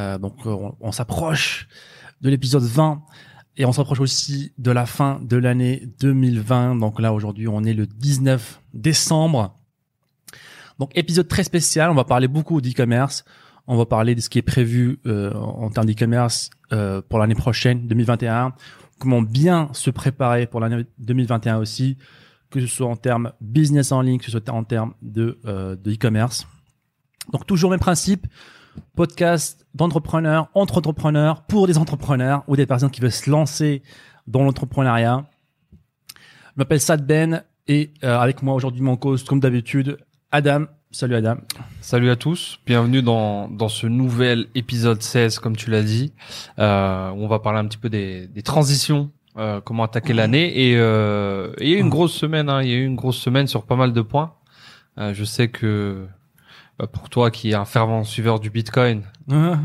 Euh, 0.00 0.18
donc 0.18 0.34
euh, 0.46 0.56
on, 0.80 0.92
s'approche 0.92 1.68
de 2.20 2.30
l'épisode 2.30 2.62
20 2.62 3.02
et 3.56 3.64
on 3.64 3.72
s'approche 3.72 4.00
aussi 4.00 4.52
de 4.58 4.70
la 4.70 4.86
fin 4.86 5.20
de 5.22 5.36
l'année 5.36 5.88
2020. 6.00 6.76
Donc 6.76 7.00
là 7.00 7.12
aujourd'hui 7.12 7.48
on 7.48 7.62
est 7.64 7.74
le 7.74 7.86
19 7.86 8.60
décembre. 8.72 9.56
Donc 10.78 10.90
épisode 10.94 11.28
très 11.28 11.44
spécial, 11.44 11.90
on 11.90 11.94
va 11.94 12.04
parler 12.04 12.28
beaucoup 12.28 12.60
d'e-commerce. 12.60 13.24
On 13.66 13.76
va 13.76 13.86
parler 13.86 14.14
de 14.14 14.20
ce 14.20 14.28
qui 14.30 14.38
est 14.38 14.42
prévu 14.42 14.98
euh, 15.06 15.32
en 15.34 15.70
termes 15.70 15.86
d'e-commerce 15.86 16.50
pour 17.08 17.18
l'année 17.18 17.34
prochaine, 17.34 17.86
2021. 17.88 18.54
Comment 18.98 19.22
bien 19.22 19.68
se 19.72 19.90
préparer 19.90 20.46
pour 20.46 20.60
l'année 20.60 20.84
2021 20.98 21.58
aussi, 21.58 21.98
que 22.48 22.60
ce 22.60 22.66
soit 22.66 22.86
en 22.86 22.96
termes 22.96 23.32
business 23.40 23.92
en 23.92 24.02
ligne, 24.02 24.18
que 24.18 24.24
ce 24.24 24.30
soit 24.30 24.48
en 24.50 24.64
termes 24.64 24.94
de 25.02 25.38
de 25.44 25.92
e-commerce. 25.92 26.46
Donc 27.32 27.46
toujours 27.46 27.70
même 27.70 27.80
principe, 27.80 28.26
podcast 28.96 29.66
d'entrepreneurs, 29.74 30.48
entre 30.54 30.78
entrepreneurs, 30.78 31.42
pour 31.42 31.66
des 31.66 31.78
entrepreneurs 31.78 32.42
ou 32.48 32.56
des 32.56 32.66
personnes 32.66 32.90
qui 32.90 33.00
veulent 33.00 33.12
se 33.12 33.30
lancer 33.30 33.82
dans 34.26 34.42
l'entrepreneuriat. 34.42 35.24
Je 36.12 36.16
m'appelle 36.56 36.80
Sad 36.80 37.06
Ben 37.06 37.44
et 37.68 37.90
euh, 38.04 38.18
avec 38.18 38.42
moi 38.42 38.54
aujourd'hui 38.54 38.82
mon 38.82 38.96
cause, 38.96 39.24
comme 39.24 39.40
d'habitude, 39.40 39.98
Adam. 40.32 40.66
Salut 40.92 41.14
Adam. 41.14 41.36
Salut 41.80 42.10
à 42.10 42.16
tous, 42.16 42.58
bienvenue 42.66 43.00
dans, 43.00 43.48
dans 43.48 43.68
ce 43.68 43.86
nouvel 43.86 44.48
épisode 44.56 45.00
16, 45.00 45.38
comme 45.38 45.56
tu 45.56 45.70
l'as 45.70 45.84
dit, 45.84 46.12
euh, 46.58 47.10
où 47.10 47.24
on 47.24 47.28
va 47.28 47.38
parler 47.38 47.60
un 47.60 47.66
petit 47.66 47.78
peu 47.78 47.88
des, 47.88 48.26
des 48.26 48.42
transitions, 48.42 49.10
euh, 49.36 49.60
comment 49.60 49.84
attaquer 49.84 50.12
l'année. 50.12 50.70
Et, 50.70 50.76
euh, 50.76 51.52
et 51.58 51.66
il 51.66 51.70
y 51.70 51.74
a 51.74 51.76
eu 51.76 51.80
une 51.80 51.88
grosse 51.88 52.12
semaine, 52.12 52.48
hein, 52.48 52.62
il 52.62 52.68
y 52.68 52.72
a 52.72 52.76
eu 52.76 52.84
une 52.84 52.96
grosse 52.96 53.18
semaine 53.18 53.46
sur 53.46 53.64
pas 53.64 53.76
mal 53.76 53.92
de 53.92 54.00
points. 54.00 54.34
Euh, 54.98 55.14
je 55.14 55.22
sais 55.24 55.48
que 55.48 56.06
pour 56.86 57.08
toi 57.10 57.30
qui 57.30 57.50
est 57.50 57.54
un 57.54 57.64
fervent 57.64 58.04
suiveur 58.04 58.40
du 58.40 58.50
Bitcoin, 58.50 59.02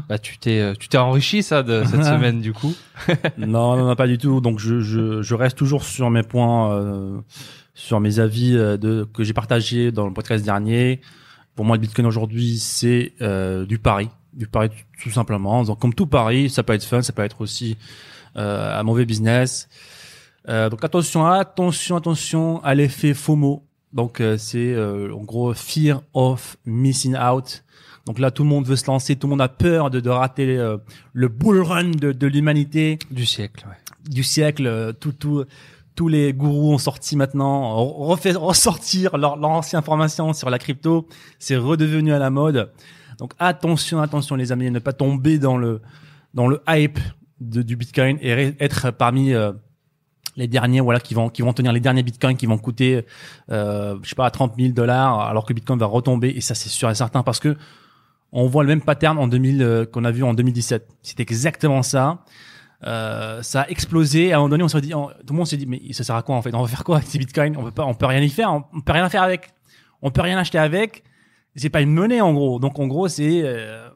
bah, 0.10 0.18
tu 0.20 0.38
t'es 0.38 0.60
euh, 0.60 0.74
tu 0.80 0.88
t'es 0.90 0.98
enrichi 0.98 1.42
ça 1.44 1.64
de 1.64 1.84
cette 1.86 2.04
semaine 2.04 2.42
du 2.42 2.54
coup. 2.54 2.74
non, 3.38 3.76
non, 3.78 3.86
non, 3.88 3.96
pas 3.96 4.08
du 4.08 4.18
tout. 4.18 4.42
Donc 4.42 4.60
je, 4.60 4.80
je, 4.82 5.22
je 5.22 5.36
reste 5.36 5.58
toujours 5.58 5.84
sur 5.84 6.10
mes 6.10 6.24
points, 6.24 6.72
euh, 6.74 7.20
sur 7.74 8.00
mes 8.00 8.20
avis 8.20 8.56
euh, 8.56 8.78
de 8.78 9.08
que 9.14 9.24
j'ai 9.24 9.34
partagé 9.34 9.92
dans 9.92 10.06
le 10.08 10.14
podcast 10.14 10.46
dernier. 10.46 11.02
Pour 11.56 11.66
moi, 11.66 11.78
le 11.78 11.82
Bitcoin 11.82 12.06
aujourd'hui, 12.06 12.58
c'est 12.60 13.14
euh, 13.22 13.66
du 13.66 13.80
pari, 13.80 14.10
du 14.34 14.46
pari 14.48 14.70
tout- 14.70 15.04
tout 15.04 15.12
simplement. 15.12 15.64
Donc 15.64 15.80
comme 15.80 15.94
tout 15.94 16.08
pari, 16.08 16.50
ça 16.50 16.64
peut 16.64 16.74
être 16.74 16.84
fun, 16.84 17.02
ça 17.02 17.14
peut 17.14 17.24
être 17.24 17.42
aussi 17.42 17.78
euh, 18.38 18.80
un 18.80 18.84
mauvais 18.84 19.06
business. 19.06 19.68
Euh, 20.48 20.70
donc 20.70 20.84
attention, 20.84 21.26
attention, 21.26 21.96
attention 21.96 22.64
à 22.64 22.76
l'effet 22.76 23.14
FOMO. 23.16 23.65
Donc 23.96 24.20
euh, 24.22 24.38
c'est 24.38 24.74
euh, 24.74 25.12
en 25.16 25.24
gros 25.24 25.54
fear 25.56 26.02
of 26.14 26.58
missing 26.66 27.16
out. 27.16 27.64
Donc 28.06 28.20
là, 28.20 28.30
tout 28.30 28.44
le 28.44 28.50
monde 28.50 28.68
veut 28.68 28.76
se 28.76 28.86
lancer, 28.86 29.16
tout 29.16 29.26
le 29.26 29.32
monde 29.32 29.42
a 29.42 29.48
peur 29.50 29.90
de, 29.90 30.00
de 30.00 30.10
rater 30.12 30.58
euh, 30.60 30.78
le 31.14 31.28
bull 31.28 31.62
run 31.64 31.90
de, 31.90 32.12
de 32.12 32.28
l'humanité 32.28 33.00
Du 33.10 33.26
siècle, 33.26 33.66
ouais. 33.68 33.78
du 34.12 34.22
siècle. 34.22 34.68
euh, 34.68 34.94
Tout, 34.94 35.12
tout, 35.14 35.44
tous 35.96 36.08
les 36.08 36.32
gourous 36.34 36.74
ont 36.74 36.78
sorti 36.78 37.16
maintenant, 37.16 37.80
ont 37.80 38.06
refait 38.06 38.34
ressortir 38.34 39.18
leur, 39.18 39.38
leur 39.38 39.50
ancienne 39.50 39.80
information 39.80 40.34
sur 40.34 40.52
la 40.52 40.60
crypto. 40.60 41.08
C'est 41.40 41.56
redevenu 41.56 42.14
à 42.14 42.20
la 42.20 42.30
mode. 42.30 42.70
Donc 43.18 43.34
attention, 43.40 44.00
attention 44.02 44.36
les 44.36 44.52
amis, 44.52 44.70
ne 44.70 44.80
pas 44.80 44.94
tomber 44.94 45.40
dans 45.40 45.58
le 45.58 45.82
dans 46.36 46.48
le 46.48 46.62
hype 46.68 47.00
de, 47.40 47.62
du 47.64 47.76
Bitcoin 47.78 48.18
et 48.22 48.54
être 48.60 48.92
parmi 48.92 49.34
euh, 49.34 49.54
les 50.36 50.48
derniers, 50.48 50.82
voilà, 50.82 51.00
qui 51.00 51.14
vont 51.14 51.30
qui 51.30 51.42
vont 51.42 51.54
tenir 51.54 51.72
les 51.72 51.80
derniers 51.80 52.04
Bitcoins 52.04 52.38
qui 52.38 52.46
vont 52.46 52.58
coûter, 52.58 53.06
euh, 53.52 53.98
je 54.04 54.10
sais 54.10 54.16
pas, 54.16 54.30
30 54.30 54.54
000 54.58 54.74
dollars, 54.74 55.20
alors 55.22 55.46
que 55.46 55.54
Bitcoin 55.54 55.80
va 55.80 55.86
retomber. 55.86 56.30
Et 56.30 56.42
ça, 56.42 56.56
c'est 56.56 56.70
sûr 56.70 56.90
et 56.90 56.96
certain 56.96 57.24
parce 57.24 57.40
que 57.40 57.56
on 58.32 58.48
voit 58.48 58.64
le 58.64 58.70
même 58.70 58.82
pattern 58.82 59.18
en 59.18 59.28
2000 59.28 59.62
euh, 59.62 59.86
qu'on 59.86 60.04
a 60.04 60.12
vu 60.12 60.24
en 60.24 60.34
2017. 60.34 60.88
C'est 61.02 61.20
exactement 61.20 61.84
ça. 61.84 62.20
Euh, 62.84 63.42
ça 63.42 63.62
a 63.62 63.70
explosé. 63.70 64.34
À 64.34 64.36
un 64.36 64.40
moment 64.40 64.50
donné, 64.50 64.64
on 64.64 64.68
s'est 64.68 64.82
dit, 64.82 64.90
tout 64.92 65.34
le 65.34 65.36
monde 65.36 65.48
s'est 65.48 65.58
dit, 65.58 65.66
mais 65.66 65.82
ça 65.94 66.04
sert 66.04 66.16
à 66.16 66.22
quoi 66.22 66.36
en 66.36 66.42
fait? 66.42 66.54
On 66.54 66.62
va 66.62 66.68
faire 66.68 66.84
quoi 66.84 66.98
avec 66.98 67.08
ces 67.08 67.18
bitcoins? 67.18 67.56
On 67.58 67.64
peut 67.64 67.72
pas, 67.72 67.86
on 67.86 67.94
peut 67.94 68.06
rien 68.06 68.22
y 68.22 68.30
faire. 68.30 68.54
On, 68.54 68.64
on 68.74 68.82
peut 68.82 68.94
rien 68.94 69.08
faire 69.10 69.24
avec. 69.24 69.54
On 70.02 70.12
peut 70.12 70.22
rien 70.22 70.38
acheter 70.38 70.58
avec. 70.58 71.04
C'est 71.56 71.70
pas 71.70 71.82
une 71.82 71.94
monnaie 71.94 72.22
en 72.22 72.34
gros. 72.34 72.60
Donc 72.60 72.78
en 72.80 72.88
gros, 72.88 73.08
c'est 73.08 73.42
euh, 73.44 73.88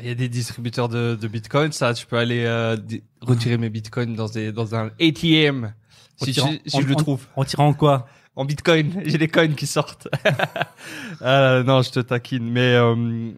Il 0.00 0.06
y 0.06 0.10
a 0.10 0.14
des 0.14 0.28
distributeurs 0.28 0.88
de, 0.88 1.18
de 1.20 1.28
Bitcoin, 1.28 1.72
ça, 1.72 1.92
tu 1.92 2.06
peux 2.06 2.16
aller 2.16 2.44
euh, 2.44 2.76
retirer 3.20 3.58
mes 3.58 3.68
Bitcoins 3.68 4.14
dans 4.14 4.28
des 4.28 4.52
dans 4.52 4.74
un 4.74 4.90
ATM 5.00 5.74
si, 6.22 6.30
Retirant- 6.30 6.50
si, 6.52 6.60
si 6.66 6.76
en- 6.76 6.80
je 6.80 6.86
le 6.86 6.94
trouve. 6.96 7.26
en 7.36 7.44
tirant 7.44 7.72
quoi? 7.74 8.06
En 8.36 8.44
Bitcoin, 8.44 9.02
j'ai 9.04 9.18
des 9.18 9.28
coins 9.28 9.48
qui 9.48 9.66
sortent. 9.66 10.08
Euh, 11.22 11.62
non, 11.64 11.82
je 11.82 11.90
te 11.90 12.00
taquine. 12.00 12.48
Mais 12.50 12.74
euh, 12.74 12.94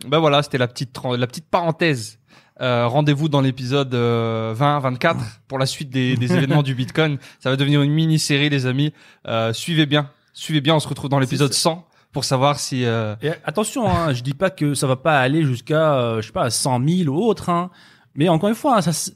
ben 0.06 0.18
voilà, 0.18 0.42
c'était 0.42 0.58
la 0.58 0.68
petite 0.68 0.96
la 1.16 1.26
petite 1.26 1.46
parenthèse. 1.48 2.18
Euh, 2.60 2.86
Rendez-vous 2.86 3.28
dans 3.28 3.40
l'épisode 3.40 3.92
euh, 3.94 4.54
20-24 4.54 5.16
pour 5.48 5.58
la 5.58 5.66
suite 5.66 5.90
des, 5.90 6.16
des 6.16 6.32
événements 6.32 6.62
du 6.62 6.74
Bitcoin. 6.74 7.18
Ça 7.40 7.50
va 7.50 7.56
devenir 7.56 7.82
une 7.82 7.92
mini-série, 7.92 8.50
les 8.50 8.66
amis. 8.66 8.92
Euh, 9.26 9.52
suivez 9.52 9.86
bien, 9.86 10.10
suivez 10.32 10.60
bien. 10.60 10.74
On 10.76 10.80
se 10.80 10.86
retrouve 10.86 11.10
dans 11.10 11.18
l'épisode 11.18 11.52
100 11.52 11.84
pour 12.12 12.24
savoir 12.24 12.58
si. 12.60 12.84
euh, 12.84 13.16
Et 13.22 13.30
attention, 13.44 13.88
hein, 13.88 14.12
je 14.12 14.22
dis 14.22 14.34
pas 14.34 14.50
que 14.50 14.74
ça 14.74 14.86
va 14.86 14.96
pas 14.96 15.18
aller 15.18 15.44
jusqu'à, 15.44 15.94
euh, 15.94 16.20
je 16.20 16.26
sais 16.26 16.32
pas, 16.32 16.50
100 16.50 16.86
000 16.86 17.08
ou 17.16 17.24
autre. 17.26 17.48
Hein, 17.48 17.70
mais 18.14 18.28
encore 18.28 18.50
une 18.50 18.54
fois, 18.54 18.76
hein, 18.76 18.82
ça, 18.82 19.10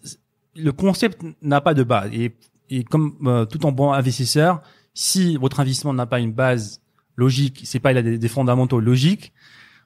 le 0.57 0.73
concept 0.73 1.21
n'a 1.43 1.61
pas 1.61 1.75
de 1.75 1.83
base. 1.85 2.11
Et, 2.15 2.35
et 2.71 2.85
comme 2.85 3.17
euh, 3.27 3.45
tout 3.45 3.65
en 3.67 3.73
bon 3.73 3.93
investisseur, 3.93 4.61
si 4.95 5.37
votre 5.37 5.61
investissement 5.61 5.93
n'a 5.93 6.07
pas 6.07 6.21
une 6.21 6.33
base 6.33 6.81
logique, 7.17 7.63
c'est 7.65 7.81
pas 7.81 7.93
il 7.93 7.99
a 7.99 8.03
des, 8.03 8.29
fondamentaux 8.29 8.81
logiques. 8.81 9.33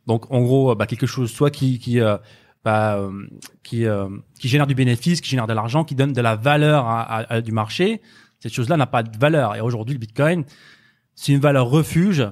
Donc 0.06 0.30
en 0.32 0.40
gros, 0.40 0.74
bah, 0.74 0.86
quelque 0.86 1.06
chose 1.06 1.30
soit 1.30 1.50
qui 1.50 1.78
qui 1.78 2.00
euh, 2.00 2.16
bah, 2.64 2.96
euh, 2.96 3.10
euh, 3.74 4.08
qui 4.38 4.48
génère 4.48 4.66
du 4.66 4.74
bénéfice, 4.74 5.20
qui 5.20 5.30
génère 5.30 5.46
de 5.46 5.52
l'argent, 5.52 5.84
qui 5.84 5.94
donne 5.94 6.12
de 6.12 6.20
la 6.20 6.36
valeur 6.36 6.86
à, 6.86 7.02
à- 7.02 7.32
à 7.34 7.40
du 7.40 7.52
marché. 7.52 8.00
Cette 8.40 8.52
chose-là 8.52 8.76
n'a 8.76 8.86
pas 8.86 9.02
de 9.02 9.16
valeur. 9.18 9.54
Et 9.56 9.60
aujourd'hui, 9.60 9.94
le 9.94 9.98
Bitcoin, 10.00 10.44
c'est 11.14 11.32
une 11.32 11.40
valeur 11.40 11.68
refuge. 11.68 12.26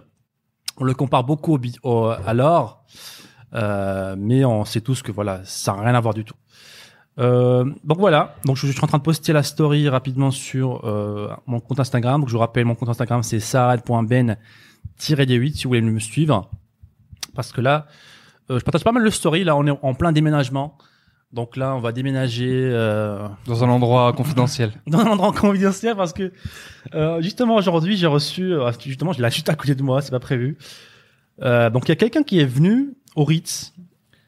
On 0.78 0.84
le 0.84 0.94
compare 0.94 1.24
beaucoup 1.24 1.54
au, 1.56 1.60
au- 1.82 2.08
à 2.10 2.32
l'or, 2.34 2.84
euh, 3.54 4.14
mais 4.18 4.44
on 4.44 4.64
sait 4.64 4.80
tous 4.80 5.02
que 5.02 5.12
voilà, 5.12 5.40
ça 5.44 5.74
n'a 5.74 5.82
rien 5.82 5.94
à 5.94 6.00
voir 6.00 6.14
du 6.14 6.24
tout. 6.24 6.34
Euh, 7.18 7.64
donc 7.84 7.98
voilà, 7.98 8.34
donc 8.44 8.56
je, 8.56 8.66
je 8.66 8.72
suis 8.72 8.84
en 8.84 8.86
train 8.86 8.98
de 8.98 9.02
poster 9.02 9.32
la 9.32 9.42
story 9.42 9.88
rapidement 9.88 10.30
sur 10.30 10.84
euh, 10.84 11.30
mon 11.46 11.60
compte 11.60 11.80
Instagram. 11.80 12.20
Donc 12.20 12.28
je 12.28 12.34
vous 12.34 12.40
rappelle, 12.40 12.64
mon 12.64 12.74
compte 12.74 12.90
Instagram 12.90 13.22
c'est 13.22 13.40
saad.ben-d8 13.40 15.54
si 15.54 15.64
vous 15.64 15.70
voulez 15.70 15.80
me 15.80 15.98
suivre. 15.98 16.50
Parce 17.34 17.52
que 17.52 17.60
là, 17.60 17.86
euh, 18.50 18.58
je 18.58 18.64
partage 18.64 18.84
pas 18.84 18.92
mal 18.92 19.04
de 19.04 19.10
stories. 19.10 19.44
Là, 19.44 19.56
on 19.56 19.66
est 19.66 19.78
en 19.82 19.94
plein 19.94 20.12
déménagement. 20.12 20.76
Donc 21.32 21.58
là, 21.58 21.74
on 21.74 21.80
va 21.80 21.92
déménager 21.92 22.70
euh, 22.72 23.28
dans 23.46 23.62
un 23.62 23.68
endroit 23.68 24.12
confidentiel. 24.16 24.72
dans 24.86 25.00
un 25.00 25.06
endroit 25.06 25.32
confidentiel 25.32 25.94
parce 25.94 26.14
que 26.14 26.32
euh, 26.94 27.20
justement 27.20 27.56
aujourd'hui 27.56 27.98
j'ai 27.98 28.06
reçu 28.06 28.54
euh, 28.54 28.72
justement 28.80 29.12
je 29.12 29.22
l'ai 29.22 29.30
juste 29.30 29.50
à 29.50 29.54
côté 29.54 29.74
de 29.74 29.82
moi 29.82 30.00
c'est 30.00 30.10
pas 30.10 30.20
prévu 30.20 30.56
euh, 31.42 31.68
donc 31.68 31.84
il 31.84 31.90
y 31.90 31.92
a 31.92 31.96
quelqu'un 31.96 32.22
qui 32.22 32.40
est 32.40 32.46
venu 32.46 32.94
au 33.14 33.24
Ritz 33.24 33.74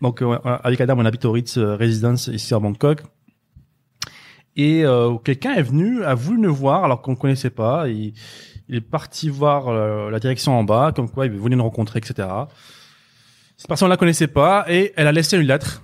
donc 0.00 0.22
euh, 0.22 0.38
avec 0.44 0.81
Adam 0.81 0.97
on 0.99 1.05
habite 1.05 1.25
au 1.25 1.33
Ritz 1.33 1.59
euh, 1.59 1.77
Residence 1.77 2.28
ici 2.28 2.55
à 2.55 2.59
Bangkok. 2.59 3.03
Et 4.56 4.84
euh, 4.84 5.16
quelqu'un 5.16 5.55
est 5.55 5.62
venu 5.62 6.05
a 6.05 6.15
voulu 6.15 6.41
nous 6.41 6.55
voir 6.55 6.84
alors 6.84 7.03
qu'on 7.03 7.12
ne 7.12 7.16
connaissait 7.16 7.50
pas. 7.50 7.88
Il, 7.88 8.15
est 8.69 8.81
parti 8.81 9.28
voir 9.28 9.69
euh, 9.69 10.11
la 10.11 10.21
direction 10.21 10.56
en 10.56 10.62
bas 10.62 10.93
comme 10.94 11.11
quoi 11.11 11.27
il 11.27 11.33
voulait 11.33 11.56
nous 11.56 11.65
rencontrer 11.65 11.99
etc 11.99 12.28
cette 13.61 13.69
personne 13.69 13.91
la 13.91 13.99
connaissait 13.99 14.27
pas 14.27 14.65
et 14.69 14.94
elle 14.97 15.06
a 15.06 15.12
laissé 15.12 15.37
une 15.37 15.47
lettre. 15.47 15.83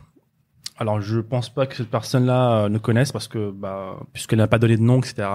Alors, 0.79 1.03
je 1.03 1.21
pense 1.21 1.51
pas 1.53 1.67
que 1.67 1.77
cette 1.77 1.91
personne-là 1.91 2.65
euh, 2.65 2.69
ne 2.71 2.79
connaisse 2.79 3.13
parce 3.13 3.29
que, 3.29 3.51
bah, 3.51 4.01
puisqu'elle 4.15 4.39
n'a 4.39 4.47
pas 4.47 4.59
donné 4.59 4.79
de 4.79 4.83
nom, 4.83 4.99
etc. 4.99 5.29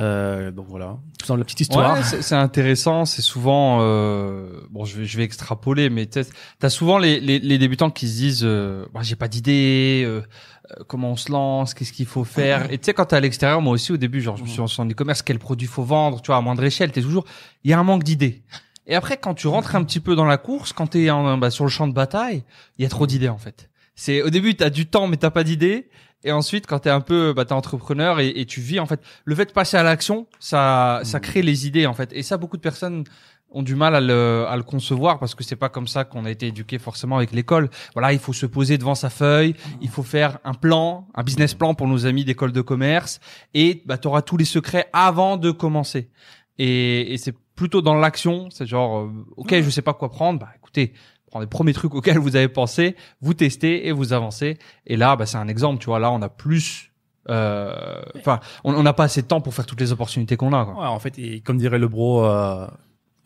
Euh, 0.00 0.50
donc 0.50 0.66
voilà, 0.68 0.98
tout 1.18 1.26
ça, 1.26 1.36
la 1.36 1.44
petite 1.44 1.60
histoire. 1.60 1.94
Ouais, 1.94 2.02
c'est 2.02 2.34
intéressant. 2.34 3.04
C'est 3.04 3.22
souvent 3.22 3.78
euh, 3.80 4.60
bon, 4.70 4.84
je 4.84 4.98
vais 4.98 5.04
je 5.04 5.16
vais 5.16 5.24
extrapoler, 5.24 5.90
mais 5.90 6.06
t'as 6.06 6.22
as 6.62 6.70
souvent 6.70 6.98
les, 6.98 7.20
les 7.20 7.38
les 7.38 7.58
débutants 7.58 7.90
qui 7.90 8.08
se 8.08 8.14
disent, 8.16 8.40
euh, 8.44 8.86
bah, 8.92 9.00
j'ai 9.02 9.16
pas 9.16 9.28
d'idée, 9.28 10.02
euh, 10.06 10.22
euh, 10.70 10.84
comment 10.86 11.12
on 11.12 11.16
se 11.16 11.30
lance, 11.32 11.74
qu'est-ce 11.74 11.92
qu'il 11.92 12.06
faut 12.06 12.24
faire. 12.24 12.70
Et 12.72 12.78
tu 12.78 12.86
sais, 12.86 12.94
quand 12.94 13.06
t'es 13.06 13.16
à 13.16 13.20
l'extérieur, 13.20 13.60
moi 13.62 13.72
aussi 13.72 13.92
au 13.92 13.96
début, 13.96 14.20
genre 14.20 14.36
je 14.36 14.42
me 14.42 14.48
suis 14.48 14.58
lancé 14.58 14.80
en 14.80 14.88
e-commerce, 14.88 15.22
quel 15.22 15.38
produit 15.38 15.66
faut 15.66 15.84
vendre, 15.84 16.20
tu 16.22 16.26
vois, 16.28 16.36
à 16.36 16.40
moindre 16.40 16.64
échelle, 16.64 16.92
t'es 16.92 17.02
toujours, 17.02 17.24
il 17.64 17.70
y 17.70 17.74
a 17.74 17.78
un 17.78 17.84
manque 17.84 18.02
d'idées. 18.04 18.42
Et 18.88 18.94
après, 18.94 19.16
quand 19.16 19.34
tu 19.34 19.48
rentres 19.48 19.74
un 19.74 19.82
petit 19.82 19.98
peu 20.00 20.14
dans 20.14 20.26
la 20.26 20.36
course, 20.38 20.72
quand 20.72 20.86
t'es 20.88 21.10
en- 21.10 21.38
bah, 21.38 21.50
sur 21.50 21.64
le 21.64 21.70
champ 21.70 21.88
de 21.88 21.92
bataille, 21.92 22.44
il 22.78 22.82
y 22.82 22.86
a 22.86 22.88
trop 22.88 23.06
d'idées 23.06 23.28
en 23.28 23.38
fait. 23.38 23.68
C'est 23.98 24.20
au 24.22 24.30
début, 24.30 24.54
t'as 24.54 24.70
du 24.70 24.86
temps, 24.86 25.06
mais 25.08 25.16
t'as 25.16 25.30
pas 25.30 25.42
d'idées. 25.42 25.88
Et 26.24 26.32
ensuite, 26.32 26.66
quand 26.66 26.80
t'es 26.80 26.90
un 26.90 27.00
peu, 27.00 27.32
bah, 27.32 27.44
t'es 27.44 27.52
entrepreneur 27.52 28.20
et, 28.20 28.28
et 28.28 28.46
tu 28.46 28.60
vis 28.60 28.80
en 28.80 28.86
fait, 28.86 29.00
le 29.24 29.34
fait 29.34 29.46
de 29.46 29.52
passer 29.52 29.76
à 29.76 29.82
l'action, 29.82 30.26
ça, 30.40 31.00
ça 31.04 31.20
crée 31.20 31.42
les 31.42 31.66
idées 31.66 31.86
en 31.86 31.94
fait. 31.94 32.10
Et 32.12 32.22
ça, 32.22 32.36
beaucoup 32.36 32.56
de 32.56 32.62
personnes 32.62 33.04
ont 33.50 33.62
du 33.62 33.76
mal 33.76 33.94
à 33.94 34.00
le, 34.00 34.44
à 34.48 34.56
le 34.56 34.64
concevoir 34.64 35.18
parce 35.18 35.34
que 35.34 35.44
c'est 35.44 35.56
pas 35.56 35.68
comme 35.68 35.86
ça 35.86 36.04
qu'on 36.04 36.24
a 36.24 36.30
été 36.30 36.48
éduqué 36.48 36.78
forcément 36.78 37.16
avec 37.16 37.32
l'école. 37.32 37.70
Voilà, 37.94 38.12
il 38.12 38.18
faut 38.18 38.32
se 38.32 38.46
poser 38.46 38.76
devant 38.76 38.94
sa 38.94 39.08
feuille, 39.08 39.54
il 39.80 39.88
faut 39.88 40.02
faire 40.02 40.38
un 40.44 40.54
plan, 40.54 41.06
un 41.14 41.22
business 41.22 41.54
plan 41.54 41.74
pour 41.74 41.86
nos 41.86 42.06
amis 42.06 42.24
d'école 42.24 42.52
de 42.52 42.60
commerce, 42.60 43.20
et 43.54 43.82
bah, 43.86 43.98
t'auras 43.98 44.22
tous 44.22 44.36
les 44.36 44.44
secrets 44.44 44.88
avant 44.92 45.36
de 45.36 45.52
commencer. 45.52 46.10
Et, 46.58 47.14
et 47.14 47.18
c'est 47.18 47.34
plutôt 47.54 47.82
dans 47.82 47.94
l'action, 47.94 48.50
c'est 48.50 48.66
genre, 48.66 48.98
euh, 48.98 49.26
ok, 49.36 49.60
je 49.62 49.70
sais 49.70 49.82
pas 49.82 49.94
quoi 49.94 50.10
prendre, 50.10 50.40
bah 50.40 50.48
écoutez, 50.56 50.92
prend 51.36 51.40
les 51.40 51.46
premiers 51.46 51.72
trucs 51.72 51.94
auxquels 51.94 52.18
vous 52.18 52.36
avez 52.36 52.48
pensé, 52.48 52.96
vous 53.20 53.34
testez 53.34 53.86
et 53.86 53.92
vous 53.92 54.12
avancez. 54.12 54.58
Et 54.86 54.96
là, 54.96 55.16
bah, 55.16 55.26
c'est 55.26 55.38
un 55.38 55.48
exemple, 55.48 55.80
tu 55.80 55.86
vois. 55.86 55.98
Là, 55.98 56.10
on 56.10 56.22
a 56.22 56.28
plus, 56.28 56.92
euh, 57.28 58.02
enfin, 58.16 58.40
on 58.64 58.82
n'a 58.82 58.92
pas 58.92 59.04
assez 59.04 59.22
de 59.22 59.26
temps 59.26 59.40
pour 59.40 59.54
faire 59.54 59.66
toutes 59.66 59.80
les 59.80 59.92
opportunités 59.92 60.36
qu'on 60.36 60.52
a. 60.52 60.64
Quoi. 60.64 60.74
Ouais, 60.74 60.86
en 60.86 60.98
fait, 60.98 61.18
et 61.18 61.40
comme 61.40 61.58
dirait 61.58 61.78
le 61.78 61.88
bro 61.88 62.24
euh, 62.24 62.66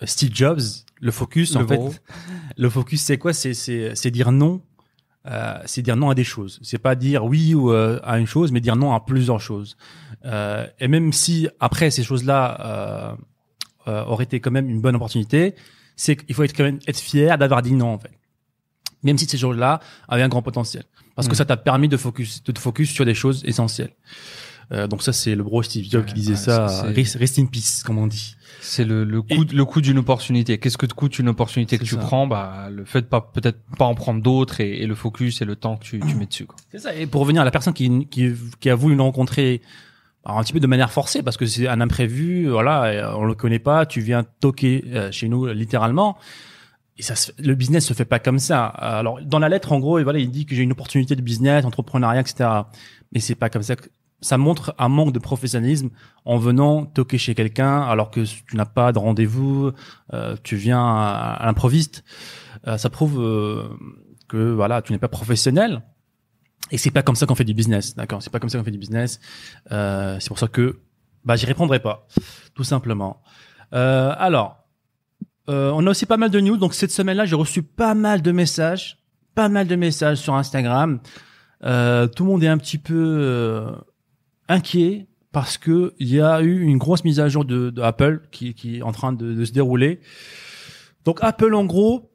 Steve 0.04 0.30
Jobs, 0.34 0.60
le 1.00 1.10
focus, 1.10 1.54
Le 1.54 1.64
en 1.64 1.68
fait, 1.68 2.02
le 2.56 2.70
focus, 2.70 3.02
c'est 3.02 3.18
quoi? 3.18 3.32
C'est 3.32 4.10
dire 4.10 4.32
non. 4.32 4.62
Euh, 5.26 5.58
c'est 5.66 5.82
dire 5.82 5.96
non 5.96 6.08
à 6.08 6.14
des 6.14 6.24
choses. 6.24 6.58
C'est 6.62 6.78
pas 6.78 6.94
dire 6.94 7.24
oui 7.24 7.54
ou 7.54 7.70
à 7.70 8.18
une 8.18 8.26
chose, 8.26 8.52
mais 8.52 8.60
dire 8.60 8.76
non 8.76 8.94
à 8.94 9.00
plusieurs 9.00 9.40
choses. 9.40 9.76
Et 10.24 10.88
même 10.88 11.12
si 11.12 11.48
après 11.60 11.90
ces 11.90 12.02
choses-là 12.02 13.16
auraient 13.86 14.24
été 14.24 14.40
quand 14.40 14.50
même 14.50 14.70
une 14.70 14.80
bonne 14.80 14.96
opportunité, 14.96 15.54
c'est 16.02 16.16
qu'il 16.16 16.34
faut 16.34 16.42
être 16.44 16.56
quand 16.56 16.64
même 16.64 16.78
être 16.86 16.98
fier 17.00 17.36
d'avoir 17.36 17.60
dit 17.62 17.74
non 17.74 17.92
en 17.94 17.98
fait. 17.98 18.10
Même 19.02 19.18
si 19.18 19.26
ces 19.26 19.38
choses-là 19.38 19.80
avaient 20.08 20.22
un 20.22 20.28
grand 20.28 20.42
potentiel, 20.42 20.84
parce 21.14 21.26
que 21.28 21.32
Mhm. 21.32 21.38
ça 21.38 21.44
t'a 21.44 21.56
permis 21.56 21.88
de 21.88 21.96
focus, 21.96 22.42
de 22.42 22.52
te 22.52 22.58
focus 22.58 22.90
sur 22.90 23.04
des 23.04 23.14
choses 23.14 23.42
essentielles. 23.44 23.94
Euh, 24.72 24.86
donc 24.86 25.02
ça 25.02 25.12
c'est 25.12 25.34
le 25.34 25.42
bro 25.42 25.62
Steve 25.64 25.84
Jobs 25.90 26.04
qui 26.04 26.14
disait 26.14 26.32
ouais, 26.32 26.36
ça. 26.36 26.82
Rest, 26.84 27.16
rest 27.16 27.38
in 27.40 27.46
peace, 27.46 27.82
comme 27.84 27.98
on 27.98 28.06
dit. 28.06 28.36
C'est 28.60 28.84
le, 28.84 29.04
le 29.04 29.20
coût, 29.22 29.44
le 29.52 29.64
coût 29.64 29.80
d'une 29.80 29.98
opportunité. 29.98 30.58
Qu'est-ce 30.58 30.78
que 30.78 30.86
te 30.86 30.94
coûte 30.94 31.18
une 31.18 31.28
opportunité 31.28 31.76
que 31.78 31.84
tu 31.84 31.96
prends? 31.96 32.26
Bah, 32.26 32.68
le 32.70 32.84
fait 32.84 33.00
de 33.02 33.06
pas 33.06 33.20
peut-être 33.20 33.58
pas 33.78 33.84
en 33.86 33.94
prendre 33.94 34.22
d'autres 34.22 34.60
et, 34.60 34.82
et 34.82 34.86
le 34.86 34.94
focus 34.94 35.42
et 35.42 35.44
le 35.44 35.56
temps 35.56 35.76
que 35.76 35.84
tu, 35.84 35.98
tu 36.00 36.14
mets 36.14 36.26
dessus. 36.26 36.46
Quoi. 36.46 36.56
C'est 36.70 36.78
ça. 36.78 36.94
Et 36.94 37.06
pour 37.06 37.20
revenir 37.22 37.42
à 37.42 37.44
la 37.44 37.50
personne 37.50 37.72
qui, 37.74 38.06
qui, 38.06 38.32
qui 38.60 38.70
a 38.70 38.74
voulu 38.74 38.94
nous 38.96 39.02
rencontrer 39.04 39.60
alors, 40.30 40.38
un 40.38 40.44
petit 40.44 40.52
peu 40.52 40.60
de 40.60 40.66
manière 40.68 40.92
forcée 40.92 41.24
parce 41.24 41.36
que 41.36 41.44
c'est 41.44 41.66
un 41.66 41.80
imprévu, 41.80 42.48
voilà, 42.48 42.94
et 42.94 43.04
on 43.16 43.24
le 43.24 43.34
connaît 43.34 43.58
pas, 43.58 43.84
tu 43.84 44.00
viens 44.00 44.24
toquer 44.38 44.84
euh, 44.92 45.10
chez 45.10 45.28
nous 45.28 45.46
littéralement. 45.48 46.16
Et 46.98 47.02
ça, 47.02 47.14
le 47.38 47.54
business 47.56 47.84
se 47.84 47.94
fait 47.94 48.04
pas 48.04 48.20
comme 48.20 48.38
ça. 48.38 48.66
Alors 48.66 49.20
dans 49.22 49.40
la 49.40 49.48
lettre, 49.48 49.72
en 49.72 49.80
gros, 49.80 50.00
voilà, 50.00 50.20
il 50.20 50.30
dit 50.30 50.46
que 50.46 50.54
j'ai 50.54 50.62
une 50.62 50.70
opportunité 50.70 51.16
de 51.16 51.22
business, 51.22 51.64
entrepreneuriat, 51.64 52.20
etc. 52.20 52.48
Mais 53.12 53.18
c'est 53.18 53.34
pas 53.34 53.50
comme 53.50 53.62
ça. 53.62 53.74
Ça 54.20 54.38
montre 54.38 54.72
un 54.78 54.88
manque 54.88 55.12
de 55.12 55.18
professionnalisme 55.18 55.90
en 56.24 56.36
venant 56.36 56.84
toquer 56.84 57.18
chez 57.18 57.34
quelqu'un 57.34 57.80
alors 57.80 58.12
que 58.12 58.20
tu 58.20 58.56
n'as 58.56 58.66
pas 58.66 58.92
de 58.92 59.00
rendez-vous, 59.00 59.72
euh, 60.12 60.36
tu 60.44 60.54
viens 60.54 60.84
à, 60.84 61.42
l'improviste. 61.44 62.04
Euh, 62.68 62.76
ça 62.76 62.88
prouve 62.88 63.18
euh, 63.18 63.64
que 64.28 64.52
voilà, 64.52 64.80
tu 64.80 64.92
n'es 64.92 64.98
pas 64.98 65.08
professionnel. 65.08 65.82
Et 66.70 66.78
c'est 66.78 66.90
pas 66.90 67.02
comme 67.02 67.16
ça 67.16 67.26
qu'on 67.26 67.34
fait 67.34 67.44
du 67.44 67.54
business, 67.54 67.96
d'accord? 67.96 68.22
C'est 68.22 68.30
pas 68.30 68.38
comme 68.38 68.50
ça 68.50 68.58
qu'on 68.58 68.64
fait 68.64 68.70
du 68.70 68.78
business. 68.78 69.20
Euh, 69.72 70.18
c'est 70.20 70.28
pour 70.28 70.38
ça 70.38 70.48
que 70.48 70.78
bah 71.24 71.36
j'y 71.36 71.46
répondrai 71.46 71.80
pas, 71.80 72.06
tout 72.54 72.64
simplement. 72.64 73.22
Euh, 73.74 74.14
alors, 74.16 74.60
euh, 75.48 75.72
on 75.74 75.86
a 75.86 75.90
aussi 75.90 76.06
pas 76.06 76.16
mal 76.16 76.30
de 76.30 76.40
news. 76.40 76.56
Donc 76.56 76.74
cette 76.74 76.90
semaine-là, 76.90 77.24
j'ai 77.24 77.34
reçu 77.34 77.62
pas 77.62 77.94
mal 77.94 78.22
de 78.22 78.32
messages, 78.32 78.98
pas 79.34 79.48
mal 79.48 79.66
de 79.66 79.76
messages 79.76 80.18
sur 80.18 80.34
Instagram. 80.34 81.00
Euh, 81.64 82.06
tout 82.06 82.24
le 82.24 82.30
monde 82.30 82.44
est 82.44 82.48
un 82.48 82.58
petit 82.58 82.78
peu 82.78 82.94
euh, 83.20 83.72
inquiet 84.48 85.08
parce 85.32 85.58
que 85.58 85.94
il 85.98 86.08
y 86.08 86.20
a 86.20 86.40
eu 86.40 86.60
une 86.62 86.78
grosse 86.78 87.04
mise 87.04 87.20
à 87.20 87.28
jour 87.28 87.44
de, 87.44 87.72
Apple 87.80 88.22
qui, 88.30 88.54
qui 88.54 88.78
est 88.78 88.82
en 88.82 88.92
train 88.92 89.12
de 89.12 89.44
se 89.44 89.52
dérouler. 89.52 90.00
Donc 91.04 91.18
Apple, 91.22 91.54
en 91.54 91.64
gros, 91.64 92.09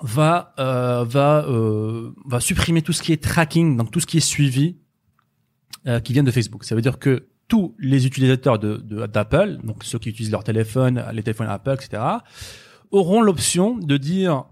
va 0.00 0.54
euh, 0.58 1.04
euh, 1.14 2.10
va 2.24 2.40
supprimer 2.40 2.82
tout 2.82 2.92
ce 2.92 3.02
qui 3.02 3.12
est 3.12 3.22
tracking, 3.22 3.76
donc 3.76 3.90
tout 3.90 4.00
ce 4.00 4.06
qui 4.06 4.18
est 4.18 4.20
suivi 4.20 4.76
euh, 5.86 6.00
qui 6.00 6.12
vient 6.12 6.22
de 6.22 6.30
Facebook. 6.30 6.64
Ça 6.64 6.74
veut 6.74 6.82
dire 6.82 6.98
que 6.98 7.28
tous 7.48 7.74
les 7.78 8.06
utilisateurs 8.06 8.58
d'Apple, 8.58 9.58
donc 9.64 9.82
ceux 9.82 9.98
qui 9.98 10.10
utilisent 10.10 10.30
leur 10.30 10.44
téléphone, 10.44 11.02
les 11.12 11.22
téléphones 11.22 11.48
Apple, 11.48 11.76
etc., 11.80 12.02
auront 12.90 13.22
l'option 13.22 13.78
de 13.78 13.96
dire 13.96 14.44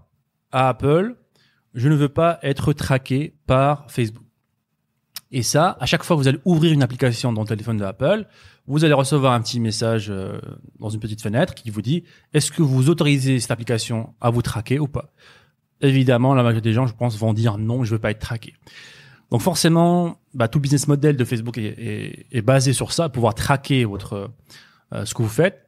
à 0.51 0.69
Apple 0.69 1.15
je 1.73 1.89
ne 1.89 1.95
veux 1.95 2.09
pas 2.09 2.39
être 2.41 2.73
traqué 2.73 3.35
par 3.45 3.91
Facebook. 3.91 4.23
Et 5.31 5.43
ça, 5.43 5.77
à 5.79 5.85
chaque 5.85 6.03
fois 6.03 6.15
que 6.15 6.21
vous 6.21 6.27
allez 6.27 6.39
ouvrir 6.43 6.71
une 6.71 6.81
application 6.81 7.33
dans 7.33 7.41
le 7.41 7.47
téléphone 7.47 7.77
de 7.77 7.83
Apple, 7.83 8.25
vous 8.65 8.83
allez 8.83 8.93
recevoir 8.93 9.33
un 9.33 9.41
petit 9.41 9.59
message 9.59 10.11
dans 10.79 10.89
une 10.89 10.99
petite 10.99 11.21
fenêtre 11.21 11.53
qui 11.53 11.69
vous 11.69 11.83
dit 11.83 12.03
est-ce 12.33 12.51
que 12.51 12.63
vous 12.63 12.89
autorisez 12.89 13.39
cette 13.39 13.51
application 13.51 14.15
à 14.21 14.31
vous 14.31 14.41
traquer 14.41 14.79
ou 14.79 14.87
pas? 14.87 15.13
Évidemment, 15.81 16.33
la 16.33 16.43
majorité 16.43 16.69
des 16.69 16.73
gens, 16.73 16.87
je 16.87 16.93
pense, 16.95 17.17
vont 17.17 17.33
dire 17.33 17.57
non, 17.57 17.83
je 17.83 17.91
veux 17.91 17.99
pas 17.99 18.11
être 18.11 18.19
traqué. 18.19 18.53
Donc 19.31 19.41
forcément, 19.41 20.17
bah, 20.33 20.47
tout 20.47 20.59
business 20.59 20.87
model 20.87 21.17
de 21.17 21.25
Facebook 21.25 21.57
est, 21.57 21.75
est- 21.77 22.25
est 22.31 22.41
basé 22.41 22.73
sur 22.73 22.91
ça, 22.93 23.09
pouvoir 23.09 23.35
traquer 23.35 23.83
votre 23.85 24.29
euh, 24.93 25.03
ce 25.05 25.13
que 25.13 25.21
vous 25.21 25.27
faites, 25.29 25.63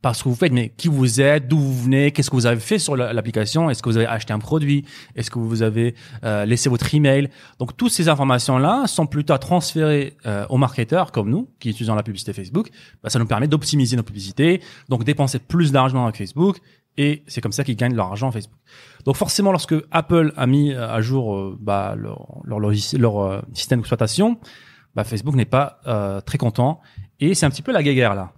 pas 0.00 0.14
ce 0.14 0.22
que 0.24 0.28
vous 0.30 0.34
faites, 0.34 0.52
mais 0.52 0.70
qui 0.76 0.88
vous 0.88 1.20
êtes, 1.20 1.46
d'où 1.46 1.58
vous 1.58 1.82
venez, 1.82 2.10
qu'est-ce 2.10 2.28
que 2.30 2.36
vous 2.36 2.46
avez 2.46 2.60
fait 2.60 2.78
sur 2.78 2.96
la- 2.96 3.12
l'application, 3.12 3.68
est-ce 3.70 3.82
que 3.82 3.88
vous 3.90 3.96
avez 3.98 4.06
acheté 4.06 4.32
un 4.32 4.38
produit, 4.38 4.84
est-ce 5.14 5.30
que 5.30 5.38
vous 5.38 5.62
avez 5.62 5.94
euh, 6.24 6.44
laissé 6.46 6.68
votre 6.70 6.94
email. 6.94 7.28
Donc 7.58 7.76
toutes 7.76 7.92
ces 7.92 8.08
informations-là 8.08 8.86
sont 8.86 9.06
plus 9.06 9.24
tard 9.24 9.38
transférées 9.40 10.14
euh, 10.26 10.46
aux 10.48 10.56
marketeurs 10.58 11.12
comme 11.12 11.28
nous, 11.30 11.48
qui 11.60 11.70
utilisons 11.70 11.94
la 11.94 12.02
publicité 12.02 12.32
Facebook. 12.32 12.68
Bah, 13.02 13.10
ça 13.10 13.18
nous 13.18 13.26
permet 13.26 13.46
d'optimiser 13.48 13.96
nos 13.96 14.02
publicités, 14.02 14.60
donc 14.88 15.04
dépenser 15.04 15.38
plus 15.38 15.70
d'argent 15.70 16.04
avec 16.04 16.16
Facebook, 16.16 16.58
et 16.96 17.22
c'est 17.26 17.40
comme 17.40 17.52
ça 17.52 17.64
qu'ils 17.64 17.76
gagnent 17.76 17.94
leur 17.96 18.06
argent 18.06 18.30
Facebook. 18.30 18.58
Donc 19.04 19.16
forcément, 19.16 19.52
lorsque 19.52 19.74
Apple 19.90 20.32
a 20.36 20.46
mis 20.46 20.72
euh, 20.72 20.88
à 20.88 21.00
jour 21.00 21.34
euh, 21.34 21.58
bah, 21.60 21.94
leur, 21.96 22.58
logiciel- 22.58 23.00
leur 23.02 23.18
euh, 23.18 23.40
système 23.52 23.80
d'exploitation, 23.80 24.38
bah, 24.94 25.04
Facebook 25.04 25.34
n'est 25.34 25.44
pas 25.44 25.80
euh, 25.86 26.20
très 26.20 26.38
content, 26.38 26.80
et 27.20 27.34
c'est 27.34 27.46
un 27.46 27.50
petit 27.50 27.62
peu 27.62 27.72
la 27.72 27.82
guéguerre 27.82 28.14
là. 28.14 28.32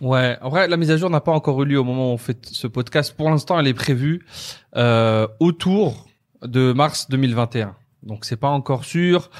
Ouais, 0.00 0.36
en 0.42 0.50
vrai, 0.50 0.68
la 0.68 0.76
mise 0.76 0.90
à 0.90 0.96
jour 0.96 1.08
n'a 1.10 1.20
pas 1.20 1.32
encore 1.32 1.62
eu 1.62 1.66
lieu 1.66 1.78
au 1.78 1.84
moment 1.84 2.10
où 2.10 2.14
on 2.14 2.18
fait 2.18 2.38
ce 2.46 2.66
podcast. 2.66 3.14
Pour 3.16 3.30
l'instant, 3.30 3.58
elle 3.58 3.66
est 3.66 3.72
prévue 3.74 4.26
autour 5.40 6.06
de 6.42 6.72
mars 6.72 7.08
2021. 7.08 7.74
Donc, 8.02 8.24
c'est 8.24 8.36
pas 8.36 8.50
encore 8.50 8.84
sûr. 8.84 9.30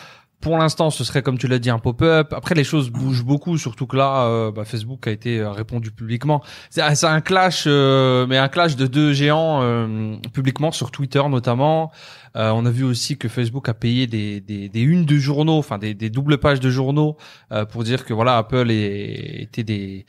Pour 0.41 0.59
l'instant, 0.59 0.91
ce 0.91 1.03
serait 1.03 1.23
comme 1.23 1.38
tu 1.38 1.49
l'as 1.49 1.59
dit 1.59 1.71
un 1.71 1.79
pop-up. 1.79 2.33
Après, 2.33 2.55
les 2.55 2.62
choses 2.62 2.91
bougent 2.91 3.25
beaucoup, 3.25 3.56
surtout 3.59 3.87
que 3.87 3.97
là, 3.97 4.27
euh, 4.27 4.53
bah, 4.53 4.65
Facebook 4.65 5.06
a 5.09 5.11
été 5.11 5.41
euh, 5.41 5.50
répondu 5.50 5.91
publiquement. 5.91 6.43
C'est 6.71 6.83
ah, 6.83 6.94
c'est 6.94 7.06
un 7.06 7.21
clash, 7.21 7.65
euh, 7.67 8.27
mais 8.29 8.37
un 8.37 8.49
clash 8.49 8.77
de 8.77 8.87
deux 8.87 9.12
géants 9.12 9.61
euh, 9.62 10.17
publiquement 10.35 10.71
sur 10.73 10.91
Twitter 10.91 11.23
notamment. 11.29 11.91
Euh, 12.37 12.50
on 12.55 12.67
a 12.67 12.71
vu 12.71 12.85
aussi 12.85 13.17
que 13.17 13.29
Facebook 13.29 13.69
a 13.71 13.75
payé 13.75 14.06
des, 14.06 14.41
des, 14.43 14.69
des 14.69 14.81
unes 14.83 15.06
de 15.06 15.17
journaux, 15.17 15.56
enfin 15.56 15.79
des, 15.79 15.94
des 15.94 16.11
doubles 16.11 16.37
pages 16.38 16.61
de 16.61 16.69
journaux 16.69 17.17
euh, 17.50 17.65
pour 17.65 17.83
dire 17.83 18.05
que 18.05 18.12
voilà 18.12 18.37
Apple 18.37 18.71
est- 18.71 19.43
était 19.44 19.65
des, 19.65 20.05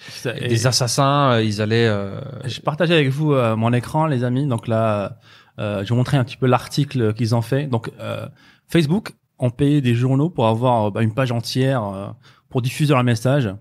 des 0.49 0.67
assassins. 0.67 1.39
Ils 1.39 1.61
allaient. 1.61 1.87
euh, 1.87 2.19
Je 2.43 2.59
partageais 2.59 2.95
avec 2.95 3.09
vous 3.09 3.31
euh, 3.33 3.55
mon 3.55 3.71
écran, 3.71 4.07
les 4.07 4.25
amis. 4.25 4.45
Donc 4.45 4.67
là, 4.67 5.19
euh, 5.59 5.83
je 5.85 5.89
vous 5.89 5.95
montrais 5.95 6.17
un 6.17 6.25
petit 6.25 6.37
peu 6.37 6.47
l'article 6.47 7.13
qu'ils 7.13 7.33
ont 7.33 7.41
fait. 7.41 7.65
Donc 7.67 7.89
euh, 8.01 8.27
Facebook 8.67 9.13
ont 9.39 9.49
payé 9.49 9.81
des 9.81 9.93
journaux 9.93 10.29
pour 10.29 10.47
avoir 10.47 10.85
euh, 10.87 10.91
bah, 10.91 11.03
une 11.03 11.13
page 11.13 11.31
entière 11.31 11.83
euh, 11.83 12.07
pour 12.49 12.61
diffuser 12.61 12.93
leur 12.93 13.03
message. 13.03 13.53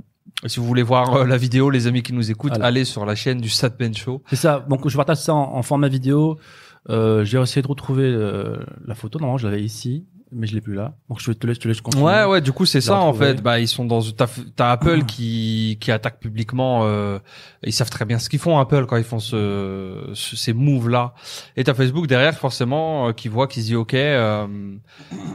Si 0.46 0.60
vous 0.60 0.66
voulez 0.66 0.82
voir 0.82 1.14
euh, 1.14 1.24
la 1.24 1.36
vidéo, 1.36 1.70
les 1.70 1.86
amis 1.86 2.02
qui 2.02 2.12
nous 2.12 2.30
écoutent, 2.30 2.50
Voilà. 2.52 2.66
allez 2.66 2.84
sur 2.84 3.06
la 3.06 3.14
chaîne 3.14 3.40
du 3.40 3.48
Sat 3.48 3.70
Ben 3.70 3.94
Show. 3.94 4.22
C'est 4.28 4.36
ça. 4.36 4.64
Donc 4.68 4.86
je 4.88 4.96
partage 4.96 5.16
ça 5.18 5.34
en, 5.34 5.54
en 5.54 5.62
format 5.62 5.88
vidéo. 5.88 6.38
Euh, 6.90 7.24
J'ai 7.24 7.40
essayé 7.40 7.62
de 7.62 7.66
retrouver 7.68 8.04
euh, 8.04 8.56
la 8.86 8.94
photo. 8.94 9.18
Normalement, 9.18 9.38
je 9.38 9.48
l'avais 9.48 9.62
ici, 9.62 10.04
mais 10.32 10.46
je 10.46 10.54
l'ai 10.54 10.60
plus 10.60 10.74
là. 10.74 10.94
Donc 11.08 11.20
je 11.20 11.30
te 11.32 11.46
laisse, 11.46 11.56
je 11.56 11.60
te 11.62 11.68
laisse 11.68 11.80
continuer. 11.80 12.04
Ouais, 12.04 12.24
ouais. 12.24 12.40
Du 12.40 12.52
coup, 12.52 12.66
c'est 12.66 12.80
ça 12.80 12.98
en 12.98 13.12
fait. 13.14 13.42
Bah, 13.42 13.60
ils 13.60 13.68
sont 13.68 13.84
dans. 13.84 14.00
T'as 14.02 14.26
t'as 14.56 14.70
Apple 14.72 15.04
qui 15.04 15.78
qui 15.80 15.90
attaque 15.92 16.18
publiquement. 16.20 16.80
euh, 16.84 17.18
ils 17.62 17.72
savent 17.72 17.90
très 17.90 18.04
bien 18.04 18.18
ce 18.18 18.28
qu'ils 18.28 18.38
font 18.38 18.58
Apple 18.58 18.86
quand 18.86 18.96
ils 18.96 19.04
font 19.04 19.18
ce, 19.20 20.10
ce- 20.14 20.36
ces 20.36 20.52
moves 20.52 20.88
là. 20.88 21.14
Et 21.56 21.64
t'as 21.64 21.74
Facebook 21.74 22.06
derrière 22.06 22.36
forcément 22.36 23.08
euh, 23.08 23.12
qui 23.12 23.28
voit, 23.28 23.46
qui 23.46 23.60
se 23.62 23.66
dit 23.66 23.76
ok, 23.76 23.94
euh, 23.94 24.46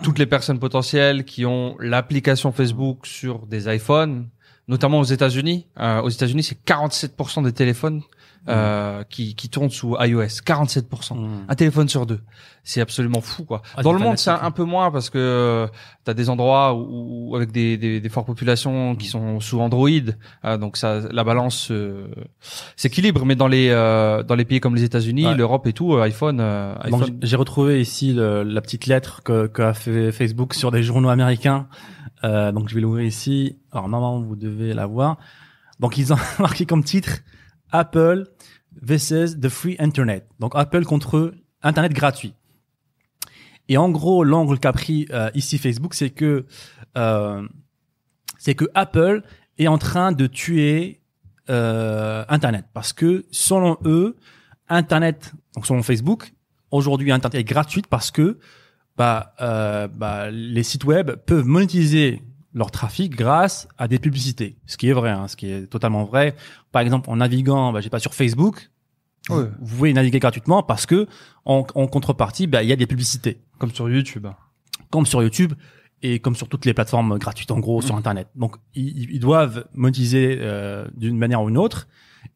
toutes 0.04 0.20
les 0.20 0.26
personnes 0.26 0.60
potentielles 0.60 1.24
qui 1.26 1.46
ont 1.46 1.76
l'application 1.80 2.52
Facebook 2.52 3.06
sur 3.08 3.46
des 3.48 3.74
iPhones, 3.74 4.28
notamment 4.68 5.00
aux 5.00 5.04
États-Unis. 5.06 5.68
Euh, 5.80 6.02
aux 6.02 6.10
États-Unis, 6.10 6.44
c'est 6.44 6.60
47% 6.66 7.44
des 7.44 7.54
téléphones 7.54 8.02
euh, 8.50 9.04
qui 9.10 9.36
qui 9.36 9.50
tournent 9.50 9.70
sous 9.70 9.96
iOS. 10.00 10.42
47%. 10.46 11.16
Mmh. 11.16 11.46
Un 11.48 11.56
téléphone 11.56 11.88
sur 11.90 12.06
deux. 12.06 12.20
C'est 12.64 12.82
absolument 12.82 13.22
fou, 13.22 13.44
quoi. 13.44 13.62
Ah, 13.76 13.82
Dans 13.82 13.92
le 13.94 13.98
monde, 14.00 14.18
c'est 14.20 14.30
un, 14.30 14.52
peu 14.52 14.64
moins 14.64 14.92
parce 14.92 15.10
que 15.10 15.18
euh, 15.18 15.68
t'as 16.04 16.14
des 16.14 16.30
endroits 16.30 16.76
où, 16.76 17.32
où- 17.32 17.36
avec 17.36 17.52
des, 17.52 17.76
des, 17.78 18.00
des 18.00 18.10
fortes 18.10 18.28
populations 18.28 18.96
qui 18.96 19.08
sont 19.08 19.40
sous 19.40 19.60
Android, 19.60 19.90
euh, 20.46 20.58
donc 20.58 20.78
ça, 20.78 21.00
la 21.12 21.24
balance 21.24 21.70
euh, 21.72 22.08
s'équilibre. 22.76 23.26
Mais 23.26 23.36
dans 23.36 23.48
les 23.48 23.70
euh, 23.70 24.22
dans 24.24 24.36
les 24.36 24.46
pays 24.46 24.60
comme 24.60 24.76
les 24.76 24.84
États-Unis, 24.84 25.26
Ouais. 25.28 25.36
l'Europe 25.36 25.66
et 25.68 25.74
tout, 25.74 25.94
euh, 25.96 26.02
iPhone, 26.04 26.40
euh, 26.40 26.76
Donc, 26.90 27.02
iPhone. 27.04 27.20
j'ai- 27.24 27.36
retrouvé 27.36 27.82
ici 27.82 28.14
le- 28.14 28.44
la 28.44 28.62
petite 28.62 28.86
lettre 28.86 29.24
que 29.24 29.48
qu'a 29.48 29.74
fait 29.74 30.12
Facebook 30.12 30.54
sur 30.54 30.70
des 30.72 30.84
journaux 30.84 31.10
américains. 31.10 31.68
Euh, 32.24 32.52
donc 32.52 32.70
je 32.70 32.76
vais 32.76 32.82
l'ouvrir 32.82 33.06
ici. 33.06 33.58
Alors 33.72 33.90
normalement 33.90 34.22
vous 34.22 34.36
devez 34.36 34.74
la 34.76 34.86
voir. 34.86 35.18
Donc 35.80 35.98
ils 35.98 36.14
ont 36.14 36.18
marqué 36.40 36.68
comme 36.68 36.84
titre 36.84 37.20
Apple 37.72 38.28
versus 38.82 39.40
the 39.40 39.50
free 39.50 39.76
internet. 39.80 40.28
Donc 40.40 40.54
Apple 40.56 40.84
contre 40.86 41.34
internet 41.62 41.94
gratuit. 41.94 42.34
Et 43.68 43.78
en 43.78 43.90
gros 43.90 44.24
l'angle 44.24 44.60
qu'a 44.60 44.74
pris 44.74 45.08
euh, 45.12 45.30
ici 45.34 45.58
Facebook 45.58 45.94
c'est 45.94 46.10
que 46.10 46.46
euh, 46.98 47.48
c'est 48.38 48.56
que 48.56 48.66
Apple 48.74 49.24
est 49.58 49.68
en 49.68 49.78
train 49.78 50.12
de 50.12 50.28
tuer 50.28 51.02
euh, 51.50 52.26
internet 52.28 52.66
parce 52.74 52.94
que 52.94 53.26
selon 53.32 53.78
eux 53.86 54.18
internet 54.68 55.34
donc 55.56 55.66
selon 55.66 55.84
Facebook 55.84 56.34
aujourd'hui 56.72 57.12
Internet 57.12 57.40
est 57.40 57.44
gratuite 57.44 57.88
parce 57.88 58.12
que 58.12 58.40
bah, 58.98 59.34
bah, 59.40 60.30
les 60.32 60.64
sites 60.64 60.84
web 60.84 61.12
peuvent 61.26 61.46
monétiser 61.46 62.22
leur 62.54 62.72
trafic 62.72 63.16
grâce 63.16 63.68
à 63.78 63.88
des 63.88 64.00
publicités, 64.00 64.58
ce 64.66 64.78
qui 64.78 64.90
est 64.90 64.94
vrai, 64.94 65.10
hein, 65.12 65.28
ce 65.28 65.36
qui 65.36 65.50
est 65.50 65.68
totalement 65.68 66.04
vrai. 66.04 66.36
Par 66.72 66.82
exemple, 66.82 67.10
en 67.10 67.16
naviguant, 67.18 67.72
bah, 67.72 67.82
j'ai 67.82 67.90
pas 67.90 68.00
sur 68.00 68.14
Facebook, 68.14 68.70
Ouais. 69.30 69.46
vous 69.62 69.76
pouvez 69.78 69.94
naviguer 69.94 70.18
gratuitement 70.20 70.64
parce 70.64 70.88
que 70.88 71.06
en, 71.46 71.66
en 71.76 71.88
contrepartie, 71.88 72.48
bah, 72.48 72.64
il 72.64 72.70
y 72.70 72.74
a 72.74 72.76
des 72.76 72.88
publicités, 72.88 73.40
Comme 73.60 73.72
sur 73.72 73.88
YouTube. 73.90 74.28
comme 74.90 75.06
sur 75.06 75.22
YouTube 75.22 75.54
et 76.02 76.20
comme 76.20 76.36
sur 76.36 76.50
toutes 76.50 76.66
les 76.66 76.74
plateformes 76.74 77.20
gratuites 77.20 77.52
en 77.52 77.60
gros 77.60 77.82
sur 77.84 77.96
Internet. 77.96 78.28
Donc 78.36 78.56
ils, 78.74 79.12
ils 79.12 79.20
doivent 79.20 79.66
monétiser 79.76 80.40
euh, 80.42 80.88
d'une 80.98 81.18
manière 81.18 81.44
ou 81.44 81.50
une 81.50 81.58
autre. 81.60 81.88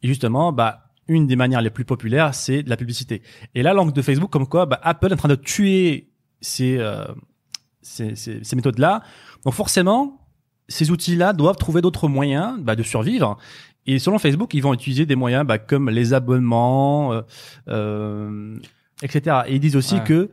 Et 0.03 0.07
justement, 0.07 0.51
bah 0.53 0.83
une 1.07 1.25
des 1.27 1.35
manières 1.35 1.61
les 1.61 1.69
plus 1.71 1.85
populaires, 1.85 2.33
c'est 2.35 2.63
de 2.63 2.69
la 2.69 2.77
publicité. 2.77 3.21
Et 3.55 3.61
là, 3.63 3.73
l'angle 3.73 3.91
de 3.93 4.01
Facebook, 4.03 4.29
comme 4.31 4.47
quoi, 4.47 4.65
bah, 4.67 4.79
Apple 4.83 5.07
est 5.07 5.13
en 5.13 5.17
train 5.17 5.29
de 5.29 5.35
tuer 5.35 6.11
ces 6.41 6.77
euh, 6.77 7.05
ces, 7.81 8.15
ces, 8.15 8.43
ces 8.43 8.55
méthodes-là. 8.55 9.01
Donc 9.45 9.53
forcément, 9.53 10.19
ces 10.67 10.91
outils-là 10.91 11.33
doivent 11.33 11.57
trouver 11.57 11.81
d'autres 11.81 12.07
moyens 12.07 12.59
bah, 12.59 12.75
de 12.75 12.83
survivre. 12.83 13.37
Et 13.85 13.99
selon 13.99 14.17
Facebook, 14.17 14.53
ils 14.55 14.61
vont 14.63 14.73
utiliser 14.73 15.05
des 15.05 15.15
moyens 15.15 15.45
bah, 15.45 15.59
comme 15.59 15.89
les 15.89 16.13
abonnements, 16.13 17.13
euh, 17.13 17.21
euh, 17.69 18.57
etc. 19.03 19.41
Et 19.47 19.55
ils 19.55 19.59
disent 19.59 19.75
aussi 19.75 19.95
Ouais. 19.95 20.03
que 20.03 20.31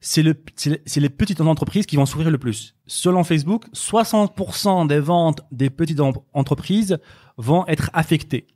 c'est 0.00 0.22
le 0.22 0.34
c'est 0.56 1.00
les- 1.00 1.08
petites 1.08 1.40
entreprises 1.40 1.86
qui 1.86 1.96
vont 1.96 2.04
souffrir 2.06 2.30
le 2.30 2.36
plus. 2.38 2.74
Selon 2.86 3.24
Facebook, 3.24 3.64
60% 3.72 4.84
des 4.86 4.98
ventes 4.98 5.40
des 5.52 5.70
petites 5.70 6.00
entreprises 6.34 6.98
vont 7.38 7.64
être 7.68 7.88
affectées. 7.94 8.46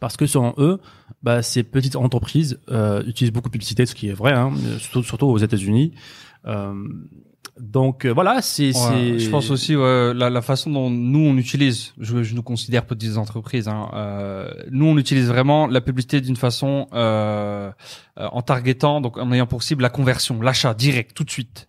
Parce 0.00 0.16
que 0.16 0.26
selon 0.26 0.54
eux, 0.58 0.80
bah, 1.22 1.42
ces 1.42 1.62
petites 1.62 1.96
entreprises 1.96 2.60
euh, 2.70 3.02
utilisent 3.06 3.32
beaucoup 3.32 3.48
de 3.48 3.52
publicité, 3.52 3.86
ce 3.86 3.94
qui 3.94 4.08
est 4.08 4.12
vrai, 4.12 4.32
hein, 4.32 4.52
surtout, 4.78 5.02
surtout 5.02 5.26
aux 5.26 5.38
États-Unis. 5.38 5.92
Euh, 6.46 6.74
donc 7.58 8.04
euh, 8.04 8.12
voilà, 8.12 8.42
c'est 8.42 8.72
Ouais, 8.76 9.18
je 9.18 9.30
pense 9.30 9.50
aussi 9.50 9.76
ouais, 9.76 10.12
la, 10.14 10.28
la 10.28 10.42
façon 10.42 10.70
dont 10.70 10.90
nous 10.90 11.20
on 11.20 11.36
utilise, 11.36 11.92
je, 12.00 12.22
je 12.22 12.34
nous 12.34 12.42
considère 12.42 12.84
petites 12.84 13.16
entreprises. 13.16 13.68
Hein, 13.68 13.90
euh, 13.94 14.50
nous 14.70 14.86
on 14.86 14.98
utilise 14.98 15.28
vraiment 15.28 15.66
la 15.66 15.80
publicité 15.80 16.20
d'une 16.20 16.36
façon 16.36 16.88
euh, 16.92 17.70
euh, 18.18 18.28
en 18.32 18.42
targetant, 18.42 19.00
donc 19.00 19.18
en 19.18 19.30
ayant 19.32 19.46
pour 19.46 19.62
cible 19.62 19.82
la 19.82 19.90
conversion, 19.90 20.40
l'achat 20.42 20.74
direct, 20.74 21.14
tout 21.14 21.24
de 21.24 21.30
suite. 21.30 21.66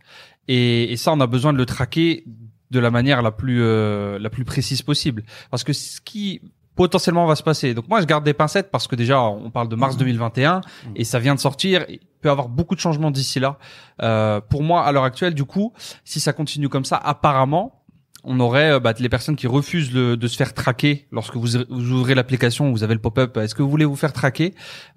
Et, 0.48 0.92
et 0.92 0.98
ça, 0.98 1.12
on 1.14 1.20
a 1.20 1.28
besoin 1.28 1.54
de 1.54 1.58
le 1.58 1.66
traquer 1.66 2.24
de 2.72 2.80
la 2.80 2.92
manière 2.92 3.22
la 3.22 3.32
plus 3.32 3.62
euh, 3.62 4.18
la 4.20 4.30
plus 4.30 4.46
précise 4.46 4.82
possible, 4.82 5.24
parce 5.52 5.64
que 5.64 5.74
ce 5.74 6.02
qui 6.02 6.42
potentiellement 6.76 7.26
va 7.26 7.36
se 7.36 7.44
passer. 7.44 7.74
Donc 7.74 7.88
moi, 7.88 8.02
je 8.02 8.06
garde 8.06 8.24
des 8.24 8.34
pincettes 8.34 8.70
parce 8.70 8.88
que 8.88 8.96
déjà, 8.96 9.22
on 9.22 9.50
parle 9.50 9.70
de 9.70 9.76
mars 9.76 9.98
2021 9.98 10.62
et 10.96 11.04
ça 11.04 11.20
vient 11.20 11.36
de 11.36 11.40
sortir. 11.40 11.86
Avoir 12.32 12.50
beaucoup 12.50 12.76
de 12.76 12.80
changements 12.80 13.12
d'ici 13.12 13.40
là. 13.40 13.58
Euh, 14.02 14.42
pour 14.42 14.64
moi, 14.64 14.86
à 14.86 14.92
l'heure 14.92 15.04
actuelle, 15.04 15.34
du 15.34 15.46
coup, 15.46 15.74
si 16.04 16.20
ça 16.20 16.34
continue 16.34 16.70
comme 16.70 16.86
ça, 16.86 16.98
apparemment, 16.98 17.84
on 18.24 18.40
aurait 18.40 18.74
euh, 18.74 18.80
bah, 18.80 18.94
les 18.98 19.10
personnes 19.10 19.36
qui 19.36 19.48
refusent 19.48 19.92
de 19.92 20.28
se 20.28 20.36
faire 20.36 20.54
traquer 20.54 21.08
lorsque 21.12 21.36
vous, 21.36 21.48
vous 21.70 21.92
ouvrez 21.92 22.16
l'application, 22.16 22.72
vous 22.72 22.84
avez 22.84 22.94
le 22.94 23.02
pop-up. 23.02 23.38
Est-ce 23.38 23.56
que 23.56 23.62
vous 23.62 23.70
voulez 23.70 23.86
vous 23.86 23.96
faire 23.96 24.14
traquer? 24.14 24.56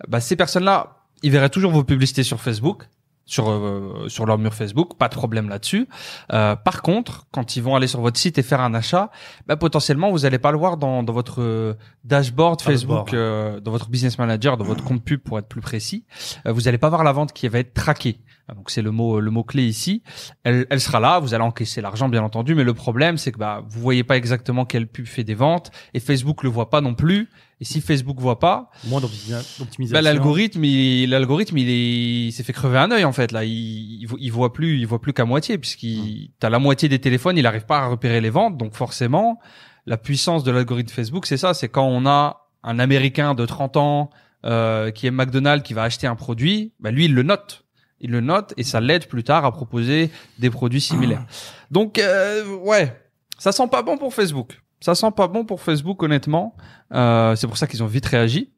Bah, 0.08 0.20
Ces 0.20 0.36
personnes-là, 0.36 0.98
ils 1.22 1.30
verraient 1.30 1.50
toujours 1.50 1.72
vos 1.72 1.84
publicités 1.84 2.22
sur 2.22 2.40
Facebook. 2.40 2.88
Sur 3.28 3.50
euh, 3.50 4.08
sur 4.08 4.24
leur 4.24 4.38
mur 4.38 4.54
Facebook, 4.54 4.96
pas 4.96 5.08
de 5.08 5.14
problème 5.14 5.50
là-dessus. 5.50 5.86
Euh, 6.32 6.56
par 6.56 6.80
contre, 6.80 7.26
quand 7.30 7.56
ils 7.56 7.62
vont 7.62 7.76
aller 7.76 7.86
sur 7.86 8.00
votre 8.00 8.18
site 8.18 8.38
et 8.38 8.42
faire 8.42 8.62
un 8.62 8.72
achat, 8.72 9.10
bah, 9.46 9.56
potentiellement 9.56 10.10
vous 10.10 10.24
allez 10.24 10.38
pas 10.38 10.50
le 10.50 10.56
voir 10.56 10.78
dans, 10.78 11.02
dans 11.02 11.12
votre 11.12 11.42
euh, 11.42 11.74
dashboard 12.04 12.62
Facebook, 12.62 13.12
euh, 13.12 13.60
dans 13.60 13.70
votre 13.70 13.90
business 13.90 14.18
manager, 14.18 14.56
dans 14.56 14.64
votre 14.64 14.82
compte 14.82 15.04
pub 15.04 15.20
pour 15.20 15.38
être 15.38 15.46
plus 15.46 15.60
précis. 15.60 16.06
Euh, 16.46 16.52
vous 16.52 16.68
allez 16.68 16.78
pas 16.78 16.88
voir 16.88 17.04
la 17.04 17.12
vente 17.12 17.34
qui 17.34 17.46
va 17.48 17.58
être 17.58 17.74
traquée. 17.74 18.18
Ah, 18.50 18.54
Donc 18.54 18.70
c'est 18.70 18.80
le 18.82 18.90
mot 18.90 19.20
le 19.20 19.30
mot 19.30 19.44
clé 19.44 19.64
ici. 19.66 20.02
Elle, 20.42 20.66
elle 20.70 20.80
sera 20.80 21.00
là, 21.00 21.18
vous 21.18 21.34
allez 21.34 21.44
encaisser 21.44 21.80
l'argent 21.82 22.08
bien 22.08 22.22
entendu, 22.22 22.54
mais 22.54 22.64
le 22.64 22.72
problème 22.74 23.18
c'est 23.18 23.30
que 23.32 23.38
bah 23.38 23.62
vous 23.68 23.80
voyez 23.80 24.04
pas 24.04 24.16
exactement 24.16 24.64
quelle 24.64 24.86
pub 24.86 25.06
fait 25.06 25.22
des 25.24 25.34
ventes 25.34 25.70
et 25.92 26.00
Facebook 26.00 26.42
le 26.42 26.48
voit 26.48 26.70
pas 26.70 26.80
non 26.80 26.94
plus. 26.94 27.28
Et 27.60 27.64
si 27.64 27.80
Facebook 27.80 28.20
voit 28.20 28.38
pas, 28.38 28.70
moins 28.86 29.00
d'optimi- 29.00 29.58
d'optimisation. 29.58 29.92
bah, 29.92 30.00
l'algorithme 30.00 30.64
il 30.64 31.10
l'algorithme 31.10 31.58
il 31.58 31.68
est 31.68 32.26
il 32.28 32.32
s'est 32.32 32.44
fait 32.44 32.52
crever 32.52 32.78
un 32.78 32.90
œil 32.92 33.04
en 33.04 33.12
fait 33.12 33.32
là, 33.32 33.44
il 33.44 33.50
il, 34.00 34.06
vo- 34.06 34.16
il 34.20 34.30
voit 34.30 34.52
plus 34.52 34.78
il 34.78 34.86
voit 34.86 35.00
plus 35.00 35.12
qu'à 35.12 35.24
moitié 35.24 35.58
puisqu'il 35.58 36.30
t'as 36.38 36.48
la 36.50 36.58
moitié 36.58 36.88
des 36.88 37.00
téléphones, 37.00 37.36
il 37.36 37.46
arrive 37.46 37.66
pas 37.66 37.80
à 37.80 37.86
repérer 37.88 38.20
les 38.20 38.30
ventes 38.30 38.56
donc 38.56 38.74
forcément 38.74 39.40
la 39.86 39.96
puissance 39.98 40.42
de 40.44 40.50
l'algorithme 40.52 40.90
Facebook 40.94 41.26
c'est 41.26 41.36
ça, 41.36 41.52
c'est 41.52 41.68
quand 41.68 41.86
on 41.86 42.06
a 42.06 42.46
un 42.62 42.78
américain 42.78 43.34
de 43.34 43.44
30 43.44 43.76
ans 43.76 44.10
euh, 44.46 44.90
qui 44.92 45.06
est 45.06 45.10
McDonald's 45.10 45.66
qui 45.66 45.74
va 45.74 45.82
acheter 45.82 46.06
un 46.06 46.14
produit, 46.14 46.72
bah 46.80 46.90
lui 46.92 47.06
il 47.06 47.14
le 47.14 47.24
note 47.24 47.64
il 48.00 48.10
le 48.10 48.20
note 48.20 48.54
et 48.56 48.62
ça 48.62 48.80
l'aide 48.80 49.06
plus 49.06 49.24
tard 49.24 49.44
à 49.44 49.52
proposer 49.52 50.10
des 50.38 50.50
produits 50.50 50.80
similaires. 50.80 51.24
Donc 51.70 51.98
euh, 51.98 52.56
ouais, 52.56 52.94
ça 53.38 53.52
sent 53.52 53.68
pas 53.68 53.82
bon 53.82 53.98
pour 53.98 54.14
Facebook. 54.14 54.60
Ça 54.80 54.94
sent 54.94 55.10
pas 55.16 55.26
bon 55.26 55.44
pour 55.44 55.60
Facebook 55.60 56.02
honnêtement. 56.02 56.56
Euh, 56.92 57.34
c'est 57.34 57.46
pour 57.46 57.56
ça 57.56 57.66
qu'ils 57.66 57.82
ont 57.82 57.86
vite 57.86 58.06
réagi. 58.06 58.52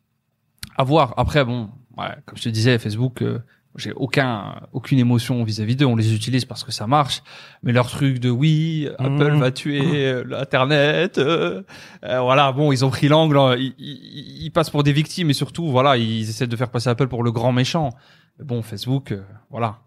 À 0.77 0.85
voir. 0.85 1.15
Après 1.17 1.45
bon, 1.45 1.71
ouais, 1.97 2.09
comme 2.27 2.39
je 2.39 2.45
te 2.45 2.49
disais, 2.49 2.79
Facebook, 2.79 3.23
euh, 3.23 3.39
j'ai 3.77 3.93
aucun 3.93 4.57
aucune 4.73 4.99
émotion 4.99 5.43
vis-à-vis 5.45 5.77
d'eux. 5.77 5.87
On 5.87 5.95
les 5.97 6.15
utilise 6.15 6.45
parce 6.45 6.65
que 6.65 6.73
ça 6.73 6.87
marche. 6.87 7.23
Mais 7.63 7.73
leur 7.73 7.89
truc 7.89 8.19
de 8.19 8.29
oui, 8.31 8.89
Apple 8.99 9.33
Mhm. 9.33 9.39
va 9.41 9.51
tuer 9.53 10.23
l'internet. 10.27 11.19
euh, 11.19 11.63
euh, 12.05 12.21
voilà, 12.21 12.51
bon, 12.53 12.73
ils 12.73 12.85
ont 12.85 12.91
pris 12.91 13.09
l'angle. 13.09 13.39
hein. 13.39 13.55
Ils, 13.57 13.75
ils- 13.79 14.43
ils 14.47 14.51
passent 14.51 14.71
pour 14.71 14.83
des 14.83 14.93
victimes 14.93 15.31
et 15.31 15.35
surtout, 15.35 15.69
voilà, 15.71 15.97
ils 15.97 16.29
essaient 16.29 16.47
de 16.49 16.57
faire 16.57 16.71
passer 16.71 16.89
Apple 16.91 17.07
pour 17.09 17.23
le 17.23 17.31
grand 17.33 17.53
méchant. 17.53 17.91
Mais 18.39 18.45
bon, 18.45 18.63
Facebook, 18.63 19.13
euh, 19.13 19.23
voilà. 19.51 19.79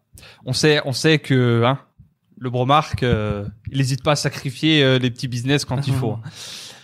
On 0.46 0.54
sait, 0.54 0.80
on 0.86 0.94
sait 0.94 1.20
que 1.20 1.64
hein, 1.66 1.80
le 2.38 2.50
bromarque, 2.50 3.04
euh, 3.04 3.46
il 3.72 3.80
n'hésite 3.80 4.04
pas 4.04 4.12
à 4.12 4.16
sacrifier 4.16 4.98
les 5.00 5.10
petits 5.12 5.28
business 5.28 5.66
quand 5.66 5.88
il 5.88 5.94
faut. 5.94 6.18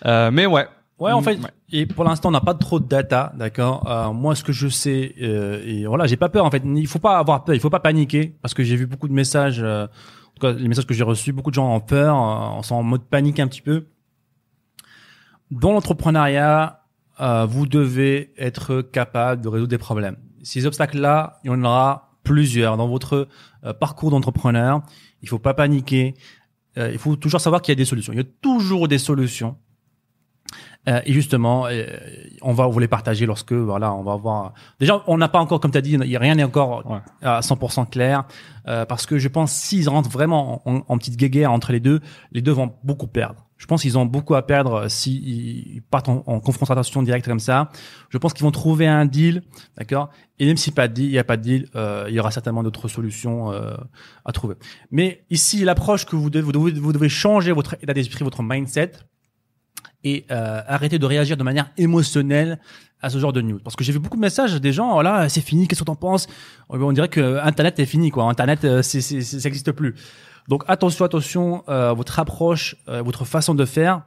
Euh, 0.06 0.32
mais 0.32 0.46
ouais. 0.46 0.66
Ouais, 1.00 1.12
en 1.14 1.22
Mm, 1.22 1.24
fait, 1.24 1.38
ouais. 1.40 1.50
et 1.72 1.86
pour 1.86 2.04
l'instant, 2.04 2.30
on 2.30 2.32
n'a 2.34 2.42
pas 2.42 2.54
trop 2.54 2.80
de 2.80 2.86
data, 2.88 3.32
d'accord. 3.38 3.90
Euh, 3.90 4.12
moi, 4.12 4.36
ce 4.36 4.44
que 4.44 4.52
je 4.52 4.68
sais, 4.68 5.16
euh, 5.22 5.64
et 5.66 5.86
voilà, 5.86 6.08
j'ai 6.08 6.18
pas 6.18 6.28
peur. 6.30 6.44
En 6.46 6.52
fait, 6.52 6.62
il 6.66 6.88
faut 6.88 7.00
pas 7.00 7.18
avoir 7.18 7.44
peur, 7.46 7.56
il 7.56 7.62
faut 7.62 7.70
pas 7.70 7.80
paniquer, 7.80 8.36
parce 8.42 8.54
que 8.54 8.64
j'ai 8.64 8.76
vu 8.76 8.86
beaucoup 8.86 9.08
de 9.08 9.14
messages, 9.14 9.62
euh, 9.64 9.86
en 9.86 10.32
tout 10.36 10.42
cas, 10.42 10.52
les 10.52 10.68
messages 10.68 10.86
que 10.86 10.94
j'ai 10.94 11.04
reçus, 11.04 11.32
beaucoup 11.32 11.52
de 11.52 11.56
gens 11.56 11.74
ont 11.74 11.80
peur, 11.80 12.58
euh, 12.60 12.62
sont 12.64 12.76
en 12.76 12.84
mode 12.84 13.04
panique 13.06 13.40
un 13.40 13.48
petit 13.48 13.62
peu. 13.62 13.86
Dans 15.52 15.72
l'entrepreneuriat, 15.72 16.84
euh, 17.22 17.46
vous 17.46 17.66
devez 17.66 18.34
être 18.38 18.82
capable 18.82 19.42
de 19.42 19.48
résoudre 19.48 19.70
des 19.70 19.78
problèmes. 19.78 20.18
Ces 20.44 20.66
obstacles-là, 20.66 21.40
il 21.44 21.48
y 21.48 21.50
en 21.50 21.64
aura 21.64 22.12
plusieurs 22.24 22.78
dans 22.78 22.88
votre 22.88 23.28
euh, 23.66 23.74
parcours 23.74 24.12
d'entrepreneur. 24.12 24.82
Il 25.22 25.28
faut 25.30 25.40
pas 25.40 25.54
paniquer. 25.54 26.14
Euh, 26.78 26.92
il 26.92 26.98
faut 27.00 27.16
toujours 27.16 27.42
savoir 27.42 27.62
qu'il 27.62 27.72
y 27.72 27.74
a 27.74 27.76
des 27.76 27.86
solutions. 27.86 28.14
Il 28.14 28.18
y 28.18 28.22
a 28.22 28.28
toujours 28.42 28.88
des 28.88 29.00
solutions. 29.00 29.58
Euh, 30.88 31.02
et 31.06 31.12
justement, 31.12 31.68
euh, 31.68 31.86
on 32.42 32.54
va 32.54 32.66
vous 32.68 32.80
les 32.80 32.88
partager 32.88 33.26
lorsque 33.26 33.52
voilà, 33.52 33.94
on 33.94 34.02
va 34.04 34.16
voir. 34.16 34.54
Déjà, 34.80 35.04
on 35.08 35.18
n'a 35.18 35.28
pas 35.28 35.40
encore, 35.40 35.60
comme 35.60 35.72
tu 35.72 35.78
as 35.78 35.82
dit, 35.82 35.92
il 35.92 36.06
y 36.10 36.16
a 36.16 36.20
rien 36.20 36.36
n'est 36.36 36.44
encore 36.44 36.90
Ouais. 36.90 37.00
à 37.22 37.42
100% 37.42 37.86
clair, 37.90 38.24
euh, 38.68 38.86
parce 38.86 39.06
que 39.06 39.20
je 39.20 39.28
pense 39.28 39.52
s'ils 39.52 39.90
rentrent 39.90 40.10
vraiment 40.10 40.62
en, 40.68 40.82
en 40.88 40.98
petite 40.98 41.18
guéguerre 41.18 41.52
entre 41.52 41.74
les 41.74 41.82
deux, 41.82 42.00
les 42.32 42.42
deux 42.42 42.54
vont 42.54 42.74
beaucoup 42.84 43.08
perdre. 43.08 43.46
Je 43.58 43.66
pense 43.66 43.82
qu'ils 43.82 43.98
ont 43.98 44.06
beaucoup 44.06 44.36
à 44.36 44.42
perdre 44.48 44.88
s'ils 44.88 45.28
ils 45.76 45.82
partent 45.82 46.08
en, 46.08 46.24
en 46.26 46.40
confrontation 46.40 47.04
directe 47.04 47.28
comme 47.28 47.42
ça. 47.42 47.70
Je 48.08 48.18
pense 48.18 48.34
qu'ils 48.34 48.46
vont 48.46 48.52
trouver 48.52 48.88
un 48.88 49.06
deal, 49.06 49.44
d'accord? 49.78 50.10
Et 50.40 50.46
même 50.46 50.56
si 50.56 50.72
pas 50.72 50.88
de 50.88 50.94
deal, 50.94 51.06
il 51.08 51.12
y 51.12 51.20
a 51.20 51.26
pas 51.26 51.36
de 51.36 51.42
deal, 51.42 51.68
euh, 51.76 52.06
il 52.08 52.16
y 52.16 52.22
aura 52.22 52.32
certainement 52.32 52.64
d'autres 52.64 52.88
solutions 52.88 53.52
euh, 53.52 53.76
à 54.24 54.32
trouver. 54.32 54.56
Mais 54.92 55.26
ici, 55.30 55.66
l'approche 55.66 56.06
que 56.06 56.16
vous 56.16 56.30
devez, 56.30 56.42
vous 56.46 56.54
devez, 56.54 56.72
vous 56.80 56.94
devez 56.94 57.10
changer 57.10 57.52
votre 57.52 57.76
état 57.84 57.94
d'esprit, 57.94 58.24
votre 58.24 58.44
mindset 58.44 58.94
et 60.04 60.26
euh, 60.32 60.62
arrêter 60.68 61.00
de 61.00 61.06
réagir 61.06 61.38
de 61.38 61.44
manière 61.44 61.70
émotionnelle 61.78 62.60
à 63.02 63.10
ce 63.10 63.18
genre 63.18 63.34
de 63.34 63.42
news. 63.42 63.60
Parce 63.64 63.76
que 63.76 63.84
j'ai 63.84 63.94
vu 63.94 64.00
beaucoup 64.00 64.18
de 64.18 64.22
messages 64.22 64.60
des 64.60 64.74
gens, 64.74 64.94
voilà, 64.94 65.30
c'est 65.30 65.42
fini, 65.42 65.68
qu'est-ce 65.68 65.82
que 65.82 65.86
t'en 65.86 65.96
penses? 65.96 66.28
On 66.70 66.92
dirait 66.92 67.08
que 67.10 67.40
Internet 67.44 67.80
est 67.80 67.86
fini, 67.86 68.12
quoi. 68.12 68.26
Internet, 68.26 68.66
euh, 68.66 68.82
c'est, 68.82 69.02
c'est, 69.02 69.22
ça 69.22 69.38
n'existe 69.38 69.72
plus. 69.72 69.96
Donc 70.48 70.64
attention, 70.68 71.06
attention, 71.06 71.64
euh, 71.70 71.94
votre 71.94 72.20
approche, 72.20 72.76
euh, 72.88 73.02
votre 73.02 73.24
façon 73.24 73.56
de 73.56 73.66
faire 73.66 74.02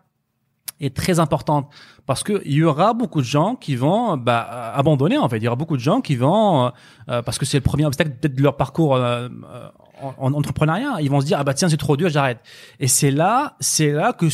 est 0.80 0.94
très 0.94 1.20
importante 1.20 1.68
parce 2.06 2.22
que 2.24 2.42
il 2.44 2.54
y 2.54 2.64
aura 2.64 2.92
beaucoup 2.94 3.20
de 3.20 3.26
gens 3.26 3.54
qui 3.54 3.76
vont 3.76 4.16
bah, 4.16 4.72
abandonner 4.74 5.18
en 5.18 5.28
fait. 5.28 5.36
Il 5.36 5.44
y 5.44 5.46
aura 5.46 5.56
beaucoup 5.56 5.76
de 5.76 5.82
gens 5.82 6.00
qui 6.00 6.16
vont 6.16 6.66
euh, 6.66 6.70
euh, 7.08 7.22
parce 7.22 7.38
que 7.38 7.44
c'est 7.44 7.58
le 7.58 7.62
premier 7.62 7.86
obstacle 7.86 8.12
de 8.20 8.42
leur 8.42 8.56
parcours 8.56 8.96
euh, 8.96 9.28
euh, 9.54 9.68
en, 10.02 10.14
en 10.18 10.32
entrepreneuriat. 10.34 10.96
Ils 11.00 11.10
vont 11.10 11.20
se 11.20 11.26
dire 11.26 11.38
ah 11.40 11.44
bah 11.44 11.54
tiens 11.54 11.68
c'est 11.68 11.76
trop 11.76 11.96
dur, 11.96 12.08
j'arrête. 12.08 12.38
Et 12.80 12.88
c'est 12.88 13.10
là, 13.10 13.56
c'est 13.60 13.90
là 13.92 14.12
que 14.12 14.26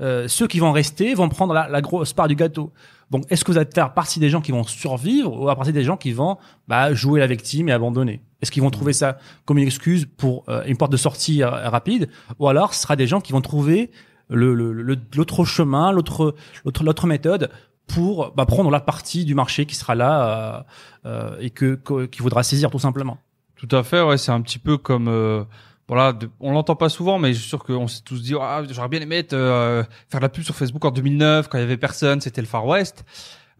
euh, 0.00 0.28
ceux 0.28 0.46
qui 0.46 0.58
vont 0.58 0.72
rester 0.72 1.14
vont 1.14 1.28
prendre 1.28 1.54
la, 1.54 1.80
grosse 1.80 2.12
part 2.12 2.28
du 2.28 2.34
gâteau. 2.34 2.72
Donc 3.10 3.24
est-ce 3.30 3.44
que 3.44 3.52
vous 3.52 3.58
allez 3.58 3.70
faire 3.72 3.92
partie 3.94 4.18
des 4.18 4.30
gens 4.30 4.40
qui 4.40 4.50
vont 4.52 4.64
survivre 4.64 5.32
ou 5.40 5.48
à 5.48 5.56
partie 5.56 5.72
des 5.72 5.84
gens 5.84 5.96
qui 5.96 6.12
vont 6.12 6.38
bah, 6.68 6.92
jouer 6.94 7.20
la 7.20 7.26
victime 7.26 7.68
et 7.68 7.72
abandonner? 7.72 8.22
Est-ce 8.42 8.50
qu'ils 8.50 8.62
vont 8.62 8.70
trouver 8.70 8.92
ça 8.92 9.18
comme 9.44 9.58
une 9.58 9.64
excuse 9.66 10.06
pour 10.16 10.44
euh, 10.48 10.64
une 10.66 10.76
porte 10.76 10.92
de 10.92 10.96
sortie 10.96 11.42
euh, 11.42 11.48
rapide? 11.68 12.08
Ou 12.38 12.48
alors 12.48 12.74
ce 12.74 12.82
sera 12.82 12.96
des 12.96 13.06
gens 13.06 13.20
qui 13.20 13.32
vont 13.32 13.40
trouver 13.40 13.90
le 14.28 14.54
le- 14.54 14.72
le- 14.72 14.98
l'autre 15.16 15.44
chemin, 15.44 15.92
l'autre 15.92 16.34
l'autre 16.64 16.82
l'autre 16.82 17.06
méthode 17.06 17.50
pour 17.86 18.32
bah, 18.34 18.46
prendre 18.46 18.70
la 18.70 18.80
partie 18.80 19.24
du 19.24 19.34
marché 19.34 19.66
qui 19.66 19.74
sera 19.74 19.94
là 19.94 20.24
euh, 20.24 20.62
euh, 21.06 21.36
et 21.40 21.50
que 21.50 21.74
qu'il 22.06 22.22
saisir 22.42 22.70
tout 22.70 22.78
simplement. 22.78 23.18
Tout 23.66 23.76
à 23.76 23.82
fait, 23.82 24.02
ouais, 24.02 24.18
c'est 24.18 24.32
un 24.32 24.40
petit 24.42 24.58
peu 24.58 24.76
comme 24.76 25.08
euh, 25.08 25.44
voilà, 25.88 26.12
de- 26.12 26.28
on 26.40 26.52
l'entend 26.52 26.76
pas 26.76 26.88
souvent, 26.88 27.18
mais 27.18 27.32
je 27.32 27.38
suis 27.40 27.48
sûr 27.48 27.62
qu'on 27.64 27.88
s'est 27.88 28.02
tous 28.04 28.22
dit 28.22 28.34
ah, 28.38 28.62
j'aurais 28.68 28.88
bien 28.88 29.00
aimé 29.00 29.16
être, 29.16 29.32
euh, 29.32 29.82
faire 30.10 30.20
de 30.20 30.24
la 30.24 30.28
pub 30.28 30.44
sur 30.44 30.54
Facebook 30.54 30.84
en 30.84 30.90
2009 30.90 31.48
quand 31.48 31.58
il 31.58 31.62
y 31.62 31.64
avait 31.64 31.76
personne, 31.76 32.20
c'était 32.20 32.40
le 32.42 32.46
Far 32.46 32.66
West. 32.66 33.04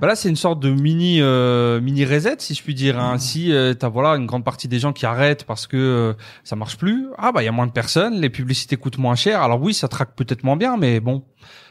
Bah 0.01 0.09
là, 0.09 0.17
c'est 0.17 0.29
une 0.29 0.37
sorte 0.37 0.59
de 0.59 0.71
mini 0.71 1.21
euh, 1.23 1.81
mini 1.81 2.05
reset, 2.05 2.37
si 2.41 2.53
je 2.55 2.63
puis 2.63 2.75
dire. 2.75 2.99
Hein. 2.99 3.17
Si 3.19 3.53
euh, 3.53 3.75
t'as 3.75 3.89
voilà 3.89 4.11
une 4.17 4.27
grande 4.27 4.45
partie 4.45 4.67
des 4.67 4.81
gens 4.81 4.93
qui 4.93 5.07
arrêtent 5.07 5.45
parce 5.45 5.69
que 5.69 5.77
euh, 5.77 6.13
ça 6.43 6.57
marche 6.57 6.77
plus, 6.77 7.07
ah 7.17 7.31
bah 7.31 7.43
il 7.43 7.47
y 7.47 7.49
a 7.49 7.53
moins 7.53 7.69
de 7.69 7.73
personnes, 7.73 8.21
les 8.21 8.29
publicités 8.29 8.77
coûtent 8.77 8.99
moins 8.99 9.15
cher. 9.15 9.41
Alors 9.41 9.63
oui, 9.63 9.73
ça 9.73 9.87
traque 9.87 10.17
peut-être 10.17 10.43
moins 10.43 10.57
bien, 10.57 10.77
mais 10.77 10.99
bon, 10.99 11.25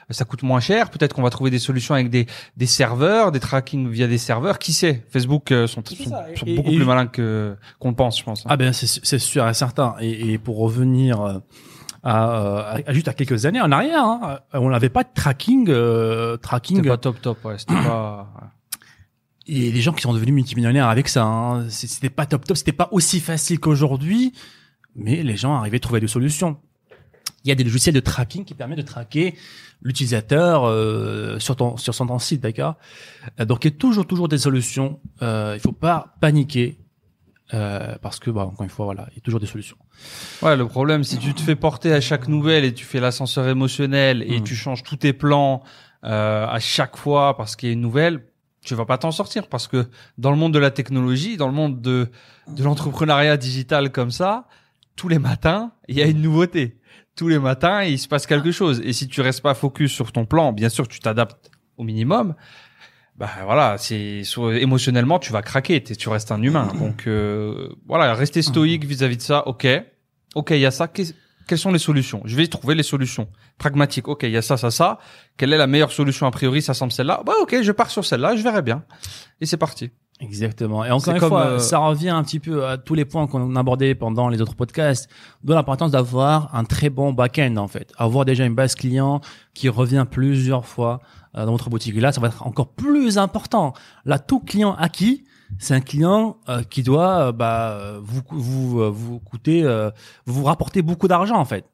ça 0.09 0.25
coûte 0.25 0.43
moins 0.43 0.59
cher. 0.59 0.89
Peut-être 0.89 1.13
qu'on 1.13 1.21
va 1.23 1.29
trouver 1.29 1.49
des 1.51 1.59
solutions 1.59 1.95
avec 1.95 2.09
des 2.09 2.25
des 2.57 2.65
serveurs, 2.65 3.31
des 3.31 3.39
tracking 3.39 3.89
via 3.89 4.07
des 4.07 4.17
serveurs. 4.17 4.59
Qui 4.59 4.73
sait 4.73 5.03
Facebook 5.09 5.51
euh, 5.51 5.67
sont, 5.67 5.83
sont, 5.85 6.09
ça. 6.09 6.25
sont 6.35 6.45
Et- 6.45 6.55
beaucoup 6.55 6.71
et- 6.71 6.75
plus 6.75 6.85
malins 6.85 7.07
que 7.07 7.55
qu'on 7.79 7.89
le 7.89 7.95
pense, 7.95 8.19
je 8.19 8.23
pense. 8.23 8.41
hein. 8.45 8.49
Ah 8.49 8.57
ben 8.57 8.73
c'est 8.73 8.87
c'est 8.87 9.19
sûr 9.19 9.47
et 9.47 9.53
certain. 9.53 9.95
Et, 9.99 10.33
et 10.33 10.37
pour 10.37 10.57
revenir 10.59 11.21
euh, 11.21 11.39
à, 12.03 12.75
à- 12.85 12.93
juste 12.93 13.07
à 13.07 13.13
quelques 13.13 13.45
années 13.45 13.61
en 13.61 13.71
arrière, 13.71 14.03
hein, 14.03 14.39
on 14.53 14.69
n'avait 14.69 14.89
pas 14.89 15.03
de 15.03 15.09
tracking, 15.13 15.67
euh, 15.69 16.35
tracking. 16.37 16.77
C'était 16.77 16.89
pas 16.89 16.97
top 16.97 17.21
top, 17.21 17.45
ouais. 17.45 17.57
C'était 17.57 17.73
pas. 17.75 18.29
Et 19.45 19.71
les 19.71 19.81
gens 19.81 19.91
qui 19.91 20.01
sont 20.01 20.13
devenus 20.13 20.33
multimillionnaires 20.33 20.87
avec 20.87 21.09
ça, 21.09 21.23
hein, 21.25 21.67
c'était 21.69 22.09
pas 22.09 22.25
top 22.25 22.45
top, 22.45 22.55
c'était 22.55 22.71
pas 22.71 22.87
aussi 22.91 23.19
facile 23.19 23.59
qu'aujourd'hui, 23.59 24.31
mais 24.95 25.21
les 25.21 25.35
gens 25.35 25.55
arrivaient 25.55 25.77
à 25.77 25.79
trouver 25.81 25.99
des 25.99 26.07
solutions. 26.07 26.57
Il 27.45 27.49
y 27.49 27.51
a 27.51 27.55
des 27.55 27.63
logiciels 27.63 27.95
de 27.95 27.99
tracking 27.99 28.45
qui 28.45 28.53
permettent 28.53 28.77
de 28.79 28.83
traquer 28.83 29.35
l'utilisateur 29.81 30.63
euh, 30.65 31.39
sur 31.39 31.55
ton 31.57 31.75
sur 31.77 31.93
son 31.93 32.17
site, 32.19 32.41
d'accord? 32.41 32.75
Euh, 33.39 33.45
Donc 33.45 33.65
il 33.65 33.71
y 33.71 33.73
a 33.73 33.77
toujours 33.77 34.07
toujours 34.07 34.29
des 34.29 34.37
solutions. 34.37 34.99
Euh, 35.21 35.53
il 35.57 35.59
faut 35.59 35.73
pas 35.73 36.15
paniquer 36.21 36.77
euh, 37.53 37.95
parce 38.01 38.19
que 38.19 38.31
bah, 38.31 38.45
encore 38.45 38.63
une 38.63 38.69
fois 38.69 38.85
voilà, 38.85 39.07
il 39.11 39.15
y 39.15 39.17
a 39.17 39.21
toujours 39.21 39.41
des 39.41 39.45
solutions. 39.47 39.75
Ouais, 40.41 40.55
le 40.55 40.65
problème, 40.67 41.03
si 41.03 41.17
tu 41.17 41.33
te 41.33 41.41
fais 41.41 41.55
porter 41.57 41.93
à 41.93 41.99
chaque 42.01 42.27
nouvelle 42.29 42.63
et 42.63 42.73
tu 42.73 42.85
fais 42.85 42.99
l'ascenseur 43.01 43.47
émotionnel 43.47 44.23
et 44.23 44.39
Mm. 44.39 44.43
tu 44.43 44.55
changes 44.55 44.83
tous 44.83 44.95
tes 44.95 45.11
plans 45.13 45.63
euh, 46.05 46.47
à 46.47 46.59
chaque 46.59 46.95
fois 46.97 47.35
parce 47.35 47.55
qu'il 47.57 47.67
y 47.69 47.71
a 47.71 47.73
une 47.73 47.81
nouvelle, 47.81 48.25
tu 48.65 48.75
vas 48.75 48.85
pas 48.85 48.97
t'en 48.97 49.11
sortir 49.11 49.47
parce 49.47 49.67
que 49.67 49.87
dans 50.17 50.31
le 50.31 50.37
monde 50.37 50.53
de 50.53 50.59
la 50.59 50.71
technologie, 50.71 51.35
dans 51.35 51.47
le 51.47 51.53
monde 51.53 51.81
de 51.81 52.09
de 52.47 52.63
l'entrepreneuriat 52.63 53.35
digital 53.37 53.91
comme 53.91 54.11
ça, 54.11 54.47
tous 54.95 55.09
les 55.09 55.19
matins, 55.19 55.71
il 55.89 55.97
y 55.97 56.01
a 56.01 56.05
une 56.05 56.21
nouveauté. 56.21 56.77
Tous 57.15 57.27
les 57.27 57.39
matins, 57.39 57.83
il 57.83 57.99
se 57.99 58.07
passe 58.07 58.25
quelque 58.25 58.51
chose. 58.51 58.81
Et 58.83 58.93
si 58.93 59.07
tu 59.07 59.21
restes 59.21 59.41
pas 59.41 59.53
focus 59.53 59.91
sur 59.91 60.11
ton 60.11 60.25
plan, 60.25 60.51
bien 60.51 60.69
sûr, 60.69 60.87
tu 60.87 60.99
t'adaptes 60.99 61.51
au 61.77 61.83
minimum. 61.83 62.35
Bah 63.15 63.29
voilà, 63.43 63.77
c'est 63.77 64.23
soit 64.23 64.55
émotionnellement 64.55 65.19
tu 65.19 65.31
vas 65.31 65.43
craquer, 65.43 65.83
tu 65.83 66.09
restes 66.09 66.31
un 66.31 66.41
humain. 66.41 66.71
Donc 66.79 67.05
euh, 67.05 67.69
voilà, 67.85 68.15
rester 68.15 68.41
stoïque 68.41 68.85
vis-à-vis 68.85 69.17
de 69.17 69.21
ça. 69.21 69.47
Ok, 69.47 69.67
ok, 70.33 70.49
il 70.51 70.59
y 70.59 70.65
a 70.65 70.71
ça. 70.71 70.87
Quelles 70.87 71.57
sont 71.59 71.71
les 71.71 71.79
solutions? 71.79 72.23
Je 72.25 72.35
vais 72.35 72.47
trouver 72.47 72.73
les 72.73 72.81
solutions 72.83 73.29
pragmatiques. 73.59 74.07
Ok, 74.07 74.23
il 74.23 74.31
y 74.31 74.37
a 74.37 74.41
ça, 74.41 74.57
ça, 74.57 74.71
ça. 74.71 74.97
Quelle 75.37 75.53
est 75.53 75.57
la 75.57 75.67
meilleure 75.67 75.91
solution? 75.91 76.25
A 76.25 76.31
priori 76.31 76.63
Ça 76.63 76.73
semble 76.73 76.91
celle-là. 76.91 77.21
Bah 77.23 77.33
ok, 77.41 77.61
je 77.61 77.71
pars 77.71 77.91
sur 77.91 78.03
celle-là, 78.03 78.35
je 78.35 78.41
verrai 78.41 78.63
bien. 78.63 78.83
Et 79.41 79.45
c'est 79.45 79.57
parti. 79.57 79.91
Exactement. 80.23 80.85
Et 80.85 80.91
encore 80.91 81.13
une 81.13 81.19
comme, 81.19 81.29
fois, 81.29 81.45
euh, 81.45 81.59
ça 81.59 81.79
revient 81.79 82.09
un 82.09 82.23
petit 82.23 82.39
peu 82.39 82.65
à 82.65 82.77
tous 82.77 82.93
les 82.93 83.05
points 83.05 83.27
qu'on 83.27 83.55
a 83.55 83.59
abordés 83.59 83.93
pendant 83.93 84.29
les 84.29 84.41
autres 84.41 84.55
podcasts, 84.55 85.09
de 85.43 85.53
l'importance 85.53 85.91
d'avoir 85.91 86.53
un 86.55 86.63
très 86.63 86.89
bon 86.89 87.11
back-end 87.11 87.57
en 87.57 87.67
fait, 87.67 87.91
avoir 87.97 88.23
déjà 88.23 88.45
une 88.45 88.55
base 88.55 88.75
client 88.75 89.19
qui 89.53 89.69
revient 89.69 90.05
plusieurs 90.09 90.65
fois 90.65 91.01
euh, 91.35 91.45
dans 91.45 91.51
votre 91.51 91.69
boutique. 91.69 91.95
Et 91.95 91.99
là, 91.99 92.11
ça 92.11 92.21
va 92.21 92.27
être 92.27 92.45
encore 92.47 92.69
plus 92.69 93.17
important. 93.17 93.73
Là, 94.05 94.19
tout 94.19 94.39
client 94.39 94.75
acquis, 94.75 95.23
c'est 95.59 95.73
un 95.73 95.81
client 95.81 96.37
euh, 96.47 96.63
qui 96.63 96.83
doit 96.83 97.27
euh, 97.27 97.31
bah, 97.31 97.95
vous 98.01 98.21
vous 98.29 98.91
vous 98.93 99.19
coûter, 99.19 99.67
vous 100.25 100.43
rapporter 100.43 100.81
beaucoup 100.81 101.07
d'argent 101.07 101.37
en 101.37 101.45
fait. 101.45 101.65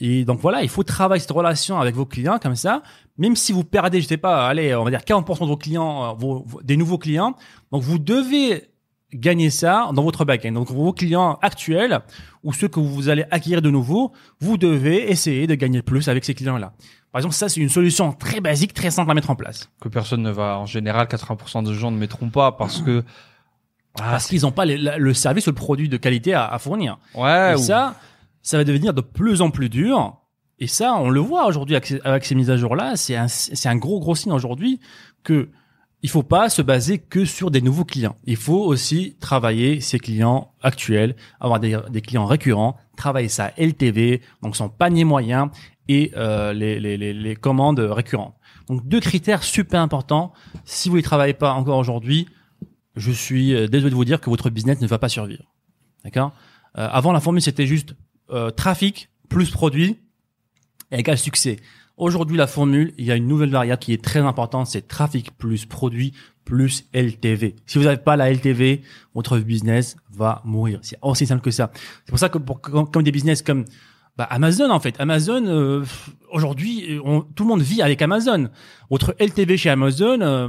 Et 0.00 0.24
donc 0.24 0.40
voilà, 0.40 0.62
il 0.62 0.68
faut 0.68 0.82
travailler 0.82 1.20
cette 1.20 1.30
relation 1.30 1.78
avec 1.80 1.94
vos 1.94 2.04
clients 2.06 2.38
comme 2.42 2.56
ça. 2.56 2.82
Même 3.16 3.36
si 3.36 3.52
vous 3.52 3.62
perdez, 3.64 4.00
je 4.00 4.06
sais 4.08 4.16
pas, 4.16 4.48
allez, 4.48 4.74
on 4.74 4.82
va 4.84 4.90
dire 4.90 5.00
40% 5.00 5.40
de 5.42 5.46
vos 5.46 5.56
clients, 5.56 6.10
euh, 6.10 6.12
vos, 6.14 6.42
vos- 6.46 6.62
des 6.62 6.76
nouveaux 6.76 6.98
clients, 6.98 7.34
donc 7.70 7.82
vous 7.82 7.98
devez 8.00 8.70
gagner 9.12 9.50
ça 9.50 9.90
dans 9.94 10.02
votre 10.02 10.24
back-end. 10.24 10.50
Donc 10.52 10.70
vos 10.72 10.92
clients 10.92 11.38
actuels 11.40 12.00
ou 12.42 12.52
ceux 12.52 12.66
que 12.66 12.80
vous 12.80 13.08
allez 13.08 13.24
acquérir 13.30 13.62
de 13.62 13.70
nouveau, 13.70 14.10
vous 14.40 14.56
devez 14.56 15.08
essayer 15.12 15.46
de 15.46 15.54
gagner 15.54 15.82
plus 15.82 16.08
avec 16.08 16.24
ces 16.24 16.34
clients-là. 16.34 16.72
Par 17.12 17.20
exemple, 17.20 17.36
ça 17.36 17.48
c'est 17.48 17.60
une 17.60 17.68
solution 17.68 18.12
très 18.12 18.40
basique, 18.40 18.74
très 18.74 18.90
simple 18.90 19.08
à 19.12 19.14
mettre 19.14 19.30
en 19.30 19.36
place. 19.36 19.70
Que 19.80 19.88
personne 19.88 20.22
ne 20.22 20.32
va, 20.32 20.58
en 20.58 20.66
général, 20.66 21.06
80% 21.06 21.62
des 21.62 21.74
gens 21.74 21.92
ne 21.92 21.96
mettront 21.96 22.28
pas 22.30 22.50
parce 22.50 22.82
que 22.82 23.04
ah, 24.00 24.10
parce 24.10 24.26
qu'ils 24.26 24.42
n'ont 24.42 24.50
pas 24.50 24.64
les- 24.64 24.76
la- 24.76 24.98
le 24.98 25.14
service 25.14 25.46
ou 25.46 25.50
le 25.50 25.54
produit 25.54 25.88
de 25.88 25.96
qualité 25.96 26.34
à, 26.34 26.46
à 26.48 26.58
fournir. 26.58 26.98
ouais, 27.14 27.52
Et 27.52 27.54
ou- 27.54 27.58
ça, 27.58 27.94
ça 28.44 28.58
va 28.58 28.62
devenir 28.62 28.94
de 28.94 29.00
plus 29.00 29.42
en 29.42 29.50
plus 29.50 29.68
dur. 29.68 30.20
Et 30.60 30.68
ça, 30.68 30.94
on 30.94 31.10
le 31.10 31.18
voit 31.18 31.46
aujourd'hui 31.46 31.74
avec, 31.74 32.24
ces- 32.24 32.34
mises 32.36 32.50
à 32.50 32.56
jour-là. 32.56 32.94
C'est 32.94 33.16
un, 33.16 33.26
un 33.26 33.76
gros, 33.76 33.98
gros 33.98 34.14
signe 34.14 34.30
aujourd'hui 34.32 34.78
que 35.24 35.50
il 36.02 36.10
faut 36.10 36.22
pas 36.22 36.50
se 36.50 36.60
baser 36.60 36.98
que 36.98 37.24
sur 37.24 37.50
des 37.50 37.62
nouveaux 37.62 37.86
clients. 37.86 38.16
Il 38.24 38.36
faut 38.36 38.62
aussi 38.62 39.16
travailler 39.20 39.80
ses 39.80 39.98
clients 39.98 40.52
actuels, 40.62 41.16
avoir 41.40 41.58
des, 41.60 42.02
clients 42.02 42.26
récurrents, 42.26 42.76
travailler 42.94 43.28
sa 43.28 43.52
LTV, 43.56 44.20
donc 44.42 44.54
son 44.54 44.68
panier 44.68 45.04
moyen 45.04 45.50
et 45.88 46.12
euh, 46.14 46.52
les, 46.52 46.78
les, 46.78 46.98
les, 46.98 47.14
les 47.14 47.36
commandes 47.36 47.80
récurrentes. 47.80 48.34
Donc 48.68 48.86
deux 48.86 49.00
critères 49.00 49.42
super 49.42 49.80
importants. 49.80 50.34
Si 50.66 50.90
vous 50.90 50.98
ne 50.98 51.02
travaillez 51.02 51.32
pas 51.32 51.52
encore 51.54 51.78
aujourd'hui, 51.78 52.28
je 52.96 53.10
suis 53.10 53.54
euh, 53.54 53.66
désolé 53.66 53.90
de 53.90 53.96
vous 53.96 54.04
dire 54.04 54.20
que 54.20 54.28
votre 54.28 54.50
business 54.50 54.82
ne 54.82 54.86
va 54.86 54.98
pas 54.98 55.08
survivre. 55.08 55.44
D'accord? 56.04 56.32
Euh, 56.76 56.86
Avant, 56.92 57.12
la 57.12 57.20
formule 57.20 57.40
c'était 57.40 57.66
juste 57.66 57.94
euh, 58.34 58.50
trafic 58.50 59.08
plus 59.28 59.50
produit 59.50 59.98
égale 60.90 61.18
succès. 61.18 61.56
Aujourd'hui, 61.96 62.36
la 62.36 62.48
formule, 62.48 62.92
il 62.98 63.04
y 63.04 63.12
a 63.12 63.16
une 63.16 63.28
nouvelle 63.28 63.50
variable 63.50 63.78
qui 63.80 63.92
est 63.92 64.02
très 64.02 64.18
importante, 64.18 64.66
c'est 64.66 64.88
trafic 64.88 65.36
plus 65.38 65.64
produit 65.64 66.12
plus 66.44 66.84
LTV. 66.92 67.56
Si 67.66 67.78
vous 67.78 67.84
n'avez 67.84 67.96
pas 67.96 68.16
la 68.16 68.30
LTV, 68.30 68.82
votre 69.14 69.38
business 69.38 69.96
va 70.10 70.42
mourir. 70.44 70.80
C'est 70.82 70.98
aussi 71.00 71.26
simple 71.26 71.42
que 71.42 71.50
ça. 71.50 71.70
C'est 72.04 72.10
pour 72.10 72.18
ça 72.18 72.28
que 72.28 72.38
pour, 72.38 72.60
comme, 72.60 73.02
des 73.02 73.12
business 73.12 73.40
comme 73.40 73.64
bah, 74.16 74.24
Amazon 74.24 74.70
en 74.70 74.80
fait, 74.80 74.94
Amazon 75.00 75.46
euh, 75.46 75.84
aujourd'hui, 76.30 77.00
tout 77.34 77.44
le 77.44 77.48
monde 77.48 77.62
vit 77.62 77.82
avec 77.82 78.02
Amazon. 78.02 78.50
Votre 78.90 79.14
LTV 79.18 79.56
chez 79.56 79.70
Amazon, 79.70 80.20
euh, 80.20 80.48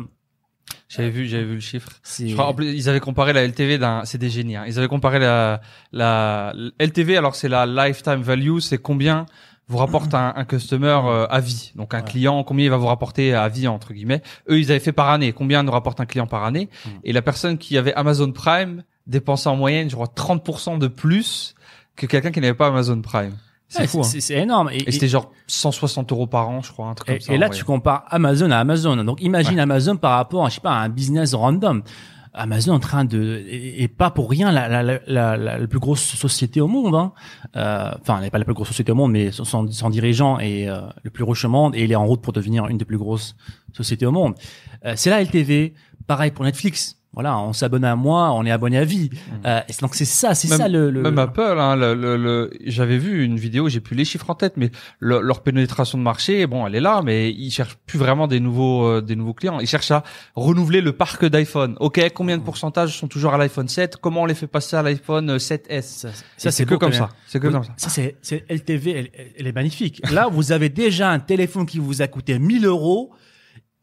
J'avais 0.89 1.09
vu, 1.09 1.27
j'avais 1.27 1.43
vu 1.43 1.55
le 1.55 1.59
chiffre. 1.59 1.89
Je 2.19 2.33
crois, 2.33 2.47
en 2.47 2.53
plus, 2.53 2.73
ils 2.73 2.89
avaient 2.89 2.99
comparé 2.99 3.33
la 3.33 3.45
LTV 3.45 3.77
d'un, 3.77 4.03
c'est 4.05 4.17
des 4.17 4.29
génies. 4.29 4.55
Hein. 4.55 4.63
Ils 4.67 4.77
avaient 4.79 4.87
comparé 4.87 5.19
la, 5.19 5.61
la 5.91 6.53
LTV. 6.79 7.17
Alors 7.17 7.35
c'est 7.35 7.49
la 7.49 7.65
lifetime 7.65 8.21
value, 8.21 8.59
c'est 8.59 8.77
combien 8.77 9.25
vous 9.67 9.77
rapporte 9.77 10.13
un, 10.13 10.33
un 10.35 10.45
customer 10.45 10.99
euh, 11.05 11.27
à 11.29 11.39
vie. 11.39 11.71
Donc 11.75 11.93
un 11.95 11.99
Ouais. 11.99 12.03
client, 12.05 12.43
combien 12.43 12.65
il 12.65 12.69
va 12.69 12.77
vous 12.77 12.85
rapporter 12.85 13.33
à 13.33 13.47
vie 13.49 13.67
entre 13.67 13.93
guillemets. 13.93 14.21
Eux, 14.49 14.59
ils 14.59 14.69
avaient 14.71 14.79
fait 14.79 14.91
par 14.91 15.09
année. 15.09 15.33
Combien 15.33 15.63
nous 15.63 15.71
rapporte 15.71 15.99
un 15.99 16.05
client 16.05 16.27
par 16.27 16.43
année? 16.43 16.69
Mm. 16.85 16.89
Et 17.03 17.13
la 17.13 17.21
personne 17.23 17.57
qui 17.57 17.77
avait 17.77 17.93
Amazon 17.95 18.31
Prime 18.31 18.83
dépensait 19.07 19.49
en 19.49 19.55
moyenne, 19.55 19.89
je 19.89 19.95
crois, 19.95 20.07
30% 20.15 20.77
de 20.77 20.87
plus 20.87 21.55
que 21.95 22.05
quelqu'un 22.05 22.31
qui 22.31 22.41
n'avait 22.41 22.53
pas 22.53 22.67
Amazon 22.67 23.01
Prime. 23.01 23.35
C'est 23.67 23.79
ouais, 23.81 23.87
fou. 23.87 23.99
Hein. 23.99 24.03
c'est- 24.03 24.33
énorme. 24.35 24.69
Et, 24.71 24.87
Et 24.87 24.91
c'était 24.91 25.07
genre 25.07 25.31
160 25.47 26.11
euros 26.11 26.27
par 26.27 26.47
an, 26.49 26.61
je 26.61 26.71
crois, 26.71 26.87
un 26.87 26.93
truc 26.93 27.09
Et, 27.09 27.13
comme 27.13 27.21
ça. 27.21 27.33
et 27.33 27.37
là, 27.37 27.49
tu 27.49 27.63
compares 27.63 28.03
Amazon 28.09 28.51
à 28.51 28.57
Amazon. 28.57 28.95
Donc, 29.03 29.21
imagine 29.21 29.59
Amazon 29.59 29.97
par 29.97 30.11
rapport, 30.17 30.45
à, 30.45 30.49
je 30.49 30.55
sais 30.55 30.61
pas, 30.61 30.71
à 30.73 30.81
un 30.81 30.89
business 30.89 31.33
random. 31.33 31.81
Amazon 32.37 32.73
en 32.73 32.79
train 32.79 33.05
de 33.05 33.41
et, 33.47 33.83
et 33.83 33.87
pas 33.87 34.11
pour 34.11 34.29
rien 34.29 34.51
la, 34.51 34.67
la, 34.67 34.99
la, 35.07 35.37
la, 35.37 35.67
plus 35.67 35.79
grosse 35.79 36.01
société 36.03 36.59
au 36.59 36.67
monde. 36.67 36.93
Hein. 36.93 37.13
Euh, 37.55 37.91
Enfin, 38.01 38.17
elle 38.17 38.23
n'est 38.25 38.29
pas 38.29 38.39
la 38.39 38.43
plus 38.45 38.53
grosse 38.53 38.67
société 38.67 38.91
au 38.91 38.95
monde, 38.95 39.13
mais 39.13 39.31
son, 39.31 39.45
son, 39.45 39.71
son 39.71 39.89
dirigeant 39.89 40.37
est 40.39 40.67
euh, 40.67 40.81
le 41.03 41.09
plus 41.11 41.23
riche 41.23 41.45
au 41.45 41.49
monde 41.49 41.75
et 41.77 41.83
il 41.85 41.91
est 41.93 41.95
en 41.95 42.05
route 42.05 42.21
pour 42.21 42.33
devenir 42.33 42.67
une 42.67 42.77
des 42.77 42.83
plus 42.83 42.97
grosses 42.97 43.37
sociétés 43.71 44.05
au 44.05 44.11
monde. 44.11 44.35
Euh, 44.85 44.93
c'est 44.97 45.09
la 45.09 45.21
LTV. 45.23 45.73
Pareil 46.07 46.31
pour 46.31 46.43
Netflix. 46.43 46.97
Voilà, 47.15 47.39
on 47.39 47.53
s'abonne 47.53 47.85
à 47.85 47.95
moi, 47.95 48.31
on 48.33 48.45
est 48.45 48.51
abonné 48.51 48.77
à 48.77 48.83
vie. 48.83 49.09
Euh, 49.45 49.61
et 49.67 49.73
donc 49.81 49.95
c'est 49.95 50.05
ça, 50.05 50.35
c'est 50.35 50.47
ça 50.49 50.67
le. 50.67 50.91
le 50.91 51.01
Même 51.01 51.17
Apple, 51.17 51.41
hein, 51.57 51.75
le, 51.75 51.93
le, 51.95 52.17
le- 52.17 52.51
j'avais 52.65 52.97
vu 52.97 53.23
une 53.23 53.37
vidéo, 53.37 53.69
j'ai 53.69 53.79
plus 53.79 53.95
les 53.95 54.03
chiffres 54.05 54.29
en 54.29 54.35
tête, 54.35 54.53
mais 54.57 54.69
le- 54.99 55.21
leur 55.21 55.41
pénétration 55.41 55.97
de 55.97 56.03
marché, 56.03 56.45
bon, 56.45 56.67
elle 56.67 56.75
est 56.75 56.81
là, 56.81 57.01
mais 57.03 57.31
ils 57.31 57.51
cherchent 57.51 57.77
plus 57.87 57.97
vraiment 57.97 58.27
des 58.27 58.39
nouveaux, 58.41 58.85
euh, 58.85 59.01
des 59.01 59.15
nouveaux 59.15 59.33
clients. 59.33 59.59
Ils 59.61 59.67
cherchent 59.67 59.91
à 59.91 60.03
renouveler 60.35 60.81
le 60.81 60.91
parc 60.91 61.23
d'iPhone. 61.25 61.77
Ok, 61.79 62.01
combien 62.13 62.37
de 62.37 62.43
pourcentages 62.43 62.97
sont 62.97 63.07
toujours 63.07 63.33
à 63.33 63.37
l'iPhone 63.37 63.67
7 63.69 63.95
Comment 63.97 64.23
on 64.23 64.25
les 64.25 64.35
fait 64.35 64.47
passer 64.47 64.75
à 64.75 64.83
l'iPhone 64.83 65.37
7S 65.37 65.81
ça, 65.83 66.09
Ça, 66.37 66.51
c'est 66.51 66.65
que 66.65 66.75
comme 66.75 66.91
ça. 66.91 67.09
C'est 67.27 67.39
que 67.39 67.47
Oui, 67.47 67.53
comme 67.53 67.63
ça. 67.63 67.71
Ça, 67.77 67.89
c'est, 67.89 68.17
c'est 68.21 68.43
LTV, 68.49 68.91
elle, 68.91 69.09
elle 69.39 69.47
est 69.47 69.51
magnifique. 69.55 70.01
Là, 70.11 70.27
vous 70.29 70.51
avez 70.51 70.67
déjà 70.69 71.11
un 71.11 71.19
téléphone 71.19 71.65
qui 71.65 71.79
vous 71.79 72.01
a 72.01 72.07
coûté 72.07 72.39
1000 72.39 72.65
euros 72.65 73.11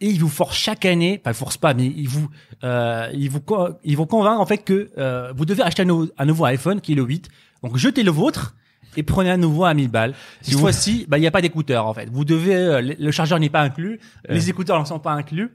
et 0.02 0.08
il 0.08 0.18
vous 0.20 0.28
force 0.28 0.56
chaque 0.56 0.84
année, 0.84 1.20
enfin, 1.22 1.30
il 1.30 1.34
force 1.34 1.56
pas, 1.56 1.74
mais 1.74 1.86
il 1.86 2.08
vous, 2.08 2.28
euh, 2.64 3.08
il 3.14 3.30
vous, 3.30 3.40
ils 3.84 3.96
vont 3.96 4.06
convaincre, 4.06 4.40
en 4.40 4.46
fait, 4.46 4.58
que, 4.58 4.90
euh, 4.98 5.32
vous 5.36 5.46
devez 5.46 5.62
acheter 5.62 5.82
un 5.82 6.26
nouveau 6.26 6.44
iPhone 6.44 6.80
qui 6.80 6.92
est 6.92 6.96
le 6.96 7.04
8. 7.04 7.28
Donc, 7.62 7.76
jetez 7.76 8.02
le 8.02 8.10
vôtre 8.10 8.56
et 8.96 9.02
prenez 9.02 9.30
à 9.30 9.36
nouveau 9.36 9.64
à 9.64 9.74
1000 9.74 9.88
balles. 9.88 10.14
Cette 10.42 10.58
fois-ci, 10.58 11.06
bah 11.08 11.18
il 11.18 11.24
y 11.24 11.26
a 11.26 11.30
pas 11.30 11.40
d'écouteurs 11.42 11.86
en 11.86 11.94
fait. 11.94 12.08
Vous 12.12 12.24
devez 12.24 12.54
euh, 12.54 12.80
le 12.98 13.10
chargeur 13.10 13.38
n'est 13.40 13.48
pas 13.50 13.62
inclus, 13.62 14.00
Ouais. 14.28 14.34
les 14.34 14.50
écouteurs 14.50 14.78
ne 14.80 14.84
sont 14.84 14.98
pas 14.98 15.12
inclus. 15.12 15.50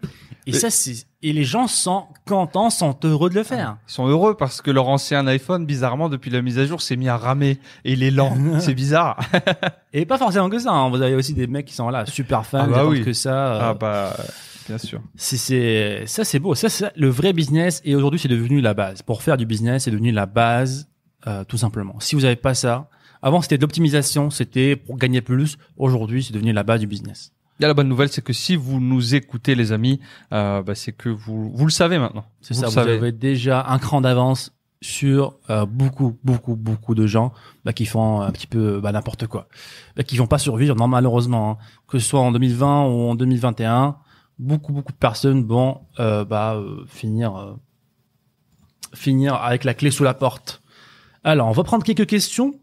Et 0.46 0.52
Mais- 0.52 0.58
ça 0.58 0.70
c'est 0.70 1.06
et 1.24 1.34
les 1.34 1.44
gens 1.44 1.68
sont 1.68 2.06
contents, 2.28 2.70
sont 2.70 2.96
heureux 3.04 3.30
de 3.30 3.36
le 3.36 3.44
faire. 3.44 3.78
Ils 3.90 3.92
sont 3.92 4.08
heureux 4.08 4.38
parce 4.38 4.62
que 4.62 4.70
leur 4.72 4.88
ancien 4.88 5.26
iPhone, 5.28 5.66
bizarrement, 5.66 6.10
depuis 6.10 6.30
la 6.30 6.42
mise 6.44 6.60
à 6.60 6.66
jour, 6.66 6.82
s'est 6.82 6.96
mis 6.96 7.10
à 7.10 7.18
ramer 7.18 7.58
et 7.86 7.94
il 7.94 8.04
est 8.04 8.12
lent. 8.12 8.36
c'est 8.60 8.76
bizarre. 8.76 9.20
Et 9.94 10.06
pas 10.06 10.18
forcément 10.18 10.50
que 10.50 10.60
ça. 10.60 10.72
hein. 10.72 10.90
Vous 10.90 11.02
avez 11.02 11.16
aussi 11.16 11.34
des 11.34 11.48
mecs 11.48 11.66
qui 11.66 11.74
sont 11.74 11.90
là 11.90 12.06
super 12.06 12.46
fans, 12.46 12.60
Ah 12.66 12.68
bah 12.68 12.86
oui. 12.86 13.04
que 13.04 13.14
ça. 13.14 13.54
euh, 13.56 13.60
ah 13.62 13.74
bah, 13.74 14.16
bien 14.68 14.78
sûr. 14.78 15.02
c'est 15.16 16.04
ça 16.06 16.24
c'est 16.24 16.40
beau. 16.40 16.54
Ça 16.56 16.70
c'est 16.70 16.92
le 16.96 17.10
vrai 17.10 17.34
business 17.34 17.82
et 17.84 17.96
aujourd'hui 17.96 18.20
c'est 18.20 18.28
devenu 18.28 18.62
la 18.62 18.74
base. 18.74 19.02
Pour 19.02 19.24
faire 19.24 19.38
du 19.38 19.46
business, 19.46 19.84
c'est 19.86 19.92
devenu 19.92 20.12
la 20.12 20.28
base 20.28 20.88
euh, 21.26 21.44
tout 21.44 21.58
simplement. 21.58 21.96
Si 22.00 22.16
vous 22.16 22.26
avez 22.26 22.36
pas 22.36 22.54
ça, 22.54 22.90
avant 23.22 23.42
c'était 23.42 23.58
de 23.58 23.62
l'optimisation, 23.62 24.30
c'était 24.30 24.76
pour 24.76 24.98
gagner 24.98 25.22
plus. 25.22 25.58
Aujourd'hui, 25.78 26.24
c'est 26.24 26.34
devenu 26.34 26.54
la 26.54 26.64
base 26.64 26.80
du 26.80 26.88
business. 26.88 27.32
A 27.62 27.68
la 27.68 27.74
bonne 27.74 27.88
nouvelle, 27.88 28.10
c'est 28.10 28.24
que 28.24 28.34
si 28.34 28.56
vous 28.56 28.80
nous 28.80 29.16
écoutez, 29.16 29.56
les 29.56 29.72
amis, 29.72 30.00
euh, 30.32 30.62
bah, 30.62 30.76
c'est 30.76 30.92
que 30.92 31.10
vous, 31.10 31.50
vous 31.50 31.66
le 31.66 31.72
savez 31.72 31.98
maintenant. 31.98 32.26
C'est 32.42 32.54
ça, 32.54 32.68
vous 32.68 32.74
savez. 32.74 32.94
avez 32.94 33.12
déjà 33.12 33.66
un 33.68 33.80
cran 33.80 34.02
d'avance 34.02 34.54
sur 34.80 35.40
euh, 35.50 35.66
beaucoup, 35.66 36.20
beaucoup, 36.24 36.56
beaucoup 36.56 36.94
de 36.94 37.08
gens 37.08 37.34
bah, 37.66 37.74
qui 37.74 37.86
font 37.86 38.22
un 38.22 38.32
petit 38.32 38.46
peu 38.46 38.80
bah, 38.80 38.92
n'importe 38.92 39.26
quoi, 39.26 39.48
bah, 39.96 40.04
qui 40.04 40.18
vont 40.18 40.28
pas 40.28 40.38
survivre, 40.38 40.76
non 40.76 40.88
malheureusement, 40.88 41.52
hein. 41.52 41.58
que 41.88 41.98
ce 41.98 42.08
soit 42.08 42.20
en 42.20 42.32
2020 42.32 42.86
ou 42.86 43.10
en 43.10 43.16
2021, 43.16 43.98
beaucoup, 44.40 44.74
beaucoup 44.74 44.92
de 44.92 44.98
personnes 44.98 45.46
vont 45.46 45.82
euh, 46.00 46.26
bah, 46.26 46.56
euh, 46.56 46.86
finir, 46.88 47.36
euh, 47.36 47.54
finir 48.94 49.36
avec 49.36 49.64
la 49.64 49.74
clé 49.74 49.92
sous 49.92 50.04
la 50.04 50.14
porte. 50.14 50.62
Alors, 51.24 51.48
on 51.48 51.52
va 51.52 51.64
prendre 51.64 51.84
quelques 51.84 52.06
questions 52.06 52.60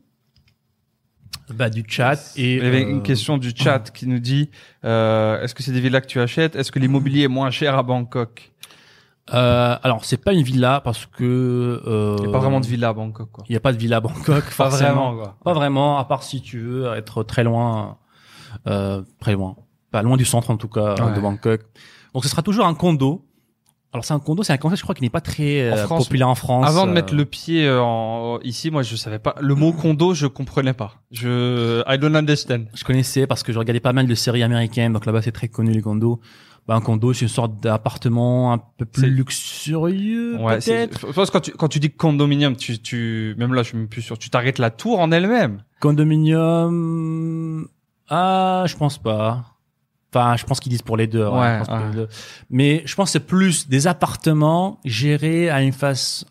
bah, 1.54 1.70
du 1.70 1.84
chat 1.86 2.32
et 2.36 2.56
Il 2.56 2.64
y 2.64 2.66
avait 2.66 2.84
euh, 2.84 2.90
une 2.90 3.02
question 3.02 3.38
du 3.38 3.52
chat 3.54 3.90
qui 3.92 4.06
nous 4.06 4.18
dit 4.18 4.50
euh, 4.84 5.42
est-ce 5.42 5.54
que 5.54 5.62
c'est 5.62 5.72
des 5.72 5.80
villas 5.80 6.00
que 6.00 6.06
tu 6.06 6.20
achètes? 6.20 6.56
Est-ce 6.56 6.72
que 6.72 6.78
l'immobilier 6.78 7.22
est 7.24 7.28
moins 7.28 7.50
cher 7.50 7.76
à 7.76 7.82
Bangkok? 7.82 8.50
Euh, 9.32 9.76
alors, 9.82 10.04
c'est 10.04 10.18
pas 10.22 10.32
une 10.34 10.42
villa 10.42 10.82
parce 10.84 11.06
que 11.06 11.82
euh, 11.86 12.16
Il 12.18 12.24
n'y 12.24 12.28
a 12.28 12.32
pas 12.32 12.38
vraiment 12.40 12.60
de 12.60 12.66
villa 12.66 12.88
à 12.90 12.92
Bangkok, 12.92 13.30
quoi. 13.32 13.44
Il 13.48 13.52
n'y 13.52 13.56
a 13.56 13.60
pas 13.60 13.72
de 13.72 13.78
villa 13.78 13.96
à 13.96 14.00
Bangkok, 14.00 14.44
Pas 14.56 14.68
vraiment, 14.68 15.14
quoi. 15.14 15.36
Pas 15.42 15.54
vraiment, 15.54 15.98
à 15.98 16.04
part 16.04 16.22
si 16.22 16.42
tu 16.42 16.60
veux 16.60 16.92
être 16.94 17.22
très 17.22 17.42
loin, 17.42 17.96
euh, 18.66 19.02
très 19.20 19.32
loin, 19.32 19.56
pas 19.90 20.02
loin 20.02 20.16
du 20.18 20.26
centre 20.26 20.50
en 20.50 20.56
tout 20.58 20.68
cas 20.68 20.94
Ouais. 21.02 21.14
de 21.14 21.20
Bangkok. 21.20 21.62
Donc 22.12 22.22
ce 22.24 22.28
sera 22.28 22.42
toujours 22.42 22.66
un 22.66 22.74
condo. 22.74 23.24
Alors 23.94 24.04
c'est 24.04 24.12
un 24.12 24.18
condo, 24.18 24.42
c'est 24.42 24.52
un 24.52 24.56
concept 24.56 24.78
je 24.78 24.82
crois 24.82 24.96
qui 24.96 25.02
n'est 25.02 25.08
pas 25.08 25.20
très 25.20 25.70
En 25.70 25.76
euh, 25.76 25.84
France, 25.84 26.06
populaire 26.06 26.28
en 26.28 26.34
France. 26.34 26.66
Avant 26.66 26.84
de 26.84 26.90
euh, 26.90 26.94
mettre 26.94 27.14
le 27.14 27.24
pied 27.24 27.64
euh, 27.64 27.80
en, 27.80 28.40
ici, 28.40 28.72
moi, 28.72 28.82
je 28.82 28.96
savais 28.96 29.20
pas. 29.20 29.36
Le 29.40 29.54
mot 29.54 29.72
condo, 29.72 30.14
je 30.14 30.26
comprenais 30.26 30.72
pas. 30.72 30.96
Je, 31.12 31.80
I 31.86 31.96
don't 31.96 32.16
understand. 32.16 32.64
je 32.74 32.82
connaissais 32.82 33.28
parce 33.28 33.44
que 33.44 33.52
je 33.52 33.58
regardais 33.58 33.78
pas 33.78 33.92
mal 33.92 34.08
de 34.08 34.14
séries 34.16 34.42
américaines, 34.42 34.92
donc 34.92 35.06
là-bas 35.06 35.22
c'est 35.22 35.30
très 35.30 35.46
connu 35.46 35.70
les 35.70 35.80
condos. 35.80 36.20
Bah, 36.66 36.74
un 36.74 36.80
condo, 36.80 37.12
c'est 37.12 37.26
une 37.26 37.28
sorte 37.28 37.60
d'appartement 37.60 38.52
un 38.52 38.58
peu 38.58 38.84
plus 38.84 39.08
luxurieux, 39.08 40.38
Ouais, 40.40 40.58
peut-être. 40.58 41.06
je 41.06 41.12
pense 41.12 41.28
que 41.28 41.34
quand 41.34 41.40
tu, 41.40 41.52
quand 41.52 41.68
tu 41.68 41.78
dis 41.78 41.90
condominium, 41.90 42.56
tu, 42.56 42.80
tu, 42.80 43.36
même 43.38 43.54
là, 43.54 43.62
je 43.62 43.68
suis 43.68 43.78
même 43.78 43.86
plus 43.86 44.02
sûr. 44.02 44.18
Tu 44.18 44.28
t'arrêtes 44.28 44.58
la 44.58 44.70
tour 44.70 44.98
en 44.98 45.12
elle-même. 45.12 45.62
Condominium, 45.80 47.68
ah, 48.08 48.64
je 48.66 48.76
pense 48.76 48.98
pas. 48.98 49.53
Enfin, 50.14 50.36
je 50.36 50.44
pense 50.44 50.60
qu'ils 50.60 50.70
disent 50.70 50.82
pour 50.82 50.96
les 50.96 51.06
deux. 51.06 51.24
ouais, 51.26 51.38
Ouais, 51.38 51.52
je 51.54 51.58
pense 51.58 51.68
pour 51.68 51.76
ouais. 51.78 51.88
les 51.90 51.94
deux. 51.96 52.08
Mais 52.50 52.82
je 52.86 52.94
pense 52.94 53.08
que 53.08 53.12
c'est 53.12 53.26
plus 53.26 53.68
des 53.68 53.86
appartements 53.86 54.78
gérés 54.84 55.50
à 55.50 55.60
une 55.62 55.72
face, 55.72 56.24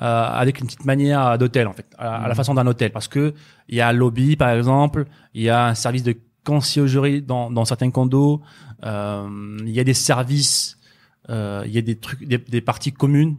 euh, 0.00 0.24
avec 0.28 0.60
une 0.60 0.66
petite 0.66 0.84
manière 0.84 1.36
d'hôtel 1.38 1.66
en 1.66 1.72
fait, 1.72 1.86
à, 1.98 2.16
à 2.16 2.22
la 2.22 2.28
Mhm. 2.30 2.34
façon 2.34 2.54
d'un 2.54 2.66
hôtel, 2.66 2.90
parce 2.92 3.08
que 3.08 3.34
il 3.68 3.76
y 3.76 3.80
a 3.80 3.88
un 3.88 3.92
lobby 3.92 4.36
par 4.36 4.50
exemple, 4.50 5.04
il 5.34 5.42
y 5.42 5.50
a 5.50 5.66
un 5.66 5.74
service 5.74 6.02
de 6.02 6.14
conciergerie 6.44 7.22
dans, 7.22 7.50
dans 7.50 7.64
certains 7.64 7.90
condos, 7.90 8.40
euh, 8.84 9.56
il 9.60 9.70
y 9.70 9.80
a 9.80 9.84
des 9.84 9.94
services, 9.94 10.78
euh, 11.28 11.62
il 11.66 11.72
y 11.72 11.78
a 11.78 11.82
des 11.82 11.96
trucs, 11.96 12.24
des, 12.26 12.38
des 12.38 12.60
parties 12.60 12.92
communes 12.92 13.36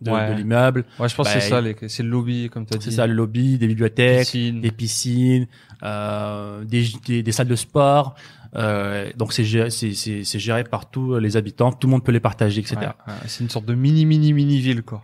de, 0.00 0.10
Ouais. 0.10 0.28
de 0.30 0.34
l'immeuble. 0.34 0.84
Ouais, 0.98 1.08
je 1.08 1.14
pense 1.14 1.26
que 1.32 1.40
c'est 1.40 1.48
ça, 1.48 1.60
les- 1.60 1.74
c'est 1.88 2.02
le 2.02 2.10
lobby, 2.10 2.48
comme 2.50 2.66
tu 2.66 2.74
as 2.74 2.78
dit. 2.78 2.84
C'est 2.84 2.90
ça, 2.92 3.06
le 3.06 3.14
lobby, 3.14 3.58
des 3.58 3.66
bibliothèques, 3.66 4.32
des 4.36 4.70
piscines, 4.70 5.46
euh, 5.82 6.62
des, 6.64 6.84
des, 7.06 7.22
des 7.22 7.32
salles 7.32 7.48
de 7.48 7.56
sport. 7.56 8.14
Euh, 8.56 9.10
donc 9.16 9.32
c'est 9.32 9.44
géré, 9.44 9.70
c'est, 9.70 9.94
c'est, 9.94 10.38
géré 10.38 10.62
par 10.64 10.88
tous 10.88 11.18
les 11.18 11.36
habitants, 11.36 11.72
tout 11.72 11.88
le 11.88 11.90
monde 11.92 12.04
peut 12.04 12.12
les 12.12 12.20
partager, 12.20 12.60
etc. 12.60 12.76
Ouais, 12.80 12.86
ouais, 12.86 13.18
c'est 13.26 13.42
une 13.42 13.50
sorte 13.50 13.64
de 13.66 13.74
mini, 13.74 14.06
mini, 14.06 14.32
mini 14.32 14.60
ville, 14.60 14.82
quoi. 14.82 15.02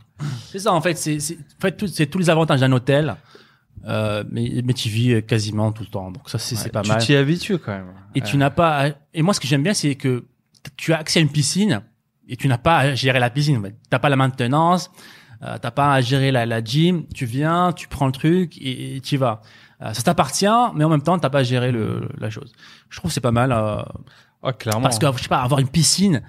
C'est 0.50 0.60
ça 0.60 0.72
en 0.72 0.80
fait, 0.80 0.96
c'est, 0.96 1.18
c'est, 1.18 1.36
en 1.36 1.60
fait, 1.60 1.86
c'est 1.88 2.06
tous 2.06 2.18
les 2.18 2.30
avantages 2.30 2.60
d'un 2.60 2.70
hôtel, 2.70 3.16
euh, 3.86 4.22
mais, 4.30 4.62
mais 4.64 4.72
tu 4.74 4.88
vis 4.88 5.22
quasiment 5.24 5.72
tout 5.72 5.82
le 5.82 5.88
temps. 5.88 6.10
Donc 6.10 6.28
ça 6.30 6.38
c'est, 6.38 6.54
c'est 6.54 6.66
Ouais, 6.66 6.70
pas 6.70 6.82
tu 6.82 6.88
mal. 6.90 7.00
t'y 7.00 7.16
habitues, 7.16 7.58
quand 7.58 7.72
même. 7.72 7.86
Et 8.14 8.20
tu 8.20 8.36
n'as 8.36 8.50
pas, 8.50 8.86
à- 8.86 8.90
et 9.14 9.22
moi 9.22 9.34
ce 9.34 9.40
que 9.40 9.48
j'aime 9.48 9.62
bien 9.62 9.74
c'est 9.74 9.94
que 9.94 10.26
tu 10.76 10.92
as 10.92 10.98
accès 10.98 11.18
à 11.18 11.22
une 11.22 11.30
piscine 11.30 11.80
et 12.28 12.36
tu 12.36 12.46
n'as 12.46 12.58
pas 12.58 12.78
à 12.78 12.94
gérer 12.94 13.18
la 13.18 13.30
piscine. 13.30 13.60
T'as 13.88 13.98
pas 13.98 14.10
la 14.10 14.16
maintenance, 14.16 14.90
euh, 15.42 15.56
t'as 15.60 15.70
pas 15.70 15.94
à 15.94 16.00
gérer 16.02 16.30
la, 16.30 16.44
la 16.46 16.62
gym. 16.62 17.06
Tu 17.14 17.24
viens, 17.24 17.72
tu 17.72 17.88
prends 17.88 18.06
le 18.06 18.12
truc 18.12 18.56
et, 18.58 18.96
et 18.96 19.00
tu 19.00 19.14
y 19.14 19.18
vas. 19.18 19.40
Euh, 19.82 19.92
ça 19.94 20.02
t'appartient, 20.02 20.46
mais 20.74 20.84
en 20.84 20.88
même 20.90 21.02
temps 21.02 21.18
t'as 21.18 21.30
pas 21.30 21.38
à 21.40 21.42
gérer 21.42 21.72
le, 21.72 22.08
la 22.18 22.28
chose. 22.30 22.52
Je 22.90 22.98
trouve 22.98 23.10
que 23.10 23.14
c'est 23.14 23.20
pas 23.20 23.32
mal 23.32 23.52
euh, 23.52 23.82
Ouais, 24.42 24.52
clairement. 24.54 24.82
parce 24.82 24.98
que 24.98 25.06
je 25.16 25.22
sais 25.22 25.28
pas 25.28 25.40
avoir 25.42 25.60
une 25.60 25.68
piscine. 25.68 26.22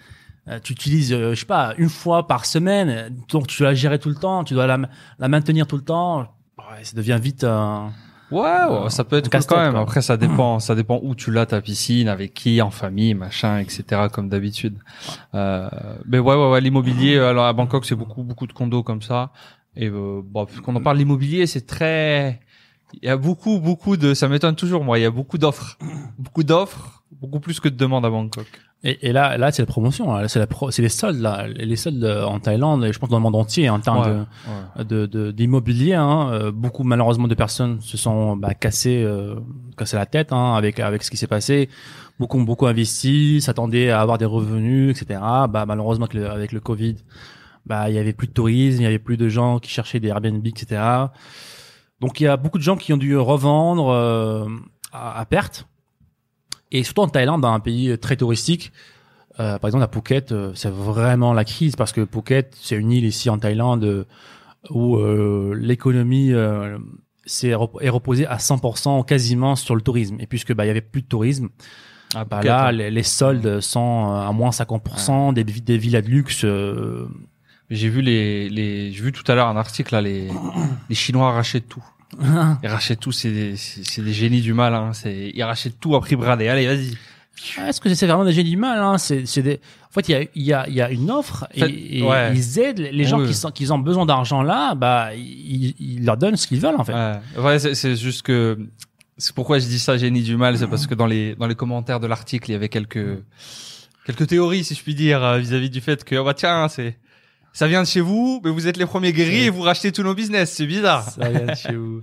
euh, 0.47 0.59
tu 0.63 0.73
utilises, 0.73 1.11
euh, 1.13 1.33
je 1.35 1.39
sais 1.41 1.45
pas, 1.45 1.73
une 1.77 1.89
fois 1.89 2.27
par 2.27 2.45
semaine, 2.45 3.15
donc 3.29 3.47
tu 3.47 3.59
dois 3.59 3.69
la 3.69 3.75
gérer 3.75 3.99
tout 3.99 4.09
le 4.09 4.15
temps, 4.15 4.43
tu 4.43 4.53
dois 4.53 4.67
la, 4.67 4.79
la 5.19 5.27
maintenir 5.27 5.67
tout 5.67 5.77
le 5.77 5.83
temps. 5.83 6.19
Ouais, 6.57 6.83
ça 6.83 6.95
devient 6.95 7.19
vite. 7.21 7.43
euh, 7.43 7.87
Ouais, 8.31 8.39
ouais, 8.69 8.89
ça 8.89 9.03
peut 9.03 9.17
être 9.17 9.29
cool 9.29 9.43
quand 9.45 9.57
même. 9.61 9.73
quoi. 9.73 9.81
Après, 9.81 10.01
ça 10.01 10.15
dépend, 10.15 10.59
ça 10.59 10.73
dépend 10.73 11.01
où 11.03 11.15
tu 11.15 11.31
l'as 11.31 11.45
ta 11.45 11.59
piscine, 11.59 12.07
avec 12.07 12.33
qui, 12.33 12.61
en 12.61 12.71
famille, 12.71 13.13
machin, 13.13 13.57
etc. 13.59 14.03
Comme 14.09 14.29
d'habitude. 14.29 14.77
Euh, 15.35 15.69
mais 16.05 16.17
ouais, 16.19 16.35
ouais, 16.35 16.49
ouais, 16.51 16.61
l'immobilier. 16.61 17.19
Alors 17.19 17.43
à 17.45 17.51
Bangkok, 17.51 17.85
c'est 17.85 17.95
beaucoup, 17.95 18.23
beaucoup 18.23 18.47
de 18.47 18.53
condos 18.53 18.83
comme 18.83 19.01
ça. 19.01 19.31
Et 19.75 19.89
euh, 19.89 20.21
bon, 20.23 20.45
puisqu'on 20.45 20.73
en 20.77 20.81
parle, 20.81 20.97
l'immobilier, 20.97 21.45
c'est 21.45 21.65
très. 21.67 22.39
Il 23.01 23.05
y 23.07 23.09
a 23.09 23.17
beaucoup, 23.17 23.59
beaucoup 23.59 23.97
de. 23.97 24.13
Ça 24.13 24.27
m'étonne 24.27 24.55
toujours, 24.55 24.83
moi. 24.83 24.99
Il 24.99 25.01
y 25.01 25.05
a 25.05 25.11
beaucoup 25.11 25.37
d'offres, 25.37 25.77
beaucoup 26.17 26.43
d'offres, 26.43 27.03
beaucoup 27.21 27.39
plus 27.39 27.59
que 27.59 27.69
de 27.69 27.75
demandes 27.75 28.05
à 28.05 28.09
Bangkok. 28.09 28.47
Et, 28.83 29.09
et 29.09 29.11
là, 29.13 29.37
là, 29.37 29.51
c'est 29.51 29.61
la 29.61 29.67
promotion. 29.67 30.13
hein. 30.15 30.23
Là, 30.23 30.27
c'est 30.27 30.39
la 30.39 30.47
pro, 30.47 30.71
c'est 30.71 30.81
les 30.81 30.89
soldes 30.89 31.19
là, 31.21 31.45
les 31.47 31.75
soldes 31.75 32.03
euh, 32.03 32.25
en 32.25 32.39
Thaïlande 32.39 32.83
et 32.83 32.91
je 32.91 32.97
pense 32.97 33.09
dans 33.09 33.17
le 33.17 33.21
monde 33.23 33.35
entier 33.35 33.69
en 33.69 33.79
termes 33.79 33.99
Ouais, 33.99 34.83
de 34.85 35.01
ouais. 35.01 35.07
de 35.07 35.31
d'immobilier. 35.31 35.93
Hein. 35.93 36.29
Euh, 36.31 36.51
beaucoup 36.51 36.83
malheureusement 36.83 37.27
de 37.27 37.35
personnes 37.35 37.79
se 37.81 37.95
sont 37.95 38.35
bah, 38.37 38.55
cassées 38.55 39.03
euh, 39.05 39.35
cassé 39.77 39.97
la 39.97 40.07
tête 40.07 40.33
hein, 40.33 40.55
avec 40.55 40.79
avec 40.79 41.03
ce 41.03 41.11
qui 41.11 41.17
s'est 41.17 41.27
passé. 41.27 41.69
Beaucoup 42.19 42.39
ont 42.39 42.43
beaucoup 42.43 42.65
investi, 42.65 43.39
s'attendaient 43.41 43.91
à 43.91 44.01
avoir 44.01 44.17
des 44.17 44.25
revenus, 44.25 44.89
etc. 44.99 45.19
Bah 45.49 45.65
malheureusement 45.67 46.05
avec 46.05 46.15
le, 46.15 46.29
avec 46.31 46.51
le 46.51 46.59
Covid, 46.59 46.95
bah 47.67 47.87
il 47.89 47.95
y 47.95 47.99
avait 47.99 48.13
plus 48.13 48.27
de 48.27 48.33
tourisme, 48.33 48.79
il 48.81 48.83
y 48.83 48.87
avait 48.87 48.97
plus 48.99 49.17
de 49.17 49.29
gens 49.29 49.59
qui 49.59 49.69
cherchaient 49.69 49.99
des 49.99 50.07
Airbnb, 50.09 50.45
etc. 50.47 50.81
Donc 52.01 52.19
il 52.19 52.25
y 52.25 52.27
a 52.27 52.35
beaucoup 52.35 52.57
de 52.57 52.63
gens 52.63 52.75
qui 52.75 52.91
ont 52.93 52.97
dû 52.97 53.15
revendre 53.17 53.89
euh, 53.89 54.45
à, 54.91 55.19
à 55.19 55.25
perte. 55.25 55.67
Et 56.71 56.83
surtout 56.83 57.01
en 57.01 57.07
Thaïlande, 57.07 57.41
dans 57.41 57.51
un 57.53 57.59
pays 57.59 57.97
très 57.99 58.15
touristique, 58.17 58.71
euh, 59.39 59.57
par 59.59 59.67
exemple 59.69 59.83
à 59.83 59.87
Phuket, 59.87 60.31
euh, 60.31 60.51
c'est 60.55 60.69
vraiment 60.71 61.31
la 61.33 61.45
crise 61.45 61.75
parce 61.75 61.91
que 61.93 62.05
Phuket, 62.05 62.55
c'est 62.59 62.75
une 62.75 62.91
île 62.91 63.05
ici 63.05 63.29
en 63.29 63.37
Thaïlande 63.37 63.83
euh, 63.83 64.05
où 64.69 64.97
euh, 64.97 65.53
l'économie 65.57 66.31
euh, 66.33 66.77
c'est 67.25 67.53
rep- 67.53 67.77
est 67.81 67.89
reposée 67.89 68.25
à 68.25 68.37
100% 68.37 69.05
quasiment 69.05 69.55
sur 69.55 69.75
le 69.75 69.81
tourisme. 69.81 70.17
Et 70.19 70.27
puisque 70.27 70.53
bah 70.53 70.65
il 70.65 70.67
y 70.67 70.71
avait 70.71 70.81
plus 70.81 71.01
de 71.01 71.07
tourisme, 71.07 71.49
Ah, 72.15 72.25
bah 72.25 72.37
Phuket, 72.37 72.49
là 72.49 72.67
hein. 72.67 72.71
les, 72.71 72.91
les 72.91 73.03
soldes 73.03 73.59
sont 73.61 74.11
à 74.11 74.31
moins 74.31 74.49
50%, 74.51 75.33
des, 75.33 75.43
des 75.43 75.77
villas 75.77 76.01
de 76.01 76.09
luxe. 76.09 76.45
J'ai 77.71 77.89
vu 77.89 78.01
les, 78.01 78.49
les, 78.49 78.91
j'ai 78.91 79.01
vu 79.01 79.11
tout 79.11 79.29
à 79.31 79.35
l'heure 79.35 79.47
un 79.47 79.55
article 79.57 79.93
là, 79.93 80.01
les, 80.01 80.27
les 80.89 80.95
Chinois 80.95 81.31
rachètent 81.31 81.69
tout. 81.69 81.83
Ils 82.61 82.67
rachètent 82.67 82.99
tout, 82.99 83.13
c'est 83.13 83.31
des, 83.31 83.55
c'est 83.55 84.03
des 84.03 84.13
génies 84.13 84.41
du 84.41 84.53
mal. 84.53 84.73
Hein. 84.75 84.91
C'est, 84.93 85.31
ils 85.33 85.43
rachètent 85.43 85.79
tout 85.79 85.95
à 85.95 86.01
prix 86.01 86.17
bradé. 86.17 86.49
Allez, 86.49 86.67
vas-y. 86.67 86.97
Ah, 87.57 87.69
Est-ce 87.69 87.79
que 87.79 87.91
c'est 87.93 88.05
vraiment 88.05 88.25
des 88.25 88.33
génies 88.33 88.51
du 88.51 88.57
mal 88.57 88.77
hein? 88.79 88.97
C'est 88.97 89.25
c'est 89.25 89.41
des. 89.41 89.61
En 89.89 89.93
fait, 89.93 90.09
il 90.09 90.11
y 90.11 90.15
a 90.15 90.21
il 90.35 90.43
y 90.43 90.53
a 90.53 90.67
il 90.67 90.73
y 90.75 90.81
a 90.81 90.91
une 90.91 91.09
offre 91.09 91.47
et, 91.53 92.03
ouais. 92.03 92.33
ils 92.35 92.59
aident 92.59 92.89
les 92.91 93.05
gens 93.05 93.19
Oui. 93.19 93.27
qui 93.27 93.33
sont 93.33 93.49
qui 93.51 93.71
ont 93.71 93.79
besoin 93.79 94.05
d'argent 94.05 94.41
là. 94.43 94.75
Bah 94.75 95.15
ils, 95.15 95.73
ils 95.79 96.05
leur 96.05 96.17
donnent 96.17 96.35
ce 96.35 96.45
qu'ils 96.45 96.59
veulent 96.59 96.75
en 96.77 96.83
fait. 96.83 96.93
Ouais, 96.93 97.19
ouais 97.41 97.59
c'est, 97.59 97.73
c'est 97.73 97.95
juste 97.95 98.21
que 98.23 98.59
c'est 99.17 99.33
pourquoi 99.33 99.59
je 99.59 99.65
dis 99.65 99.79
ça 99.79 99.97
génie 99.97 100.21
du 100.23 100.35
mal, 100.35 100.57
c'est 100.57 100.67
parce 100.67 100.85
que 100.87 100.93
dans 100.93 101.07
les 101.07 101.35
dans 101.35 101.47
les 101.47 101.55
commentaires 101.55 101.99
de 102.01 102.07
l'article, 102.07 102.49
il 102.49 102.53
y 102.53 102.55
avait 102.55 102.69
quelques 102.69 103.23
quelques 104.05 104.27
théories, 104.27 104.63
si 104.63 104.75
je 104.75 104.83
puis 104.83 104.95
dire, 104.95 105.23
euh, 105.23 105.37
vis-à-vis 105.39 105.69
du 105.69 105.79
fait 105.81 106.03
que 106.03 106.15
oh 106.17 106.25
bah 106.25 106.33
tiens, 106.33 106.67
c'est 106.67 106.97
ça 107.53 107.67
vient 107.67 107.81
de 107.83 107.87
chez 107.87 108.01
vous, 108.01 108.41
mais 108.43 108.49
vous 108.51 108.67
êtes 108.67 108.77
les 108.77 108.85
premiers 108.85 109.13
guéris 109.13 109.43
et 109.45 109.49
vous 109.49 109.61
rachetez 109.61 109.91
tous 109.91 110.03
nos 110.03 110.13
business, 110.15 110.51
c'est 110.53 110.65
bizarre. 110.67 111.03
Ça 111.09 111.29
vient 111.29 111.45
de 111.45 111.53
chez 111.55 111.75
vous. 111.75 112.01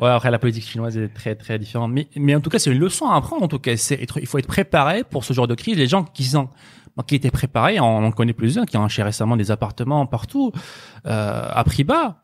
Ouais, 0.00 0.10
après 0.10 0.30
la 0.30 0.38
politique 0.38 0.64
chinoise 0.64 0.96
est 0.96 1.08
très 1.08 1.34
très 1.34 1.58
différente, 1.58 1.90
mais 1.92 2.08
mais 2.14 2.34
en 2.34 2.40
tout 2.40 2.50
cas 2.50 2.58
c'est 2.60 2.70
une 2.70 2.78
leçon 2.78 3.06
à 3.06 3.16
apprendre. 3.16 3.42
En 3.42 3.48
tout 3.48 3.58
cas, 3.58 3.76
c'est 3.76 4.00
être- 4.00 4.18
il 4.20 4.26
faut 4.26 4.38
être 4.38 4.46
préparé 4.46 5.02
pour 5.04 5.24
ce 5.24 5.32
genre 5.32 5.48
de 5.48 5.54
crise. 5.56 5.76
Les 5.76 5.88
gens 5.88 6.04
qui 6.04 6.24
sont 6.24 6.48
qui 7.06 7.14
étaient 7.14 7.30
préparés, 7.30 7.78
on 7.80 8.04
en 8.04 8.10
connaît 8.12 8.32
plusieurs 8.32 8.66
qui 8.66 8.76
ont 8.76 8.84
acheté 8.84 9.02
récemment 9.04 9.36
des 9.36 9.50
appartements 9.52 10.04
partout 10.06 10.50
euh, 11.06 11.48
à 11.52 11.62
prix 11.64 11.84
bas. 11.84 12.22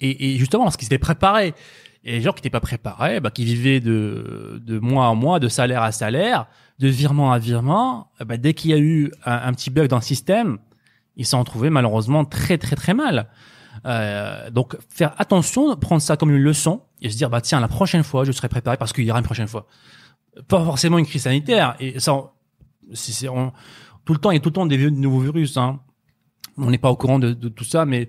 Et, 0.00 0.34
et 0.34 0.36
justement, 0.38 0.64
parce 0.64 0.76
qu'ils 0.76 0.86
étaient 0.86 0.98
préparés, 0.98 1.54
Et 2.02 2.12
les 2.12 2.20
gens 2.22 2.32
qui 2.32 2.38
n'étaient 2.38 2.50
pas 2.50 2.60
préparés, 2.60 3.20
bah, 3.20 3.30
qui 3.30 3.44
vivaient 3.44 3.80
de, 3.80 4.60
de 4.64 4.78
mois 4.78 5.06
en 5.06 5.14
mois, 5.14 5.38
de 5.38 5.48
salaire 5.48 5.82
à 5.82 5.92
salaire, 5.92 6.46
de 6.78 6.88
virement 6.88 7.32
à 7.32 7.38
virement, 7.38 8.10
bah, 8.24 8.36
dès 8.36 8.54
qu'il 8.54 8.70
y 8.70 8.74
a 8.74 8.78
eu 8.78 9.12
un, 9.26 9.48
un, 9.48 9.52
petit 9.52 9.68
bug 9.70 9.88
dans 9.88 9.96
le 9.98 10.02
système, 10.02 10.58
ils 11.16 11.26
s'en 11.26 11.44
trouvaient 11.44 11.70
malheureusement 11.70 12.24
très 12.24 12.58
très 12.58 12.76
très 12.76 12.94
mal. 12.94 13.28
Euh, 13.86 14.50
donc 14.50 14.76
faire 14.88 15.14
attention, 15.18 15.74
prendre 15.76 16.02
ça 16.02 16.16
comme 16.16 16.30
une 16.30 16.42
leçon 16.42 16.82
et 17.00 17.10
se 17.10 17.16
dire 17.16 17.30
bah 17.30 17.40
tiens 17.40 17.60
la 17.60 17.68
prochaine 17.68 18.02
fois 18.02 18.24
je 18.24 18.32
serai 18.32 18.48
préparé 18.48 18.76
parce 18.76 18.92
qu'il 18.92 19.04
y 19.04 19.10
aura 19.10 19.20
une 19.20 19.24
prochaine 19.24 19.48
fois. 19.48 19.66
Pas 20.48 20.64
forcément 20.64 20.98
une 20.98 21.06
crise 21.06 21.22
sanitaire 21.22 21.76
et 21.80 21.98
ça, 21.98 22.32
c'est 22.92 23.26
tout 24.04 24.12
le 24.12 24.18
temps 24.18 24.30
il 24.30 24.34
y 24.34 24.38
a 24.38 24.40
tout 24.40 24.48
le 24.48 24.54
temps 24.54 24.66
des 24.66 24.90
nouveaux 24.90 25.20
virus. 25.20 25.56
Hein. 25.56 25.80
On 26.56 26.70
n'est 26.70 26.78
pas 26.78 26.90
au 26.90 26.96
courant 26.96 27.18
de, 27.18 27.32
tout 27.32 27.64
ça, 27.64 27.84
mais 27.86 28.08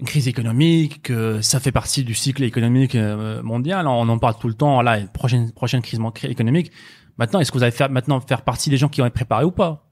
une 0.00 0.06
crise 0.06 0.28
économique, 0.28 1.02
que 1.02 1.40
ça 1.42 1.60
fait 1.60 1.72
partie 1.72 2.04
du 2.04 2.14
cycle 2.14 2.42
économique 2.42 2.94
euh, 2.94 3.42
mondial. 3.42 3.86
On 3.86 4.08
en 4.08 4.18
parle 4.18 4.34
tout 4.40 4.48
le 4.48 4.54
temps. 4.54 4.80
Là, 4.80 4.98
prochaine 5.12 5.52
prochaine 5.52 5.82
crise 5.82 6.00
économique. 6.24 6.72
Maintenant, 7.18 7.38
est-ce 7.38 7.52
que 7.52 7.58
vous 7.58 7.62
allez 7.62 7.70
faire 7.70 7.90
maintenant 7.90 8.18
faire 8.20 8.42
partie 8.42 8.70
des 8.70 8.78
gens 8.78 8.88
qui 8.88 9.02
ont 9.02 9.06
été 9.06 9.12
préparés 9.12 9.44
ou 9.44 9.50
pas? 9.50 9.89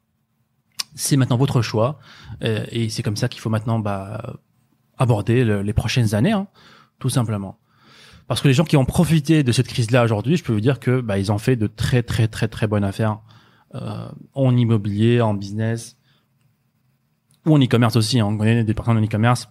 C'est 0.98 1.16
maintenant 1.16 1.36
votre 1.36 1.62
choix, 1.62 1.98
euh, 2.42 2.64
et 2.70 2.88
c'est 2.88 3.02
comme 3.02 3.16
ça 3.16 3.28
qu'il 3.28 3.40
faut 3.40 3.50
maintenant 3.50 3.78
bah, 3.78 4.34
aborder 4.98 5.44
les 5.62 5.72
prochaines 5.72 6.14
années, 6.14 6.32
hein, 6.32 6.48
tout 6.98 7.08
simplement. 7.08 7.58
Parce 8.26 8.42
que 8.42 8.48
les 8.48 8.54
gens 8.54 8.64
qui 8.64 8.76
ont 8.76 8.84
profité 8.84 9.42
de 9.42 9.52
cette 9.52 9.68
crise-là 9.68 10.04
aujourd'hui, 10.04 10.36
je 10.36 10.44
peux 10.44 10.52
vous 10.52 10.60
dire 10.60 10.80
que 10.80 11.00
bah, 11.00 11.18
ils 11.18 11.32
ont 11.32 11.38
fait 11.38 11.56
de 11.56 11.66
très 11.66 12.02
très 12.02 12.28
très 12.28 12.46
très 12.46 12.66
bonnes 12.66 12.84
affaires 12.84 13.20
euh, 13.74 14.08
en 14.34 14.56
immobilier, 14.56 15.20
en 15.22 15.34
business 15.34 15.96
ou 17.46 17.54
en 17.54 17.58
e-commerce 17.58 17.96
aussi. 17.96 18.20
Hein. 18.20 18.26
On 18.26 18.36
connaît 18.36 18.64
des 18.64 18.74
personnes 18.74 18.98
en 18.98 19.02
e-commerce 19.02 19.48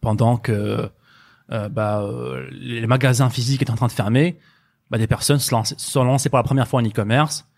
pendant 0.00 0.36
que 0.36 0.90
euh, 1.52 1.68
bah, 1.68 2.02
euh, 2.02 2.48
les 2.50 2.86
magasins 2.86 3.30
physiques 3.30 3.62
étaient 3.62 3.70
en 3.70 3.76
train 3.76 3.86
de 3.86 3.92
fermer. 3.92 4.38
Bah, 4.90 4.98
des 4.98 5.06
personnes 5.06 5.38
se, 5.38 5.54
sont 5.76 6.04
lancées 6.04 6.28
pour 6.28 6.38
la 6.38 6.44
première 6.44 6.66
fois 6.66 6.80
en 6.80 6.84
e-commerce. 6.84 7.48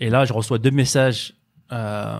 Et 0.00 0.10
là, 0.10 0.24
je 0.24 0.32
reçois 0.32 0.58
deux 0.58 0.72
messages 0.72 1.34
euh, 1.72 2.18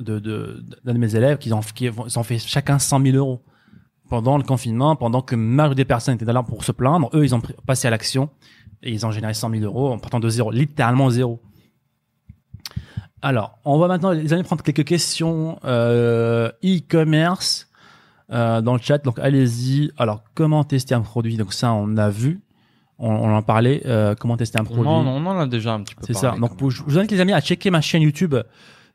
de, 0.00 0.18
de, 0.18 0.64
d'un 0.84 0.94
de 0.94 0.98
mes 0.98 1.16
élèves 1.16 1.38
qui 1.38 1.52
ont, 1.52 1.60
qui 1.60 1.90
ont 1.90 2.22
fait 2.22 2.38
chacun 2.38 2.78
100 2.78 3.02
000 3.02 3.16
euros 3.16 3.42
pendant 4.08 4.38
le 4.38 4.44
confinement, 4.44 4.96
pendant 4.96 5.20
que 5.22 5.34
mal 5.34 5.74
des 5.74 5.84
personnes 5.84 6.14
étaient 6.14 6.24
là 6.24 6.42
pour 6.42 6.64
se 6.64 6.72
plaindre. 6.72 7.10
Eux, 7.14 7.24
ils 7.24 7.34
ont 7.34 7.42
passé 7.66 7.88
à 7.88 7.90
l'action 7.90 8.30
et 8.82 8.90
ils 8.90 9.04
ont 9.04 9.10
généré 9.10 9.34
100 9.34 9.50
000 9.50 9.64
euros 9.64 9.92
en 9.92 9.98
partant 9.98 10.20
de 10.20 10.28
zéro, 10.28 10.50
littéralement 10.50 11.10
zéro. 11.10 11.42
Alors, 13.20 13.58
on 13.64 13.78
va 13.78 13.88
maintenant 13.88 14.12
les 14.12 14.32
amis 14.32 14.44
prendre 14.44 14.62
quelques 14.62 14.84
questions 14.84 15.58
euh, 15.64 16.50
e-commerce 16.64 17.68
euh, 18.30 18.60
dans 18.60 18.74
le 18.74 18.80
chat. 18.80 18.98
Donc, 18.98 19.18
allez-y. 19.18 19.90
Alors, 19.98 20.22
comment 20.34 20.62
tester 20.62 20.94
un 20.94 21.00
produit 21.00 21.36
Donc 21.36 21.52
ça, 21.52 21.72
on 21.72 21.96
a 21.96 22.10
vu. 22.10 22.40
On, 22.98 23.10
on 23.10 23.34
en 23.34 23.42
parlait. 23.42 23.82
Euh, 23.86 24.14
comment 24.18 24.36
tester 24.36 24.58
un 24.58 24.64
produit 24.64 24.84
Non, 24.84 25.06
on 25.06 25.26
en 25.26 25.38
a 25.38 25.46
déjà 25.46 25.74
un 25.74 25.82
petit 25.82 25.94
peu. 25.94 26.02
C'est 26.06 26.14
ça. 26.14 26.34
Donc, 26.38 26.52
je 26.68 26.82
vous 26.82 26.98
invite 26.98 27.10
les 27.10 27.20
amis 27.20 27.32
à 27.32 27.40
checker 27.40 27.70
ma 27.70 27.80
chaîne 27.80 28.02
YouTube 28.02 28.34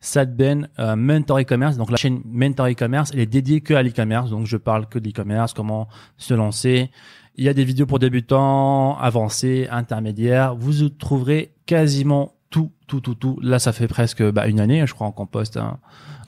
Sadben 0.04 0.68
euh, 0.80 0.96
Mentor 0.98 1.40
e-commerce. 1.40 1.78
Donc 1.78 1.90
la 1.90 1.98
chaîne 1.98 2.22
Mentor 2.26 2.68
e-commerce, 2.68 3.12
elle 3.14 3.22
est 3.22 3.26
dédiée 3.26 3.62
que 3.62 3.74
à 3.74 3.82
l'e-commerce. 3.82 4.30
Donc 4.30 4.46
je 4.46 4.58
parle 4.58 4.86
que 4.88 5.00
de 5.00 5.08
l'e-commerce, 5.08 5.54
comment 5.54 5.88
se 6.18 6.34
lancer. 6.34 6.92
Il 7.36 7.46
y 7.46 7.50
a 7.50 7.54
des 7.54 7.64
vidéos 7.64 7.86
pour 7.86 8.00
débutants, 8.00 8.98
avancés, 9.00 9.68
intermédiaires. 9.72 10.56
Vous 10.56 10.90
trouverez 10.90 11.54
quasiment 11.66 12.34
tout, 12.50 12.72
tout, 12.86 13.00
tout, 13.00 13.16
tout. 13.16 13.40
Là, 13.42 13.60
ça 13.60 13.72
fait 13.72 13.88
presque 13.88 14.22
bah, 14.32 14.48
une 14.48 14.60
année, 14.60 14.86
je 14.86 14.94
crois, 14.94 15.10
qu'on 15.14 15.26
poste 15.26 15.58
hein, 15.58 15.80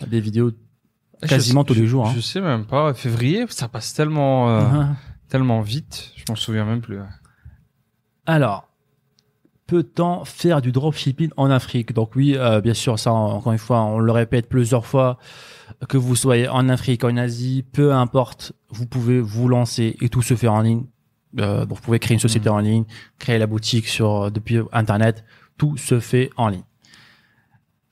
des 0.07 0.21
vidéos 0.21 0.51
quasiment 1.27 1.65
tous 1.65 1.73
les 1.73 1.85
jours. 1.85 2.07
Hein. 2.07 2.13
Je 2.15 2.21
sais 2.21 2.41
même 2.41 2.65
pas. 2.65 2.93
Février, 2.93 3.45
ça 3.49 3.67
passe 3.67 3.93
tellement, 3.93 4.49
euh, 4.49 4.83
tellement 5.29 5.59
vite. 5.61 6.11
Je 6.15 6.23
m'en 6.29 6.35
souviens 6.35 6.65
même 6.65 6.81
plus. 6.81 6.99
Alors, 8.25 8.67
peut-on 9.67 10.25
faire 10.25 10.61
du 10.61 10.71
dropshipping 10.71 11.31
en 11.37 11.49
Afrique? 11.49 11.93
Donc 11.93 12.15
oui, 12.15 12.35
euh, 12.35 12.61
bien 12.61 12.73
sûr, 12.73 12.97
ça 12.99 13.11
encore 13.11 13.53
une 13.53 13.59
fois, 13.59 13.81
on 13.81 13.99
le 13.99 14.11
répète 14.11 14.49
plusieurs 14.49 14.85
fois, 14.85 15.17
que 15.89 15.97
vous 15.97 16.15
soyez 16.15 16.47
en 16.47 16.69
Afrique, 16.69 17.03
en 17.03 17.17
Asie, 17.17 17.63
peu 17.71 17.93
importe, 17.93 18.53
vous 18.69 18.85
pouvez 18.85 19.19
vous 19.19 19.47
lancer 19.47 19.95
et 20.01 20.09
tout 20.09 20.21
se 20.21 20.35
fait 20.35 20.47
en 20.47 20.61
ligne. 20.61 20.85
Euh, 21.39 21.65
vous 21.67 21.75
pouvez 21.75 21.99
créer 21.99 22.15
une 22.15 22.19
société 22.19 22.49
mmh. 22.49 22.53
en 22.53 22.59
ligne, 22.59 22.85
créer 23.19 23.37
la 23.37 23.47
boutique 23.47 23.87
sur 23.87 24.23
euh, 24.23 24.29
depuis 24.29 24.57
Internet, 24.71 25.25
tout 25.57 25.75
se 25.75 25.99
fait 25.99 26.29
en 26.37 26.47
ligne. 26.47 26.63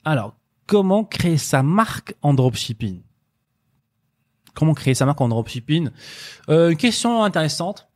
Alors, 0.04 0.34
comment 0.66 1.04
créer 1.04 1.36
sa 1.36 1.62
marque 1.62 2.14
en 2.22 2.32
dropshipping? 2.32 3.02
Comment 4.54 4.72
créer 4.72 4.94
sa 4.94 5.04
marque 5.04 5.20
en 5.20 5.28
dropshipping? 5.28 5.90
Euh, 6.48 6.70
Une 6.70 6.76
question 6.76 7.22
intéressante. 7.22 7.88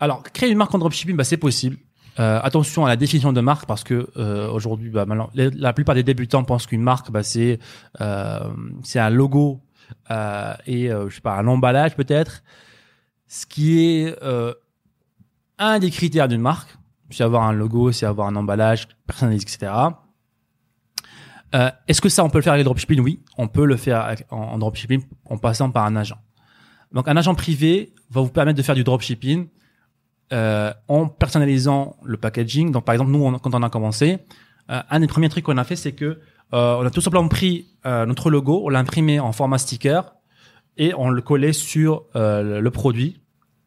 Alors, 0.00 0.22
créer 0.22 0.50
une 0.50 0.56
marque 0.56 0.74
en 0.74 0.78
dropshipping, 0.78 1.14
bah, 1.14 1.24
c'est 1.24 1.36
possible. 1.36 1.76
Euh, 2.18 2.40
attention 2.42 2.84
à 2.84 2.88
la 2.88 2.96
définition 2.96 3.32
de 3.32 3.40
marque 3.40 3.66
parce 3.66 3.84
que 3.84 4.10
euh, 4.16 4.50
aujourd'hui, 4.50 4.90
bah, 4.90 5.06
la 5.34 5.72
plupart 5.72 5.94
des 5.94 6.02
débutants 6.02 6.42
pensent 6.42 6.66
qu'une 6.66 6.82
marque, 6.82 7.10
bah, 7.10 7.22
c'est 7.22 7.60
euh, 8.00 8.40
c'est 8.82 8.98
un 8.98 9.10
logo 9.10 9.60
et 10.66 10.88
je 10.88 11.14
sais 11.14 11.20
pas 11.20 11.36
un 11.36 11.46
emballage 11.46 11.94
peut-être. 11.94 12.42
Ce 13.28 13.46
qui 13.46 13.80
est 13.80 14.16
un 15.58 15.78
des 15.78 15.90
critères 15.90 16.26
d'une 16.26 16.40
marque, 16.40 16.76
c'est 17.10 17.22
avoir 17.22 17.44
un 17.44 17.52
logo, 17.52 17.92
c'est 17.92 18.06
avoir 18.06 18.26
un 18.26 18.36
emballage 18.36 18.88
personnalisé, 19.06 19.44
etc. 19.44 19.72
Est-ce 21.86 22.00
que 22.00 22.08
ça, 22.08 22.24
on 22.24 22.30
peut 22.30 22.38
le 22.38 22.42
faire 22.42 22.54
avec 22.54 22.64
le 22.64 22.70
dropshipping? 22.70 23.00
Oui, 23.00 23.20
on 23.38 23.46
peut 23.46 23.66
le 23.66 23.76
faire 23.76 24.16
en, 24.30 24.36
en 24.36 24.58
dropshipping 24.58 25.02
en 25.26 25.38
passant 25.38 25.70
par 25.70 25.84
un 25.84 25.96
agent. 25.96 26.18
Donc, 26.92 27.06
un 27.08 27.16
agent 27.16 27.34
privé 27.34 27.94
va 28.10 28.20
vous 28.20 28.30
permettre 28.30 28.56
de 28.56 28.62
faire 28.62 28.74
du 28.74 28.84
dropshipping 28.84 29.48
euh, 30.32 30.72
en 30.88 31.06
personnalisant 31.06 31.96
le 32.04 32.16
packaging. 32.16 32.72
Donc 32.72 32.84
par 32.84 32.94
exemple, 32.94 33.10
nous, 33.10 33.38
quand 33.38 33.54
on 33.54 33.62
a 33.62 33.70
commencé, 33.70 34.18
euh, 34.70 34.80
un 34.88 35.00
des 35.00 35.06
premiers 35.06 35.28
trucs 35.28 35.44
qu'on 35.44 35.58
a 35.58 35.64
fait, 35.64 35.76
c'est 35.76 35.92
que 35.92 36.20
euh, 36.52 36.76
on 36.80 36.86
a 36.86 36.90
tout 36.90 37.00
simplement 37.00 37.28
pris 37.28 37.68
euh, 37.86 38.06
notre 38.06 38.30
logo, 38.30 38.62
on 38.64 38.68
l'a 38.68 38.80
imprimé 38.80 39.20
en 39.20 39.32
format 39.32 39.58
sticker 39.58 40.14
et 40.76 40.92
on 40.94 41.10
le 41.10 41.22
collait 41.22 41.52
sur 41.52 42.04
euh, 42.16 42.60
le 42.60 42.70
produit 42.70 43.20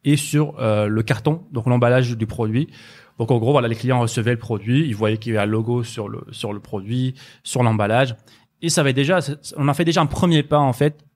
et 0.06 0.18
sur 0.18 0.56
le 0.58 1.02
carton, 1.02 1.44
donc 1.50 1.64
l'emballage 1.64 2.14
du 2.14 2.26
produit. 2.26 2.68
Donc 3.18 3.30
en 3.30 3.38
gros, 3.38 3.52
voilà, 3.52 3.68
les 3.68 3.74
clients 3.74 4.00
recevaient 4.00 4.32
le 4.32 4.38
produit, 4.38 4.86
ils 4.86 4.94
voyaient 4.94 5.16
qu'il 5.16 5.32
y 5.32 5.36
avait 5.38 5.46
un 5.46 5.50
logo 5.50 5.82
sur 5.82 6.10
le 6.10 6.26
sur 6.30 6.52
le 6.52 6.60
produit, 6.60 7.14
sur 7.42 7.62
l'emballage, 7.62 8.14
et 8.60 8.68
ça 8.68 8.82
avait 8.82 8.92
déjà, 8.92 9.20
on 9.56 9.66
a 9.66 9.72
fait 9.72 9.86
déjà 9.86 10.02
un 10.02 10.06
premier 10.06 10.42
pas 10.42 10.58
en 10.58 10.74
fait 10.74 11.06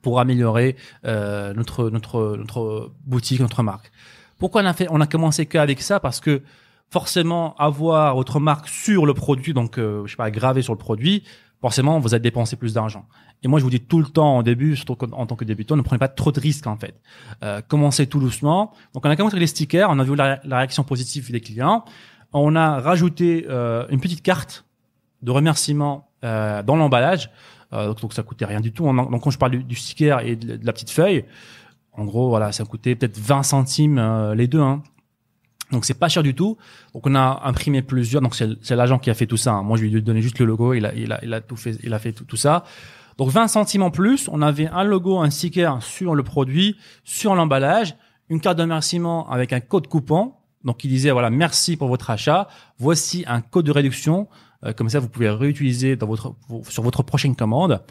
pour 0.00 0.20
améliorer 0.20 0.76
notre 1.02 1.90
notre 1.90 2.36
notre 2.36 2.92
boutique, 3.04 3.40
notre 3.40 3.64
marque. 3.64 3.90
Pourquoi 4.38 4.62
on 4.62 4.66
a 4.66 4.72
fait, 4.72 4.86
on 4.90 5.00
a 5.00 5.06
commencé 5.06 5.46
qu'avec 5.46 5.80
ça? 5.80 6.00
Parce 6.00 6.20
que 6.20 6.42
forcément, 6.90 7.54
avoir 7.56 8.14
votre 8.14 8.40
marque 8.40 8.68
sur 8.68 9.06
le 9.06 9.14
produit, 9.14 9.54
donc 9.54 9.78
euh, 9.78 10.02
je 10.06 10.12
sais 10.12 10.16
pas, 10.16 10.30
gravé 10.30 10.62
sur 10.62 10.72
le 10.72 10.78
produit, 10.78 11.24
forcément, 11.60 11.98
vous 11.98 12.14
allez 12.14 12.22
dépenser 12.22 12.56
plus 12.56 12.74
d'argent. 12.74 13.06
Et 13.42 13.48
moi, 13.48 13.58
je 13.58 13.64
vous 13.64 13.70
dis 13.70 13.80
tout 13.80 13.98
le 13.98 14.06
temps 14.06 14.38
au 14.38 14.42
début, 14.42 14.76
surtout 14.76 14.96
en 15.12 15.26
tant 15.26 15.36
que 15.36 15.44
débutant, 15.44 15.76
ne 15.76 15.82
prenez 15.82 15.98
pas 15.98 16.08
trop 16.08 16.32
de 16.32 16.40
risques 16.40 16.66
en 16.66 16.76
fait. 16.76 17.00
Euh, 17.42 17.60
commencez 17.66 18.06
tout 18.06 18.20
doucement. 18.20 18.72
Donc, 18.92 19.04
on 19.04 19.10
a 19.10 19.16
commencé 19.16 19.34
avec 19.34 19.42
les 19.42 19.46
stickers, 19.46 19.88
on 19.90 19.98
a 19.98 20.04
vu 20.04 20.14
la, 20.14 20.40
réaction 20.44 20.84
positive 20.84 21.30
des 21.30 21.40
clients. 21.40 21.84
On 22.32 22.56
a 22.56 22.80
rajouté 22.80 23.46
euh, 23.48 23.86
une 23.90 24.00
petite 24.00 24.22
carte 24.22 24.64
de 25.22 25.30
remerciement 25.30 26.10
euh, 26.24 26.62
dans 26.62 26.76
l'emballage. 26.76 27.30
Euh, 27.72 27.88
donc, 27.88 28.00
donc, 28.00 28.12
ça 28.14 28.22
coûtait 28.22 28.44
rien 28.44 28.60
du 28.60 28.72
tout. 28.72 28.84
Donc, 28.84 29.22
quand 29.22 29.30
je 29.30 29.38
parle 29.38 29.58
du, 29.58 29.74
sticker 29.74 30.20
et 30.20 30.36
de 30.36 30.64
la 30.64 30.72
petite 30.72 30.90
feuille, 30.90 31.24
en 31.96 32.04
gros, 32.04 32.28
voilà, 32.28 32.52
ça 32.52 32.64
coûtait 32.64 32.94
peut-être 32.94 33.18
20 33.18 33.42
centimes 33.42 33.98
euh, 33.98 34.34
les 34.34 34.48
deux. 34.48 34.60
Hein. 34.60 34.82
Donc 35.70 35.84
c'est 35.84 35.94
pas 35.94 36.08
cher 36.08 36.22
du 36.22 36.34
tout. 36.34 36.56
Donc 36.92 37.06
on 37.06 37.14
a 37.14 37.42
imprimé 37.44 37.82
plusieurs. 37.82 38.20
Donc 38.20 38.34
c'est 38.34 38.76
l'agent 38.76 38.98
qui 38.98 39.10
a 39.10 39.14
fait 39.14 39.26
tout 39.26 39.36
ça. 39.36 39.52
Hein. 39.52 39.62
Moi 39.62 39.76
je 39.76 39.84
lui 39.84 39.96
ai 39.96 40.00
donné 40.00 40.20
juste 40.20 40.38
le 40.38 40.44
logo. 40.44 40.74
Il 40.74 40.86
a, 40.86 40.94
il 40.94 41.12
a, 41.12 41.20
il 41.24 41.32
a 41.32 41.40
tout 41.40 41.56
fait. 41.56 41.78
Il 41.82 41.94
a 41.94 41.98
fait 41.98 42.12
tout, 42.12 42.36
ça. 42.36 42.64
Donc 43.16 43.30
20 43.30 43.48
centimes 43.48 43.82
en 43.82 43.90
plus. 43.90 44.28
On 44.30 44.42
avait 44.42 44.66
un 44.66 44.84
logo, 44.84 45.18
un 45.18 45.30
sticker 45.30 45.82
sur 45.82 46.14
le 46.14 46.22
produit, 46.22 46.76
sur 47.04 47.34
l'emballage, 47.34 47.96
une 48.28 48.40
carte 48.40 48.58
de 48.58 48.62
remerciement 48.62 49.28
avec 49.30 49.52
un 49.52 49.60
code 49.60 49.86
coupon. 49.86 50.34
Donc 50.64 50.84
il 50.84 50.88
disait 50.88 51.10
voilà 51.10 51.30
merci 51.30 51.76
pour 51.76 51.88
votre 51.88 52.10
achat. 52.10 52.48
Voici 52.78 53.24
un 53.26 53.40
code 53.40 53.66
de 53.66 53.72
réduction. 53.72 54.28
Euh, 54.64 54.72
comme 54.72 54.88
ça 54.88 54.98
vous 54.98 55.08
pouvez 55.08 55.30
réutiliser 55.30 55.96
dans 55.96 56.06
votre 56.06 56.34
sur 56.68 56.82
votre 56.82 57.02
prochaine 57.02 57.36
commande. 57.36 57.82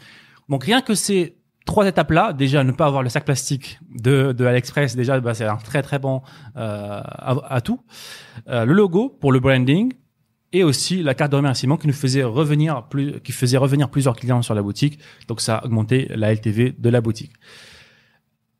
Donc 0.48 0.64
rien 0.64 0.80
que 0.82 0.94
c'est 0.94 1.36
trois 1.64 1.86
étapes 1.86 2.10
là 2.10 2.32
déjà 2.32 2.62
ne 2.64 2.72
pas 2.72 2.86
avoir 2.86 3.02
le 3.02 3.08
sac 3.08 3.24
plastique 3.24 3.78
de, 3.90 4.32
de 4.32 4.44
AliExpress 4.44 4.96
déjà 4.96 5.18
bah, 5.20 5.34
c'est 5.34 5.46
un 5.46 5.56
très 5.56 5.82
très 5.82 5.98
bon 5.98 6.22
euh, 6.56 7.00
à, 7.04 7.60
tout 7.62 7.80
euh, 8.48 8.64
le 8.64 8.72
logo 8.72 9.08
pour 9.08 9.32
le 9.32 9.40
branding 9.40 9.92
et 10.52 10.62
aussi 10.62 11.02
la 11.02 11.14
carte 11.14 11.32
de 11.32 11.36
remerciement 11.36 11.76
qui 11.76 11.86
nous 11.86 11.92
faisait 11.92 12.22
revenir 12.22 12.84
plus 12.88 13.20
qui 13.20 13.32
faisait 13.32 13.56
revenir 13.56 13.90
plusieurs 13.90 14.14
clients 14.14 14.40
sur 14.40 14.54
la 14.54 14.62
boutique. 14.62 15.00
Donc 15.26 15.40
ça 15.40 15.56
a 15.56 15.64
augmenté 15.64 16.06
la 16.14 16.32
LTV 16.32 16.76
de 16.78 16.90
la 16.90 17.00
boutique. 17.00 17.32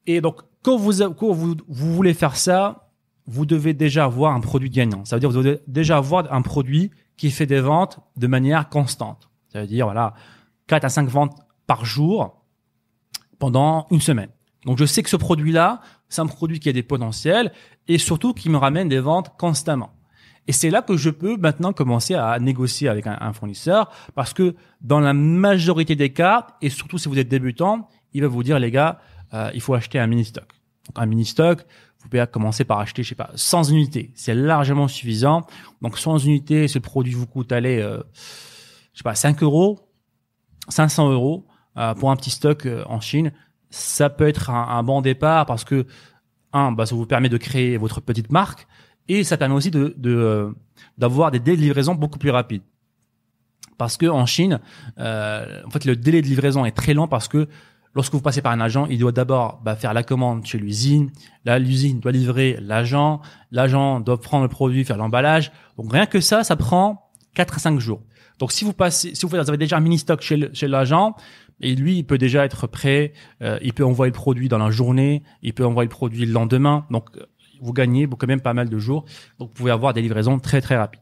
Et 0.06 0.20
donc 0.20 0.40
quand 0.62 0.76
vous 0.76 1.08
quand 1.14 1.32
vous, 1.32 1.54
vous 1.68 1.94
voulez 1.94 2.14
faire 2.14 2.36
ça 2.36 2.90
vous 3.26 3.46
devez 3.46 3.72
déjà 3.72 4.04
avoir 4.04 4.34
un 4.34 4.40
produit 4.40 4.70
gagnant. 4.70 5.04
Ça 5.04 5.16
veut 5.16 5.20
dire 5.20 5.30
vous 5.30 5.36
devez 5.42 5.60
déjà 5.66 5.98
avoir 5.98 6.30
un 6.32 6.42
produit 6.42 6.90
qui 7.16 7.30
fait 7.30 7.46
des 7.46 7.60
ventes 7.60 8.00
de 8.16 8.26
manière 8.26 8.68
constante. 8.68 9.30
Ça 9.48 9.60
veut 9.60 9.66
dire 9.68 9.86
voilà 9.86 10.14
4 10.66 10.84
à 10.84 10.88
5 10.88 11.08
ventes 11.08 11.36
par 11.66 11.84
jour 11.84 12.43
pendant 13.38 13.86
une 13.90 14.00
semaine. 14.00 14.30
Donc 14.64 14.78
je 14.78 14.84
sais 14.84 15.02
que 15.02 15.10
ce 15.10 15.16
produit-là, 15.16 15.80
c'est 16.08 16.20
un 16.20 16.26
produit 16.26 16.60
qui 16.60 16.68
a 16.68 16.72
des 16.72 16.82
potentiels 16.82 17.52
et 17.88 17.98
surtout 17.98 18.32
qui 18.32 18.48
me 18.48 18.56
ramène 18.56 18.88
des 18.88 19.00
ventes 19.00 19.36
constamment. 19.36 19.92
Et 20.46 20.52
c'est 20.52 20.70
là 20.70 20.82
que 20.82 20.96
je 20.96 21.10
peux 21.10 21.36
maintenant 21.36 21.72
commencer 21.72 22.14
à 22.14 22.38
négocier 22.38 22.88
avec 22.88 23.06
un, 23.06 23.32
fournisseur 23.32 23.90
parce 24.14 24.34
que 24.34 24.54
dans 24.82 25.00
la 25.00 25.14
majorité 25.14 25.96
des 25.96 26.12
cas, 26.12 26.48
et 26.60 26.68
surtout 26.68 26.98
si 26.98 27.08
vous 27.08 27.18
êtes 27.18 27.28
débutant, 27.28 27.88
il 28.12 28.22
va 28.22 28.28
vous 28.28 28.42
dire 28.42 28.58
les 28.58 28.70
gars, 28.70 29.00
euh, 29.32 29.50
il 29.54 29.60
faut 29.60 29.74
acheter 29.74 29.98
un 29.98 30.06
mini 30.06 30.24
stock. 30.24 30.48
Donc 30.86 31.02
un 31.02 31.06
mini 31.06 31.24
stock, 31.24 31.64
vous 31.98 32.08
pouvez 32.10 32.24
commencer 32.30 32.64
par 32.64 32.78
acheter, 32.78 33.02
je 33.02 33.08
sais 33.08 33.14
pas, 33.14 33.30
100 33.34 33.70
unités. 33.70 34.12
C'est 34.14 34.34
largement 34.34 34.86
suffisant. 34.86 35.46
Donc 35.80 35.98
100 35.98 36.18
unités, 36.18 36.68
ce 36.68 36.78
produit 36.78 37.14
vous 37.14 37.26
coûte, 37.26 37.50
allez, 37.50 37.80
euh, 37.80 38.02
je 38.92 38.98
sais 38.98 39.02
pas, 39.02 39.14
5 39.14 39.42
euros, 39.42 39.88
500 40.68 41.10
euros 41.10 41.46
pour 41.94 42.10
un 42.10 42.16
petit 42.16 42.30
stock 42.30 42.66
euh, 42.66 42.84
en 42.86 43.00
Chine. 43.00 43.32
Ça 43.70 44.10
peut 44.10 44.28
être 44.28 44.50
un, 44.50 44.68
un, 44.68 44.82
bon 44.82 45.00
départ 45.00 45.46
parce 45.46 45.64
que 45.64 45.86
un, 46.52 46.72
bah, 46.72 46.86
ça 46.86 46.94
vous 46.94 47.06
permet 47.06 47.28
de 47.28 47.36
créer 47.36 47.76
votre 47.76 48.00
petite 48.00 48.30
marque 48.30 48.66
et 49.08 49.24
ça 49.24 49.36
permet 49.36 49.54
aussi 49.54 49.70
de 49.70 49.94
euh, 50.06 50.50
d'avoir 50.98 51.30
des 51.30 51.40
délais 51.40 51.56
de 51.56 51.62
livraison 51.62 51.94
beaucoup 51.94 52.18
plus 52.18 52.30
rapides. 52.30 52.62
Parce 53.76 53.96
que 53.96 54.06
en 54.06 54.26
Chine, 54.26 54.60
euh, 54.98 55.62
en 55.66 55.70
fait, 55.70 55.84
le 55.84 55.96
délai 55.96 56.22
de 56.22 56.26
livraison 56.26 56.64
est 56.64 56.72
très 56.72 56.94
lent 56.94 57.08
parce 57.08 57.26
que 57.26 57.48
lorsque 57.94 58.12
vous 58.12 58.20
passez 58.20 58.40
par 58.40 58.52
un 58.52 58.60
agent, 58.60 58.86
il 58.86 58.98
doit 58.98 59.12
d'abord 59.12 59.60
bah, 59.64 59.74
faire 59.74 59.92
la 59.94 60.04
commande 60.04 60.46
chez 60.46 60.58
l'usine. 60.58 61.10
Là, 61.44 61.58
l'usine 61.58 61.98
doit 62.00 62.12
livrer 62.12 62.56
l'agent. 62.60 63.20
L'agent 63.50 64.00
doit 64.00 64.20
prendre 64.20 64.44
le 64.44 64.48
produit, 64.48 64.84
faire 64.84 64.96
l'emballage. 64.96 65.50
Donc 65.76 65.92
rien 65.92 66.06
que 66.06 66.20
ça, 66.20 66.44
ça 66.44 66.54
prend 66.54 67.10
4 67.34 67.56
à 67.56 67.58
5 67.58 67.80
jours. 67.80 68.00
Donc 68.38 68.52
si 68.52 68.64
vous 68.64 68.72
passez, 68.72 69.14
si 69.14 69.26
vous 69.26 69.34
avez 69.34 69.56
déjà 69.56 69.76
un 69.76 69.80
mini 69.80 69.98
stock 69.98 70.20
chez 70.20 70.68
l'agent, 70.68 71.14
et 71.60 71.74
lui, 71.74 71.98
il 71.98 72.04
peut 72.04 72.18
déjà 72.18 72.44
être 72.44 72.66
prêt. 72.66 73.12
Euh, 73.42 73.58
il 73.62 73.72
peut 73.72 73.84
envoyer 73.84 74.10
le 74.10 74.16
produit 74.16 74.48
dans 74.48 74.58
la 74.58 74.70
journée. 74.70 75.22
Il 75.42 75.54
peut 75.54 75.64
envoyer 75.64 75.86
le 75.86 75.94
produit 75.94 76.26
le 76.26 76.32
lendemain. 76.32 76.86
Donc 76.90 77.10
vous 77.60 77.72
gagnez 77.72 78.06
quand 78.06 78.26
même 78.26 78.40
pas 78.40 78.54
mal 78.54 78.68
de 78.68 78.78
jours. 78.78 79.04
Donc 79.38 79.48
vous 79.48 79.54
pouvez 79.54 79.70
avoir 79.70 79.94
des 79.94 80.02
livraisons 80.02 80.38
très 80.38 80.60
très 80.60 80.76
rapides. 80.76 81.00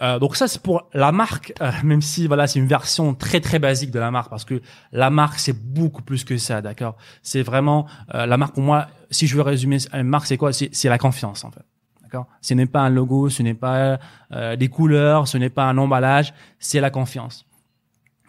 Euh, 0.00 0.18
donc 0.18 0.34
ça 0.34 0.48
c'est 0.48 0.60
pour 0.60 0.88
la 0.92 1.12
marque, 1.12 1.52
euh, 1.60 1.70
même 1.84 2.02
si 2.02 2.26
voilà 2.26 2.48
c'est 2.48 2.58
une 2.58 2.66
version 2.66 3.14
très 3.14 3.40
très 3.40 3.60
basique 3.60 3.92
de 3.92 4.00
la 4.00 4.10
marque 4.10 4.28
parce 4.28 4.44
que 4.44 4.60
la 4.90 5.08
marque 5.08 5.38
c'est 5.38 5.52
beaucoup 5.52 6.02
plus 6.02 6.24
que 6.24 6.36
ça, 6.36 6.60
d'accord? 6.60 6.96
C'est 7.22 7.42
vraiment 7.42 7.86
euh, 8.14 8.26
la 8.26 8.36
marque 8.36 8.54
pour 8.54 8.64
moi. 8.64 8.88
Si 9.10 9.26
je 9.26 9.36
veux 9.36 9.42
résumer 9.42 9.78
une 9.92 10.02
marque, 10.02 10.26
c'est 10.26 10.36
quoi? 10.36 10.52
C'est 10.52 10.88
la 10.88 10.98
confiance 10.98 11.44
en 11.44 11.50
fait. 11.50 11.64
D'accord? 12.02 12.26
Ce 12.40 12.54
n'est 12.54 12.66
pas 12.66 12.80
un 12.80 12.90
logo, 12.90 13.28
ce 13.28 13.42
n'est 13.42 13.54
pas 13.54 13.98
euh, 14.32 14.56
des 14.56 14.68
couleurs, 14.68 15.28
ce 15.28 15.38
n'est 15.38 15.50
pas 15.50 15.64
un 15.64 15.78
emballage, 15.78 16.34
c'est 16.58 16.80
la 16.80 16.90
confiance. 16.90 17.46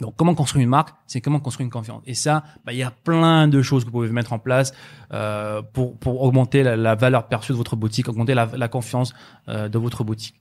Donc, 0.01 0.15
comment 0.17 0.35
construire 0.35 0.63
une 0.63 0.69
marque 0.69 0.89
C'est 1.07 1.21
comment 1.21 1.39
construire 1.39 1.65
une 1.65 1.71
confiance. 1.71 2.01
Et 2.05 2.13
ça, 2.13 2.43
bah, 2.65 2.73
il 2.73 2.77
y 2.77 2.83
a 2.83 2.91
plein 2.91 3.47
de 3.47 3.61
choses 3.61 3.83
que 3.83 3.89
vous 3.89 3.93
pouvez 3.93 4.09
mettre 4.09 4.33
en 4.33 4.39
place 4.39 4.73
euh, 5.13 5.61
pour, 5.61 5.97
pour 5.97 6.21
augmenter 6.21 6.63
la, 6.63 6.95
valeur 6.95 7.27
perçue 7.27 7.53
de 7.53 7.57
votre 7.57 7.75
boutique, 7.75 8.09
augmenter 8.09 8.33
la, 8.33 8.49
la 8.55 8.67
confiance 8.67 9.13
euh, 9.47 9.69
de 9.69 9.77
votre 9.77 10.03
boutique. 10.03 10.35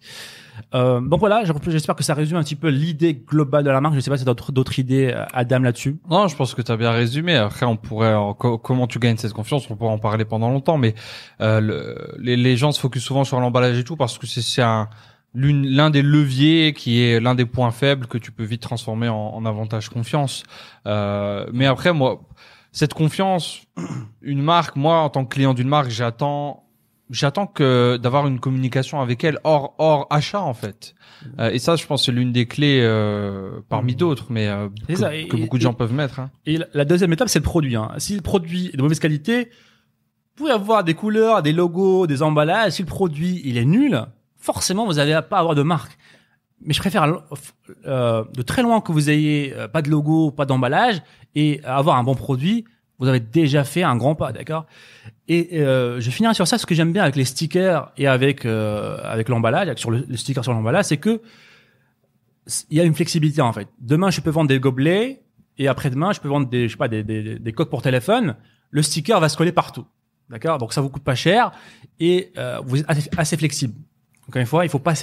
Euh, 0.75 1.01
donc 1.01 1.21
voilà, 1.21 1.43
j'espère 1.67 1.97
que 1.97 2.05
ça 2.05 2.15
résume 2.15 2.37
un 2.37 2.43
petit 2.43 2.57
peu 2.57 2.69
l'idée 2.69 3.15
globale 3.15 3.65
de 3.65 3.71
la 3.71 3.81
marque. 3.81 3.95
Je 3.95 4.01
sais 4.01 4.11
pas 4.11 4.17
si 4.17 4.29
as 4.29 4.35
d'autres 4.35 4.79
idées, 4.79 5.13
euh, 5.15 5.25
Adam, 5.33 5.61
là-dessus. 5.61 5.99
Non, 6.09 6.29
je 6.29 6.37
pense 6.37 6.55
que 6.55 6.63
tu 6.63 6.73
as 6.73 6.77
bien 6.77 6.93
résumé. 6.93 7.37
Après, 7.37 7.67
on 7.67 7.77
pourrait, 7.77 8.15
comment 8.39 8.87
tu 8.87 8.99
gagnes 8.99 9.17
cette 9.17 9.33
confiance, 9.33 9.69
on 9.71 9.77
pourrait 9.77 9.93
en 9.93 9.99
parler 9.99 10.25
pendant 10.25 10.51
longtemps. 10.51 10.79
Mais 10.79 10.95
euh, 11.41 11.61
le, 11.61 12.17
les, 12.19 12.37
les 12.37 12.57
gens 12.57 12.73
se 12.73 12.81
focusent 12.81 13.05
souvent 13.05 13.25
sur 13.25 13.41
l'emballage 13.41 13.79
et 13.79 13.85
tout 13.85 13.97
parce 13.97 14.19
que 14.19 14.27
c'est 14.27 14.63
un 14.63 14.89
l'un 15.35 15.91
des 15.91 16.03
leviers 16.03 16.73
qui 16.73 17.01
est 17.01 17.21
l'un 17.21 17.35
des 17.35 17.45
points 17.45 17.73
faibles 17.73 18.07
que 18.07 18.19
tu 18.19 18.31
peux 18.31 18.45
vite 18.45 18.63
transformer 18.63 19.09
en, 19.09 19.17
en 19.17 19.45
avantage 19.45 19.89
confiance. 19.89 20.45
Euh, 20.87 21.47
mais 21.53 21.67
après, 21.67 21.93
moi, 21.93 22.23
cette 22.73 22.95
confiance, 22.95 23.63
une 24.23 24.43
marque, 24.43 24.77
moi, 24.77 24.99
en 24.99 25.11
tant 25.11 25.25
que 25.25 25.35
client 25.35 25.55
d'une 25.55 25.69
marque, 25.69 25.91
j'attends 25.91 26.65
j'attends 27.11 27.47
que 27.47 27.99
d'avoir 27.99 28.27
une 28.27 28.41
communication 28.41 29.01
avec 29.01 29.25
elle 29.25 29.39
hors 29.45 29.75
hors 29.79 30.07
achat 30.11 30.41
en 30.41 30.55
fait 30.55 30.95
euh, 31.39 31.51
et 31.51 31.59
ça 31.59 31.77
je 31.77 31.87
pense 31.87 32.07
c'est 32.07 32.13
l'une 32.13 32.33
des 32.33 32.47
clés 32.47 32.81
euh, 32.83 33.61
parmi 33.69 33.93
mmh. 33.93 33.97
d'autres 33.97 34.27
mais 34.31 34.49
euh, 34.49 34.69
que, 34.89 35.37
beaucoup 35.37 35.59
de 35.59 35.63
gens 35.63 35.75
peuvent 35.75 35.93
mettre 35.93 36.21
hein. 36.21 36.31
et 36.47 36.59
la 36.73 36.85
deuxième 36.85 37.13
étape 37.13 37.29
c'est 37.29 37.41
le 37.41 37.45
produit 37.45 37.77
hein. 37.77 37.93
si 37.99 38.17
le 38.17 38.23
produit 38.23 38.71
est 38.73 38.77
de 38.79 38.83
mauvaise 38.83 39.01
qualité 39.01 39.45
vous 39.45 40.45
pouvez 40.45 40.53
avoir 40.53 40.83
des 40.83 40.95
couleurs 40.95 41.43
des 41.43 41.53
logos 41.53 42.07
des 42.07 42.23
emballages 42.23 42.73
si 42.73 42.83
le 42.83 42.89
produit 42.89 43.43
il 43.45 43.59
est 43.59 43.67
nul 43.67 44.07
forcément 44.45 44.87
vous 44.87 44.95
n'allez 44.95 45.19
pas 45.29 45.39
avoir 45.39 45.55
de 45.55 45.63
marque. 45.63 45.97
Mais 46.61 46.73
je 46.73 46.79
préfère 46.79 47.23
euh, 47.87 48.25
de 48.33 48.43
très 48.43 48.63
loin 48.63 48.81
que 48.81 48.93
vous 48.93 49.11
ayez 49.11 49.53
euh, 49.55 49.69
pas 49.69 49.83
de 49.83 49.91
logo, 49.91 50.31
pas 50.31 50.47
d'emballage 50.47 51.03
et 51.35 51.61
avoir 51.65 51.97
un 51.97 52.05
bon 52.05 52.15
produit. 52.15 52.65
Vous 52.99 53.09
avez 53.09 53.21
déjà 53.21 53.65
fait 53.65 53.83
un 53.83 53.97
grand 53.97 54.15
pas, 54.15 54.33
d'accord? 54.33 54.67
Et 55.27 55.61
euh, 55.61 56.01
je 56.01 56.11
finirai 56.11 56.35
sur 56.35 56.47
ça. 56.47 56.59
Ce 56.59 56.67
que 56.67 56.75
j'aime 56.75 56.93
bien 56.93 57.03
avec 57.03 57.17
les 57.17 57.25
stickers 57.25 57.91
et 57.97 58.07
avec 58.07 58.45
euh, 58.45 58.99
avec 59.03 59.29
l'emballage, 59.29 59.77
sur 59.77 59.91
le, 59.91 60.07
sticker 60.17 60.45
sur 60.45 60.53
l'emballage, 60.53 60.85
c'est 60.87 60.99
que 60.99 61.21
il 62.71 62.77
y 62.77 62.81
a 62.81 62.85
une 62.85 62.95
flexibilité 62.95 63.41
en 63.41 63.53
fait. 63.53 63.69
Demain, 63.81 64.11
je 64.11 64.21
peux 64.21 64.31
vendre 64.31 64.49
des 64.49 64.61
gobelets 64.61 65.23
et 65.59 65.67
après-demain, 65.67 66.13
je 66.13 66.21
peux 66.21 66.29
vendre 66.29 66.49
des 66.49 66.69
je 66.69 66.73
sais 66.73 66.79
pas 66.79 66.89
des, 66.89 67.03
des, 67.03 67.39
des 67.39 67.53
coques 67.53 67.71
pour 67.71 67.83
téléphone. 67.83 68.37
Le 68.71 68.83
sticker 68.83 69.19
va 69.21 69.29
se 69.29 69.37
coller 69.37 69.53
partout, 69.53 69.87
d'accord? 70.31 70.59
Donc 70.59 70.73
ça 70.73 70.81
vous 70.81 70.91
coûte 70.91 71.05
pas 71.05 71.15
cher 71.15 71.51
et 71.99 72.33
euh, 72.39 72.61
vous 72.65 72.81
êtes 72.81 73.11
assez 73.17 73.37
flexible. 73.37 73.75
Encore 74.29 74.41
une 74.41 74.47
fois, 74.47 74.65
il 74.65 74.69
faut 74.69 74.79
pas 74.79 74.95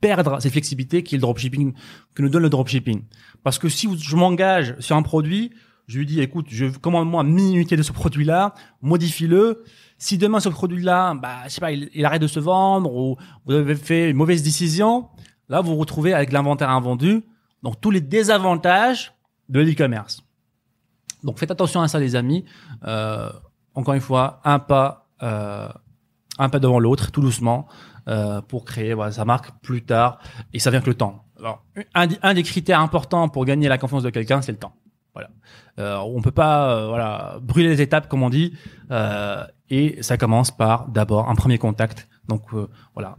perdre 0.00 0.40
cette 0.40 0.52
flexibilité 0.52 1.02
qui 1.02 1.14
est 1.14 1.18
le 1.18 1.22
dropshipping, 1.22 1.74
que 2.14 2.22
nous 2.22 2.28
donne 2.28 2.42
le 2.42 2.48
dropshipping. 2.48 3.02
Parce 3.42 3.58
que 3.58 3.68
si 3.68 3.88
je 3.98 4.16
m'engage 4.16 4.74
sur 4.78 4.96
un 4.96 5.02
produit, 5.02 5.52
je 5.86 5.98
lui 5.98 6.06
dis, 6.06 6.20
écoute, 6.20 6.46
je 6.48 6.66
commande 6.66 7.08
moi 7.08 7.24
1000 7.24 7.56
unités 7.56 7.76
de 7.76 7.82
ce 7.82 7.92
produit-là, 7.92 8.54
modifie-le. 8.80 9.64
Si 9.98 10.18
demain 10.18 10.40
ce 10.40 10.48
produit-là, 10.48 11.14
bah, 11.14 11.38
je 11.44 11.50
sais 11.50 11.60
pas, 11.60 11.72
il, 11.72 12.04
arrête 12.04 12.22
de 12.22 12.26
se 12.26 12.40
vendre 12.40 12.94
ou 12.94 13.16
vous 13.44 13.54
avez 13.54 13.74
fait 13.74 14.10
une 14.10 14.16
mauvaise 14.16 14.42
décision, 14.42 15.08
là 15.48 15.60
vous 15.60 15.72
vous 15.72 15.78
retrouvez 15.78 16.14
avec 16.14 16.32
l'inventaire 16.32 16.70
invendu. 16.70 17.22
Donc 17.62 17.80
tous 17.80 17.90
les 17.90 18.00
désavantages 18.00 19.12
de 19.48 19.60
l'e-commerce. 19.60 20.22
Donc 21.24 21.38
faites 21.38 21.50
attention 21.50 21.82
à 21.82 21.88
ça, 21.88 21.98
les 21.98 22.16
amis. 22.16 22.44
Euh, 22.86 23.30
encore 23.74 23.94
une 23.94 24.00
fois, 24.00 24.40
un 24.44 24.58
pas, 24.58 25.08
euh, 25.22 25.68
un 26.38 26.48
pas 26.48 26.58
devant 26.60 26.78
l'autre, 26.78 27.10
tout 27.10 27.20
doucement. 27.20 27.66
Euh, 28.08 28.40
pour 28.40 28.64
créer 28.64 28.94
voilà, 28.94 29.12
sa 29.12 29.24
marque 29.24 29.50
plus 29.62 29.82
tard. 29.82 30.20
Et 30.52 30.58
ça 30.58 30.70
vient 30.70 30.80
que 30.80 30.86
le 30.86 30.94
temps. 30.94 31.24
Alors, 31.38 31.64
un, 31.94 32.34
des 32.34 32.42
critères 32.42 32.80
importants 32.80 33.28
pour 33.28 33.44
gagner 33.44 33.68
la 33.68 33.78
confiance 33.78 34.02
de 34.02 34.10
quelqu'un, 34.10 34.42
c'est 34.42 34.52
le 34.52 34.58
temps. 34.58 34.74
Voilà. 35.14 35.30
Euh, 35.78 35.96
on 35.98 36.20
peut 36.22 36.30
pas 36.30 36.70
euh, 36.70 36.88
voilà 36.88 37.38
brûler 37.42 37.68
les 37.68 37.82
étapes 37.82 38.08
comme 38.08 38.22
on 38.22 38.30
dit. 38.30 38.56
Euh, 38.90 39.44
et 39.68 40.02
ça 40.02 40.16
commence 40.16 40.50
par 40.50 40.88
d'abord 40.88 41.28
un 41.28 41.34
premier 41.34 41.58
contact. 41.58 42.08
Donc 42.28 42.42
euh, 42.54 42.68
voilà. 42.94 43.16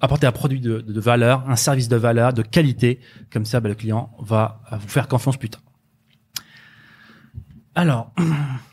apporter 0.00 0.26
un 0.26 0.32
produit 0.32 0.60
de, 0.60 0.80
de, 0.80 1.00
valeur, 1.00 1.48
un 1.48 1.56
service 1.56 1.88
de 1.88 1.96
valeur, 1.96 2.32
de 2.32 2.42
qualité. 2.42 3.00
Comme 3.32 3.44
ça, 3.44 3.60
bah, 3.60 3.68
le 3.68 3.74
client 3.74 4.10
va 4.20 4.60
vous 4.72 4.88
faire 4.88 5.08
confiance 5.08 5.36
plus 5.36 5.50
tard. 5.50 5.62
Alors, 7.74 8.12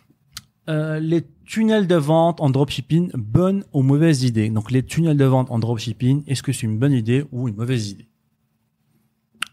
les 0.67 1.25
tunnels 1.49 1.87
de 1.87 1.95
vente 1.95 2.41
en 2.41 2.49
dropshipping, 2.51 3.09
bonne 3.15 3.63
ou 3.73 3.81
mauvaise 3.81 4.23
idée? 4.23 4.49
Donc 4.49 4.69
les 4.69 4.83
tunnels 4.83 5.17
de 5.17 5.25
vente 5.25 5.49
en 5.49 5.57
dropshipping, 5.57 6.23
est-ce 6.27 6.43
que 6.43 6.53
c'est 6.53 6.67
une 6.67 6.77
bonne 6.77 6.93
idée 6.93 7.25
ou 7.31 7.47
une 7.47 7.55
mauvaise 7.55 7.89
idée? 7.89 8.07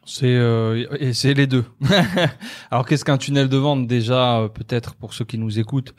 C'est 0.04 0.36
euh, 0.36 1.12
c'est 1.14 1.34
les 1.34 1.46
deux. 1.46 1.64
alors 2.70 2.86
qu'est-ce 2.86 3.04
qu'un 3.04 3.16
tunnel 3.16 3.48
de 3.48 3.56
vente? 3.56 3.86
Déjà 3.86 4.40
euh, 4.40 4.48
peut-être 4.48 4.94
pour 4.94 5.14
ceux 5.14 5.24
qui 5.24 5.38
nous 5.38 5.58
écoutent. 5.58 5.94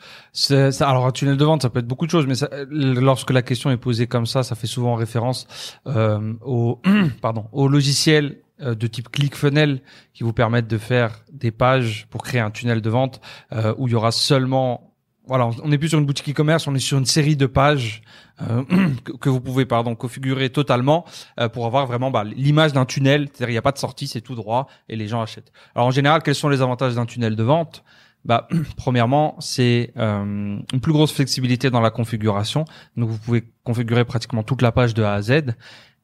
Alors 0.80 1.04
un 1.04 1.10
tunnel 1.10 1.36
de 1.36 1.44
vente 1.44 1.62
ça 1.62 1.68
peut 1.68 1.80
être 1.80 1.88
beaucoup 1.88 2.06
de 2.06 2.10
choses 2.10 2.26
mais 2.26 2.36
ça, 2.36 2.48
lorsque 2.70 3.30
la 3.30 3.42
question 3.42 3.70
est 3.70 3.76
posée 3.76 4.06
comme 4.06 4.24
ça, 4.24 4.44
ça 4.44 4.54
fait 4.54 4.68
souvent 4.68 4.94
référence 4.94 5.46
euh, 5.88 6.32
au 6.42 7.68
logiciel 7.68 8.38
euh, 8.60 8.74
de 8.74 8.88
type 8.88 9.08
ClickFunnels 9.10 9.80
qui 10.14 10.24
vous 10.24 10.32
permettent 10.32 10.66
de 10.66 10.78
faire 10.78 11.22
des 11.32 11.52
pages 11.52 12.08
pour 12.10 12.24
créer 12.24 12.40
un 12.40 12.50
tunnel 12.50 12.80
de 12.80 12.90
vente 12.90 13.20
euh, 13.52 13.72
où 13.78 13.86
il 13.86 13.92
y 13.92 13.94
aura 13.94 14.10
seulement 14.10 14.87
voilà, 15.28 15.50
on 15.62 15.68
n'est 15.68 15.78
plus 15.78 15.90
sur 15.90 15.98
une 15.98 16.06
boutique 16.06 16.30
e-commerce, 16.30 16.66
on 16.66 16.74
est 16.74 16.80
sur 16.80 16.98
une 16.98 17.04
série 17.04 17.36
de 17.36 17.46
pages 17.46 18.02
euh, 18.40 18.64
que, 19.20 19.28
vous 19.28 19.40
pouvez 19.40 19.66
pardon 19.66 19.94
configurer 19.94 20.50
totalement 20.50 21.04
euh, 21.38 21.48
pour 21.48 21.66
avoir 21.66 21.86
vraiment 21.86 22.10
bah, 22.10 22.24
l'image 22.24 22.72
d'un 22.72 22.86
tunnel. 22.86 23.28
C'est-à-dire 23.28 23.50
il 23.50 23.52
n'y 23.52 23.58
a 23.58 23.62
pas 23.62 23.72
de 23.72 23.78
sortie, 23.78 24.08
c'est 24.08 24.22
tout 24.22 24.34
droit 24.34 24.68
et 24.88 24.96
les 24.96 25.06
gens 25.06 25.20
achètent. 25.20 25.52
Alors 25.74 25.86
en 25.86 25.90
général, 25.90 26.22
quels 26.22 26.34
sont 26.34 26.48
les 26.48 26.62
avantages 26.62 26.94
d'un 26.94 27.06
tunnel 27.06 27.36
de 27.36 27.42
vente? 27.42 27.84
Bah, 28.24 28.48
premièrement, 28.76 29.36
c'est 29.38 29.92
euh, 29.98 30.58
une 30.72 30.80
plus 30.80 30.92
grosse 30.92 31.12
flexibilité 31.12 31.70
dans 31.70 31.80
la 31.80 31.90
configuration. 31.90 32.64
Donc, 32.96 33.10
vous 33.10 33.18
pouvez 33.18 33.44
configurer 33.64 34.04
pratiquement 34.04 34.42
toute 34.42 34.62
la 34.62 34.72
page 34.72 34.94
de 34.94 35.02
A 35.02 35.14
à 35.14 35.22
Z, 35.22 35.54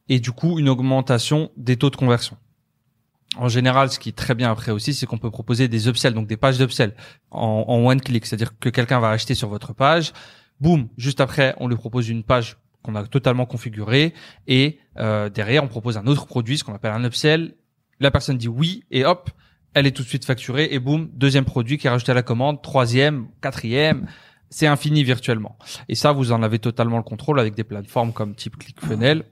et 0.08 0.20
du 0.20 0.32
coup, 0.32 0.58
une 0.58 0.68
augmentation 0.68 1.50
des 1.56 1.76
taux 1.76 1.90
de 1.90 1.96
conversion. 1.96 2.36
En 3.36 3.48
général, 3.48 3.90
ce 3.90 3.98
qui 3.98 4.10
est 4.10 4.16
très 4.16 4.34
bien 4.34 4.50
après 4.50 4.70
aussi, 4.70 4.94
c'est 4.94 5.06
qu'on 5.06 5.18
peut 5.18 5.30
proposer 5.30 5.68
des 5.68 5.88
upsells, 5.88 6.14
donc 6.14 6.26
des 6.26 6.36
pages 6.36 6.58
d'upsell 6.58 6.94
en, 7.30 7.64
en 7.66 7.84
one 7.84 8.00
click, 8.00 8.26
c'est-à-dire 8.26 8.58
que 8.58 8.68
quelqu'un 8.68 9.00
va 9.00 9.10
acheter 9.10 9.34
sur 9.34 9.48
votre 9.48 9.72
page, 9.74 10.12
boum, 10.60 10.88
juste 10.96 11.20
après, 11.20 11.54
on 11.58 11.68
lui 11.68 11.76
propose 11.76 12.08
une 12.08 12.22
page 12.22 12.56
qu'on 12.82 12.94
a 12.94 13.04
totalement 13.04 13.46
configurée 13.46 14.14
et 14.46 14.78
euh, 14.98 15.30
derrière, 15.30 15.64
on 15.64 15.68
propose 15.68 15.96
un 15.96 16.06
autre 16.06 16.26
produit, 16.26 16.58
ce 16.58 16.64
qu'on 16.64 16.74
appelle 16.74 16.92
un 16.92 17.04
upsell. 17.04 17.54
La 17.98 18.10
personne 18.10 18.36
dit 18.36 18.48
oui 18.48 18.84
et 18.90 19.04
hop, 19.04 19.30
elle 19.72 19.86
est 19.86 19.92
tout 19.92 20.02
de 20.02 20.08
suite 20.08 20.24
facturée 20.24 20.68
et 20.70 20.78
boum, 20.78 21.08
deuxième 21.14 21.44
produit 21.44 21.78
qui 21.78 21.86
est 21.86 21.90
rajouté 21.90 22.12
à 22.12 22.14
la 22.14 22.22
commande, 22.22 22.62
troisième, 22.62 23.28
quatrième. 23.40 24.06
c'est 24.50 24.66
infini 24.66 25.02
virtuellement. 25.02 25.58
Et 25.88 25.94
ça, 25.94 26.12
vous 26.12 26.30
en 26.30 26.42
avez 26.42 26.58
totalement 26.58 26.98
le 26.98 27.02
contrôle 27.02 27.40
avec 27.40 27.54
des 27.54 27.64
plateformes 27.64 28.12
comme 28.12 28.34
type 28.34 28.56
ClickFunnels. 28.58 29.24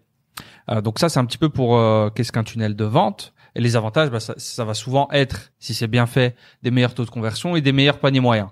Euh, 0.71 0.81
donc 0.81 0.99
ça, 0.99 1.09
c'est 1.09 1.21
un 1.21 1.27
petit 1.27 1.39
peu 1.39 1.49
pour 1.49 1.77
euh, 1.77 2.11
qu'est-ce 2.11 2.33
qu'un 2.33 2.45
tunnel 2.45 2.75
de 2.75 2.85
vente. 2.85 3.35
Et 3.55 3.61
les 3.61 3.77
avantages, 3.77 4.11
bah, 4.11 4.21
ça, 4.21 4.35
ça, 4.37 4.65
va 4.65 4.75
souvent 4.75 5.09
être, 5.13 5.53
si 5.59 5.75
c'est 5.75 5.87
bien 5.87 6.07
fait, 6.07 6.37
des 6.63 6.71
meilleurs 6.71 6.95
taux 6.95 7.05
de 7.05 7.11
conversion 7.11 7.57
et 7.57 7.61
des 7.61 7.73
meilleurs 7.73 7.99
paniers 7.99 8.21
moyens. 8.21 8.49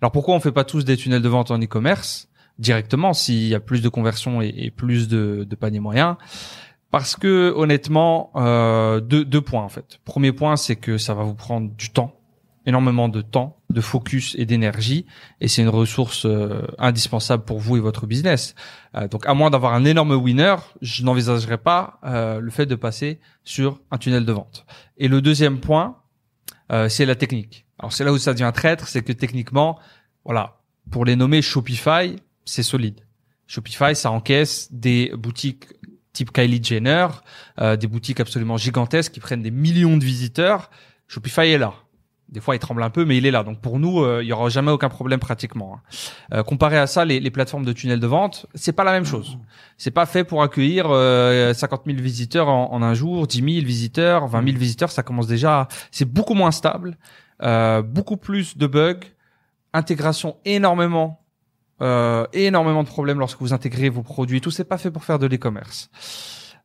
Alors 0.00 0.12
pourquoi 0.12 0.34
on 0.34 0.40
fait 0.40 0.52
pas 0.52 0.64
tous 0.64 0.84
des 0.84 0.96
tunnels 0.96 1.22
de 1.22 1.28
vente 1.28 1.50
en 1.50 1.58
e-commerce 1.58 2.28
directement 2.58 3.12
s'il 3.12 3.46
y 3.46 3.54
a 3.54 3.60
plus 3.60 3.82
de 3.82 3.88
conversion 3.88 4.40
et, 4.42 4.52
et 4.56 4.70
plus 4.70 5.08
de, 5.08 5.46
de, 5.48 5.56
paniers 5.56 5.80
moyens? 5.80 6.16
Parce 6.90 7.16
que 7.16 7.52
honnêtement, 7.54 8.30
euh, 8.36 9.00
deux, 9.00 9.24
deux 9.24 9.42
points 9.42 9.62
en 9.62 9.68
fait. 9.68 9.98
Premier 10.04 10.32
point, 10.32 10.56
c'est 10.56 10.76
que 10.76 10.96
ça 10.96 11.14
va 11.14 11.24
vous 11.24 11.34
prendre 11.34 11.70
du 11.76 11.90
temps 11.90 12.17
énormément 12.66 13.08
de 13.08 13.22
temps, 13.22 13.60
de 13.70 13.80
focus 13.80 14.34
et 14.38 14.44
d'énergie, 14.44 15.06
et 15.40 15.48
c'est 15.48 15.62
une 15.62 15.68
ressource 15.68 16.26
euh, 16.26 16.62
indispensable 16.78 17.44
pour 17.44 17.58
vous 17.58 17.76
et 17.76 17.80
votre 17.80 18.06
business. 18.06 18.54
Euh, 18.94 19.08
donc, 19.08 19.26
à 19.26 19.34
moins 19.34 19.50
d'avoir 19.50 19.74
un 19.74 19.84
énorme 19.84 20.12
winner, 20.12 20.56
je 20.82 21.02
n'envisagerais 21.02 21.58
pas 21.58 21.98
euh, 22.04 22.40
le 22.40 22.50
fait 22.50 22.66
de 22.66 22.74
passer 22.74 23.20
sur 23.44 23.80
un 23.90 23.98
tunnel 23.98 24.24
de 24.24 24.32
vente. 24.32 24.66
Et 24.96 25.08
le 25.08 25.22
deuxième 25.22 25.60
point, 25.60 25.96
c'est 26.88 27.06
la 27.06 27.14
technique. 27.14 27.64
Alors, 27.78 27.94
c'est 27.94 28.04
là 28.04 28.12
où 28.12 28.18
ça 28.18 28.34
devient 28.34 28.52
traître, 28.54 28.88
c'est 28.88 29.00
que 29.00 29.12
techniquement, 29.14 29.78
voilà, 30.26 30.60
pour 30.90 31.06
les 31.06 31.16
nommer 31.16 31.40
Shopify, 31.40 32.16
c'est 32.44 32.62
solide. 32.62 33.00
Shopify, 33.46 33.96
ça 33.96 34.10
encaisse 34.10 34.68
des 34.70 35.10
boutiques 35.16 35.64
type 36.12 36.30
Kylie 36.30 36.62
Jenner, 36.62 37.06
des 37.58 37.86
boutiques 37.86 38.20
absolument 38.20 38.58
gigantesques 38.58 39.12
qui 39.12 39.20
prennent 39.20 39.40
des 39.40 39.50
millions 39.50 39.96
de 39.96 40.04
visiteurs. 40.04 40.68
Shopify 41.06 41.52
est 41.52 41.58
là 41.58 41.72
des 42.28 42.40
fois 42.40 42.54
il 42.54 42.58
tremble 42.58 42.82
un 42.82 42.90
peu, 42.90 43.04
mais 43.04 43.16
il 43.16 43.26
est 43.26 43.30
là. 43.30 43.42
Donc 43.42 43.60
pour 43.60 43.78
nous, 43.78 44.02
euh, 44.02 44.22
il 44.22 44.26
y 44.28 44.32
aura 44.32 44.48
jamais 44.48 44.70
aucun 44.70 44.88
problème 44.88 45.20
pratiquement. 45.20 45.76
Hein. 45.76 45.80
Euh, 46.34 46.42
comparé 46.42 46.78
à 46.78 46.86
ça, 46.86 47.04
les, 47.04 47.20
les, 47.20 47.30
plateformes 47.30 47.64
de 47.64 47.72
tunnels 47.72 48.00
de 48.00 48.06
vente, 48.06 48.46
c'est 48.54 48.72
pas 48.72 48.84
la 48.84 48.92
même 48.92 49.04
chose. 49.04 49.38
C'est 49.76 49.90
pas 49.90 50.06
fait 50.06 50.24
pour 50.24 50.42
accueillir 50.42 50.86
euh, 50.88 51.54
50 51.54 51.82
000 51.86 51.98
visiteurs 51.98 52.48
en, 52.48 52.72
en, 52.72 52.82
un 52.82 52.94
jour, 52.94 53.26
10 53.26 53.38
000 53.38 53.66
visiteurs, 53.66 54.26
20 54.26 54.44
000 54.44 54.58
visiteurs. 54.58 54.90
Ça 54.90 55.02
commence 55.02 55.26
déjà. 55.26 55.68
C'est 55.90 56.04
beaucoup 56.04 56.34
moins 56.34 56.50
stable, 56.50 56.96
euh, 57.42 57.82
beaucoup 57.82 58.16
plus 58.16 58.56
de 58.56 58.66
bugs, 58.66 59.00
intégration 59.72 60.36
énormément, 60.44 61.24
euh, 61.80 62.26
énormément 62.32 62.82
de 62.82 62.88
problèmes 62.88 63.18
lorsque 63.18 63.40
vous 63.40 63.52
intégrez 63.52 63.88
vos 63.88 64.02
produits. 64.02 64.40
Tout 64.40 64.50
c'est 64.50 64.64
pas 64.64 64.78
fait 64.78 64.90
pour 64.90 65.04
faire 65.04 65.18
de 65.18 65.26
l'e-commerce. 65.26 65.90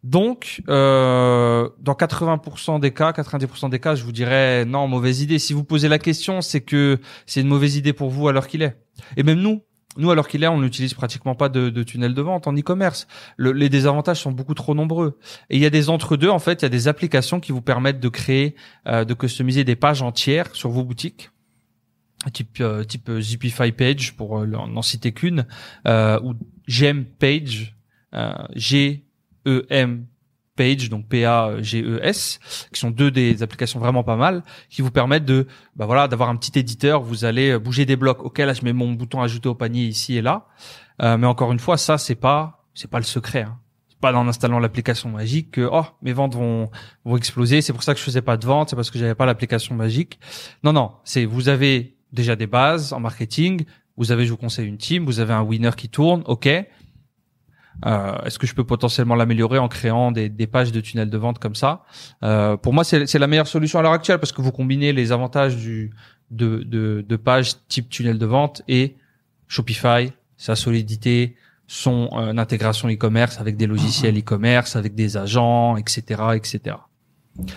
Donc, 0.04 0.62
euh, 0.68 1.70
dans 1.80 1.94
80% 1.94 2.80
des 2.80 2.92
cas, 2.92 3.12
90% 3.12 3.70
des 3.70 3.80
cas, 3.80 3.96
je 3.96 4.04
vous 4.04 4.12
dirais 4.12 4.66
non, 4.66 4.88
mauvaise 4.88 5.22
idée. 5.22 5.40
Si 5.40 5.54
vous 5.54 5.64
posez 5.64 5.88
la 5.88 6.00
question, 6.00 6.42
c'est 6.42 6.62
que 6.62 7.00
c'est 7.26 7.42
une 7.42 7.48
mauvaise 7.48 7.78
idée 7.78 7.94
pour 7.94 8.10
vous 8.10 8.28
à 8.28 8.34
l'heure 8.34 8.48
qu'il 8.48 8.62
est. 8.62 8.78
Et 9.16 9.24
même 9.24 9.40
nous, 9.40 9.62
nous 9.96 10.14
l'heure 10.14 10.28
qu'il 10.28 10.44
est, 10.44 10.48
on 10.48 10.60
n'utilise 10.60 10.94
pratiquement 10.94 11.36
pas 11.36 11.50
de, 11.50 11.70
de 11.70 11.84
tunnel 11.84 12.14
de 12.14 12.22
vente 12.22 12.48
en 12.48 12.54
e-commerce. 12.54 13.08
Le, 13.38 13.52
les 13.52 13.70
désavantages 13.70 14.22
sont 14.22 14.32
beaucoup 14.32 14.56
trop 14.56 14.76
nombreux. 14.76 15.20
Et 15.50 15.56
il 15.56 15.62
y 15.62 15.66
a 15.66 15.70
des 15.70 15.90
entre-deux, 15.90 16.30
en 16.30 16.40
fait, 16.40 16.62
il 16.62 16.64
y 16.64 16.66
a 16.66 16.70
des 16.70 16.88
applications 16.88 17.40
qui 17.40 17.52
vous 17.52 17.62
permettent 17.62 18.00
de 18.00 18.10
créer, 18.10 18.56
euh, 18.88 19.06
de 19.06 19.14
customiser 19.14 19.64
des 19.64 19.76
pages 19.76 20.02
entières 20.02 20.54
sur 20.54 20.70
vos 20.70 20.84
boutiques 20.84 21.30
type 22.32 22.60
euh, 22.62 22.84
type 22.84 23.12
Zipify 23.20 23.72
Page 23.72 24.16
pour 24.16 24.40
euh, 24.40 24.46
n'en 24.46 24.82
citer 24.82 25.12
qu'une 25.12 25.46
euh, 25.88 26.20
ou 26.24 26.34
Gem 26.68 27.06
Page 27.06 27.76
euh, 28.14 28.34
G 28.56 29.03
EM 29.46 30.06
Page, 30.56 30.90
donc 30.90 31.08
P-A-G-E-S, 31.08 32.40
qui 32.72 32.80
sont 32.80 32.92
deux 32.92 33.10
des 33.10 33.42
applications 33.42 33.80
vraiment 33.80 34.04
pas 34.04 34.16
mal, 34.16 34.44
qui 34.70 34.84
vous 34.84 34.92
permettent 34.92 35.26
de, 35.26 35.48
bah 35.76 35.88
voilà, 35.88 36.08
d'avoir 36.08 36.30
un 36.30 36.36
petit 36.36 36.58
éditeur. 36.58 37.02
Vous 37.02 37.26
allez 37.26 37.58
bouger 37.58 37.86
des 37.86 37.96
blocs. 37.96 38.24
Ok, 38.24 38.38
là, 38.38 38.54
je 38.54 38.64
mets 38.64 38.74
mon 38.74 38.92
bouton 38.92 39.22
ajouter 39.22 39.50
au 39.50 39.56
panier 39.56 39.86
ici 39.86 40.16
et 40.16 40.22
là. 40.22 40.46
Euh, 41.02 41.18
mais 41.18 41.26
encore 41.26 41.52
une 41.52 41.60
fois, 41.60 41.78
ça, 41.78 41.98
c'est 41.98 42.16
pas, 42.16 42.66
c'est 42.76 42.90
pas 42.90 43.00
le 43.00 43.04
secret. 43.04 43.44
Hein. 43.44 43.58
C'est 43.90 44.00
pas 44.00 44.14
en 44.14 44.28
installant 44.28 44.60
l'application 44.60 45.10
magique 45.10 45.52
que, 45.52 45.68
oh, 45.72 45.86
mes 46.04 46.14
ventes 46.14 46.36
vont, 46.36 46.70
vont 47.04 47.18
exploser. 47.18 47.62
C'est 47.62 47.74
pour 47.74 47.82
ça 47.84 47.94
que 47.94 48.00
je 48.00 48.06
faisais 48.06 48.22
pas 48.22 48.38
de 48.38 48.46
vente. 48.46 48.70
C'est 48.70 48.76
parce 48.76 48.92
que 48.92 49.00
j'avais 49.00 49.16
pas 49.16 49.26
l'application 49.26 49.74
magique. 49.74 50.20
Non, 50.64 50.74
non. 50.74 50.92
C'est, 51.04 51.26
vous 51.26 51.50
avez 51.50 51.98
déjà 52.12 52.36
des 52.36 52.48
bases 52.48 52.94
en 52.94 53.00
marketing. 53.00 53.66
Vous 53.98 54.12
avez, 54.12 54.26
je 54.26 54.32
vous 54.32 54.38
conseille 54.38 54.68
une 54.68 54.78
team. 54.78 55.06
Vous 55.06 55.20
avez 55.20 55.34
un 55.34 55.42
winner 55.42 55.72
qui 55.76 55.90
tourne. 55.90 56.22
Ok 56.26 56.48
euh, 57.86 58.22
Est-ce 58.26 58.40
que 58.40 58.48
je 58.48 58.54
peux 58.54 58.64
potentiellement 58.64 59.16
l'améliorer 59.16 59.58
en 59.58 59.68
créant 59.68 60.12
des, 60.12 60.30
des, 60.30 60.48
pages 60.48 60.72
de 60.72 60.82
tunnels 60.82 61.10
de 61.10 61.18
vente 61.18 61.40
comme 61.40 61.56
ça? 61.56 61.84
Euh, 62.24 62.58
Pour 62.58 62.74
moi, 62.74 62.84
c'est 62.84 63.20
la 63.20 63.28
meilleure 63.28 63.48
solution 63.48 63.80
à 63.80 63.82
l'heure 63.82 63.94
actuelle 63.94 64.20
parce 64.20 64.32
que 64.32 64.42
vous 64.42 64.52
combinez 64.52 64.94
les 64.94 65.12
avantages 65.12 65.58
du 65.58 65.92
de, 66.32 66.64
de, 66.64 67.06
de 67.08 67.16
pages 67.16 67.54
type 67.68 67.90
tunnel 67.90 68.18
de 68.18 68.26
vente 68.26 68.64
et 68.68 68.96
Shopify, 69.48 70.12
sa 70.38 70.56
solidité, 70.56 71.36
son 71.68 72.10
euh, 72.14 72.36
intégration 72.38 72.90
e-commerce 72.90 73.40
avec 73.40 73.56
des 73.56 73.68
logiciels 73.68 74.18
e-commerce, 74.18 74.76
avec 74.76 74.96
des 74.96 75.18
agents, 75.18 75.78
etc., 75.78 76.22
etc. 76.36 76.78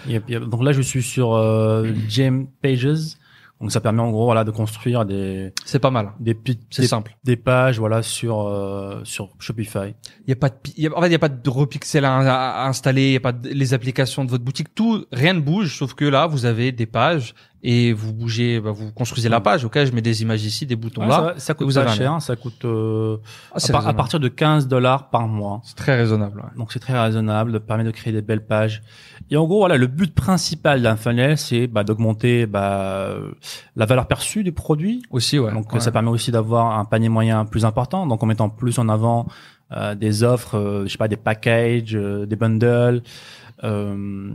Donc 0.08 0.62
là, 0.62 0.72
je 0.72 0.80
suis 0.80 1.02
sur 1.02 1.34
euh, 1.34 1.92
Gem 2.08 2.46
Pages. 2.62 3.16
Donc 3.60 3.72
ça 3.72 3.80
permet 3.80 4.02
en 4.02 4.10
gros 4.10 4.26
voilà 4.26 4.44
de 4.44 4.50
construire 4.50 5.06
des 5.06 5.52
c'est 5.64 5.78
pas 5.78 5.90
mal 5.90 6.12
des 6.20 6.36
c'est 6.70 6.86
simple 6.86 7.16
des 7.24 7.36
pages 7.36 7.78
voilà 7.78 8.02
sur 8.02 8.46
euh, 8.46 9.00
sur 9.04 9.30
Shopify. 9.38 9.94
Il 10.26 10.28
y 10.28 10.32
a 10.32 10.36
pas 10.36 10.50
de 10.50 10.56
y 10.76 10.86
a, 10.86 10.96
en 10.96 11.00
fait 11.00 11.08
il 11.08 11.12
y 11.12 11.14
a 11.14 11.18
pas 11.18 11.30
de 11.30 11.50
repixel 11.50 12.04
à, 12.04 12.16
à, 12.18 12.68
installer, 12.68 13.06
il 13.06 13.12
y 13.12 13.16
a 13.16 13.20
pas 13.20 13.32
de, 13.32 13.48
les 13.48 13.72
applications 13.72 14.26
de 14.26 14.30
votre 14.30 14.44
boutique, 14.44 14.74
tout 14.74 15.06
rien 15.10 15.32
ne 15.32 15.40
bouge 15.40 15.78
sauf 15.78 15.94
que 15.94 16.04
là 16.04 16.26
vous 16.26 16.44
avez 16.44 16.70
des 16.70 16.86
pages 16.86 17.34
et 17.68 17.92
vous 17.92 18.12
bougez, 18.12 18.60
bah, 18.60 18.70
vous 18.70 18.92
construisez 18.92 19.28
la 19.28 19.40
page. 19.40 19.64
Ok, 19.64 19.76
je 19.84 19.90
mets 19.90 20.00
des 20.00 20.22
images 20.22 20.44
ici, 20.44 20.66
des 20.66 20.76
boutons 20.76 21.04
là. 21.04 21.34
Ça, 21.34 21.34
ça 21.38 21.54
coûte 21.54 21.74
pas 21.74 21.88
cher, 21.88 22.22
ça 22.22 22.36
coûte 22.36 22.64
euh, 22.64 23.16
ah, 23.52 23.88
à, 23.88 23.92
partir 23.92 24.20
de 24.20 24.28
15 24.28 24.68
dollars 24.68 25.10
par 25.10 25.26
mois. 25.26 25.60
C'est 25.64 25.74
très 25.74 25.96
raisonnable. 25.96 26.38
Ouais. 26.40 26.56
Donc 26.56 26.72
c'est 26.72 26.78
très 26.78 26.96
raisonnable, 26.96 27.50
ça 27.50 27.58
permet 27.58 27.82
de 27.82 27.90
créer 27.90 28.12
des 28.12 28.22
belles 28.22 28.46
pages. 28.46 28.84
Et 29.30 29.36
en 29.36 29.46
gros, 29.46 29.58
voilà, 29.58 29.76
le 29.76 29.88
but 29.88 30.14
principal 30.14 30.80
d'un 30.80 30.94
funnel, 30.94 31.36
c'est 31.36 31.66
bah, 31.66 31.82
d'augmenter 31.82 32.46
bah, 32.46 33.16
la 33.74 33.84
valeur 33.84 34.06
perçue 34.06 34.44
du 34.44 34.52
produit. 34.52 35.02
Aussi, 35.10 35.40
ouais. 35.40 35.52
Donc 35.52 35.66
ça 35.80 35.90
permet 35.90 36.10
aussi 36.10 36.30
d'avoir 36.30 36.78
un 36.78 36.84
panier 36.84 37.08
moyen 37.08 37.44
plus 37.46 37.64
important. 37.64 38.06
Donc 38.06 38.22
en 38.22 38.26
mettant 38.26 38.48
plus 38.48 38.78
en 38.78 38.88
avant 38.88 39.26
euh, 39.72 39.96
des 39.96 40.22
offres, 40.22 40.56
euh, 40.56 40.84
je 40.86 40.92
sais 40.92 40.98
pas, 40.98 41.08
des 41.08 41.16
packages, 41.16 41.96
euh, 41.96 42.26
des 42.26 42.36
bundles. 42.36 43.02
Euh, 43.64 44.30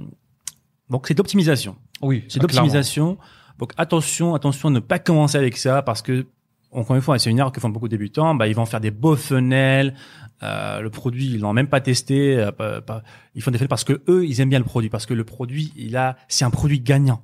donc 0.90 1.08
c'est 1.08 1.14
d'optimisation. 1.14 1.78
Oui, 2.02 2.26
c'est 2.28 2.40
d'optimisation. 2.40 3.18
Donc 3.60 3.74
attention, 3.78 4.34
attention 4.34 4.70
à 4.70 4.72
ne 4.72 4.80
pas 4.80 5.00
commencer 5.00 5.38
avec 5.38 5.58
ça 5.58 5.82
parce 5.82 6.02
que 6.02 6.26
encore 6.72 6.96
une 6.96 7.02
fois, 7.02 7.20
c'est 7.20 7.30
une 7.30 7.38
erreur 7.38 7.52
que 7.52 7.60
font 7.60 7.70
beaucoup 7.70 7.88
de 7.88 7.96
débutants. 7.96 8.34
Bah, 8.34 8.48
ils 8.48 8.56
vont 8.56 8.66
faire 8.66 8.80
des 8.80 8.92
beaux 8.92 9.16
funnels. 9.16 9.94
Euh, 10.42 10.80
le 10.80 10.90
produit, 10.90 11.26
ils 11.26 11.40
l'ont 11.40 11.54
même 11.54 11.68
pas 11.68 11.82
testé. 11.82 12.38
Euh, 12.38 12.52
pas, 12.52 12.82
pas, 12.82 13.04
ils 13.36 13.42
font 13.42 13.52
des 13.52 13.58
funnels 13.58 13.68
parce 13.68 13.84
que 13.84 14.02
eux, 14.08 14.26
ils 14.26 14.40
aiment 14.40 14.50
bien 14.50 14.60
le 14.60 14.66
produit, 14.66 14.90
parce 14.90 15.06
que 15.06 15.14
le 15.14 15.24
produit, 15.24 15.74
il 15.76 15.98
a, 15.98 16.16
c'est 16.28 16.46
un 16.46 16.50
produit 16.50 16.80
gagnant. 16.80 17.24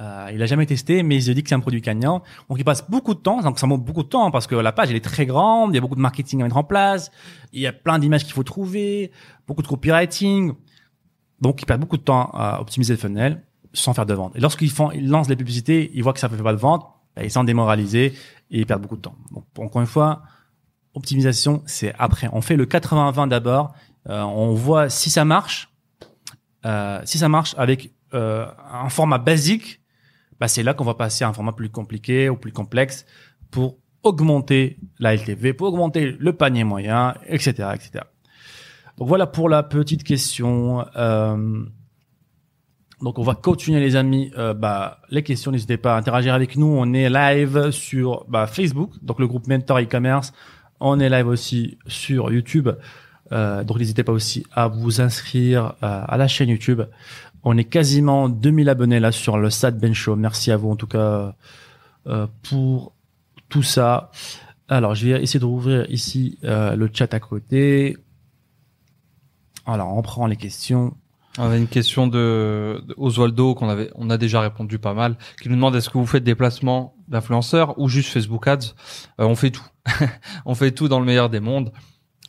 Euh, 0.00 0.30
il 0.34 0.42
a 0.42 0.46
jamais 0.46 0.66
testé, 0.66 1.02
mais 1.02 1.16
il 1.16 1.22
se 1.22 1.30
dit 1.30 1.42
que 1.42 1.48
c'est 1.48 1.54
un 1.54 1.60
produit 1.60 1.80
gagnant. 1.80 2.22
Donc 2.48 2.58
il 2.58 2.64
passe 2.64 2.88
beaucoup 2.90 3.14
de 3.14 3.20
temps, 3.20 3.40
donc 3.40 3.58
ça 3.58 3.66
monte 3.66 3.84
beaucoup 3.84 4.02
de 4.02 4.08
temps 4.08 4.30
parce 4.32 4.46
que 4.46 4.56
la 4.56 4.72
page 4.72 4.90
elle 4.90 4.96
est 4.96 5.04
très 5.04 5.24
grande, 5.24 5.70
il 5.72 5.76
y 5.76 5.78
a 5.78 5.80
beaucoup 5.80 5.94
de 5.94 6.00
marketing 6.00 6.40
à 6.40 6.44
mettre 6.44 6.56
en 6.56 6.64
place, 6.64 7.12
il 7.52 7.60
y 7.60 7.66
a 7.66 7.72
plein 7.72 8.00
d'images 8.00 8.24
qu'il 8.24 8.32
faut 8.32 8.42
trouver, 8.42 9.12
beaucoup 9.46 9.62
de 9.62 9.68
copywriting. 9.68 10.52
Donc 11.40 11.62
il 11.62 11.66
perd 11.66 11.80
beaucoup 11.80 11.96
de 11.96 12.02
temps 12.02 12.30
à 12.34 12.60
optimiser 12.60 12.94
le 12.94 12.98
funnel 12.98 13.44
sans 13.74 13.92
faire 13.92 14.06
de 14.06 14.14
vente. 14.14 14.34
Et 14.36 14.40
lorsqu'ils 14.40 14.70
font, 14.70 14.90
ils 14.90 15.08
lancent 15.08 15.28
les 15.28 15.36
publicités, 15.36 15.90
ils 15.94 16.02
voient 16.02 16.12
que 16.12 16.20
ça 16.20 16.28
ne 16.28 16.36
fait 16.36 16.42
pas 16.42 16.52
de 16.52 16.58
vente, 16.58 16.86
ben, 17.14 17.22
ils 17.22 17.30
sont 17.30 17.44
démoralisés 17.44 18.14
et 18.50 18.60
ils 18.60 18.66
perdent 18.66 18.82
beaucoup 18.82 18.96
de 18.96 19.02
temps. 19.02 19.16
Donc 19.32 19.44
encore 19.58 19.82
une 19.82 19.86
fois, 19.86 20.22
optimisation 20.94 21.62
c'est 21.66 21.94
après. 21.98 22.28
On 22.32 22.40
fait 22.40 22.56
le 22.56 22.66
80-20 22.66 23.28
d'abord, 23.28 23.74
euh, 24.08 24.22
on 24.22 24.54
voit 24.54 24.88
si 24.88 25.10
ça 25.10 25.24
marche, 25.24 25.70
euh, 26.64 27.00
si 27.04 27.18
ça 27.18 27.28
marche 27.28 27.54
avec 27.58 27.92
euh, 28.14 28.46
un 28.72 28.88
format 28.88 29.18
basique 29.18 29.80
bah, 30.40 30.48
c'est 30.48 30.62
là 30.62 30.74
qu'on 30.74 30.84
va 30.84 30.94
passer 30.94 31.24
à 31.24 31.28
un 31.28 31.32
format 31.32 31.52
plus 31.52 31.70
compliqué 31.70 32.28
ou 32.28 32.36
plus 32.36 32.52
complexe 32.52 33.06
pour 33.50 33.78
augmenter 34.02 34.78
la 34.98 35.14
LTV, 35.14 35.54
pour 35.54 35.68
augmenter 35.68 36.16
le 36.18 36.32
panier 36.34 36.64
moyen, 36.64 37.14
etc., 37.26 37.70
etc. 37.74 38.04
Donc 38.98 39.08
voilà 39.08 39.26
pour 39.26 39.48
la 39.48 39.62
petite 39.62 40.04
question. 40.04 40.84
Euh, 40.96 41.64
donc 43.04 43.18
on 43.18 43.22
va 43.22 43.34
continuer 43.34 43.80
les 43.80 43.94
amis. 43.94 44.32
Euh, 44.36 44.54
bah, 44.54 44.98
les 45.10 45.22
questions, 45.22 45.52
n'hésitez 45.52 45.76
pas 45.76 45.94
à 45.94 45.98
interagir 45.98 46.34
avec 46.34 46.56
nous. 46.56 46.66
On 46.66 46.92
est 46.92 47.08
live 47.08 47.70
sur 47.70 48.24
bah, 48.28 48.46
Facebook, 48.46 48.92
donc 49.02 49.20
le 49.20 49.28
groupe 49.28 49.46
Mentor 49.46 49.78
e-commerce. 49.78 50.32
On 50.80 50.98
est 50.98 51.08
live 51.08 51.28
aussi 51.28 51.78
sur 51.86 52.32
YouTube. 52.32 52.70
Euh, 53.32 53.62
donc 53.62 53.78
n'hésitez 53.78 54.02
pas 54.02 54.12
aussi 54.12 54.44
à 54.52 54.68
vous 54.68 55.00
inscrire 55.00 55.74
euh, 55.82 56.02
à 56.06 56.16
la 56.16 56.26
chaîne 56.26 56.48
YouTube. 56.48 56.82
On 57.44 57.56
est 57.58 57.64
quasiment 57.64 58.28
2000 58.28 58.68
abonnés 58.68 59.00
là 59.00 59.12
sur 59.12 59.38
le 59.38 59.50
Sad 59.50 59.78
Ben 59.78 59.94
Show. 59.94 60.16
Merci 60.16 60.50
à 60.50 60.56
vous 60.56 60.70
en 60.70 60.76
tout 60.76 60.86
cas 60.86 61.34
euh, 62.06 62.26
pour 62.42 62.94
tout 63.48 63.62
ça. 63.62 64.10
Alors, 64.68 64.94
je 64.94 65.06
vais 65.06 65.22
essayer 65.22 65.40
de 65.40 65.44
rouvrir 65.44 65.88
ici 65.90 66.38
euh, 66.44 66.74
le 66.74 66.90
chat 66.92 67.12
à 67.12 67.20
côté. 67.20 67.98
Alors, 69.66 69.96
on 69.96 70.02
prend 70.02 70.26
les 70.26 70.36
questions. 70.36 70.96
On 71.38 71.44
avait 71.44 71.58
une 71.58 71.68
question 71.68 72.06
de, 72.06 72.82
de 72.86 72.94
Oswaldo 72.96 73.54
qu'on 73.54 73.68
avait, 73.68 73.90
on 73.96 74.08
a 74.08 74.18
déjà 74.18 74.40
répondu 74.40 74.78
pas 74.78 74.94
mal, 74.94 75.16
qui 75.42 75.48
nous 75.48 75.56
demande 75.56 75.74
est-ce 75.74 75.90
que 75.90 75.98
vous 75.98 76.06
faites 76.06 76.22
des 76.22 76.36
placements 76.36 76.94
d'influenceurs 77.08 77.78
ou 77.78 77.88
juste 77.88 78.10
Facebook 78.10 78.46
Ads? 78.46 78.74
Euh, 79.20 79.24
On 79.24 79.34
fait 79.34 79.50
tout, 79.50 79.66
on 80.46 80.54
fait 80.54 80.70
tout 80.70 80.88
dans 80.88 81.00
le 81.00 81.06
meilleur 81.06 81.30
des 81.30 81.40
mondes 81.40 81.72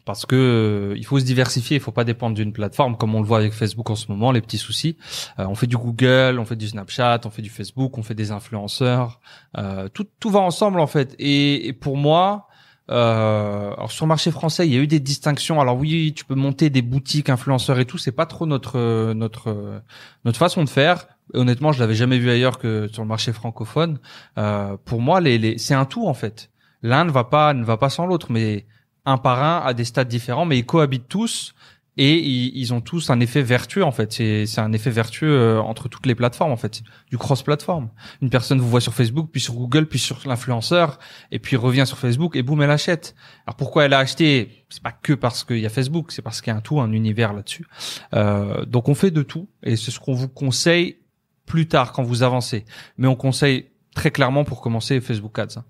parce 0.06 0.26
que 0.26 0.36
euh, 0.36 0.97
il 0.97 1.06
faut 1.06 1.20
se 1.20 1.26
diversifier, 1.26 1.78
il 1.78 1.80
faut 1.80 1.91
pas 1.91 2.03
dépendre 2.03 2.36
d'une 2.36 2.53
plateforme 2.53 2.95
comme 2.95 3.16
on 3.16 3.22
le 3.22 3.28
voit 3.28 3.39
avec 3.39 3.53
Facebook 3.53 3.89
en 3.89 3.95
ce 3.95 4.10
moment, 4.12 4.32
les 4.32 4.41
petits 4.41 4.60
soucis. 4.60 4.97
Euh, 5.39 5.45
on 5.47 5.56
fait 5.56 5.68
du 5.68 5.78
Google, 5.78 6.38
on 6.39 6.45
fait 6.45 6.56
du 6.56 6.68
Snapchat, 6.68 7.22
on 7.26 7.30
fait 7.32 7.41
du 7.41 7.49
Facebook, 7.49 7.97
on 7.97 8.03
fait 8.03 8.14
des 8.14 8.32
influenceurs, 8.32 9.20
euh, 9.58 9.89
tout 9.89 10.06
tout 10.20 10.30
va 10.30 10.39
ensemble 10.39 10.80
en 10.80 10.88
fait. 10.88 11.16
Et, 11.20 11.68
et 11.68 11.74
pour 11.74 11.97
moi, 11.97 12.47
euh, 12.91 13.73
alors 13.73 13.91
sur 13.91 14.05
le 14.05 14.09
marché 14.09 14.31
français, 14.31 14.67
il 14.67 14.73
y 14.73 14.77
a 14.77 14.79
eu 14.79 14.88
des 14.88 14.99
distinctions. 14.99 15.59
Alors 15.59 15.77
oui, 15.77 16.13
tu 16.15 16.25
peux 16.25 16.36
monter 16.36 16.69
des 16.69 16.81
boutiques 16.81 17.29
influenceurs 17.29 17.79
et 17.79 17.86
tout, 17.86 17.97
c'est 17.97 18.11
pas 18.11 18.25
trop 18.25 18.45
notre 18.45 18.77
euh, 18.77 19.13
notre 19.13 19.49
euh, 19.49 19.79
notre 20.23 20.38
façon 20.38 20.63
de 20.63 20.69
faire. 20.69 21.07
Honnêtement, 21.33 21.71
je 21.71 21.79
l'avais 21.79 21.95
jamais 21.95 22.19
vu 22.19 22.29
ailleurs 22.29 22.59
que 22.59 22.88
sur 22.91 23.01
le 23.01 23.07
marché 23.07 23.33
francophone. 23.33 23.99
Euh, 24.38 24.77
pour 24.86 25.01
moi, 25.01 25.19
les, 25.21 25.38
les 25.39 25.57
c'est 25.57 25.73
un 25.73 25.86
tout 25.86 26.07
en 26.07 26.13
fait. 26.13 26.51
L'un 26.83 27.05
ne 27.05 27.11
va 27.11 27.23
pas 27.23 27.53
ne 27.53 27.63
va 27.63 27.77
pas 27.77 27.89
sans 27.89 28.05
l'autre, 28.05 28.31
mais 28.31 28.65
un 29.05 29.17
par 29.17 29.41
un 29.43 29.65
à 29.65 29.73
des 29.73 29.86
stades 29.86 30.07
différents, 30.07 30.45
mais 30.45 30.59
ils 30.59 30.65
cohabitent 30.65 31.07
tous 31.07 31.55
et 31.98 32.18
ils, 32.18 32.74
ont 32.74 32.82
tous 32.82 33.10
un 33.10 33.20
effet 33.20 33.41
vertueux 33.41 33.84
en 33.84 33.91
fait. 33.91 34.12
C'est 34.12 34.60
un 34.60 34.74
effet 34.74 34.89
vertueux 34.89 35.32
euh, 35.32 35.62
entre 35.62 35.88
toutes 35.88 36.06
les 36.06 36.16
plateformes 36.16 36.52
en 36.52 36.58
fait, 36.58 36.84
du 37.10 37.18
cross 37.18 37.41
plateforme. 37.41 37.89
Une 38.22 38.30
personne 38.30 38.60
vous 38.60 38.70
voit 38.70 38.82
sur 38.82 38.93
Facebook, 38.93 39.30
puis 39.32 39.39
sur 39.39 39.54
Google, 39.54 39.86
puis 39.86 40.00
sur 40.00 40.20
l'influenceur, 40.26 41.00
et 41.32 41.39
puis 41.39 41.56
revient 41.56 41.86
sur 41.86 41.98
Facebook 41.98 42.36
et 42.36 42.43
boum 42.43 42.62
elle 42.62 42.72
achète. 42.72 43.16
Alors 43.46 43.56
pourquoi 43.56 43.86
elle 43.86 43.93
a 43.93 44.00
acheté? 44.00 44.66
C'est 44.70 44.84
pas 44.84 44.91
que 44.91 45.14
parce 45.14 45.43
qu'il 45.43 45.60
y 45.60 45.66
a 45.66 45.70
Facebook, 45.70 46.12
c'est 46.12 46.22
parce 46.22 46.41
qu'il 46.41 46.52
y 46.52 46.54
a 46.54 46.58
un 46.58 46.62
tout, 46.62 46.82
un 46.82 46.91
univers 46.91 47.34
là-dessus. 47.34 47.66
Euh, 48.14 48.66
donc 48.66 48.89
on 48.89 48.96
fait 48.96 49.12
de 49.12 49.22
tout 49.22 49.48
et 49.64 49.78
c'est 49.78 49.91
ce 49.91 50.00
qu'on 50.00 50.14
vous 50.14 50.28
conseille 50.28 50.98
plus 51.46 51.68
tard 51.68 51.93
quand 51.93 52.04
vous 52.04 52.24
avancez. 52.24 52.66
Mais 52.98 53.08
on 53.08 53.16
conseille 53.16 53.70
très 53.96 54.12
clairement 54.12 54.43
pour 54.43 54.60
commencer 54.60 55.00
Facebook 55.00 55.39
Ads, 55.39 55.60
hein. 55.60 55.66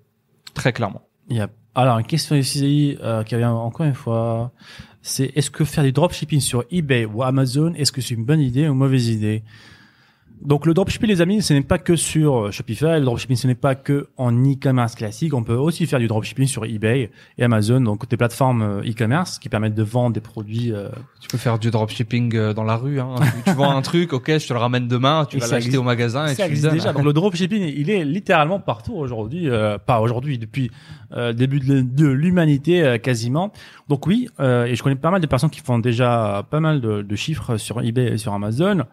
très 0.55 0.73
clairement. 0.73 1.03
Il 1.29 1.37
y 1.37 1.41
a 1.41 1.49
alors 1.75 1.99
une 1.99 2.05
question 2.05 2.35
ici 2.35 2.97
euh, 3.03 3.23
qui 3.23 3.35
revient 3.35 3.45
encore 3.47 3.85
une 3.85 3.93
fois, 3.93 4.53
c'est 5.05 5.31
est-ce 5.35 5.51
que 5.51 5.63
faire 5.63 5.83
du 5.83 5.91
dropshipping 5.91 6.39
sur 6.39 6.65
eBay 6.71 7.05
ou 7.05 7.21
Amazon, 7.21 7.73
est-ce 7.75 7.91
que 7.91 8.01
c'est 8.01 8.15
une 8.15 8.25
bonne 8.25 8.41
idée 8.41 8.67
ou 8.67 8.71
une 8.71 8.79
mauvaise 8.79 9.07
idée? 9.07 9.43
Donc 10.41 10.65
le 10.65 10.73
dropshipping 10.73 11.09
les 11.09 11.21
amis, 11.21 11.41
ce 11.41 11.53
n'est 11.53 11.61
pas 11.61 11.77
que 11.77 11.95
sur 11.95 12.45
euh, 12.45 12.51
Shopify, 12.51 12.99
le 12.99 13.01
dropshipping 13.01 13.35
ce 13.35 13.47
n'est 13.47 13.55
pas 13.55 13.75
que 13.75 14.07
en 14.17 14.31
e-commerce 14.31 14.95
classique, 14.95 15.33
on 15.33 15.43
peut 15.43 15.55
aussi 15.55 15.85
faire 15.85 15.99
du 15.99 16.07
dropshipping 16.07 16.45
sur 16.45 16.65
eBay 16.65 17.09
et 17.37 17.43
Amazon, 17.43 17.81
donc 17.81 18.07
des 18.07 18.17
plateformes 18.17 18.61
euh, 18.61 18.81
e-commerce 18.81 19.39
qui 19.39 19.49
permettent 19.49 19.75
de 19.75 19.83
vendre 19.83 20.13
des 20.13 20.21
produits 20.21 20.71
euh, 20.71 20.89
Tu 21.19 21.27
peux 21.27 21.37
faire 21.37 21.57
du 21.57 21.71
dropshipping 21.71 22.35
euh, 22.35 22.53
dans 22.53 22.63
la 22.63 22.75
rue. 22.75 22.99
Hein. 22.99 23.15
tu, 23.19 23.43
tu 23.51 23.51
vends 23.51 23.75
un 23.75 23.81
truc, 23.81 24.13
ok, 24.13 24.37
je 24.37 24.47
te 24.47 24.53
le 24.53 24.59
ramène 24.59 24.87
demain, 24.87 25.25
tu 25.29 25.37
Et 25.37 25.39
vas 25.39 25.47
l'acheter 25.47 25.77
au 25.77 25.83
magasin 25.83 26.25
et 26.25 26.35
ça 26.35 26.45
tu 26.45 26.51
existe 26.51 26.71
déjà. 26.71 26.93
Donc 26.93 27.05
le 27.05 27.13
dropshipping, 27.13 27.63
il 27.75 27.89
est 27.89 28.03
littéralement 28.03 28.59
partout 28.59 28.93
aujourd'hui, 28.93 29.49
euh, 29.49 29.77
pas 29.77 30.01
aujourd'hui, 30.01 30.37
depuis 30.37 30.71
euh, 31.13 31.27
le 31.27 31.33
début 31.33 31.59
de, 31.59 32.07
l'humanité 32.07 32.97
quasiment. 33.01 33.51
Donc 33.89 34.07
oui, 34.07 34.29
euh, 34.39 34.65
et 34.65 34.75
je 34.75 34.83
connais 34.83 34.95
pas 34.95 35.11
mal 35.11 35.21
de 35.21 35.27
personnes 35.27 35.49
qui 35.49 35.61
font 35.61 35.79
déjà 35.79 36.45
pas 36.49 36.59
mal 36.59 36.81
de, 36.81 37.01
de 37.01 37.15
chiffres 37.15 37.57
sur 37.57 37.81
eBay 37.81 38.13
et 38.13 38.17
sur 38.17 38.33
Amazon. 38.33 38.83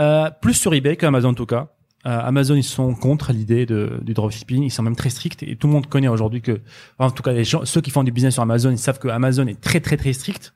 Euh, 0.00 0.30
plus 0.40 0.54
sur 0.54 0.74
eBay 0.74 0.96
qu'Amazon 0.96 1.30
en 1.30 1.34
tout 1.34 1.46
cas. 1.46 1.68
Euh, 2.06 2.20
Amazon, 2.20 2.54
ils 2.54 2.64
sont 2.64 2.94
contre 2.94 3.32
l'idée 3.32 3.66
de, 3.66 3.98
du 4.02 4.14
dropshipping. 4.14 4.62
Ils 4.62 4.70
sont 4.70 4.82
même 4.82 4.96
très 4.96 5.10
stricts 5.10 5.42
et 5.42 5.56
tout 5.56 5.66
le 5.66 5.72
monde 5.72 5.88
connaît 5.88 6.08
aujourd'hui 6.08 6.40
que, 6.40 6.60
en 6.98 7.10
tout 7.10 7.22
cas, 7.22 7.32
les 7.32 7.44
gens, 7.44 7.64
ceux 7.64 7.80
qui 7.80 7.90
font 7.90 8.04
du 8.04 8.12
business 8.12 8.34
sur 8.34 8.42
Amazon, 8.42 8.70
ils 8.70 8.78
savent 8.78 8.98
que 8.98 9.08
Amazon 9.08 9.46
est 9.46 9.60
très 9.60 9.80
très 9.80 9.96
très 9.96 10.12
strict. 10.12 10.54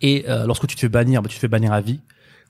Et 0.00 0.24
euh, 0.28 0.46
lorsque 0.46 0.66
tu 0.66 0.76
te 0.76 0.80
fais 0.80 0.88
bannir, 0.88 1.22
bah, 1.22 1.28
tu 1.28 1.36
te 1.36 1.40
fais 1.40 1.48
bannir 1.48 1.72
à 1.72 1.80
vie. 1.80 2.00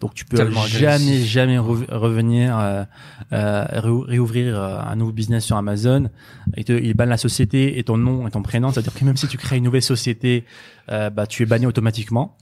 Donc 0.02 0.14
tu 0.14 0.24
peux 0.24 0.36
Tellement 0.36 0.66
jamais 0.66 0.86
agressif. 1.12 1.24
jamais 1.26 1.56
re- 1.58 1.90
revenir 1.94 2.58
euh, 2.58 2.84
euh, 3.32 3.64
réou- 3.72 4.04
réouvrir 4.04 4.58
euh, 4.60 4.78
un 4.80 4.96
nouveau 4.96 5.12
business 5.12 5.44
sur 5.44 5.56
Amazon. 5.56 6.10
Il 6.56 6.64
te, 6.64 6.72
il 6.72 6.92
banne 6.94 7.08
la 7.08 7.16
société 7.16 7.78
et 7.78 7.84
ton 7.84 7.96
nom 7.96 8.26
et 8.26 8.30
ton 8.32 8.42
prénom. 8.42 8.70
C'est-à-dire 8.72 8.92
que 8.92 9.04
même 9.04 9.16
si 9.16 9.28
tu 9.28 9.38
crées 9.38 9.58
une 9.58 9.64
nouvelle 9.64 9.80
société, 9.80 10.44
euh, 10.90 11.08
bah 11.08 11.26
tu 11.28 11.44
es 11.44 11.46
banni 11.46 11.66
automatiquement. 11.66 12.36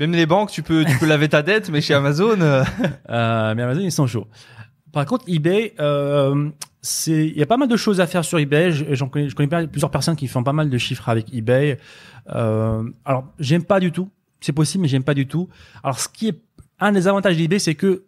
Même 0.00 0.12
les 0.12 0.24
banques, 0.26 0.50
tu 0.50 0.62
peux, 0.62 0.84
tu 0.86 0.96
peux 0.98 1.06
laver 1.06 1.28
ta 1.28 1.42
dette, 1.42 1.68
mais 1.70 1.80
chez 1.82 1.92
Amazon, 1.94 2.36
euh, 2.40 2.64
mais 3.54 3.62
Amazon, 3.62 3.80
ils 3.80 3.92
sont 3.92 4.06
chauds. 4.06 4.26
Par 4.92 5.04
contre, 5.04 5.26
eBay, 5.28 5.74
euh, 5.78 6.48
c'est, 6.80 7.26
il 7.28 7.36
y 7.36 7.42
a 7.42 7.46
pas 7.46 7.58
mal 7.58 7.68
de 7.68 7.76
choses 7.76 8.00
à 8.00 8.06
faire 8.06 8.24
sur 8.24 8.38
eBay. 8.38 8.72
Je, 8.72 8.94
j'en 8.94 9.08
connais, 9.10 9.28
je 9.28 9.34
connais 9.34 9.66
plusieurs 9.66 9.90
personnes 9.90 10.16
qui 10.16 10.26
font 10.26 10.42
pas 10.42 10.54
mal 10.54 10.70
de 10.70 10.78
chiffres 10.78 11.06
avec 11.10 11.34
eBay. 11.34 11.76
Euh, 12.34 12.82
alors, 13.04 13.24
j'aime 13.38 13.64
pas 13.64 13.78
du 13.78 13.92
tout. 13.92 14.08
C'est 14.40 14.52
possible, 14.52 14.82
mais 14.82 14.88
j'aime 14.88 15.02
pas 15.02 15.14
du 15.14 15.26
tout. 15.26 15.48
Alors, 15.82 15.98
ce 15.98 16.08
qui 16.08 16.28
est 16.28 16.38
un 16.78 16.92
des 16.92 17.08
avantages 17.08 17.36
d'eBay, 17.36 17.58
c'est 17.58 17.74
que 17.74 18.04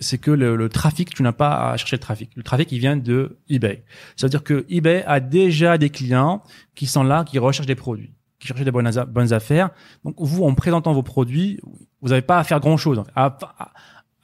c'est 0.00 0.18
que 0.18 0.30
le, 0.30 0.68
trafic, 0.68 1.14
tu 1.14 1.22
n'as 1.22 1.32
pas 1.32 1.70
à 1.70 1.76
chercher 1.76 1.96
le 1.96 2.00
trafic. 2.00 2.30
Le 2.34 2.42
trafic, 2.42 2.70
il 2.72 2.78
vient 2.78 2.96
de 2.96 3.38
eBay. 3.48 3.84
Ça 4.16 4.26
veut 4.26 4.30
dire 4.30 4.42
que 4.42 4.66
eBay 4.68 5.04
a 5.06 5.20
déjà 5.20 5.78
des 5.78 5.90
clients 5.90 6.42
qui 6.74 6.86
sont 6.86 7.04
là, 7.04 7.24
qui 7.24 7.38
recherchent 7.38 7.66
des 7.66 7.76
produits, 7.76 8.12
qui 8.40 8.48
cherchent 8.48 8.62
des 8.62 8.70
bonnes, 8.70 9.32
affaires. 9.32 9.70
Donc, 10.04 10.16
vous, 10.18 10.44
en 10.44 10.54
présentant 10.54 10.92
vos 10.92 11.02
produits, 11.02 11.60
vous 12.00 12.08
n'avez 12.08 12.22
pas 12.22 12.38
à 12.38 12.44
faire 12.44 12.58
grand-chose. 12.58 13.02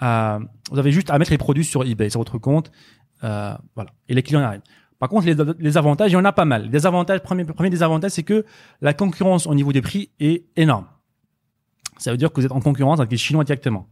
Vous 0.01 0.79
avez 0.79 0.93
juste 0.93 1.11
à 1.11 1.19
mettre 1.19 1.31
les 1.31 1.39
produits 1.39 1.65
sur 1.65 1.85
eBay, 1.85 2.11
sur 2.11 2.21
votre 2.21 2.39
compte. 2.39 2.73
Euh, 3.25 3.55
voilà. 3.75 3.91
Et 4.09 4.15
les 4.15 4.23
clients 4.23 4.41
arrivent. 4.41 4.63
Par 4.99 5.09
contre, 5.09 5.27
les, 5.61 5.77
avantages, 5.77 6.11
il 6.11 6.15
y 6.15 6.17
en 6.17 6.25
a 6.25 6.33
pas 6.33 6.45
mal. 6.45 6.71
Les 6.73 6.87
avantages, 6.87 7.21
premier, 7.21 7.45
premier 7.45 7.71
des 7.71 7.85
avantages, 7.85 8.13
c'est 8.13 8.25
que 8.25 8.45
la 8.81 8.95
concurrence 8.95 9.47
au 9.47 9.55
niveau 9.55 9.73
des 9.73 9.83
prix 9.83 10.11
est 10.19 10.47
énorme. 10.57 10.87
Ça 11.99 12.11
veut 12.11 12.17
dire 12.17 12.33
que 12.33 12.41
vous 12.41 12.47
êtes 12.47 12.53
en 12.53 12.61
concurrence 12.61 13.01
avec 13.01 13.11
les 13.11 13.19
Chinois 13.19 13.45
directement. 13.45 13.89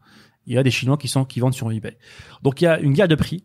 Il 0.46 0.54
y 0.54 0.58
a 0.58 0.62
des 0.62 0.70
Chinois 0.70 0.96
qui 0.96 1.08
sont 1.08 1.24
qui 1.24 1.40
vendent 1.40 1.54
sur 1.54 1.70
eBay. 1.72 1.96
Donc 2.42 2.60
il 2.60 2.64
y 2.64 2.68
a 2.68 2.78
une 2.78 2.92
guerre 2.92 3.08
de 3.08 3.14
prix. 3.16 3.44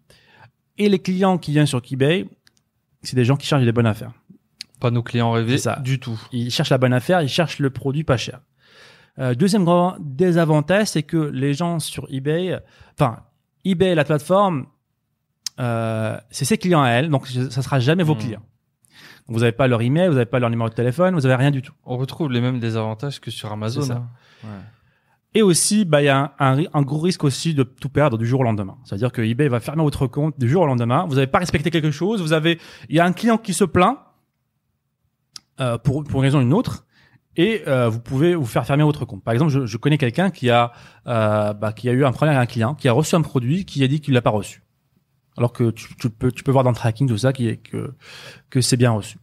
Et 0.78 0.88
les 0.90 1.00
clients 1.00 1.38
qui 1.38 1.52
viennent 1.52 1.66
sur 1.66 1.82
eBay, 1.92 2.28
c'est 3.02 3.16
des 3.16 3.26
gens 3.26 3.36
qui 3.36 3.48
cherchent 3.48 3.64
des 3.66 3.72
bonnes 3.72 3.88
affaires. 3.88 4.14
pas 4.80 4.92
nos 4.92 5.04
clients 5.04 5.32
rêvés 5.32 5.58
ça. 5.58 5.78
du 5.84 6.00
tout. 6.00 6.20
Ils 6.32 6.52
cherchent 6.52 6.70
la 6.70 6.78
bonne 6.78 6.94
affaire, 6.94 7.22
ils 7.22 7.30
cherchent 7.30 7.60
le 7.60 7.70
produit 7.70 8.04
pas 8.04 8.18
cher. 8.18 8.40
Euh, 9.20 9.36
deuxième 9.36 9.66
grand 9.66 9.96
désavantage, 10.00 10.88
c'est 10.88 11.04
que 11.04 11.18
les 11.18 11.54
gens 11.54 11.80
sur 11.80 12.08
eBay, 12.10 12.58
enfin, 12.94 13.18
eBay, 13.66 13.94
la 13.94 14.06
plateforme, 14.06 14.66
euh, 15.60 16.18
c'est 16.32 16.46
ses 16.46 16.58
clients 16.58 16.82
à 16.82 16.90
elle, 16.90 17.10
donc 17.10 17.28
ça 17.28 17.62
sera 17.62 17.80
jamais 17.80 18.04
vos 18.04 18.16
Hmm. 18.16 18.20
clients. 18.20 18.44
Vous 19.28 19.40
n'avez 19.40 19.52
pas 19.52 19.68
leur 19.68 19.82
email, 19.82 20.08
vous 20.08 20.14
n'avez 20.16 20.26
pas 20.26 20.40
leur 20.40 20.50
numéro 20.50 20.70
de 20.70 20.74
téléphone, 20.74 21.14
vous 21.14 21.22
n'avez 21.22 21.36
rien 21.36 21.52
du 21.52 21.62
tout. 21.62 21.74
On 21.86 21.98
retrouve 21.98 22.32
les 22.32 22.42
mêmes 22.42 22.60
désavantages 22.60 23.20
que 23.20 23.30
sur 23.32 23.52
Amazon. 23.52 23.90
Hein. 23.92 24.08
Et 25.34 25.42
aussi, 25.42 25.86
bah, 25.86 26.02
il 26.02 26.06
y 26.06 26.10
a 26.10 26.34
un, 26.40 26.58
un 26.58 26.64
un 26.74 26.82
gros 26.82 27.00
risque 27.00 27.24
aussi 27.24 27.54
de 27.54 27.64
tout 27.64 27.88
perdre 27.88 28.18
du 28.18 28.26
jour 28.28 28.42
au 28.42 28.44
lendemain. 28.44 28.78
C'est-à-dire 28.84 29.14
que 29.14 29.22
eBay 29.22 29.48
va 29.48 29.62
fermer 29.62 29.82
votre 29.82 30.06
compte 30.06 30.38
du 30.38 30.50
jour 30.50 30.64
au 30.64 30.66
lendemain. 30.66 31.06
Vous 31.08 31.16
n'avez 31.16 31.28
pas 31.28 31.40
respecté 31.40 31.72
quelque 31.72 31.92
chose. 31.92 32.22
Vous 32.22 32.34
avez, 32.34 32.60
il 32.90 32.98
y 32.98 33.00
a 33.00 33.06
un 33.06 33.14
client 33.14 33.38
qui 33.38 33.54
se 33.54 33.64
plaint 33.64 33.98
euh, 35.62 35.78
pour 35.78 36.04
pour 36.04 36.20
une 36.20 36.26
raison 36.26 36.40
ou 36.40 36.42
une 36.42 36.54
autre, 36.54 36.86
et 37.38 37.64
euh, 37.68 37.88
vous 37.88 38.02
pouvez 38.02 38.36
vous 38.36 38.46
faire 38.46 38.66
fermer 38.66 38.84
votre 38.84 39.06
compte. 39.06 39.24
Par 39.24 39.34
exemple, 39.34 39.52
je, 39.52 39.66
je 39.66 39.78
connais 39.78 39.98
quelqu'un 39.98 40.32
qui 40.32 40.50
a 40.50 40.74
euh, 41.08 41.54
bah, 41.54 41.72
qui 41.72 41.88
a 41.88 41.94
eu 41.94 42.04
un 42.04 42.12
problème 42.12 42.36
avec 42.36 42.50
un 42.50 42.52
client, 42.52 42.76
qui 42.76 42.90
a 42.90 42.92
reçu 42.92 43.16
un 43.16 43.22
produit, 43.22 43.64
qui 43.64 43.82
a 43.86 43.88
dit 43.88 44.02
qu'il 44.02 44.14
l'a 44.14 44.22
pas 44.22 44.32
reçu, 44.32 44.64
alors 45.38 45.54
que 45.54 45.72
tu, 45.72 45.96
tu 45.96 46.10
peux 46.10 46.32
tu 46.32 46.44
peux 46.44 46.52
voir 46.52 46.66
dans 46.66 46.72
le 46.72 46.76
tracking 46.76 47.08
tout 47.08 47.18
ça 47.18 47.32
qui 47.32 47.48
est 47.48 47.58
que 47.58 47.94
que 48.50 48.60
c'est 48.60 48.76
bien 48.76 48.92
reçu. 48.92 49.18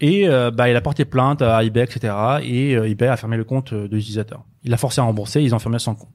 Et 0.00 0.28
euh, 0.28 0.50
bah, 0.50 0.68
il 0.68 0.76
a 0.76 0.80
porté 0.80 1.04
plainte 1.04 1.42
à 1.42 1.62
eBay, 1.62 1.84
etc. 1.84 2.14
Et 2.42 2.76
euh, 2.76 2.88
eBay 2.88 3.08
a 3.08 3.16
fermé 3.16 3.36
le 3.36 3.44
compte 3.44 3.72
euh, 3.72 3.88
de 3.88 3.96
l'utilisateur. 3.96 4.44
Il 4.62 4.70
l'a 4.70 4.76
forcé 4.76 5.00
à 5.00 5.04
rembourser, 5.04 5.42
ils 5.42 5.54
ont 5.54 5.58
fermé 5.58 5.78
son 5.78 5.94
compte. 5.94 6.10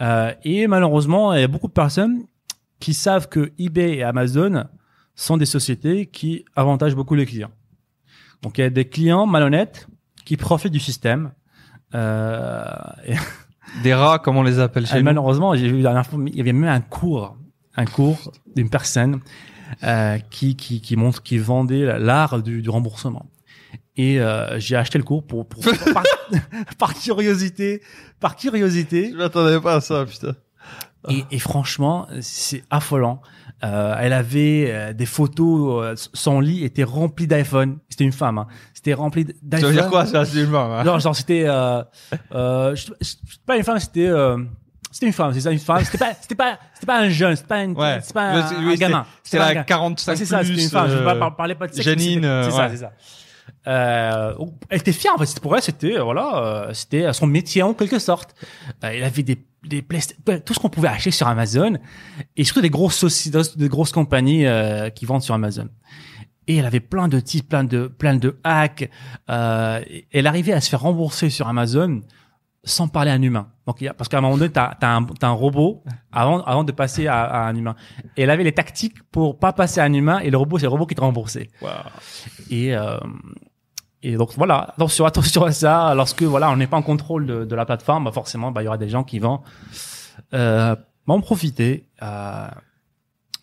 Euh, 0.00 0.32
et 0.44 0.66
malheureusement, 0.66 1.32
il 1.34 1.40
y 1.40 1.44
a 1.44 1.48
beaucoup 1.48 1.68
de 1.68 1.72
personnes 1.72 2.24
qui 2.80 2.94
savent 2.94 3.28
que 3.28 3.52
eBay 3.58 3.96
et 3.96 4.02
Amazon 4.02 4.64
sont 5.14 5.36
des 5.36 5.46
sociétés 5.46 6.06
qui 6.06 6.44
avantagent 6.56 6.96
beaucoup 6.96 7.14
les 7.14 7.26
clients. 7.26 7.50
Donc 8.42 8.58
il 8.58 8.62
y 8.62 8.64
a 8.64 8.70
des 8.70 8.86
clients 8.86 9.26
malhonnêtes 9.26 9.86
qui 10.24 10.36
profitent 10.36 10.72
du 10.72 10.80
système. 10.80 11.32
Euh, 11.94 12.64
et, 13.06 13.14
Des 13.82 13.94
rats, 13.94 14.18
comme 14.18 14.36
on 14.36 14.42
les 14.42 14.58
appelle 14.58 14.86
chez 14.86 14.96
et 14.96 14.98
nous. 14.98 15.04
malheureusement, 15.04 15.54
j'ai 15.54 15.68
vu 15.68 15.76
la 15.76 15.90
dernière 15.90 16.06
fois, 16.06 16.18
il 16.26 16.36
y 16.36 16.40
avait 16.40 16.52
même 16.52 16.68
un 16.68 16.80
cours, 16.80 17.36
un 17.76 17.84
cours 17.84 18.32
d'une 18.56 18.68
personne 18.70 19.20
euh, 19.84 20.18
qui, 20.30 20.56
qui, 20.56 20.80
qui 20.80 20.96
montre, 20.96 21.22
qui 21.22 21.38
vendait 21.38 21.98
l'art 21.98 22.42
du, 22.42 22.62
du 22.62 22.70
remboursement. 22.70 23.26
Et 23.96 24.20
euh, 24.20 24.58
j'ai 24.58 24.76
acheté 24.76 24.98
le 24.98 25.04
cours 25.04 25.26
pour, 25.26 25.46
pour 25.46 25.62
par, 25.92 26.02
par 26.78 26.94
curiosité, 26.94 27.82
par 28.20 28.36
curiosité. 28.36 29.10
Je 29.12 29.16
m'attendais 29.16 29.60
pas 29.60 29.74
à 29.76 29.80
ça, 29.80 30.04
putain. 30.06 30.34
Et, 31.08 31.24
et 31.32 31.38
franchement, 31.38 32.06
c'est 32.20 32.62
affolant. 32.70 33.20
Euh, 33.64 33.94
elle 33.98 34.12
avait 34.12 34.66
euh, 34.70 34.92
des 34.92 35.06
photos, 35.06 35.84
euh, 35.84 35.94
son 36.14 36.40
lit 36.40 36.64
était 36.64 36.84
rempli 36.84 37.26
d'iPhone. 37.26 37.78
C'était 37.88 38.04
une 38.04 38.12
femme. 38.12 38.38
Hein. 38.38 38.46
C'était 38.72 38.94
rempli 38.94 39.24
Ça 39.26 39.32
d'iPhone. 39.42 39.68
veut 39.68 39.74
dire 39.74 39.88
quoi, 39.90 40.06
ça, 40.06 40.24
c'est 40.24 40.38
humain, 40.42 40.78
hein? 40.80 40.84
Non, 40.84 40.98
genre 40.98 41.14
c'était, 41.14 41.44
euh, 41.46 41.82
euh, 42.34 42.74
je- 42.74 42.92
pas 43.46 43.56
une 43.56 43.62
femme, 43.64 43.78
c'était, 43.78 44.06
euh, 44.08 44.38
c'était 44.92 45.06
une 45.06 45.12
femme, 45.12 45.32
c'est 45.34 45.40
ça, 45.40 45.50
une 45.50 45.58
femme. 45.58 45.82
C'était 45.84 45.98
pas, 45.98 46.12
c'était 46.20 46.34
pas, 46.36 46.58
c'était 46.74 46.86
pas 46.86 47.00
un 47.00 47.08
jeune, 47.08 47.34
c'était 47.34 47.48
pas, 47.48 47.62
une, 47.64 47.72
Ouais. 47.76 47.98
c'est 48.02 48.12
pas 48.14 48.22
un, 48.30 48.46
c'est- 48.46 48.54
un 48.54 48.74
gamin. 48.74 49.06
C'est 49.24 49.38
un 49.38 49.46
la 49.46 49.54
gars. 49.54 49.64
45 49.64 50.12
Ouais, 50.12 50.16
c'est 50.16 50.24
ça, 50.26 50.44
c'était 50.44 50.62
une 50.62 50.68
femme. 50.70 50.88
Je 50.88 50.92
euh, 50.94 50.98
vais 51.00 51.04
pas 51.04 51.16
par- 51.16 51.34
parler 51.36 51.54
pas 51.56 51.66
de 51.66 51.72
sexe. 51.72 51.84
Janine, 51.84 52.14
c'était- 52.14 52.26
euh, 52.26 52.44
c'est 52.50 52.56
ça, 52.56 52.68
c'est 52.70 52.76
ça. 52.76 52.92
Euh, 53.66 54.34
elle 54.70 54.78
était 54.80 54.92
fière 54.92 55.12
en 55.14 55.18
fait. 55.18 55.40
Pour 55.40 55.54
elle, 55.56 55.62
c'était 55.62 55.96
euh, 55.98 56.02
voilà, 56.02 56.36
euh, 56.68 56.72
c'était 56.74 57.12
son 57.12 57.26
métier 57.26 57.62
en 57.62 57.74
quelque 57.74 57.98
sorte. 57.98 58.34
Euh, 58.84 58.90
elle 58.92 59.04
avait 59.04 59.22
des 59.22 59.44
des 59.64 59.84
tout 60.44 60.54
ce 60.54 60.58
qu'on 60.58 60.68
pouvait 60.68 60.88
acheter 60.88 61.12
sur 61.12 61.28
Amazon 61.28 61.78
et 62.36 62.42
surtout 62.42 62.60
des 62.62 62.70
grosses 62.70 62.96
sociétés, 62.96 63.38
des 63.56 63.68
grosses 63.68 63.92
compagnies 63.92 64.44
euh, 64.46 64.90
qui 64.90 65.04
vendent 65.06 65.22
sur 65.22 65.34
Amazon. 65.34 65.68
Et 66.48 66.56
elle 66.56 66.66
avait 66.66 66.80
plein 66.80 67.06
de 67.06 67.20
titres, 67.20 67.48
plein 67.48 67.62
de 67.62 67.86
plein 67.86 68.16
de 68.16 68.36
hacks. 68.42 68.90
Euh, 69.30 69.80
elle 70.12 70.26
arrivait 70.26 70.52
à 70.52 70.60
se 70.60 70.68
faire 70.68 70.80
rembourser 70.80 71.30
sur 71.30 71.46
Amazon 71.46 72.00
sans 72.64 72.88
parler 72.88 73.10
à 73.10 73.14
un 73.14 73.22
humain. 73.22 73.48
Donc, 73.66 73.80
il 73.80 73.84
y 73.84 73.88
a, 73.88 73.94
parce 73.94 74.08
qu'à 74.08 74.18
un 74.18 74.20
moment 74.20 74.36
donné, 74.36 74.50
t'as 74.50 74.76
as 74.80 74.96
un, 74.96 75.04
t'as 75.04 75.28
un 75.28 75.32
robot 75.32 75.82
avant, 76.12 76.42
avant 76.44 76.64
de 76.64 76.72
passer 76.72 77.06
à, 77.06 77.22
à 77.22 77.48
un 77.48 77.56
humain. 77.56 77.74
Et 78.16 78.22
elle 78.22 78.30
avait 78.30 78.44
les 78.44 78.52
tactiques 78.52 79.02
pour 79.10 79.38
pas 79.38 79.52
passer 79.52 79.80
à 79.80 79.84
un 79.84 79.92
humain 79.92 80.20
et 80.20 80.30
le 80.30 80.36
robot, 80.36 80.58
c'est 80.58 80.66
le 80.66 80.70
robot 80.70 80.86
qui 80.86 80.94
te 80.94 81.00
remboursait. 81.00 81.50
Et, 82.50 82.74
euh, 82.76 82.98
et 84.02 84.16
donc 84.16 84.30
voilà, 84.36 84.74
attention, 84.76 85.04
attention 85.06 85.44
à 85.44 85.52
ça. 85.52 85.94
Lorsque 85.94 86.22
voilà, 86.22 86.50
on 86.50 86.56
n'est 86.56 86.66
pas 86.66 86.76
en 86.76 86.82
contrôle 86.82 87.26
de, 87.26 87.44
de 87.44 87.54
la 87.54 87.64
plateforme, 87.64 88.04
bah 88.04 88.12
forcément, 88.12 88.52
bah 88.52 88.62
il 88.62 88.66
y 88.66 88.68
aura 88.68 88.78
des 88.78 88.88
gens 88.88 89.04
qui 89.04 89.18
vont 89.18 89.40
euh, 90.34 90.76
en 91.06 91.20
profiter. 91.20 91.88
Euh, 92.02 92.46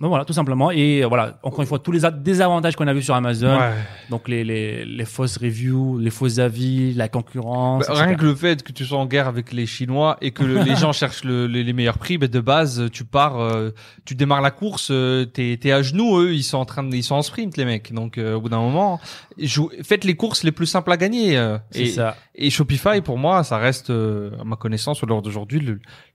donc 0.02 0.10
voilà, 0.10 0.24
tout 0.24 0.32
simplement. 0.34 0.72
Et 0.72 1.04
euh, 1.04 1.08
voilà, 1.08 1.40
encore 1.44 1.60
une 1.62 1.68
fois, 1.68 1.80
tous 1.80 1.92
les 1.92 2.02
désavantages 2.22 2.76
qu'on 2.78 2.88
a 2.88 2.94
vus 2.94 3.02
sur 3.04 3.16
Amazon, 3.16 3.58
Ouais. 3.58 3.74
donc 4.10 4.28
les, 4.30 4.44
les, 4.46 4.86
les 4.86 5.06
fausses 5.06 5.38
reviews, 5.38 5.98
les 5.98 6.10
faux 6.10 6.40
avis, 6.40 6.94
la 6.94 7.10
concurrence. 7.10 7.86
Bah, 7.88 7.94
rien 8.06 8.16
que 8.16 8.24
le 8.24 8.34
fait 8.36 8.64
que 8.64 8.72
tu 8.72 8.86
sois 8.86 8.98
en 8.98 9.06
guerre 9.06 9.28
avec 9.28 9.52
les 9.52 9.66
Chinois 9.66 10.18
et 10.22 10.32
que 10.32 10.44
le- 10.44 10.64
les 10.64 10.76
gens 10.78 10.94
cherchent 10.94 11.24
le- 11.26 11.48
les, 11.48 11.64
les 11.64 11.74
meilleurs 11.74 11.98
prix, 11.98 12.18
bah, 12.18 12.28
de 12.28 12.40
base, 12.40 12.86
tu 12.94 13.04
pars, 13.04 13.40
euh, 13.40 13.72
tu 14.06 14.16
démarres 14.16 14.42
la 14.42 14.52
course, 14.52 14.88
euh, 14.92 15.26
t'es 15.26 15.58
t'es 15.62 15.72
à 15.74 15.82
genoux, 15.82 16.18
eux, 16.20 16.34
ils 16.34 16.44
sont 16.44 16.58
en 16.60 16.66
train 16.66 16.84
de, 16.84 16.96
ils 16.96 17.04
sont 17.04 17.16
en 17.16 17.22
sprint, 17.22 17.58
les 17.58 17.66
mecs. 17.66 17.92
Donc, 17.94 18.18
euh, 18.18 18.36
au 18.36 18.42
bout 18.42 18.50
d'un 18.50 18.60
moment, 18.62 19.02
jou- 19.38 19.72
faites 19.84 20.06
les 20.06 20.16
courses 20.16 20.44
les 20.44 20.52
plus 20.54 20.66
simples 20.66 20.92
à 20.94 20.98
gagner. 20.98 21.38
euh, 21.38 21.58
C'est 21.72 21.82
et, 21.82 21.88
ça. 21.88 22.16
et 22.36 22.50
Shopify, 22.50 23.02
pour 23.02 23.18
moi, 23.18 23.44
ça 23.44 23.58
reste, 23.58 23.90
euh, 23.90 24.32
à 24.40 24.44
ma 24.46 24.56
connaissance, 24.56 25.04
au 25.04 25.06
l'heure 25.08 25.22
d'aujourd'hui, 25.22 25.62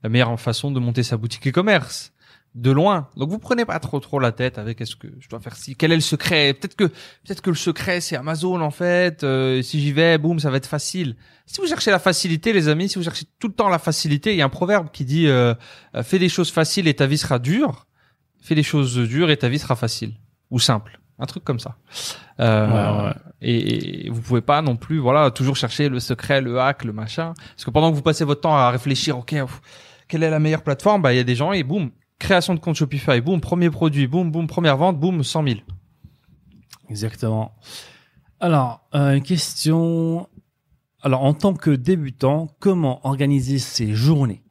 la 0.01 0.09
meilleure 0.09 0.39
façon 0.39 0.71
de 0.71 0.79
monter 0.79 1.03
sa 1.03 1.17
boutique 1.17 1.47
e-commerce. 1.47 2.13
De 2.55 2.71
loin. 2.71 3.09
Donc 3.17 3.29
vous 3.29 3.37
prenez 3.37 3.65
pas 3.65 3.77
trop 3.79 3.99
trop 3.99 4.17
la 4.17 4.31
tête 4.31 4.57
avec 4.57 4.79
est-ce 4.79 4.95
que 4.95 5.07
je 5.19 5.27
dois 5.27 5.41
faire 5.41 5.57
ci, 5.57 5.75
quel 5.75 5.91
est 5.91 5.95
le 5.95 6.01
secret? 6.01 6.53
Peut-être 6.53 6.77
que 6.77 6.85
peut-être 6.85 7.41
que 7.41 7.49
le 7.49 7.55
secret 7.57 7.99
c'est 7.99 8.15
Amazon 8.15 8.61
en 8.61 8.71
fait. 8.71 9.25
euh, 9.25 9.61
si 9.61 9.81
j'y 9.81 9.91
vais, 9.91 10.17
boum, 10.17 10.39
ça 10.39 10.49
va 10.49 10.55
être 10.55 10.65
facile. 10.65 11.17
Si 11.45 11.59
vous 11.59 11.67
cherchez 11.67 11.91
la 11.91 11.99
facilité, 11.99 12.53
les 12.53 12.69
amis, 12.69 12.87
si 12.87 12.97
vous 12.97 13.03
cherchez 13.03 13.25
tout 13.39 13.49
le 13.49 13.53
temps 13.53 13.67
la 13.67 13.77
facilité, 13.77 14.31
il 14.31 14.37
y 14.37 14.41
a 14.41 14.45
un 14.45 14.49
proverbe 14.49 14.87
qui 14.93 15.03
dit 15.03 15.27
euh, 15.27 15.53
euh, 15.95 16.01
fais 16.03 16.17
des 16.17 16.29
choses 16.29 16.49
faciles 16.49 16.87
et 16.87 16.93
ta 16.93 17.07
vie 17.07 17.17
sera 17.17 17.39
dure. 17.39 17.87
Fais 18.41 18.55
des 18.55 18.63
choses 18.63 18.95
dures 18.97 19.29
et 19.31 19.37
ta 19.37 19.49
vie 19.49 19.59
sera 19.59 19.75
facile 19.75 20.13
ou 20.49 20.57
simple. 20.57 21.01
Un 21.19 21.25
truc 21.25 21.43
comme 21.43 21.59
ça. 21.59 21.75
Euh, 22.39 22.67
Ouais, 22.67 23.07
ouais. 23.07 23.13
Et, 23.41 24.05
et 24.07 24.09
vous 24.09 24.21
pouvez 24.21 24.41
pas 24.41 24.61
non 24.61 24.77
plus, 24.77 24.99
voilà, 24.99 25.29
toujours 25.29 25.57
chercher 25.57 25.89
le 25.89 25.99
secret, 25.99 26.39
le 26.39 26.59
hack, 26.59 26.85
le 26.85 26.93
machin. 26.93 27.33
Parce 27.55 27.65
que 27.65 27.69
pendant 27.69 27.91
que 27.91 27.95
vous 27.97 28.01
passez 28.01 28.23
votre 28.23 28.41
temps 28.41 28.55
à 28.55 28.69
réfléchir, 28.71 29.17
ok, 29.17 29.31
pff, 29.31 29.61
quelle 30.07 30.23
est 30.23 30.29
la 30.29 30.39
meilleure 30.39 30.63
plateforme? 30.63 31.01
Bah, 31.01 31.13
il 31.13 31.17
y 31.17 31.19
a 31.19 31.23
des 31.23 31.35
gens 31.35 31.51
et 31.51 31.63
boum, 31.63 31.91
création 32.19 32.53
de 32.53 32.59
compte 32.59 32.75
Shopify, 32.75 33.21
boum, 33.21 33.41
premier 33.41 33.69
produit, 33.69 34.07
boum, 34.07 34.31
boum, 34.31 34.47
première 34.47 34.77
vente, 34.77 34.99
boum, 34.99 35.23
100 35.23 35.47
000. 35.47 35.59
Exactement. 36.89 37.53
Alors, 38.39 38.81
euh, 38.93 39.15
une 39.15 39.23
question. 39.23 40.27
Alors, 41.01 41.23
en 41.23 41.33
tant 41.33 41.53
que 41.53 41.71
débutant, 41.71 42.47
comment 42.59 43.05
organiser 43.05 43.59
ses 43.59 43.93
journées? 43.93 44.43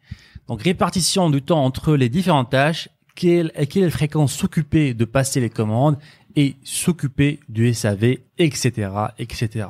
Donc, 0.48 0.62
répartition 0.62 1.30
du 1.30 1.42
temps 1.42 1.64
entre 1.64 1.96
les 1.96 2.08
différentes 2.08 2.50
tâches. 2.50 2.88
Quelle, 3.14 3.52
à 3.54 3.64
quelle 3.64 3.92
fréquence 3.92 4.32
s'occuper 4.32 4.92
de 4.92 5.04
passer 5.04 5.40
les 5.40 5.50
commandes 5.50 5.98
et 6.34 6.56
s'occuper 6.64 7.38
du 7.48 7.72
SAV, 7.72 8.16
etc., 8.38 8.90
etc. 9.18 9.68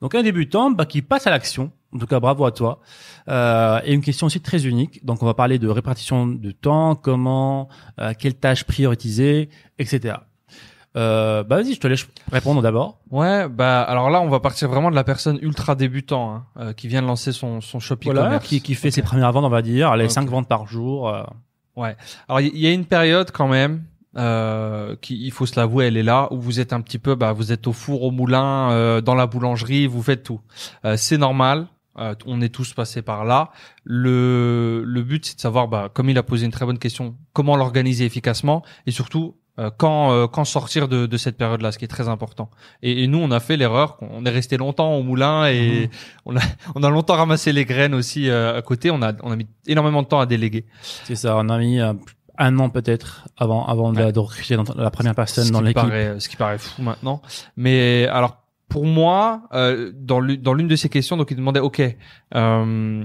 Donc, 0.00 0.16
un 0.16 0.24
débutant 0.24 0.72
bah, 0.72 0.84
qui 0.84 1.00
passe 1.00 1.28
à 1.28 1.30
l'action. 1.30 1.70
En 1.94 1.98
tout 1.98 2.06
cas, 2.06 2.18
bravo 2.20 2.44
à 2.44 2.50
toi. 2.52 2.80
Euh, 3.28 3.80
et 3.84 3.92
une 3.94 4.00
question 4.02 4.26
aussi 4.26 4.40
très 4.40 4.66
unique. 4.66 5.04
Donc, 5.04 5.22
on 5.22 5.26
va 5.26 5.34
parler 5.34 5.58
de 5.58 5.68
répartition 5.68 6.26
de 6.26 6.50
temps, 6.50 6.94
comment, 6.96 7.68
euh, 8.00 8.12
quelles 8.18 8.34
tâches 8.34 8.64
prioriser, 8.64 9.48
etc. 9.78 10.16
Euh, 10.96 11.42
bah 11.42 11.56
vas-y, 11.56 11.74
je 11.74 11.80
te 11.80 11.88
laisse 11.88 12.06
répondre 12.30 12.62
d'abord. 12.62 13.00
Ouais, 13.10 13.48
bah 13.48 13.82
alors 13.82 14.10
là, 14.10 14.20
on 14.20 14.28
va 14.28 14.38
partir 14.38 14.68
vraiment 14.68 14.90
de 14.90 14.94
la 14.94 15.02
personne 15.02 15.38
ultra 15.42 15.74
débutant 15.74 16.34
hein, 16.34 16.44
euh, 16.56 16.72
qui 16.72 16.86
vient 16.86 17.02
de 17.02 17.06
lancer 17.08 17.32
son 17.32 17.60
son 17.60 17.80
shop 17.80 17.96
Voilà, 18.04 18.20
e-commerce. 18.22 18.46
qui, 18.46 18.60
qui 18.60 18.74
fait 18.74 18.92
ses 18.92 19.02
premières 19.02 19.32
ventes, 19.32 19.44
on 19.44 19.48
va 19.48 19.62
dire, 19.62 19.96
les 19.96 20.08
cinq 20.08 20.28
ventes 20.28 20.46
par 20.48 20.66
jour. 20.68 21.08
euh. 21.08 21.24
Alors 22.28 22.40
il 22.40 22.56
y, 22.56 22.60
y 22.60 22.66
a 22.68 22.72
une 22.72 22.84
période 22.84 23.32
quand 23.32 23.48
même 23.48 23.82
euh, 24.16 24.94
qui, 25.00 25.20
il 25.20 25.32
faut 25.32 25.46
se 25.46 25.58
l'avouer, 25.58 25.86
elle 25.86 25.96
est 25.96 26.04
là 26.04 26.28
où 26.32 26.40
vous 26.40 26.60
êtes 26.60 26.72
un 26.72 26.80
petit 26.80 27.00
peu, 27.00 27.16
bah 27.16 27.32
vous 27.32 27.50
êtes 27.50 27.66
au 27.66 27.72
four, 27.72 28.04
au 28.04 28.12
moulin, 28.12 28.70
euh, 28.70 29.00
dans 29.00 29.16
la 29.16 29.26
boulangerie, 29.26 29.88
vous 29.88 30.00
faites 30.02 30.22
tout. 30.22 30.40
Euh, 30.84 30.96
c'est 30.96 31.18
normal. 31.18 31.66
Euh, 31.98 32.14
on 32.26 32.40
est 32.40 32.48
tous 32.48 32.72
passés 32.74 33.02
par 33.02 33.24
là. 33.24 33.50
Le 33.84 34.82
le 34.84 35.02
but 35.02 35.24
c'est 35.26 35.36
de 35.36 35.40
savoir, 35.40 35.68
bah 35.68 35.90
comme 35.92 36.10
il 36.10 36.18
a 36.18 36.22
posé 36.22 36.44
une 36.46 36.52
très 36.52 36.66
bonne 36.66 36.78
question, 36.78 37.16
comment 37.32 37.56
l'organiser 37.56 38.04
efficacement 38.04 38.62
et 38.86 38.90
surtout 38.90 39.36
euh, 39.60 39.70
quand 39.76 40.10
euh, 40.12 40.26
quand 40.26 40.44
sortir 40.44 40.88
de, 40.88 41.06
de 41.06 41.16
cette 41.16 41.36
période-là, 41.36 41.70
ce 41.70 41.78
qui 41.78 41.84
est 41.84 41.88
très 41.88 42.08
important. 42.08 42.50
Et, 42.82 43.04
et 43.04 43.06
nous, 43.06 43.18
on 43.18 43.30
a 43.30 43.38
fait 43.38 43.56
l'erreur, 43.56 43.96
qu'on 43.98 44.24
est 44.26 44.30
resté 44.30 44.56
longtemps 44.56 44.94
au 44.94 45.02
moulin 45.04 45.46
et 45.46 45.82
Mhm. 45.82 45.88
on 46.26 46.36
a 46.36 46.40
on 46.74 46.82
a 46.82 46.90
longtemps 46.90 47.14
ramassé 47.14 47.52
les 47.52 47.64
graines 47.64 47.94
aussi 47.94 48.28
euh, 48.28 48.58
à 48.58 48.62
côté. 48.62 48.90
On 48.90 49.00
a 49.02 49.12
on 49.22 49.30
a 49.30 49.36
mis 49.36 49.46
énormément 49.68 50.02
de 50.02 50.08
temps 50.08 50.18
à 50.20 50.26
déléguer. 50.26 50.64
C'est 51.04 51.14
ça, 51.14 51.36
on 51.36 51.48
a 51.48 51.58
mis 51.58 51.80
euh, 51.80 51.92
un 52.36 52.58
an 52.58 52.68
peut-être 52.68 53.28
avant, 53.36 53.64
avant 53.66 53.92
de, 53.92 54.00
Ouais. 54.02 54.10
de 54.10 54.18
recruter 54.18 54.56
la 54.76 54.90
première 54.90 55.14
personne 55.14 55.44
ce 55.44 55.52
dans 55.52 55.60
qui 55.60 55.66
l'équipe. 55.66 55.82
paraît, 55.84 56.18
ce 56.18 56.28
qui 56.28 56.34
paraît 56.36 56.58
fou 56.58 56.82
maintenant. 56.82 57.22
Mais 57.56 58.08
alors 58.10 58.38
pour 58.74 58.86
moi, 58.86 59.42
euh, 59.52 59.92
dans 59.94 60.18
l'une 60.18 60.66
de 60.66 60.74
ces 60.74 60.88
questions, 60.88 61.16
donc 61.16 61.30
il 61.30 61.36
demandait, 61.36 61.60
ok, 61.60 61.80
euh, 61.80 63.04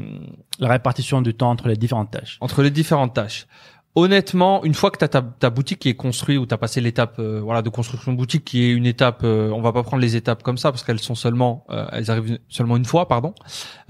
La 0.60 0.68
répartition 0.68 1.22
du 1.22 1.36
temps 1.36 1.52
entre 1.52 1.68
les 1.68 1.76
différentes 1.76 2.10
tâches. 2.10 2.40
entre 2.42 2.64
les 2.64 2.72
différentes 2.72 3.14
tâches. 3.14 3.46
Honnêtement, 3.94 4.64
une 4.64 4.74
fois 4.74 4.90
que 4.90 4.98
tu 4.98 5.06
as 5.06 5.10
ta, 5.10 5.22
ta 5.22 5.52
boutique 5.52 5.78
qui 5.78 5.90
est 5.90 5.94
construite 5.96 6.40
ou 6.40 6.48
tu 6.48 6.56
as 6.56 6.58
passé 6.58 6.82
l'étape 6.82 7.18
euh, 7.20 7.40
voilà 7.44 7.62
de 7.62 7.70
construction 7.70 8.12
de 8.14 8.18
boutique 8.18 8.46
qui 8.46 8.64
est 8.64 8.72
une 8.72 8.88
étape 8.88 9.22
euh, 9.24 9.52
on 9.52 9.62
va 9.62 9.72
pas 9.72 9.84
prendre 9.84 10.02
les 10.02 10.16
étapes 10.16 10.42
comme 10.42 10.58
ça 10.58 10.72
parce 10.72 10.84
qu'elles 10.84 11.00
sont 11.00 11.14
seulement 11.14 11.66
euh, 11.70 11.86
elles 11.92 12.10
arrivent 12.10 12.40
seulement 12.48 12.78
une 12.78 12.86
fois 12.86 13.08
pardon. 13.08 13.36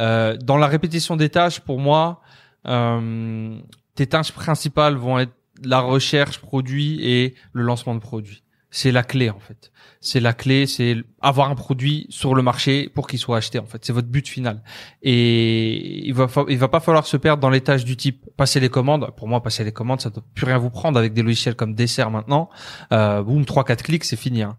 Euh, 0.02 0.36
dans 0.36 0.58
la 0.58 0.68
répétition 0.68 1.16
des 1.16 1.30
tâches 1.30 1.62
pour 1.62 1.80
moi 1.80 2.20
euh, 2.68 3.58
tes 3.96 4.08
tâches 4.08 4.34
principales 4.34 4.96
vont 4.96 5.18
être 5.18 5.34
la 5.64 5.80
recherche 5.80 6.40
produit 6.40 7.00
et 7.02 7.36
le 7.54 7.64
lancement 7.64 7.96
de 7.96 8.02
produit. 8.02 8.44
C'est 8.72 8.92
la 8.92 9.04
clé 9.04 9.30
en 9.30 9.40
fait. 9.40 9.72
C'est 10.02 10.20
la 10.20 10.32
clé, 10.34 10.66
c'est 10.68 10.96
avoir 11.22 11.50
un 11.50 11.56
produit 11.56 12.06
sur 12.10 12.36
le 12.36 12.42
marché 12.42 12.88
pour 12.88 13.08
qu'il 13.08 13.18
soit 13.20 13.38
acheté 13.38 13.58
en 13.60 13.66
fait. 13.66 13.84
C'est 13.84 13.92
votre 13.94 14.08
but 14.08 14.28
final. 14.28 14.62
Et 15.02 16.08
il 16.08 16.14
va 16.14 16.28
il 16.48 16.58
va 16.58 16.68
pas 16.68 16.80
falloir 16.80 17.06
se 17.08 17.18
perdre 17.18 17.42
dans 17.42 17.50
les 17.50 17.62
tâches 17.62 17.84
du 17.84 17.98
type 17.98 18.26
passer 18.38 18.60
les 18.60 18.70
commandes. 18.70 19.10
Pour 19.18 19.28
moi, 19.28 19.42
passer 19.42 19.64
les 19.64 19.72
commandes, 19.72 20.02
ça 20.02 20.10
doit 20.10 20.24
plus 20.36 20.46
rien 20.46 20.58
vous 20.60 20.70
prendre 20.70 21.00
avec 21.00 21.14
des 21.14 21.24
logiciels 21.24 21.56
comme 21.56 21.74
Dessert 21.74 22.12
maintenant. 22.12 22.50
Euh, 22.94 23.24
boum, 23.24 23.44
trois 23.46 23.64
quatre 23.64 23.84
clics, 23.84 24.04
c'est 24.04 24.16
fini. 24.16 24.44
hein. 24.44 24.58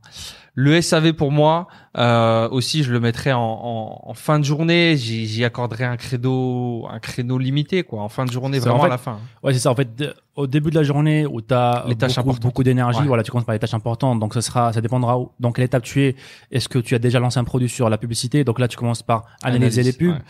Le 0.62 0.80
SAV 0.82 1.12
pour 1.14 1.32
moi 1.32 1.68
euh, 1.96 2.48
aussi, 2.50 2.82
je 2.84 2.92
le 2.92 3.00
mettrai 3.00 3.32
en, 3.32 3.40
en, 3.40 4.00
en 4.10 4.14
fin 4.14 4.38
de 4.38 4.44
journée. 4.44 4.96
J'y 4.96 5.26
j'y 5.26 5.44
accorderai 5.44 5.84
un 5.84 5.96
créneau 5.96 6.86
un 6.90 6.98
créneau 7.00 7.38
limité 7.38 7.82
quoi. 7.82 8.02
En 8.02 8.08
fin 8.08 8.24
de 8.26 8.30
journée, 8.30 8.58
C'est 8.60 8.68
vraiment 8.68 8.80
en 8.80 8.82
fait- 8.82 8.86
à 8.86 8.90
la 8.90 8.98
fin. 8.98 9.18
Ouais, 9.42 9.52
c'est 9.54 9.58
ça. 9.60 9.70
En 9.70 9.74
fait, 9.74 9.88
au 10.36 10.46
début 10.46 10.70
de 10.70 10.74
la 10.76 10.82
journée 10.84 11.26
où 11.26 11.40
tu 11.40 11.52
as 11.54 11.84
Les 11.88 11.96
tâches 11.96 12.18
beaucoup, 12.40 12.62
d'énergie, 12.62 13.00
Ouais. 13.00 13.06
voilà, 13.06 13.22
tu 13.22 13.30
commences 13.30 13.44
par 13.46 13.54
les 13.54 13.58
tâches 13.58 13.74
importantes. 13.74 14.20
Donc, 14.20 14.34
ce 14.34 14.40
sera, 14.40 14.72
ça 14.72 14.80
dépendra 14.80 15.18
où, 15.18 15.30
dans 15.40 15.50
quelle 15.52 15.64
étape 15.64 15.82
tu 15.82 16.02
es. 16.04 16.16
Est-ce 16.52 16.68
que 16.68 16.78
tu 16.78 16.94
as 16.94 16.98
déjà 16.98 17.18
lancé 17.18 17.38
un 17.40 17.44
produit 17.44 17.68
sur 17.68 17.90
la 17.90 17.98
publicité? 17.98 18.44
Donc 18.44 18.58
là, 18.60 18.68
tu 18.68 18.76
commences 18.76 19.02
par 19.02 19.24
analyser 19.42 19.80
Analyse, 19.80 19.98
les 19.98 20.06
pubs. 20.06 20.14
ouais. 20.16 20.22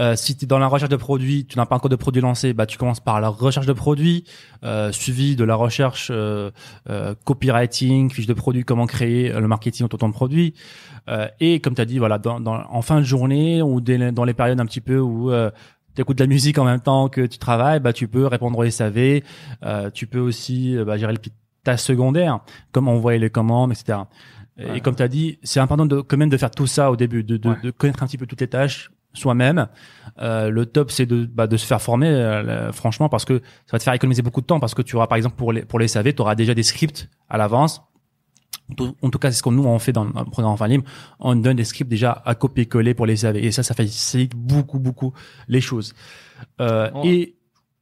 Euh, 0.00 0.16
si 0.16 0.36
tu 0.36 0.44
es 0.44 0.48
dans 0.48 0.58
la 0.58 0.66
recherche 0.68 0.90
de 0.90 0.96
produits, 0.96 1.44
tu 1.44 1.58
n'as 1.58 1.66
pas 1.66 1.76
encore 1.76 1.90
de 1.90 1.96
produit 1.96 2.22
lancé, 2.22 2.54
bah 2.54 2.64
tu 2.66 2.78
commences 2.78 3.00
par 3.00 3.20
la 3.20 3.28
recherche 3.28 3.66
de 3.66 3.72
produits, 3.74 4.24
euh, 4.64 4.90
suivi 4.92 5.36
de 5.36 5.44
la 5.44 5.54
recherche 5.54 6.10
copywriting, 7.24 8.10
fiche 8.10 8.26
de 8.26 8.32
produit, 8.34 8.64
comment 8.64 8.86
créer 8.86 9.28
le 9.32 9.46
marketing 9.48 9.71
autour 9.84 9.98
de 9.98 10.00
ton 10.00 10.12
produit. 10.12 10.54
Euh, 11.08 11.28
et 11.40 11.60
comme 11.60 11.74
tu 11.74 11.80
as 11.80 11.84
dit, 11.84 11.98
voilà, 11.98 12.18
dans, 12.18 12.40
dans- 12.40 12.62
en 12.70 12.82
fin 12.82 12.98
de 13.00 13.04
journée 13.04 13.62
ou 13.62 13.80
dans 13.80 14.24
les 14.24 14.34
périodes 14.34 14.60
un 14.60 14.66
petit 14.66 14.80
peu 14.80 14.98
où 14.98 15.30
euh, 15.30 15.50
tu 15.94 16.02
écoutes 16.02 16.18
de 16.18 16.24
la 16.24 16.28
musique 16.28 16.58
en 16.58 16.64
même 16.64 16.80
temps 16.80 17.08
que 17.08 17.22
tu 17.26 17.38
travailles, 17.38 17.80
bah 17.80 17.92
tu 17.92 18.08
peux 18.08 18.26
répondre 18.26 18.58
au 18.58 18.64
SAV, 18.70 19.22
euh, 19.64 19.90
tu 19.90 20.06
peux 20.06 20.20
aussi 20.20 20.76
bah, 20.86 20.96
gérer 20.96 21.12
les 21.12 21.18
petites 21.18 21.34
tâches 21.64 21.80
secondaires, 21.80 22.40
comme 22.72 22.88
envoyer 22.88 23.18
les 23.18 23.30
commandes, 23.30 23.72
etc. 23.72 23.98
Et 24.74 24.80
comme 24.80 24.94
tu 24.94 25.02
as 25.02 25.08
dit, 25.08 25.38
c'est 25.42 25.60
important 25.60 25.86
de 25.86 26.00
quand 26.02 26.16
même 26.18 26.28
de 26.28 26.36
faire 26.36 26.50
tout 26.50 26.66
ça 26.66 26.90
au 26.90 26.96
début, 26.96 27.24
de, 27.24 27.36
de, 27.38 27.48
Ouais. 27.48 27.56
de 27.62 27.70
connaître 27.70 28.02
un 28.02 28.06
petit 28.06 28.18
peu 28.18 28.26
toutes 28.26 28.40
les 28.42 28.48
tâches 28.48 28.90
soi-même. 29.14 29.66
Euh, 30.20 30.50
le 30.50 30.66
top, 30.66 30.90
c'est 30.90 31.06
de, 31.06 31.24
bah, 31.26 31.46
de 31.46 31.56
se 31.56 31.66
faire 31.66 31.80
former, 31.80 32.08
euh, 32.08 32.66
le- 32.66 32.72
franchement, 32.72 33.08
parce 33.08 33.24
que 33.24 33.38
ça 33.66 33.72
va 33.72 33.78
te 33.78 33.84
faire 33.84 33.94
économiser 33.94 34.22
beaucoup 34.22 34.40
de 34.40 34.46
temps, 34.46 34.60
parce 34.60 34.74
que 34.74 34.82
tu 34.82 34.96
auras, 34.96 35.06
par 35.06 35.16
exemple, 35.16 35.36
pour 35.36 35.52
les, 35.52 35.62
pour 35.64 35.78
les 35.78 35.88
SAV, 35.88 36.12
tu 36.14 36.22
auras 36.22 36.34
déjà 36.34 36.54
des 36.54 36.62
scripts 36.62 37.08
à 37.28 37.38
l'avance. 37.38 37.82
En 39.02 39.10
tout- 39.10 39.18
cas, 39.18 39.30
c'est 39.30 39.38
ce 39.38 39.42
que 39.42 39.50
nous 39.50 39.64
on 39.64 39.78
fait 39.78 39.92
dans 39.92 40.04
le 40.04 40.12
programme 40.12 40.52
Enfin 40.52 40.66
Libre. 40.68 40.84
On 41.20 41.34
donne 41.36 41.56
des 41.56 41.64
scripts 41.64 41.90
déjà 41.90 42.22
à 42.24 42.34
copier-coller 42.34 42.94
pour 42.94 43.06
les 43.06 43.16
SAV. 43.16 43.36
Et 43.36 43.52
ça, 43.52 43.62
ça 43.62 43.74
facilite 43.74 44.34
beaucoup, 44.34 44.78
beaucoup 44.78 45.12
les 45.48 45.60
choses. 45.60 45.94
Euh, 46.60 46.90
Oh. 46.94 47.02
Et 47.04 47.36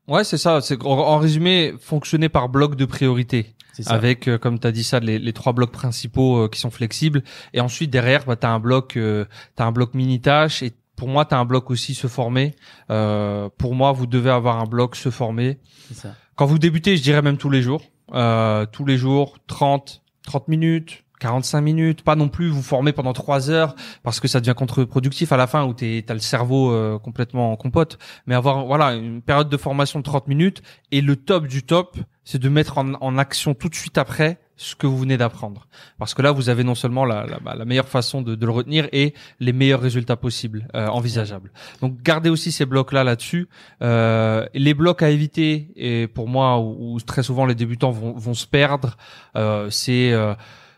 Ouais, 0.09 0.25
c'est 0.25 0.39
ça. 0.39 0.61
C'est 0.61 0.83
en, 0.85 1.19
résumé, 1.19 1.75
fonctionner 1.81 2.29
par 2.29 2.49
bloc 2.49 2.75
de 2.75 2.85
priorité. 2.85 3.55
Avec, 3.87 4.27
euh, 4.29 4.39
comme 4.39 4.59
tu 4.59 4.67
as 4.67 4.73
dit 4.73 4.83
ça, 4.83 4.99
les, 4.99 5.19
les 5.21 5.33
trois 5.33 5.53
blocs 5.53 5.71
principaux 5.71 6.39
euh, 6.45 6.49
qui 6.49 6.59
sont 6.59 6.71
flexibles. 6.71 7.23
Et 7.55 7.61
ensuite, 7.61 7.91
derrière, 7.91 8.25
bah, 8.27 8.35
tu 8.35 8.45
as 8.45 8.51
un 8.51 8.59
bloc 8.59 8.97
euh, 8.97 9.25
t'as 9.55 9.65
un 9.67 9.73
bloc 9.73 9.95
mini-tâche. 9.95 10.63
Et 10.65 10.73
pour 10.97 11.07
moi, 11.09 11.25
tu 11.27 11.35
as 11.35 11.39
un 11.39 11.45
bloc 11.45 11.71
aussi 11.71 11.95
se 11.95 12.09
former. 12.09 12.57
Euh, 12.91 13.49
pour 13.57 13.75
moi, 13.77 13.93
vous 13.93 14.07
devez 14.07 14.31
avoir 14.31 14.59
un 14.59 14.67
bloc 14.67 14.97
se 14.97 15.11
former. 15.11 15.61
Ça. 15.95 16.15
Quand 16.35 16.47
vous 16.47 16.59
débutez, 16.59 16.97
je 16.97 17.03
dirais 17.03 17.23
même 17.23 17.37
tous 17.37 17.51
les 17.51 17.63
jours. 17.63 17.83
Euh, 18.13 18.67
tous 18.71 18.85
les 18.85 18.99
jours, 18.99 19.39
30, 19.47 20.03
30 20.25 20.49
minutes, 20.49 21.05
45 21.21 21.61
minutes, 21.61 22.03
pas 22.03 22.17
non 22.17 22.29
plus 22.29 22.49
vous 22.49 22.63
former 22.63 22.93
pendant 22.93 23.13
3 23.13 23.51
heures 23.51 23.75
parce 24.03 24.21
que 24.21 24.29
ça 24.29 24.41
devient 24.41 24.55
contre-productif 24.57 25.33
à 25.33 25.37
la 25.37 25.47
fin 25.47 25.65
où 25.65 25.75
t'es 25.75 26.03
t'as 26.07 26.15
le 26.15 26.21
cerveau 26.21 26.73
euh, 26.73 26.99
complètement 26.99 27.53
en 27.53 27.57
compote. 27.57 27.99
Mais 28.27 28.35
avoir 28.35 28.67
voilà 28.67 28.95
une 28.95 29.23
période 29.23 29.49
de 29.49 29.57
formation 29.57 29.99
de 29.99 30.05
30 30.05 30.29
minutes 30.29 30.63
et 30.91 31.01
le 31.01 31.17
top 31.17 31.47
du 31.47 31.63
top, 31.63 31.97
c'est 32.25 32.39
de 32.39 32.49
mettre 32.49 32.79
en 32.79 33.19
action 33.19 33.55
tout 33.55 33.69
de 33.69 33.75
suite 33.75 33.99
après 33.99 34.39
ce 34.61 34.77
que 34.77 34.87
vous 34.87 34.99
venez 34.99 35.17
d'apprendre. 35.17 35.67
Parce 35.99 36.13
que 36.13 36.21
là, 36.21 36.33
vous 36.33 36.51
avez 36.51 36.65
non 36.65 36.75
seulement 36.75 37.07
la, 37.07 37.25
la, 37.25 37.39
bah, 37.41 37.55
la 37.57 37.65
meilleure 37.65 37.89
façon 37.89 38.21
de, 38.21 38.35
de, 38.35 38.45
le 38.47 38.53
retenir 38.53 38.89
et 38.93 39.15
les 39.39 39.55
meilleurs 39.55 39.81
résultats 39.81 40.17
possibles, 40.17 40.69
euh, 40.75 40.87
envisageables. 40.89 41.51
Donc, 41.81 42.03
gardez 42.03 42.29
aussi 42.29 42.53
ces 42.53 42.67
blocs-là 42.67 43.03
là-dessus. 43.03 43.49
Euh, 43.81 44.47
les 44.53 44.75
blocs 44.75 45.03
à 45.03 45.09
éviter, 45.09 45.73
et 45.77 46.09
pour 46.09 46.29
moi, 46.29 46.59
où, 46.59 46.95
où 46.95 47.01
très 47.01 47.23
souvent 47.23 47.47
les 47.47 47.55
débutants 47.55 47.91
vont, 47.91 48.13
vont 48.13 48.35
se 48.35 48.47
perdre, 48.47 48.99
euh, 49.35 49.71
c'est 49.71 50.13
euh, 50.13 50.35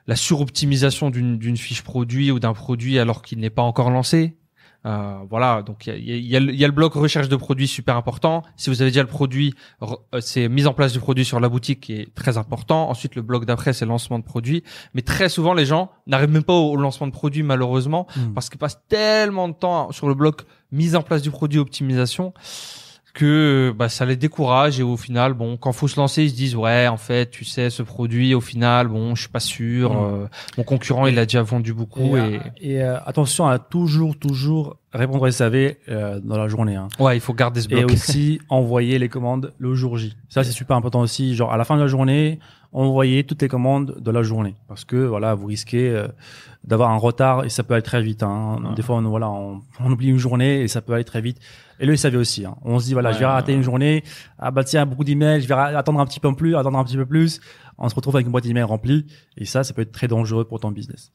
la 0.06 0.14
suroptimisation 0.14 1.10
d'une 1.10 1.36
d'une 1.38 1.56
fiche 1.56 1.82
produit 1.82 2.30
ou 2.30 2.38
d'un 2.38 2.52
produit 2.52 3.00
alors 3.00 3.22
qu'il 3.22 3.40
n'est 3.40 3.50
pas 3.50 3.62
encore 3.62 3.90
lancé. 3.90 4.36
Euh, 4.84 5.18
voilà, 5.30 5.62
donc 5.62 5.86
il 5.86 6.04
y 6.04 6.12
a, 6.12 6.16
y, 6.16 6.36
a, 6.36 6.50
y 6.52 6.64
a, 6.64 6.66
le 6.66 6.72
bloc 6.72 6.94
recherche 6.94 7.28
de 7.28 7.36
produits 7.36 7.68
super 7.68 7.96
important. 7.96 8.42
Si 8.56 8.68
vous 8.68 8.82
avez 8.82 8.90
déjà 8.90 9.02
le 9.02 9.08
produit, 9.08 9.54
euh, 9.82 10.20
c'est 10.20 10.48
mise 10.48 10.66
en 10.66 10.74
place 10.74 10.92
du 10.92 10.98
produit 10.98 11.24
sur 11.24 11.38
la 11.38 11.48
boutique 11.48 11.80
qui 11.80 11.94
est 11.94 12.14
très 12.14 12.36
important. 12.36 12.88
Ensuite, 12.90 13.14
le 13.14 13.22
bloc 13.22 13.44
d'après, 13.44 13.72
c'est 13.72 13.86
lancement 13.86 14.18
de 14.18 14.24
produit. 14.24 14.64
Mais 14.94 15.02
très 15.02 15.28
souvent, 15.28 15.54
les 15.54 15.66
gens 15.66 15.90
n'arrivent 16.06 16.32
même 16.32 16.42
pas 16.42 16.54
au, 16.54 16.76
lancement 16.76 17.06
de 17.06 17.12
produit 17.12 17.42
malheureusement 17.42 18.06
mmh. 18.16 18.34
parce 18.34 18.48
qu'ils 18.50 18.58
passent 18.58 18.82
tellement 18.88 19.48
de 19.48 19.54
temps 19.54 19.92
sur 19.92 20.08
le 20.08 20.14
bloc 20.14 20.42
mise 20.72 20.96
en 20.96 21.02
place 21.02 21.22
du 21.22 21.30
produit 21.30 21.60
optimisation 21.60 22.32
que 23.14 23.74
bah, 23.76 23.88
ça 23.88 24.06
les 24.06 24.16
décourage 24.16 24.80
et 24.80 24.82
au 24.82 24.96
final 24.96 25.34
bon 25.34 25.58
quand 25.58 25.72
faut 25.72 25.88
se 25.88 26.00
lancer 26.00 26.24
ils 26.24 26.30
se 26.30 26.34
disent 26.34 26.56
ouais 26.56 26.88
en 26.88 26.96
fait 26.96 27.30
tu 27.30 27.44
sais 27.44 27.68
ce 27.68 27.82
produit 27.82 28.34
au 28.34 28.40
final 28.40 28.88
bon 28.88 29.14
je 29.14 29.22
suis 29.22 29.30
pas 29.30 29.40
sûr 29.40 29.92
mmh. 29.92 29.96
euh, 29.96 30.26
mon 30.56 30.64
concurrent 30.64 31.06
il 31.06 31.18
a 31.18 31.26
déjà 31.26 31.42
vendu 31.42 31.74
beaucoup 31.74 32.16
et, 32.16 32.40
et, 32.60 32.76
et 32.76 32.82
euh, 32.82 32.96
attention 33.04 33.46
à 33.46 33.58
toujours 33.58 34.18
toujours 34.18 34.78
répondre 34.94 35.28
SAV 35.28 35.74
euh, 35.88 36.20
dans 36.20 36.38
la 36.38 36.48
journée 36.48 36.76
hein. 36.76 36.88
ouais 36.98 37.16
il 37.16 37.20
faut 37.20 37.34
garder 37.34 37.60
ce 37.60 37.68
bloc 37.68 37.82
et 37.82 37.84
aussi 37.84 38.40
envoyer 38.48 38.98
les 38.98 39.10
commandes 39.10 39.52
le 39.58 39.74
jour 39.74 39.98
J 39.98 40.16
ça 40.30 40.42
c'est 40.42 40.52
super 40.52 40.76
important 40.76 41.00
aussi 41.00 41.34
genre 41.34 41.52
à 41.52 41.58
la 41.58 41.64
fin 41.64 41.76
de 41.76 41.82
la 41.82 41.88
journée 41.88 42.38
envoyer 42.72 43.24
toutes 43.24 43.42
les 43.42 43.48
commandes 43.48 43.96
de 44.00 44.10
la 44.10 44.22
journée. 44.22 44.54
Parce 44.68 44.84
que 44.84 44.96
voilà 44.96 45.34
vous 45.34 45.46
risquez 45.46 45.90
euh, 45.90 46.08
d'avoir 46.64 46.90
un 46.90 46.96
retard 46.96 47.44
et 47.44 47.48
ça 47.48 47.62
peut 47.62 47.74
aller 47.74 47.82
très 47.82 48.02
vite 48.02 48.22
hein. 48.22 48.58
ouais. 48.64 48.74
des 48.74 48.82
fois 48.82 48.96
on, 48.96 49.02
voilà 49.02 49.30
on, 49.30 49.60
on, 49.80 49.90
oublie 49.90 50.08
une 50.08 50.18
journée 50.18 50.62
et 50.62 50.68
ça 50.68 50.80
peut 50.80 50.94
aller 50.94 51.04
très 51.04 51.20
vite. 51.20 51.38
Et 51.80 51.86
le 51.86 51.96
SAV 51.96 52.16
aussi 52.16 52.44
hein. 52.44 52.56
on 52.62 52.78
se 52.78 52.86
dit 52.86 52.92
voilà 52.92 53.10
ouais, 53.10 53.14
je 53.14 53.20
vais 53.20 53.26
rater 53.26 53.52
une 53.52 53.62
journée. 53.62 54.02
Ah 54.38 54.50
bah 54.50 54.64
tiens 54.64 54.86
beaucoup 54.86 55.04
d'emails 55.04 55.42
je 55.42 55.48
vais 55.48 55.54
attendre 55.54 56.00
un 56.00 56.06
petit 56.06 56.20
peu 56.20 56.34
plus 56.34 56.56
attendre 56.56 56.78
un 56.78 56.84
petit 56.84 56.96
peu 56.96 57.06
plus. 57.06 57.40
On 57.78 57.88
se 57.88 57.94
retrouve 57.94 58.16
avec 58.16 58.26
une 58.26 58.32
boîte 58.32 58.44
d'emails 58.44 58.62
remplie. 58.62 59.06
Et 59.36 59.44
ça 59.44 59.64
ça 59.64 59.74
peut 59.74 59.82
être 59.82 59.92
très 59.92 60.08
dangereux 60.08 60.44
pour 60.44 60.60
ton 60.60 60.70
business 60.70 61.12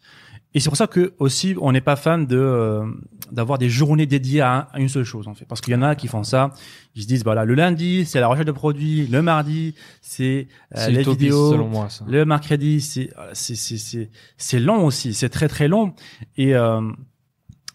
et 0.53 0.59
c'est 0.59 0.69
pour 0.69 0.77
ça 0.77 0.87
que 0.87 1.13
aussi 1.19 1.55
on 1.61 1.71
n'est 1.71 1.81
pas 1.81 1.95
fan 1.95 2.25
de 2.25 2.37
euh, 2.37 2.85
d'avoir 3.31 3.57
des 3.57 3.69
journées 3.69 4.05
dédiées 4.05 4.41
à, 4.41 4.69
à, 4.71 4.79
une 4.79 4.89
seule 4.89 5.03
chose 5.03 5.27
en 5.27 5.33
fait, 5.33 5.45
parce 5.45 5.61
qu'il 5.61 5.73
y 5.73 5.75
en 5.75 5.81
a 5.81 5.95
qui 5.95 6.07
font 6.07 6.23
ça. 6.23 6.51
Ils 6.95 7.03
se 7.03 7.07
disent 7.07 7.23
voilà 7.23 7.45
le 7.45 7.53
lundi 7.53 8.05
c'est 8.05 8.19
la 8.19 8.27
recherche 8.27 8.45
de 8.45 8.51
produits, 8.51 9.07
le 9.07 9.21
mardi 9.21 9.75
c'est 10.01 10.47
euh, 10.75 10.87
les 10.87 11.03
vidéos, 11.03 11.51
selon 11.51 11.67
moi, 11.67 11.89
ça. 11.89 12.05
le 12.07 12.25
mercredi 12.25 12.81
c'est 12.81 13.09
c'est 13.33 13.55
c'est 13.55 13.77
c'est 13.77 14.09
c'est 14.37 14.59
long 14.59 14.85
aussi, 14.85 15.13
c'est 15.13 15.29
très 15.29 15.47
très 15.49 15.67
long 15.67 15.93
et 16.37 16.55
euh, 16.55 16.81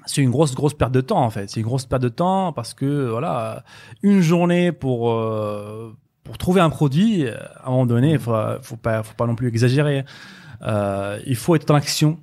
c'est 0.06 0.22
une 0.22 0.30
grosse 0.30 0.54
grosse 0.54 0.74
perte 0.74 0.92
de 0.92 1.02
temps 1.02 1.22
en 1.22 1.30
fait. 1.30 1.50
C'est 1.50 1.60
une 1.60 1.66
grosse 1.66 1.86
perte 1.86 2.02
de 2.02 2.08
temps 2.08 2.52
parce 2.52 2.74
que 2.74 3.10
voilà 3.10 3.64
une 4.02 4.22
journée 4.22 4.72
pour 4.72 5.10
euh, 5.10 5.94
pour 6.24 6.38
trouver 6.38 6.60
un 6.60 6.70
produit 6.70 7.28
à 7.28 7.66
un 7.66 7.70
moment 7.70 7.86
donné, 7.86 8.18
faut 8.18 8.34
faut 8.62 8.76
pas 8.76 9.02
faut 9.02 9.14
pas 9.14 9.26
non 9.26 9.34
plus 9.34 9.48
exagérer. 9.48 10.04
Euh, 10.64 11.18
il 11.26 11.36
faut 11.36 11.54
être 11.56 11.70
en 11.70 11.74
action 11.74 12.18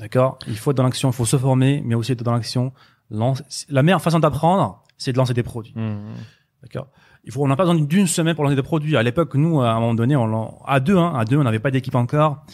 D'accord? 0.00 0.38
Il 0.48 0.56
faut 0.56 0.70
être 0.72 0.76
dans 0.76 0.82
l'action, 0.82 1.10
il 1.10 1.14
faut 1.14 1.26
se 1.26 1.36
former, 1.36 1.82
mais 1.84 1.94
aussi 1.94 2.12
être 2.12 2.22
dans 2.22 2.32
l'action. 2.32 2.72
La 3.10 3.82
meilleure 3.82 4.02
façon 4.02 4.18
d'apprendre, 4.18 4.82
c'est 4.96 5.12
de 5.12 5.18
lancer 5.18 5.34
des 5.34 5.42
produits. 5.42 5.74
Mmh. 5.76 6.14
D'accord? 6.62 6.88
Il 7.24 7.32
faut, 7.32 7.44
on 7.44 7.48
n'a 7.48 7.56
pas 7.56 7.64
besoin 7.64 7.80
d'une 7.80 8.06
semaine 8.06 8.34
pour 8.34 8.44
lancer 8.44 8.56
des 8.56 8.62
produits. 8.62 8.96
À 8.96 9.02
l'époque, 9.02 9.34
nous, 9.34 9.60
à 9.60 9.70
un 9.72 9.80
moment 9.80 9.94
donné, 9.94 10.16
on 10.16 10.64
à 10.64 10.80
deux, 10.80 10.96
hein, 10.96 11.12
à 11.14 11.24
deux, 11.24 11.36
on 11.36 11.44
n'avait 11.44 11.58
pas 11.58 11.70
d'équipe 11.70 11.94
encore. 11.94 12.44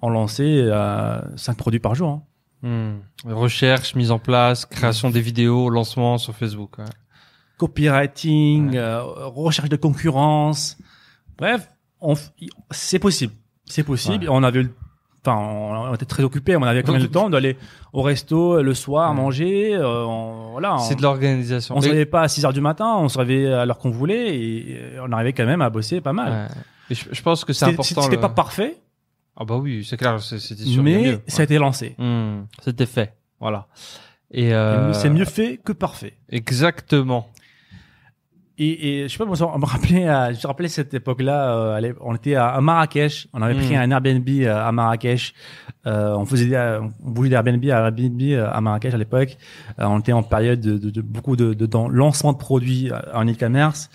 On 0.00 0.08
lançait 0.08 0.62
euh, 0.62 1.20
cinq 1.36 1.56
produits 1.56 1.80
par 1.80 1.94
jour. 1.94 2.10
Hein. 2.10 2.22
Mmh. 3.26 3.32
Recherche, 3.32 3.94
mise 3.94 4.10
en 4.10 4.18
place, 4.18 4.64
création 4.64 5.10
des 5.10 5.20
vidéos, 5.20 5.68
lancement 5.68 6.16
sur 6.16 6.34
Facebook. 6.34 6.78
Ouais. 6.78 6.84
Copywriting, 7.58 8.70
ouais. 8.70 8.78
euh, 8.78 9.02
recherche 9.02 9.68
de 9.68 9.76
concurrence. 9.76 10.78
Bref, 11.36 11.70
c'est 12.70 12.98
possible. 12.98 13.34
C'est 13.66 13.84
possible. 13.84 14.24
Ouais. 14.24 14.30
On 14.30 14.42
avait 14.42 14.66
enfin 15.24 15.38
on, 15.38 15.90
on, 15.90 15.94
était 15.94 16.04
très 16.04 16.22
occupés 16.22 16.56
on 16.56 16.62
avait 16.62 16.82
combien 16.82 17.00
de 17.00 17.06
temps 17.06 17.30
d'aller 17.30 17.56
au 17.92 18.02
resto 18.02 18.62
le 18.62 18.74
soir 18.74 19.10
ouais. 19.10 19.16
manger 19.16 19.74
euh, 19.74 20.04
on, 20.04 20.52
voilà 20.52 20.78
c'est 20.78 20.96
de 20.96 21.02
l'organisation. 21.02 21.76
On 21.76 21.80
se 21.80 21.86
réveillait 21.86 22.06
pas 22.06 22.22
à 22.22 22.28
6 22.28 22.44
heures 22.44 22.52
du 22.52 22.60
matin 22.60 22.96
on 22.98 23.08
se 23.08 23.18
réveillait 23.18 23.52
à 23.52 23.66
l'heure 23.66 23.78
qu'on 23.78 23.90
voulait 23.90 24.36
et 24.36 24.80
on 25.02 25.12
arrivait 25.12 25.32
quand 25.32 25.46
même 25.46 25.62
à 25.62 25.70
bosser 25.70 26.00
pas 26.00 26.12
mal. 26.12 26.32
Ouais. 26.32 26.60
et 26.90 26.94
je, 26.94 27.04
je, 27.10 27.22
pense 27.22 27.44
que 27.44 27.52
c'est 27.52 27.66
important 27.66 28.02
c'était 28.02 28.16
le... 28.16 28.20
pas 28.20 28.28
parfait. 28.28 28.76
Ah 29.36 29.44
bah 29.44 29.56
oui 29.56 29.84
c'est 29.88 29.96
clair 29.96 30.20
c'était 30.22 30.62
sûr 30.62 30.82
mais 30.82 31.02
mieux, 31.02 31.20
ça 31.26 31.42
a 31.42 31.44
été 31.44 31.58
lancé. 31.58 31.94
Mmh, 31.98 32.42
c'était 32.62 32.86
fait. 32.86 33.16
Voilà. 33.40 33.66
Et, 34.30 34.52
euh... 34.52 34.92
c'est 34.92 35.10
mieux 35.10 35.24
fait 35.24 35.60
que 35.64 35.72
parfait. 35.72 36.14
Exactement 36.28 37.30
et, 38.56 39.02
et 39.02 39.08
je 39.08 39.12
sais 39.12 39.18
pas, 39.18 39.24
on 39.24 39.58
me 39.58 39.64
rappelait, 39.64 40.08
euh, 40.08 40.32
je 40.32 40.38
me 40.38 40.46
rappelais 40.46 40.68
cette 40.68 40.94
époque-là. 40.94 41.56
Euh, 41.76 41.92
on 42.00 42.14
était 42.14 42.36
à, 42.36 42.60
Marrakech. 42.60 43.26
On 43.32 43.42
avait 43.42 43.54
mmh. 43.54 43.64
pris 43.64 43.76
un 43.76 43.90
Airbnb 43.90 44.28
euh, 44.28 44.64
à 44.64 44.70
Marrakech. 44.70 45.34
Euh, 45.86 46.14
on 46.14 46.24
faisait, 46.24 46.46
des, 46.46 46.80
on 47.04 47.10
bougeait 47.10 47.30
d'Airbnb 47.30 47.64
à 47.64 47.86
Airbnb 47.86 48.22
à 48.52 48.60
Marrakech 48.60 48.94
à 48.94 48.98
l'époque. 48.98 49.36
Euh, 49.80 49.86
on 49.86 49.98
était 49.98 50.12
en 50.12 50.22
période 50.22 50.60
de, 50.60 50.78
de, 50.78 50.90
de 50.90 51.00
beaucoup 51.00 51.34
de, 51.34 51.52
de 51.52 51.66
dans 51.66 51.88
lancement 51.88 52.32
de 52.32 52.38
produits 52.38 52.90
en 53.12 53.26
e-commerce. 53.26 53.90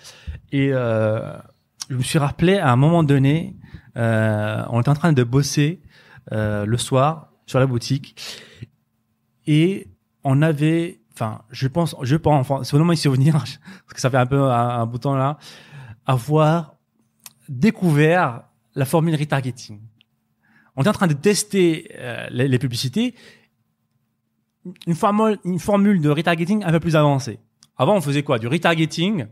Et 0.52 0.70
je 0.70 1.96
me 1.96 2.04
suis 2.04 2.20
rappelé 2.20 2.58
à 2.58 2.72
un 2.72 2.76
moment 2.76 3.04
donné, 3.04 3.56
on 3.96 4.82
était 4.82 4.90
en 4.90 4.96
train 4.96 5.14
de 5.14 5.24
bosser 5.24 5.82
le 6.32 6.78
soir 6.78 7.32
sur 7.46 7.60
la 7.60 7.66
boutique 7.66 8.16
et 9.48 9.88
on 10.24 10.42
avait 10.42 10.99
enfin, 11.20 11.42
je 11.52 11.68
pense, 11.68 11.96
je 12.02 12.16
pense, 12.16 12.50
enfin, 12.50 12.62
vraiment 12.72 12.92
mes 12.92 12.96
souvenirs, 12.96 13.34
parce 13.34 13.58
que 13.94 14.00
ça 14.00 14.10
fait 14.10 14.18
un 14.18 14.26
peu 14.26 14.42
un, 14.42 14.70
un 14.82 14.86
bout 14.86 14.98
de 14.98 15.04
temps 15.04 15.16
là, 15.16 15.38
avoir 16.06 16.76
découvert 17.48 18.44
la 18.76 18.86
formule 18.86 19.16
retargeting. 19.16 19.80
On 20.76 20.84
est 20.84 20.88
en 20.88 20.94
train 20.94 21.08
de 21.08 21.14
tester 21.14 21.92
euh, 21.98 22.28
les, 22.32 22.48
les, 22.48 22.60
publicités, 22.60 23.16
une 24.88 24.96
formule, 24.96 25.38
une 25.44 25.60
formule 25.60 26.02
de 26.02 26.10
retargeting 26.10 26.64
un 26.64 26.72
peu 26.72 26.80
plus 26.80 26.96
avancée. 26.96 27.40
Avant, 27.78 27.96
on 27.96 28.02
faisait 28.02 28.24
quoi? 28.24 28.40
Du 28.40 28.48
retargeting, 28.48 29.26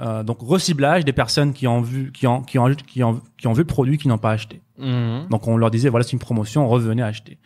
euh, 0.00 0.22
donc 0.22 0.40
reciblage 0.40 1.04
des 1.04 1.12
personnes 1.12 1.52
qui 1.52 1.66
ont 1.66 1.80
vu, 1.80 2.12
qui 2.12 2.26
ont, 2.26 2.42
qui 2.42 2.58
ont, 2.58 2.74
qui 2.74 3.02
ont, 3.02 3.20
qui 3.36 3.46
ont 3.46 3.52
vu 3.52 3.60
le 3.60 3.66
produit, 3.66 3.98
qui 3.98 4.08
n'ont 4.08 4.18
pas 4.18 4.32
acheté. 4.32 4.62
Mmh. 4.78 5.28
Donc 5.30 5.46
on 5.46 5.56
leur 5.56 5.70
disait 5.70 5.88
voilà 5.88 6.02
c'est 6.02 6.12
une 6.12 6.18
promotion, 6.18 6.66
revenez 6.68 7.02
acheter. 7.02 7.38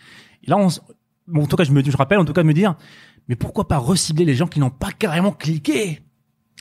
Et 0.45 0.51
là, 0.51 0.57
on, 0.57 0.69
bon, 1.27 1.43
en 1.43 1.47
tout 1.47 1.57
cas, 1.57 1.65
je 1.65 1.73
me, 1.73 1.83
je 1.85 1.97
rappelle 1.97 2.19
en 2.19 2.25
tout 2.25 2.33
cas 2.33 2.43
de 2.43 2.49
me 2.49 2.55
dire 2.55 2.75
mais 3.29 3.37
pourquoi 3.37 3.68
pas 3.68 3.79
recibler 3.79 4.24
les 4.24 4.35
gens 4.35 4.47
qui 4.47 4.61
n'ont 4.61 4.70
pas 4.70 4.91
carrément 4.93 5.33
cliqué? 5.33 6.01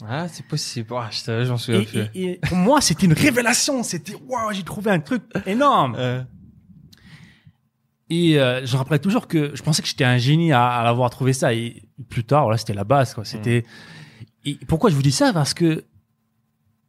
Ah, 0.07 0.27
c'est 0.27 0.45
possible. 0.45 0.93
Ah, 0.95 1.09
j'en 1.43 1.57
suis 1.57 1.73
et, 1.73 1.87
et, 2.13 2.31
et, 2.31 2.39
pour 2.47 2.57
moi, 2.57 2.81
c'était 2.81 3.05
une 3.05 3.13
révélation. 3.13 3.81
C'était 3.83 4.13
waouh, 4.13 4.53
j'ai 4.53 4.63
trouvé 4.63 4.91
un 4.91 4.99
truc 4.99 5.23
énorme. 5.45 5.95
Euh. 5.97 6.23
Et 8.09 8.39
euh, 8.39 8.65
je 8.65 8.77
rappelle 8.77 8.99
toujours 8.99 9.27
que 9.27 9.55
je 9.55 9.63
pensais 9.63 9.81
que 9.81 9.87
j'étais 9.87 10.03
un 10.03 10.17
génie 10.17 10.51
à, 10.51 10.67
à 10.67 10.83
l'avoir 10.83 11.09
trouvé 11.09 11.33
ça. 11.33 11.53
Et 11.53 11.83
plus 12.09 12.23
tard, 12.23 12.43
voilà, 12.43 12.57
c'était 12.57 12.73
la 12.73 12.83
base. 12.83 13.13
Quoi. 13.13 13.25
C'était. 13.25 13.61
Mm. 13.61 14.49
Et 14.49 14.59
pourquoi 14.67 14.89
je 14.89 14.95
vous 14.95 15.01
dis 15.01 15.11
ça? 15.11 15.33
Parce 15.33 15.53
que 15.53 15.85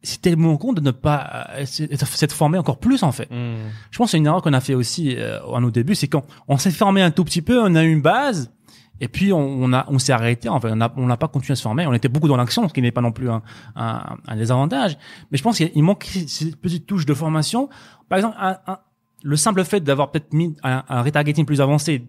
c'était 0.03 0.35
mon 0.35 0.57
compte 0.57 0.77
de 0.77 0.81
ne 0.81 0.91
pas 0.91 1.47
euh, 1.55 1.65
s'être 1.65 2.35
formé 2.35 2.57
encore 2.57 2.79
plus 2.79 3.03
en 3.03 3.11
fait. 3.11 3.29
Mm. 3.31 3.55
Je 3.89 3.97
pense 3.97 4.07
que 4.07 4.11
c'est 4.11 4.17
une 4.17 4.27
erreur 4.27 4.41
qu'on 4.41 4.53
a 4.53 4.61
fait 4.61 4.75
aussi 4.75 5.17
à 5.17 5.59
nos 5.59 5.71
débuts, 5.71 5.95
c'est 5.95 6.07
quand 6.07 6.25
on 6.47 6.57
s'est 6.57 6.71
formé 6.71 7.01
un 7.01 7.11
tout 7.11 7.25
petit 7.25 7.41
peu, 7.41 7.59
on 7.61 7.75
a 7.75 7.83
une 7.83 8.01
base, 8.01 8.53
et 9.01 9.07
puis 9.07 9.31
on, 9.33 9.39
on 9.39 9.73
a, 9.73 9.85
on 9.87 9.99
s'est 9.99 10.13
arrêté. 10.13 10.49
Enfin, 10.49 10.71
on 10.71 10.75
n'a 10.75 10.93
on 10.97 11.05
n'a 11.05 11.17
pas 11.17 11.27
continué 11.27 11.53
à 11.53 11.55
se 11.55 11.61
former. 11.61 11.87
On 11.87 11.93
était 11.93 12.09
beaucoup 12.09 12.27
dans 12.27 12.37
l'action, 12.37 12.67
ce 12.67 12.73
qui 12.73 12.81
n'est 12.81 12.91
pas 12.91 13.01
non 13.01 13.11
plus 13.11 13.29
un, 13.29 13.41
un, 13.75 14.17
un 14.27 14.35
désavantage. 14.35 14.97
Mais 15.31 15.37
je 15.37 15.43
pense 15.43 15.57
qu'il 15.57 15.83
manque 15.83 16.05
ces 16.27 16.51
petites 16.51 16.85
touches 16.85 17.05
de 17.05 17.13
formation. 17.13 17.69
Par 18.09 18.17
exemple, 18.17 18.35
un, 18.39 18.57
un, 18.67 18.79
le 19.23 19.35
simple 19.35 19.63
fait 19.63 19.81
d'avoir 19.81 20.11
peut-être 20.11 20.33
mis 20.33 20.55
un, 20.63 20.83
un, 20.87 21.01
retargeting 21.01 21.45
plus 21.45 21.61
avancé 21.61 22.07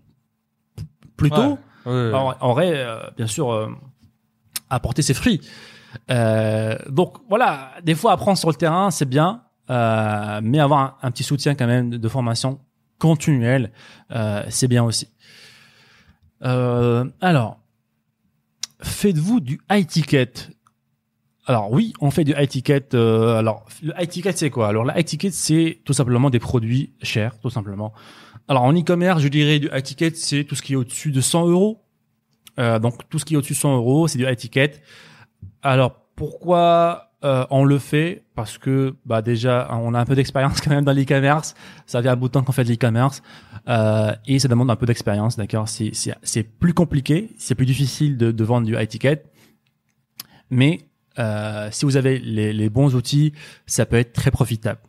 plus 1.17 1.31
tôt 1.31 1.59
ouais, 1.87 1.93
ouais, 1.93 2.13
ouais. 2.13 2.35
aurait 2.41 2.73
euh, 2.77 2.99
bien 3.17 3.27
sûr 3.27 3.53
euh, 3.53 3.69
apporté 4.69 5.03
ses 5.03 5.15
fruits. 5.15 5.41
Euh, 6.11 6.77
donc 6.89 7.17
voilà, 7.29 7.73
des 7.83 7.95
fois 7.97 8.13
apprendre 8.13 8.39
sur 8.39 8.49
le 8.49 8.55
terrain, 8.55 8.91
c'est 8.91 9.09
bien. 9.09 9.43
euh, 9.71 10.41
mais 10.43 10.59
avoir 10.59 10.81
un, 10.81 10.95
un 11.03 11.11
petit 11.11 11.23
soutien 11.23 11.55
quand 11.55 11.67
même 11.67 11.91
de, 11.91 11.97
de 11.97 12.09
formation 12.09 12.59
continuelle, 12.99 13.71
euh, 14.11 14.43
c'est 14.49 14.69
bien 14.69 14.85
aussi. 14.85 15.09
Euh, 16.43 17.05
alors, 17.21 17.61
faites-vous 18.83 19.41
du 19.41 19.61
high 19.71 19.87
ticket 19.87 20.33
alors 21.47 21.73
oui, 21.73 21.95
on 22.01 22.13
fait 22.13 22.23
du 22.23 22.33
high 22.39 22.47
ticket. 22.47 22.95
euh, 22.95 23.35
alors 23.39 23.67
le 23.83 23.93
high 23.99 24.09
ticket 24.09 24.33
c'est 24.37 24.51
quoi? 24.51 24.69
Alors 24.69 24.85
le 24.85 24.93
high 24.97 25.05
ticket 25.05 25.31
c'est 25.33 25.81
tout 25.85 25.93
simplement 25.95 26.31
des 26.31 26.39
produits 26.39 26.93
chers, 27.03 27.41
tout 27.41 27.51
simplement. 27.51 27.93
Alors 28.47 28.63
en 28.63 28.73
e-commerce, 28.73 29.21
je 29.21 29.27
dirais 29.27 29.59
du 29.59 29.69
high 29.73 29.83
ticket 29.83 30.13
c'est 30.15 30.45
tout 30.45 30.55
ce 30.55 30.63
qui 30.63 30.75
est 30.75 30.77
au-dessus 30.77 31.11
de 31.11 31.21
100 31.21 31.49
euros. 31.49 31.83
Euh, 32.61 32.79
donc 32.79 33.09
tout 33.09 33.19
ce 33.19 33.25
qui 33.25 33.35
est 33.35 33.37
au-dessus 33.37 33.55
de 33.55 33.59
100 33.59 33.75
euros, 33.77 34.07
c'est 34.07 34.19
du 34.19 34.27
high 34.27 34.37
ticket. 34.37 34.75
Alors 35.63 35.97
pourquoi 36.15 37.10
euh, 37.23 37.47
on 37.51 37.65
le 37.65 37.79
fait 37.79 38.25
Parce 38.35 38.57
que 38.57 38.97
bah 39.05 39.21
déjà 39.21 39.69
on 39.73 39.93
a 39.95 40.01
un 40.01 40.05
peu 40.07 40.15
d'expérience 40.15 40.61
quand 40.63 40.71
même 40.71 40.85
dans 40.85 40.93
l'e-commerce. 40.93 41.55
Ça 41.87 42.03
fait 42.03 42.09
un 42.09 42.17
bout 42.17 42.29
de 42.29 42.33
temps 42.33 42.43
qu'on 42.43 42.53
fait 42.53 42.65
de 42.65 42.71
l'e-commerce 42.71 43.23
euh, 43.69 44.15
et 44.27 44.39
ça 44.39 44.49
demande 44.49 44.71
un 44.71 44.77
peu 44.77 44.87
d'expérience, 44.87 45.37
d'accord 45.37 45.69
C'est 45.69 45.93
c'est 46.23 46.43
plus 46.43 46.75
compliqué, 46.75 47.31
c'est 47.39 47.55
plus 47.55 47.67
difficile 47.67 48.17
de, 48.17 48.33
de 48.33 48.45
vendre 48.45 48.67
du 48.67 48.75
high 48.75 48.89
ticket, 48.89 49.25
mais 50.49 50.81
euh, 51.19 51.69
si 51.71 51.85
vous 51.85 51.97
avez 51.97 52.19
les, 52.19 52.53
les 52.53 52.71
bons 52.71 52.95
outils, 52.95 53.33
ça 53.67 53.85
peut 53.85 53.97
être 53.97 54.13
très 54.13 54.31
profitable. 54.31 54.81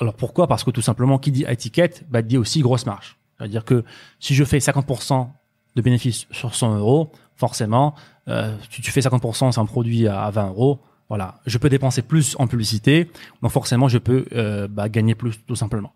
Alors 0.00 0.14
pourquoi? 0.14 0.48
Parce 0.48 0.64
que 0.64 0.70
tout 0.70 0.82
simplement, 0.82 1.18
qui 1.18 1.30
dit 1.30 1.44
high 1.48 1.56
ticket, 1.56 1.90
bah, 2.10 2.22
dit 2.22 2.38
aussi 2.38 2.60
grosse 2.60 2.86
marge. 2.86 3.18
C'est-à-dire 3.38 3.64
que 3.64 3.84
si 4.18 4.34
je 4.34 4.44
fais 4.44 4.58
50% 4.58 5.28
de 5.76 5.82
bénéfices 5.82 6.26
sur 6.30 6.54
100 6.54 6.78
euros, 6.78 7.12
forcément, 7.36 7.94
euh, 8.28 8.56
si 8.70 8.82
tu 8.82 8.90
fais 8.90 9.00
50% 9.00 9.52
c'est 9.52 9.60
un 9.60 9.66
produit 9.66 10.06
à 10.08 10.30
20 10.30 10.48
euros, 10.48 10.80
voilà, 11.08 11.40
je 11.46 11.58
peux 11.58 11.68
dépenser 11.68 12.02
plus 12.02 12.36
en 12.38 12.46
publicité, 12.46 13.10
donc 13.42 13.50
forcément 13.52 13.88
je 13.88 13.98
peux 13.98 14.24
euh, 14.32 14.68
bah, 14.68 14.88
gagner 14.88 15.14
plus 15.14 15.44
tout 15.46 15.56
simplement. 15.56 15.92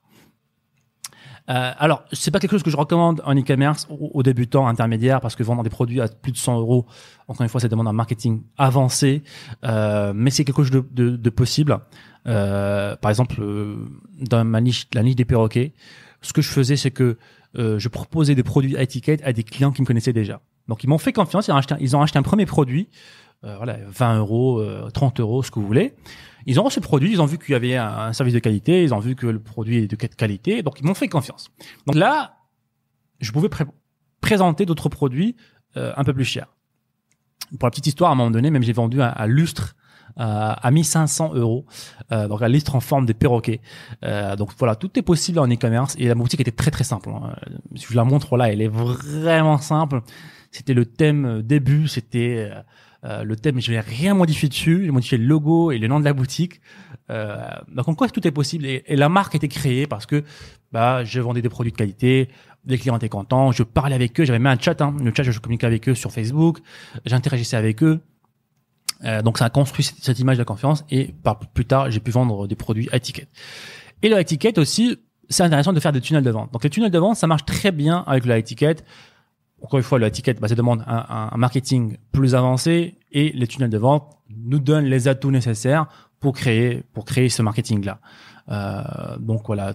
Euh, 1.49 1.71
alors, 1.79 2.05
c'est 2.13 2.33
pas 2.33 2.41
quelque 2.41 2.51
chose 2.51 2.65
que 2.65 2.71
je 2.71 2.77
recommande 2.77 3.23
en 3.25 3.35
e-commerce 3.39 3.87
aux, 3.89 4.11
aux 4.15 4.23
débutants 4.25 4.67
intermédiaires 4.67 5.21
parce 5.21 5.37
que 5.37 5.45
vendre 5.45 5.63
des 5.63 5.71
produits 5.71 6.01
à 6.01 6.09
plus 6.09 6.33
de 6.33 6.37
100 6.37 6.59
euros, 6.59 6.87
encore 7.29 7.43
une 7.43 7.49
fois, 7.49 7.61
ça 7.61 7.69
demande 7.69 7.87
un 7.87 7.93
marketing 7.93 8.43
avancé, 8.59 9.23
euh, 9.65 10.13
mais 10.15 10.31
c'est 10.31 10.45
quelque 10.45 10.65
chose 10.65 10.73
de, 10.73 11.31
possible. 11.31 11.79
Euh, 12.27 12.97
par 12.97 13.11
exemple, 13.11 13.41
dans 14.21 14.45
ma 14.45 14.59
la 14.59 14.61
niche 14.61 14.89
des 15.17 15.25
perroquets, 15.25 15.73
ce 16.21 16.33
que 16.33 16.43
je 16.43 16.49
faisais, 16.49 16.77
c'est 16.77 16.91
que 16.91 17.17
je 17.55 17.89
proposais 17.89 18.35
des 18.35 18.43
produits 18.43 18.77
à 18.77 18.83
étiquette 18.83 19.23
à 19.25 19.33
des 19.33 19.45
clients 19.45 19.71
qui 19.71 19.83
me 19.83 19.87
connaissaient 19.87 20.13
déjà. 20.13 20.41
Donc, 20.69 20.83
ils 20.83 20.89
m'ont 20.89 20.99
fait 20.99 21.13
confiance, 21.13 21.49
ils 21.49 21.97
ont 21.97 22.03
acheté, 22.03 22.19
un- 22.19 22.23
premier 22.23 22.45
produit, 22.45 22.89
voilà, 23.43 23.77
20 23.87 24.19
euros, 24.19 24.61
euh, 24.61 24.91
30 24.91 25.21
euros, 25.21 25.43
ce 25.43 25.51
que 25.51 25.59
vous 25.61 25.67
voulez. 25.67 25.95
Ils 26.47 26.61
ont 26.61 26.63
reçu 26.65 26.79
le 26.81 26.85
produit, 26.85 27.11
ils 27.13 27.21
ont 27.21 27.27
vu 27.27 27.39
qu'il 27.39 27.53
y 27.53 27.55
avait 27.57 27.77
un, 27.77 28.13
service 28.13 28.35
de 28.35 28.39
qualité, 28.39 28.83
ils 28.85 28.95
ont 28.95 29.01
vu 29.01 29.17
que 29.17 29.27
le 29.27 29.41
produit 29.41 29.79
est 29.79 29.89
de 29.89 29.97
qualité, 29.97 30.63
donc 30.63 30.79
ils 30.81 30.87
m'ont 30.87 30.95
fait 30.95 31.09
confiance. 31.09 31.51
Donc 31.87 31.97
là, 31.97 32.37
je 33.21 33.33
pouvais 33.33 33.49
pré- 33.49 33.65
présenter 34.21 34.65
d'autres 34.65 34.89
produits 34.89 35.35
euh, 35.77 35.93
un 35.97 36.05
peu 36.05 36.15
plus 36.15 36.25
chers. 36.25 36.47
Pour 37.59 37.67
la 37.67 37.71
petite 37.71 37.87
histoire, 37.89 38.11
à 38.11 38.13
un 38.13 38.17
moment 38.17 38.31
donné, 38.31 38.51
même 38.51 38.63
j'ai 38.63 38.73
vendu 38.73 39.03
un, 39.03 39.13
un 39.17 39.27
lustre 39.27 39.75
euh, 40.19 40.55
à 40.57 40.71
1500 40.71 41.35
euros, 41.35 41.67
euh, 42.13 42.29
donc 42.29 42.43
un 42.43 42.49
lustre 42.49 42.75
en 42.77 42.81
forme 42.81 43.07
de 43.07 43.13
perroquet. 43.13 43.61
Euh, 44.05 44.37
donc 44.37 44.51
voilà, 44.59 44.77
tout 44.77 44.97
est 44.99 45.03
possible 45.03 45.39
en 45.41 45.49
e-commerce 45.49 45.95
et 45.99 46.07
la 46.07 46.15
boutique 46.15 46.41
était 46.41 46.53
très 46.53 46.71
très 46.71 46.85
simple. 46.85 47.09
hein. 47.11 47.35
Si 47.75 47.87
je 47.91 47.97
la 47.97 48.05
montre 48.05 48.37
là, 48.37 48.51
elle 48.53 48.63
est 48.63 48.69
vraiment 48.69 49.59
simple. 49.59 50.01
C'était 50.53 50.75
le 50.75 50.87
thème 50.87 51.25
euh, 51.27 51.43
début, 51.43 51.87
c'était 51.89 52.51
euh, 53.07 53.23
le 53.23 53.37
thème, 53.37 53.61
je 53.61 53.71
n'ai 53.73 53.81
rien 53.81 54.15
modifié 54.15 54.49
dessus. 54.49 54.83
J'ai 54.85 54.91
modifié 54.91 55.19
le 55.19 55.25
logo 55.25 55.71
et 55.71 55.79
le 55.79 55.87
nom 55.89 56.01
de 56.01 56.05
la 56.05 56.13
boutique. 56.13 56.61
Euh, 57.09 57.37
donc 57.73 57.89
en 57.89 57.95
quoi 57.95 58.09
tout 58.09 58.27
est 58.27 58.33
possible 58.33 58.67
et, 58.67 58.83
la 58.89 59.09
marque 59.09 59.37
était 59.37 59.49
créée 59.49 59.87
parce 59.87 60.07
que 60.07 60.25
bah 60.73 61.05
je 61.05 61.21
vendais 61.21 61.41
des 61.41 61.49
produits 61.49 61.71
de 61.71 61.77
qualité, 61.77 62.29
les 62.67 62.79
clients 62.79 62.97
étaient 62.97 63.09
contents, 63.09 63.53
je 63.53 63.63
parlais 63.63 63.95
avec 63.95 64.19
eux, 64.19 64.25
j'avais 64.25 64.41
même 64.41 64.59
un 64.59 64.61
chat, 64.61 64.81
hein, 64.83 64.93
le 65.01 65.13
chat 65.15 65.23
je 65.23 65.39
communiquais 65.39 65.69
avec 65.69 65.89
eux 65.89 65.95
sur 65.95 66.11
Facebook, 66.11 66.59
j'interagissais 67.05 67.57
avec 67.57 67.85
eux. 67.85 68.01
Euh, 69.05 69.23
donc 69.23 69.39
ça 69.39 69.45
a 69.45 69.51
construit 69.51 69.85
cette, 69.85 70.19
image 70.19 70.39
de 70.39 70.43
confiance 70.43 70.85
et 70.91 71.15
par 71.23 71.39
plus 71.39 71.67
tard 71.67 71.91
j'ai 71.93 72.01
pu 72.01 72.11
vendre 72.11 72.49
des 72.49 72.57
produits 72.57 72.89
à 72.91 72.97
étiquette. 72.97 73.29
Et 74.03 74.09
le 74.09 74.19
étiquette 74.19 74.59
aussi, 74.59 74.99
c'est 75.29 75.45
intéressant 75.45 75.73
de 75.73 75.81
faire 75.81 75.93
des 75.93 76.01
tunnels 76.01 76.25
de 76.25 76.31
vente. 76.31 76.53
Donc 76.53 76.65
les 76.65 76.71
tunnels 76.71 76.91
de 76.91 76.99
vente, 76.99 77.17
ça 77.17 77.29
marche 77.29 77.45
très 77.45 77.71
bien 77.71 78.03
avec 78.09 78.25
le 78.25 78.37
étiquette. 78.37 78.85
Encore 79.63 79.79
une 79.79 79.85
fois, 79.85 79.99
le 79.99 80.07
étiquette, 80.07 80.41
bah, 80.41 80.49
ça 80.49 80.55
demande 80.55 80.83
un, 80.87 81.31
un- 81.33 81.37
marketing 81.37 81.97
plus 82.13 82.35
avancé 82.35 82.99
et 83.13 83.33
les 83.33 83.47
tunnels 83.47 83.71
de 83.71 83.79
vente 83.79 84.19
nous 84.29 84.59
donnent 84.59 84.85
les 84.85 85.09
atouts 85.09 85.31
nécessaires 85.31 85.87
pour 86.21 86.35
créer 86.35 86.83
pour 86.93 87.05
créer 87.05 87.29
ce 87.29 87.43
marketing 87.43 87.85
là. 87.85 87.99
Euh, 88.51 89.17
donc 89.19 89.47
voilà, 89.47 89.75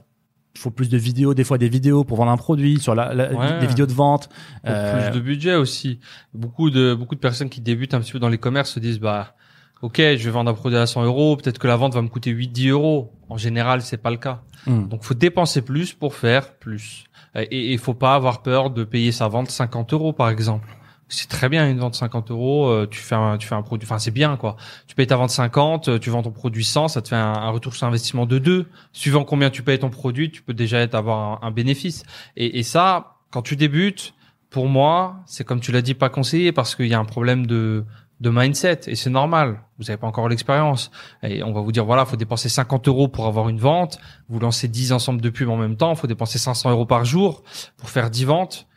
il 0.56 0.60
faut 0.60 0.72
plus 0.72 0.90
de 0.90 0.98
vidéos, 0.98 1.34
des 1.34 1.44
fois 1.44 1.58
des 1.58 1.70
vidéos 1.70 2.04
pour 2.04 2.18
vendre 2.18 2.32
un 2.32 2.38
produit 2.38 2.80
sur 2.80 2.94
la, 2.96 3.14
la- 3.14 3.34
Ouais. 3.34 3.60
des 3.60 3.68
vidéos 3.68 3.86
de 3.86 3.94
vente. 3.94 4.28
Pour 4.64 4.72
Euh, 4.74 5.10
plus 5.10 5.20
de 5.20 5.24
budget 5.24 5.56
aussi. 5.56 6.00
Beaucoup 6.34 6.70
de 6.70 6.94
beaucoup 6.94 7.16
de 7.16 7.20
personnes 7.20 7.50
qui 7.50 7.62
débutent 7.62 7.94
un 7.94 8.02
petit 8.02 8.12
peu 8.12 8.20
dans 8.20 8.30
les 8.30 8.38
commerces 8.38 8.72
se 8.72 8.80
disent 8.80 9.00
bah 9.00 9.36
ok 9.82 9.98
je 9.98 10.24
vais 10.24 10.30
vendre 10.32 10.52
un 10.52 10.54
produit 10.54 10.78
à 10.78 10.86
100 10.86 11.04
euros, 11.06 11.36
peut-être 11.38 11.58
que 11.58 11.68
la 11.68 11.76
vente 11.76 11.94
va 11.94 12.02
me 12.02 12.08
coûter 12.10 12.32
8-10 12.32 12.70
euros. 12.70 13.12
En 13.30 13.38
général 13.38 13.82
c'est 13.82 13.98
pas 13.98 14.12
le 14.12 14.18
cas. 14.18 14.42
hum. 14.68 14.88
Donc 14.90 15.04
faut 15.04 15.14
dépenser 15.16 15.62
plus 15.64 15.94
pour 15.94 16.14
faire 16.16 16.54
plus. 16.58 17.06
Et 17.36 17.72
il 17.72 17.78
faut 17.80 17.94
pas 17.94 18.16
avoir 18.16 18.42
peur 18.42 18.70
de 18.72 18.84
payer 18.84 19.12
sa 19.12 19.28
vente 19.28 19.50
50 19.50 19.94
euros 19.94 20.14
par 20.14 20.30
exemple. 20.30 20.68
C'est 21.08 21.28
très 21.30 21.50
bien 21.50 21.70
une 21.70 21.78
vente 21.80 21.96
50 21.96 22.32
euros. 22.32 22.70
euh, 22.70 22.88
Tu 22.90 23.00
fais 23.02 23.16
un, 23.16 23.38
tu 23.38 23.48
fais 23.48 23.56
un 23.56 23.62
produit. 23.62 23.86
Enfin 23.86 24.00
c'est 24.00 24.12
bien 24.12 24.38
quoi. 24.38 24.56
Tu 24.88 24.96
payes 24.96 25.08
ta 25.08 25.18
vente 25.18 25.30
50, 25.30 25.88
euh, 25.90 26.00
tu 26.00 26.10
vends 26.10 26.24
ton 26.24 26.32
produit 26.32 26.64
100, 26.64 26.88
ça 26.88 27.02
te 27.02 27.10
fait 27.10 27.16
un, 27.16 27.34
un 27.34 27.50
retour 27.50 27.76
sur 27.76 27.88
investissement 27.88 28.26
de 28.26 28.40
2. 28.40 28.68
Suivant 28.94 29.24
combien 29.26 29.50
tu 29.50 29.62
payes 29.64 29.80
ton 29.80 29.90
produit, 29.90 30.32
tu 30.32 30.42
peux 30.42 30.54
déjà 30.54 30.80
être 30.80 30.96
avoir 30.96 31.44
un, 31.44 31.48
un 31.48 31.52
bénéfice. 31.52 32.04
Et, 32.38 32.60
et 32.60 32.64
ça, 32.64 33.18
quand 33.30 33.42
tu 33.42 33.56
débutes, 33.56 34.14
pour 34.50 34.68
moi, 34.68 35.18
c'est 35.26 35.44
comme 35.46 35.60
tu 35.62 35.72
l'as 35.72 35.82
dit, 35.82 35.94
pas 35.94 36.10
conseillé 36.10 36.52
parce 36.52 36.76
qu'il 36.76 36.88
y 36.88 36.94
a 36.94 37.00
un 37.00 37.06
problème 37.06 37.46
de 37.46 37.86
de 38.22 38.30
mindset 38.30 38.82
et 38.88 38.96
c'est 38.96 39.10
normal. 39.10 39.60
Vous 39.78 39.86
n'avez 39.86 39.98
pas 39.98 40.08
encore 40.08 40.30
l'expérience 40.30 40.92
et 41.24 41.44
on 41.44 41.52
va 41.52 41.60
vous 41.62 41.72
dire 41.74 41.84
voilà, 41.86 42.06
faut 42.06 42.16
dépenser 42.16 42.48
50 42.50 42.88
euros 42.88 43.08
pour 43.10 43.26
avoir 43.28 43.50
une 43.50 43.58
vente. 43.60 44.00
Vous 44.30 44.40
lancez 44.40 44.68
10 44.70 44.94
ensembles 44.94 45.20
de 45.22 45.30
pubs 45.30 45.50
en 45.50 45.58
même 45.58 45.76
temps, 45.76 45.94
faut 45.96 46.08
dépenser 46.08 46.38
500 46.38 46.70
euros 46.72 46.86
par 46.86 47.04
jour 47.04 47.44
pour 47.78 47.90
faire 47.90 48.10
10 48.10 48.26
ventes. 48.26 48.68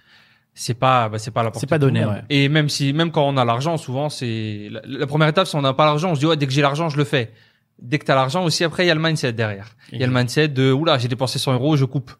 C'est 0.56 0.74
pas, 0.74 1.08
bah, 1.08 1.18
c'est 1.18 1.30
pas 1.32 1.42
la 1.42 1.50
C'est 1.54 1.68
pas 1.68 1.78
donné, 1.78 2.04
ouais. 2.06 2.22
Et 2.30 2.48
même 2.48 2.68
si, 2.68 2.92
même 2.92 3.10
quand 3.10 3.26
on 3.28 3.36
a 3.36 3.44
l'argent, 3.44 3.76
souvent 3.76 4.08
c'est 4.08 4.68
la, 4.70 4.80
la 4.86 5.06
première 5.06 5.28
étape, 5.28 5.46
si 5.46 5.56
on 5.56 5.62
n'a 5.62 5.74
pas 5.74 5.84
l'argent, 5.84 6.12
on 6.12 6.14
se 6.14 6.20
dit 6.20 6.26
ouais, 6.26 6.36
dès 6.36 6.46
que 6.46 6.52
j'ai 6.52 6.62
l'argent, 6.62 6.88
je 6.88 6.96
le 6.96 7.04
fais. 7.04 7.32
Dès 7.82 7.98
que 7.98 8.04
tu 8.06 8.12
as 8.12 8.14
l'argent 8.14 8.44
aussi, 8.44 8.62
après 8.64 8.84
il 8.84 8.88
y 8.88 8.90
a 8.90 8.94
le 8.94 9.00
mindset 9.02 9.32
derrière. 9.32 9.66
Il 9.92 10.00
y 10.00 10.04
a 10.04 10.06
le 10.06 10.12
mindset 10.12 10.48
de 10.48 10.70
oula, 10.72 10.96
j'ai 10.96 11.08
dépensé 11.08 11.38
100 11.40 11.54
euros, 11.54 11.76
je 11.76 11.84
coupe. 11.84 12.12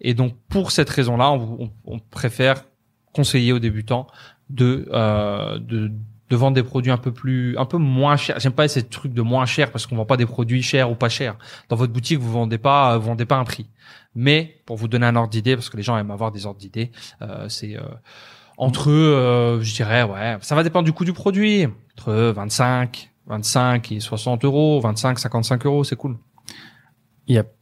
Et 0.00 0.14
donc 0.14 0.34
pour 0.48 0.72
cette 0.72 0.88
raison-là, 0.88 1.30
on, 1.32 1.64
on- 1.64 1.70
on 1.84 1.98
préfère 1.98 2.64
conseiller 3.12 3.52
aux 3.52 3.58
débutants 3.58 4.06
de, 4.48 4.88
euh, 4.92 5.58
de 5.58 5.92
de 6.30 6.36
vendre 6.36 6.54
des 6.54 6.62
produits 6.62 6.90
un 6.90 6.96
peu 6.96 7.12
plus 7.12 7.56
un 7.58 7.64
peu 7.64 7.78
moins 7.78 8.16
chers. 8.16 8.38
J'aime 8.40 8.52
pas 8.52 8.66
ces 8.68 8.82
trucs 8.82 9.12
de 9.12 9.22
moins 9.22 9.46
cher 9.46 9.70
parce 9.70 9.86
qu'on 9.86 9.96
vend 9.96 10.04
pas 10.04 10.16
des 10.16 10.26
produits 10.26 10.62
chers 10.62 10.90
ou 10.90 10.94
pas 10.94 11.08
chers. 11.08 11.36
Dans 11.68 11.76
votre 11.76 11.92
boutique, 11.92 12.18
vous 12.18 12.32
vendez 12.32 12.58
pas 12.58 12.98
vous 12.98 13.06
vendez 13.06 13.24
pas 13.24 13.36
un 13.36 13.44
prix. 13.44 13.68
Mais 14.14 14.60
pour 14.66 14.76
vous 14.76 14.88
donner 14.88 15.06
un 15.06 15.16
ordre 15.16 15.30
d'idée 15.30 15.54
parce 15.54 15.68
que 15.68 15.76
les 15.76 15.82
gens 15.82 15.96
aiment 15.98 16.10
avoir 16.10 16.32
des 16.32 16.46
ordres 16.46 16.58
d'idée, 16.58 16.90
euh, 17.22 17.48
c'est 17.48 17.76
euh, 17.76 17.82
entre 18.56 18.90
euh, 18.90 19.60
je 19.60 19.74
dirais 19.74 20.02
ouais, 20.02 20.38
ça 20.40 20.54
va 20.54 20.62
dépendre 20.62 20.84
du 20.84 20.92
coût 20.92 21.04
du 21.04 21.12
produit, 21.12 21.66
entre 21.96 22.12
25 22.12 23.10
25 23.26 23.92
et 23.92 24.00
60 24.00 24.44
euros, 24.44 24.80
25 24.80 25.18
55 25.18 25.66
euros, 25.66 25.84
c'est 25.84 25.96
cool. 25.96 26.16
Yep. 27.28 27.52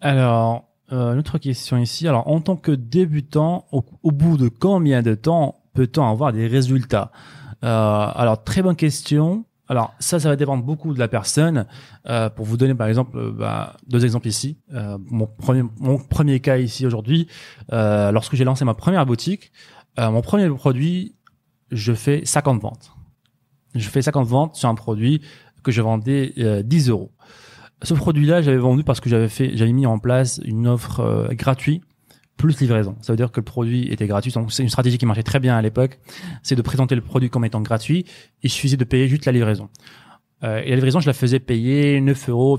Alors, 0.00 0.68
euh, 0.92 1.12
une 1.12 1.18
autre 1.18 1.38
question 1.38 1.78
ici. 1.78 2.06
Alors, 2.06 2.28
en 2.28 2.40
tant 2.40 2.56
que 2.56 2.72
débutant, 2.72 3.66
au, 3.72 3.82
bout 4.10 4.36
de 4.36 4.48
combien 4.48 5.02
de 5.02 5.14
temps 5.14 5.62
peut-on 5.74 6.06
avoir 6.06 6.32
des 6.32 6.46
résultats? 6.46 7.10
Euh, 7.12 7.41
Alors, 7.62 8.42
très 8.44 8.62
bonne 8.62 8.76
question. 8.76 9.44
Alors, 9.68 9.94
ça, 10.00 10.20
ça 10.20 10.28
va 10.28 10.36
dépendre 10.36 10.64
beaucoup 10.64 10.92
de 10.92 10.98
la 10.98 11.08
personne. 11.08 11.66
Euh, 12.06 12.28
pour 12.28 12.44
vous 12.44 12.56
donner, 12.56 12.74
par 12.74 12.88
exemple, 12.88 13.16
euh, 13.16 13.32
bah, 13.32 13.76
deux 13.86 14.04
exemples 14.04 14.28
ici. 14.28 14.58
Euh, 14.74 14.98
mon 15.06 15.26
premier, 15.26 15.62
mon 15.78 15.98
premier 15.98 16.40
cas 16.40 16.58
ici 16.58 16.84
aujourd'hui, 16.84 17.26
euh, 17.72 18.12
lorsque 18.12 18.34
j'ai 18.34 18.44
lancé 18.44 18.64
ma 18.64 18.74
première 18.74 19.06
boutique, 19.06 19.52
euh, 19.98 20.10
mon 20.10 20.20
premier 20.20 20.48
produit, 20.50 21.14
je 21.70 21.94
fais 21.94 22.22
50 22.24 22.60
ventes. 22.60 22.92
Je 23.74 23.88
fais 23.88 24.02
50 24.02 24.26
ventes 24.26 24.56
sur 24.56 24.68
un 24.68 24.74
produit 24.74 25.22
que 25.62 25.72
je 25.72 25.80
vendais 25.80 26.34
euh, 26.38 26.62
10 26.62 26.90
euros. 26.90 27.12
Ce 27.82 27.94
produit-là, 27.94 28.42
j'avais 28.42 28.58
vendu 28.58 28.84
parce 28.84 29.00
que 29.00 29.08
j'avais 29.08 29.28
fait, 29.28 29.56
j'avais 29.56 29.72
mis 29.72 29.86
en 29.86 29.98
place 29.98 30.40
une 30.44 30.68
offre 30.68 31.00
euh, 31.00 31.28
gratuite 31.30 31.82
plus 32.36 32.60
livraison. 32.60 32.96
Ça 33.00 33.12
veut 33.12 33.16
dire 33.16 33.30
que 33.30 33.40
le 33.40 33.44
produit 33.44 33.88
était 33.92 34.06
gratuit. 34.06 34.32
Donc 34.32 34.52
c'est 34.52 34.62
une 34.62 34.68
stratégie 34.68 34.98
qui 34.98 35.06
marchait 35.06 35.22
très 35.22 35.40
bien 35.40 35.56
à 35.56 35.62
l'époque. 35.62 35.98
C'est 36.42 36.56
de 36.56 36.62
présenter 36.62 36.94
le 36.94 37.00
produit 37.00 37.30
comme 37.30 37.44
étant 37.44 37.60
gratuit. 37.60 38.04
Il 38.42 38.50
suffisait 38.50 38.76
de 38.76 38.84
payer 38.84 39.08
juste 39.08 39.26
la 39.26 39.32
livraison. 39.32 39.68
Euh, 40.42 40.60
et 40.64 40.70
la 40.70 40.76
livraison, 40.76 41.00
je 41.00 41.06
la 41.06 41.12
faisais 41.12 41.38
payer 41.38 42.00
9 42.00 42.28
euros, 42.30 42.58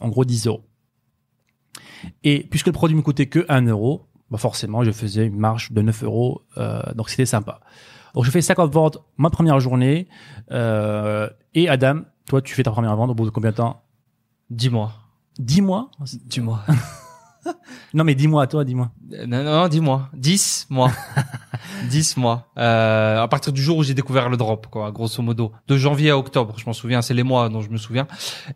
en 0.00 0.08
gros 0.08 0.24
10 0.24 0.46
euros. 0.46 0.64
Et 2.24 2.46
puisque 2.50 2.66
le 2.66 2.72
produit 2.72 2.96
me 2.96 3.02
coûtait 3.02 3.26
que 3.26 3.44
1 3.48 3.66
euro, 3.66 4.08
bah 4.30 4.38
forcément, 4.38 4.82
je 4.82 4.90
faisais 4.90 5.26
une 5.26 5.36
marge 5.36 5.72
de 5.72 5.82
9 5.82 6.04
euros. 6.04 6.42
Euh, 6.56 6.82
donc 6.94 7.10
c'était 7.10 7.26
sympa. 7.26 7.60
Donc 8.14 8.24
je 8.24 8.30
fais 8.30 8.42
50 8.42 8.72
ventes 8.72 8.98
ma 9.16 9.30
première 9.30 9.60
journée. 9.60 10.08
Euh, 10.50 11.28
et 11.54 11.68
Adam, 11.68 12.02
toi, 12.26 12.42
tu 12.42 12.54
fais 12.54 12.62
ta 12.62 12.70
première 12.70 12.96
vente 12.96 13.10
au 13.10 13.14
bout 13.14 13.24
de 13.24 13.30
combien 13.30 13.50
de 13.50 13.56
temps? 13.56 13.82
Dis-moi. 14.50 14.92
Dis-moi. 15.38 15.90
Dis-moi. 16.26 16.60
non, 17.94 18.04
mais 18.04 18.14
dis-moi, 18.14 18.46
toi, 18.46 18.64
dis-moi. 18.64 18.90
Euh, 19.14 19.26
non, 19.26 19.42
non, 19.42 19.68
dis-moi. 19.68 20.08
10 20.14 20.66
mois. 20.70 20.90
10 21.90 22.16
mois. 22.16 22.50
Euh, 22.58 23.20
à 23.22 23.28
partir 23.28 23.52
du 23.52 23.62
jour 23.62 23.78
où 23.78 23.82
j'ai 23.82 23.94
découvert 23.94 24.28
le 24.28 24.36
drop, 24.36 24.66
quoi, 24.68 24.90
grosso 24.92 25.22
modo. 25.22 25.52
De 25.68 25.76
janvier 25.76 26.10
à 26.10 26.18
octobre, 26.18 26.54
je 26.58 26.64
m'en 26.66 26.72
souviens, 26.72 27.02
c'est 27.02 27.14
les 27.14 27.22
mois 27.22 27.48
dont 27.48 27.60
je 27.60 27.70
me 27.70 27.76
souviens. 27.76 28.06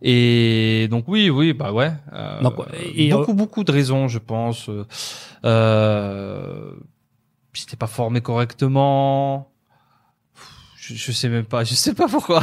Et 0.02 0.86
donc 0.90 1.04
oui, 1.08 1.30
oui, 1.30 1.52
bah 1.52 1.72
ouais. 1.72 1.92
Euh, 2.12 2.40
Donc, 2.42 2.54
et- 2.94 3.10
beaucoup, 3.10 3.34
beaucoup 3.34 3.64
de 3.64 3.72
raisons, 3.72 4.08
je 4.08 4.18
pense. 4.18 4.70
Euh, 5.44 6.70
j'étais 7.52 7.76
pas 7.76 7.86
formé 7.86 8.20
correctement. 8.20 9.50
Je, 10.78 10.94
je 10.94 11.12
sais 11.12 11.28
même 11.28 11.44
pas, 11.46 11.64
je 11.64 11.74
sais 11.74 11.94
pas 11.94 12.06
pourquoi. 12.08 12.42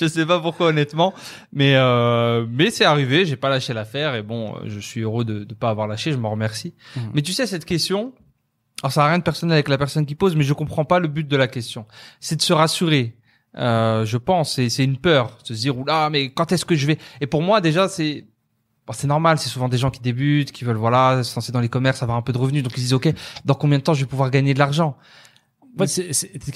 Je 0.00 0.06
sais 0.06 0.24
pas 0.26 0.38
pourquoi 0.38 0.68
honnêtement, 0.68 1.12
mais 1.52 1.74
euh, 1.76 2.46
mais 2.50 2.70
c'est 2.70 2.84
arrivé, 2.84 3.26
j'ai 3.26 3.36
pas 3.36 3.48
lâché 3.48 3.72
l'affaire 3.74 4.14
et 4.14 4.22
bon, 4.22 4.54
je 4.64 4.78
suis 4.78 5.00
heureux 5.00 5.24
de 5.24 5.40
ne 5.40 5.54
pas 5.54 5.70
avoir 5.70 5.88
lâché, 5.88 6.12
je 6.12 6.16
m'en 6.18 6.30
remercie. 6.30 6.74
Mhm. 6.96 7.10
Mais 7.14 7.22
tu 7.22 7.32
sais 7.32 7.46
cette 7.46 7.64
question, 7.64 8.12
alors 8.82 8.92
ça 8.92 9.02
n'a 9.02 9.08
rien 9.08 9.18
de 9.18 9.24
personnel 9.24 9.54
avec 9.54 9.68
la 9.68 9.76
personne 9.78 10.06
qui 10.06 10.14
pose, 10.14 10.36
mais 10.36 10.44
je 10.44 10.52
comprends 10.52 10.84
pas 10.84 11.00
le 11.00 11.08
but 11.08 11.26
de 11.26 11.36
la 11.36 11.48
question. 11.48 11.84
C'est 12.20 12.36
de 12.36 12.42
se 12.42 12.52
rassurer. 12.52 13.16
Euh, 13.56 14.04
je 14.04 14.18
pense, 14.18 14.54
c'est 14.54 14.68
c'est 14.68 14.84
une 14.84 14.98
peur, 14.98 15.36
de 15.42 15.46
se 15.54 15.60
dire 15.60 15.76
oula, 15.76 16.10
mais 16.10 16.30
quand 16.30 16.52
est-ce 16.52 16.64
que 16.64 16.76
je 16.76 16.86
vais? 16.86 16.98
Et 17.20 17.26
pour 17.26 17.42
moi 17.42 17.60
déjà 17.60 17.88
c'est 17.88 18.24
bon, 18.86 18.92
c'est 18.92 19.08
normal, 19.08 19.38
c'est 19.38 19.48
souvent 19.48 19.68
des 19.68 19.78
gens 19.78 19.90
qui 19.90 20.00
débutent, 20.00 20.52
qui 20.52 20.64
veulent 20.64 20.76
voilà, 20.76 21.24
se 21.24 21.34
lancer 21.34 21.50
dans 21.50 21.60
les 21.60 21.68
commerces, 21.68 22.02
avoir 22.04 22.18
un 22.18 22.22
peu 22.22 22.32
de 22.32 22.38
revenus, 22.38 22.62
donc 22.62 22.72
ils 22.74 22.80
se 22.80 22.84
disent 22.84 22.92
ok, 22.94 23.08
dans 23.44 23.54
combien 23.54 23.78
de 23.78 23.82
temps 23.82 23.94
je 23.94 24.00
vais 24.02 24.06
pouvoir 24.08 24.30
gagner 24.30 24.54
de 24.54 24.58
l'argent? 24.60 24.96
En 25.74 25.78
fait, 25.80 25.86
c'est- 25.88 26.12
c'est- 26.12 26.30
cette 26.32 26.48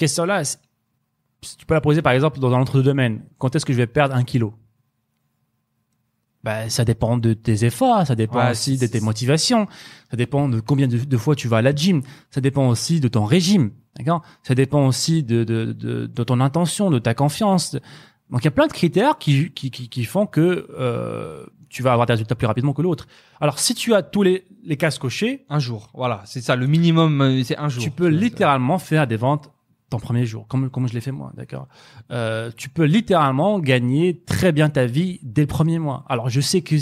tu 1.57 1.65
peux 1.65 1.73
la 1.73 1.81
poser 1.81 2.01
par 2.01 2.13
exemple 2.13 2.39
dans 2.39 2.53
un 2.53 2.61
autre 2.61 2.81
domaine. 2.81 3.23
Quand 3.37 3.55
est-ce 3.55 3.65
que 3.65 3.73
je 3.73 3.77
vais 3.77 3.87
perdre 3.87 4.15
un 4.15 4.23
kilo? 4.23 4.53
Ben, 6.43 6.69
ça 6.69 6.83
dépend 6.83 7.17
de 7.17 7.33
tes 7.33 7.63
efforts, 7.63 8.05
ça 8.05 8.15
dépend 8.15 8.39
Ouais, 8.43 8.51
aussi 8.51 8.77
de 8.77 8.85
tes 8.85 8.99
motivations, 8.99 9.65
ça 10.11 10.17
dépend 10.17 10.49
de 10.49 10.59
combien 10.59 10.89
de, 10.89 10.97
de 10.97 11.17
fois 11.17 11.35
tu 11.35 11.47
vas 11.47 11.57
à 11.57 11.61
la 11.61 11.73
gym, 11.73 12.01
ça 12.31 12.41
dépend 12.41 12.67
aussi 12.67 12.99
de 12.99 13.07
ton 13.07 13.23
régime, 13.23 13.71
d'accord? 13.97 14.23
Ça 14.43 14.53
dépend 14.53 14.85
aussi 14.85 15.23
de, 15.23 15.45
de, 15.45 15.71
de, 15.71 16.05
de 16.05 16.23
ton 16.23 16.41
intention, 16.41 16.91
de 16.91 16.99
ta 16.99 17.13
confiance. 17.13 17.77
Donc 18.29 18.41
il 18.41 18.45
y 18.45 18.47
a 18.49 18.51
plein 18.51 18.67
de 18.67 18.73
critères 18.73 19.17
qui, 19.19 19.51
qui, 19.51 19.71
qui, 19.71 19.87
qui 19.87 20.03
font 20.03 20.25
que 20.25 20.67
euh, 20.77 21.45
tu 21.69 21.81
vas 21.81 21.93
avoir 21.93 22.07
des 22.07 22.13
résultats 22.13 22.35
plus 22.35 22.47
rapidement 22.47 22.73
que 22.73 22.81
l'autre. 22.81 23.07
Alors 23.39 23.57
si 23.57 23.73
tu 23.73 23.93
as 23.93 24.01
tous 24.03 24.23
les, 24.23 24.45
les 24.65 24.75
cases 24.75 24.99
cochées, 24.99 25.45
Un 25.49 25.59
jour, 25.59 25.91
voilà, 25.93 26.23
c'est 26.25 26.41
ça, 26.41 26.57
le 26.57 26.67
minimum, 26.67 27.21
euh, 27.21 27.41
c'est 27.45 27.57
un 27.57 27.69
jour. 27.69 27.81
tu 27.81 27.89
peux 27.89 28.07
littéralement 28.07 28.79
faire 28.79 29.07
des 29.07 29.15
ventes 29.15 29.49
ton 29.89 29.99
premier 29.99 30.25
jour, 30.25 30.47
comme, 30.47 30.69
comme 30.69 30.87
je 30.87 30.93
l'ai 30.93 31.01
fait 31.01 31.11
moi, 31.11 31.31
d'accord 31.35 31.67
euh, 32.11 32.49
Tu 32.57 32.69
peux 32.69 32.85
littéralement 32.85 33.59
gagner 33.59 34.21
très 34.25 34.51
bien 34.51 34.69
ta 34.69 34.85
vie 34.85 35.19
dès 35.23 35.41
le 35.41 35.47
premier 35.47 35.79
mois. 35.79 36.03
Alors 36.09 36.29
je 36.29 36.41
sais 36.41 36.61
que 36.61 36.75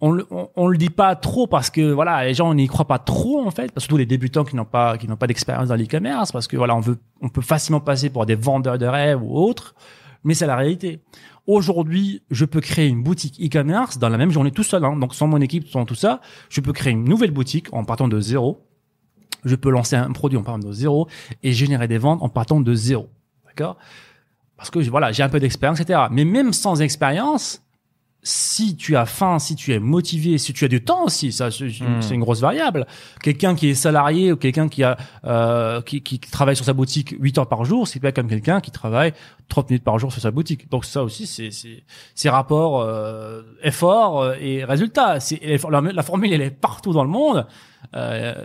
on, 0.00 0.10
le- 0.10 0.26
on, 0.30 0.48
on 0.56 0.66
le 0.68 0.76
dit 0.76 0.90
pas 0.90 1.16
trop 1.16 1.46
parce 1.46 1.70
que 1.70 1.92
voilà, 1.92 2.24
les 2.24 2.34
gens 2.34 2.52
n'y 2.54 2.66
croient 2.66 2.86
pas 2.86 2.98
trop 2.98 3.46
en 3.46 3.50
fait, 3.50 3.70
surtout 3.78 3.96
les 3.96 4.06
débutants 4.06 4.44
qui 4.44 4.56
n'ont 4.56 4.64
pas 4.64 4.98
qui 4.98 5.06
n'ont 5.08 5.16
pas 5.16 5.26
d'expérience 5.26 5.68
dans 5.68 5.76
l'e-commerce, 5.76 6.32
parce 6.32 6.46
que 6.48 6.56
voilà, 6.56 6.74
on 6.74 6.80
veut 6.80 6.98
on 7.20 7.28
peut 7.28 7.42
facilement 7.42 7.80
passer 7.80 8.10
pour 8.10 8.26
des 8.26 8.34
vendeurs 8.34 8.78
de 8.78 8.86
rêves 8.86 9.22
ou 9.22 9.36
autres, 9.36 9.74
mais 10.24 10.34
c'est 10.34 10.46
la 10.46 10.56
réalité. 10.56 11.00
Aujourd'hui, 11.46 12.22
je 12.30 12.46
peux 12.46 12.60
créer 12.60 12.88
une 12.88 13.02
boutique 13.02 13.38
e-commerce 13.38 13.98
dans 13.98 14.08
la 14.08 14.16
même 14.16 14.30
journée 14.30 14.50
tout 14.50 14.62
seul, 14.62 14.82
hein, 14.84 14.96
donc 14.96 15.14
sans 15.14 15.26
mon 15.26 15.40
équipe, 15.42 15.68
sans 15.68 15.84
tout 15.84 15.94
ça, 15.94 16.20
je 16.48 16.62
peux 16.62 16.72
créer 16.72 16.92
une 16.94 17.04
nouvelle 17.04 17.32
boutique 17.32 17.68
en 17.72 17.84
partant 17.84 18.08
de 18.08 18.18
zéro. 18.18 18.66
Je 19.44 19.54
peux 19.56 19.70
lancer 19.70 19.96
un 19.96 20.12
produit 20.12 20.38
en 20.38 20.42
partant 20.42 20.66
de 20.66 20.72
zéro 20.72 21.08
et 21.42 21.52
générer 21.52 21.88
des 21.88 21.98
ventes 21.98 22.22
en 22.22 22.28
partant 22.28 22.60
de 22.60 22.74
zéro. 22.74 23.08
D'accord? 23.46 23.76
Parce 24.56 24.70
que 24.70 24.78
voilà, 24.88 25.12
j'ai 25.12 25.22
un 25.22 25.28
peu 25.28 25.40
d'expérience, 25.40 25.80
etc. 25.80 26.00
Mais 26.10 26.24
même 26.24 26.52
sans 26.52 26.80
expérience, 26.80 27.60
si 28.26 28.74
tu 28.74 28.96
as 28.96 29.04
faim, 29.04 29.38
si 29.38 29.54
tu 29.54 29.74
es 29.74 29.78
motivé, 29.78 30.38
si 30.38 30.54
tu 30.54 30.64
as 30.64 30.68
du 30.68 30.82
temps 30.82 31.04
aussi, 31.04 31.30
ça 31.30 31.50
c'est 31.50 31.66
Hmm. 31.66 32.00
une 32.10 32.20
grosse 32.20 32.40
variable. 32.40 32.86
Quelqu'un 33.22 33.54
qui 33.54 33.68
est 33.68 33.74
salarié 33.74 34.32
ou 34.32 34.36
quelqu'un 34.36 34.68
qui 34.68 34.82
a 34.82 34.96
euh, 35.26 35.82
qui, 35.82 36.00
qui 36.02 36.18
travaille 36.18 36.56
sur 36.56 36.64
sa 36.64 36.72
boutique 36.72 37.14
8 37.20 37.36
heures 37.36 37.48
par 37.48 37.66
jour, 37.66 37.86
c'est 37.86 38.00
pas 38.00 38.12
comme 38.12 38.28
quelqu'un 38.28 38.62
qui 38.62 38.70
travaille 38.70 39.12
30 39.48 39.68
minutes 39.68 39.84
par 39.84 39.98
jour 39.98 40.10
sur 40.10 40.22
sa 40.22 40.30
boutique. 40.30 40.70
Donc 40.70 40.86
ça 40.86 41.04
aussi 41.04 41.26
c'est 41.26 41.50
c'est 41.50 41.82
c'est 42.14 42.30
rapport 42.30 42.80
euh, 42.80 43.42
effort 43.62 44.22
euh, 44.22 44.34
et 44.40 44.64
résultat. 44.64 45.20
C'est 45.20 45.40
la, 45.70 45.80
la 45.82 46.02
formule 46.02 46.32
elle 46.32 46.40
est 46.40 46.50
partout 46.50 46.94
dans 46.94 47.04
le 47.04 47.10
monde. 47.10 47.46
Euh, 47.94 48.44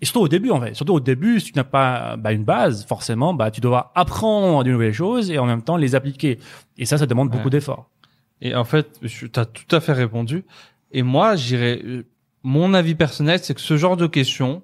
et 0.00 0.04
surtout 0.04 0.20
au 0.20 0.28
début, 0.28 0.50
en 0.50 0.60
fait. 0.60 0.74
Surtout 0.74 0.94
au 0.94 1.00
début, 1.00 1.40
si 1.40 1.52
tu 1.52 1.58
n'as 1.58 1.64
pas 1.64 2.16
bah, 2.16 2.32
une 2.32 2.44
base, 2.44 2.84
forcément, 2.86 3.34
bah, 3.34 3.50
tu 3.50 3.60
dois 3.60 3.92
apprendre 3.94 4.64
de 4.64 4.70
nouvelles 4.70 4.92
choses 4.92 5.30
et 5.30 5.38
en 5.38 5.46
même 5.46 5.62
temps 5.62 5.76
les 5.76 5.94
appliquer. 5.94 6.38
Et 6.76 6.84
ça, 6.84 6.98
ça 6.98 7.06
demande 7.06 7.30
beaucoup 7.30 7.50
d'efforts. 7.50 7.88
Et 8.40 8.54
en 8.54 8.64
fait, 8.64 9.00
tu 9.06 9.30
as 9.36 9.44
tout 9.46 9.74
à 9.74 9.80
fait 9.80 9.92
répondu. 9.92 10.44
Et 10.90 11.02
moi, 11.02 11.36
j'irais, 11.36 11.80
euh, 11.84 12.04
mon 12.42 12.74
avis 12.74 12.94
personnel, 12.94 13.38
c'est 13.40 13.54
que 13.54 13.60
ce 13.60 13.76
genre 13.76 13.96
de 13.96 14.06
questions, 14.06 14.62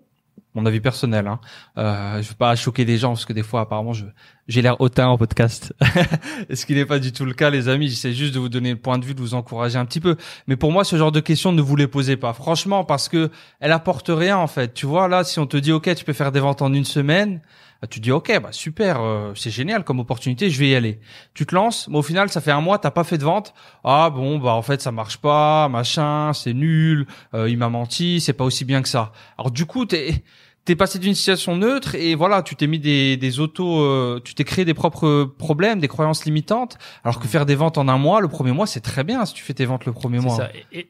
mon 0.54 0.66
avis 0.66 0.80
personnel, 0.80 1.26
hein, 1.26 1.40
euh, 1.76 2.22
je 2.22 2.28
veux 2.28 2.34
pas 2.34 2.56
choquer 2.56 2.84
les 2.84 2.96
gens 2.96 3.10
parce 3.10 3.24
que 3.24 3.32
des 3.32 3.42
fois, 3.42 3.60
apparemment, 3.60 3.92
je, 3.92 4.06
j'ai 4.48 4.62
l'air 4.62 4.80
hautain 4.80 5.06
en 5.06 5.18
podcast. 5.18 5.74
Ce 6.52 6.64
qui 6.64 6.74
n'est 6.74 6.86
pas 6.86 6.98
du 6.98 7.12
tout 7.12 7.24
le 7.24 7.34
cas, 7.34 7.50
les 7.50 7.68
amis? 7.68 7.88
J'essaie 7.88 8.12
juste 8.12 8.34
de 8.34 8.38
vous 8.38 8.48
donner 8.48 8.70
le 8.70 8.78
point 8.78 8.98
de 8.98 9.04
vue, 9.04 9.14
de 9.14 9.20
vous 9.20 9.34
encourager 9.34 9.78
un 9.78 9.84
petit 9.84 10.00
peu. 10.00 10.16
Mais 10.46 10.56
pour 10.56 10.72
moi, 10.72 10.84
ce 10.84 10.96
genre 10.96 11.12
de 11.12 11.20
questions, 11.20 11.52
ne 11.52 11.62
vous 11.62 11.76
les 11.76 11.86
posez 11.86 12.16
pas. 12.16 12.32
Franchement, 12.32 12.84
parce 12.84 13.08
que 13.08 13.30
elle 13.60 13.72
apporte 13.72 14.08
rien, 14.08 14.38
en 14.38 14.46
fait. 14.46 14.72
Tu 14.74 14.86
vois, 14.86 15.06
là, 15.06 15.22
si 15.22 15.38
on 15.38 15.46
te 15.46 15.56
dit, 15.56 15.72
OK, 15.72 15.94
tu 15.94 16.04
peux 16.04 16.12
faire 16.12 16.32
des 16.32 16.40
ventes 16.40 16.62
en 16.62 16.72
une 16.72 16.86
semaine, 16.86 17.40
bah, 17.80 17.86
tu 17.88 18.00
dis, 18.00 18.10
OK, 18.10 18.32
bah, 18.42 18.50
super, 18.50 19.00
euh, 19.00 19.32
c'est 19.36 19.50
génial 19.50 19.84
comme 19.84 20.00
opportunité, 20.00 20.50
je 20.50 20.58
vais 20.58 20.68
y 20.68 20.74
aller. 20.74 20.98
Tu 21.34 21.46
te 21.46 21.54
lances, 21.54 21.86
mais 21.88 21.98
au 21.98 22.02
final, 22.02 22.28
ça 22.28 22.40
fait 22.40 22.50
un 22.50 22.60
mois, 22.60 22.78
t'as 22.78 22.90
pas 22.90 23.04
fait 23.04 23.18
de 23.18 23.24
vente. 23.24 23.54
Ah, 23.84 24.10
bon, 24.10 24.38
bah, 24.38 24.52
en 24.54 24.62
fait, 24.62 24.82
ça 24.82 24.90
marche 24.90 25.18
pas, 25.18 25.68
machin, 25.68 26.32
c'est 26.32 26.54
nul, 26.54 27.06
euh, 27.34 27.48
il 27.48 27.56
m'a 27.56 27.68
menti, 27.68 28.20
c'est 28.20 28.32
pas 28.32 28.44
aussi 28.44 28.64
bien 28.64 28.82
que 28.82 28.88
ça. 28.88 29.12
Alors, 29.38 29.52
du 29.52 29.64
coup, 29.64 29.86
t'es, 29.86 30.24
t'es 30.68 30.76
passé 30.76 30.98
d'une 30.98 31.14
situation 31.14 31.56
neutre 31.56 31.94
et 31.94 32.14
voilà, 32.14 32.42
tu 32.42 32.54
t'es 32.54 32.66
mis 32.66 32.78
des, 32.78 33.16
des 33.16 33.40
autos, 33.40 33.80
euh, 33.80 34.20
tu 34.22 34.34
t'es 34.34 34.44
créé 34.44 34.66
des 34.66 34.74
propres 34.74 35.24
problèmes, 35.38 35.80
des 35.80 35.88
croyances 35.88 36.26
limitantes. 36.26 36.76
Alors 37.04 37.18
que 37.18 37.26
faire 37.26 37.46
des 37.46 37.54
ventes 37.54 37.78
en 37.78 37.88
un 37.88 37.96
mois, 37.96 38.20
le 38.20 38.28
premier 38.28 38.52
mois, 38.52 38.66
c'est 38.66 38.80
très 38.82 39.02
bien 39.02 39.24
si 39.24 39.32
tu 39.32 39.42
fais 39.42 39.54
tes 39.54 39.64
ventes 39.64 39.86
le 39.86 39.92
premier 39.92 40.18
mois. 40.20 40.36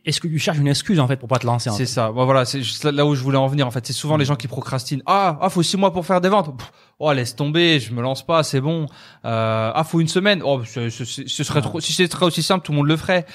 Est-ce 0.05 0.21
que 0.21 0.27
tu 0.27 0.41
cherches 0.41 0.59
une 0.59 0.67
excuse, 0.67 0.99
en 0.99 1.07
fait, 1.07 1.17
pour 1.17 1.29
pas 1.29 1.39
te 1.39 1.47
lancer 1.47 1.71
C'est 1.71 1.87
ça. 1.87 2.11
Bon, 2.11 2.25
voilà, 2.25 2.45
c'est 2.45 2.61
juste 2.61 2.85
là- 2.87 3.07
où 3.07 3.15
je 3.15 3.23
voulais 3.23 3.39
en 3.39 3.47
venir. 3.47 3.69
En 3.69 3.71
fait, 3.71 3.87
c'est 3.87 3.93
souvent 3.93 4.17
les 4.17 4.25
gens 4.25 4.35
qui 4.35 4.49
procrastinent. 4.49 5.03
Ah, 5.07 5.39
ah, 5.41 5.49
faut 5.49 5.63
six 5.63 5.77
mois 5.77 5.93
pour 5.93 6.05
faire 6.05 6.21
des 6.21 6.29
ventes. 6.29 6.57
Pff, 6.59 6.73
oh, 6.99 7.13
laisse 7.13 7.37
tomber, 7.37 7.79
je 7.79 7.93
me 7.95 8.03
lance 8.03 8.27
pas, 8.27 8.43
c'est 8.43 8.61
bon. 8.61 8.87
Euh, 9.25 9.71
ah, 9.73 9.85
faut 9.85 10.01
une 10.01 10.09
semaine. 10.09 10.43
Oh, 10.45 10.61
ce, 10.65 10.91
ce- 10.91 11.05
ce- 11.05 11.27
ce 11.29 11.45
serait 11.45 11.63
trop. 11.63 11.79
Si 11.79 11.93
c'était 11.93 12.21
aussi 12.25 12.43
simple, 12.43 12.65
tout 12.67 12.73
le 12.73 12.79
monde 12.79 12.89
le 12.89 12.97
ferait. 12.97 13.27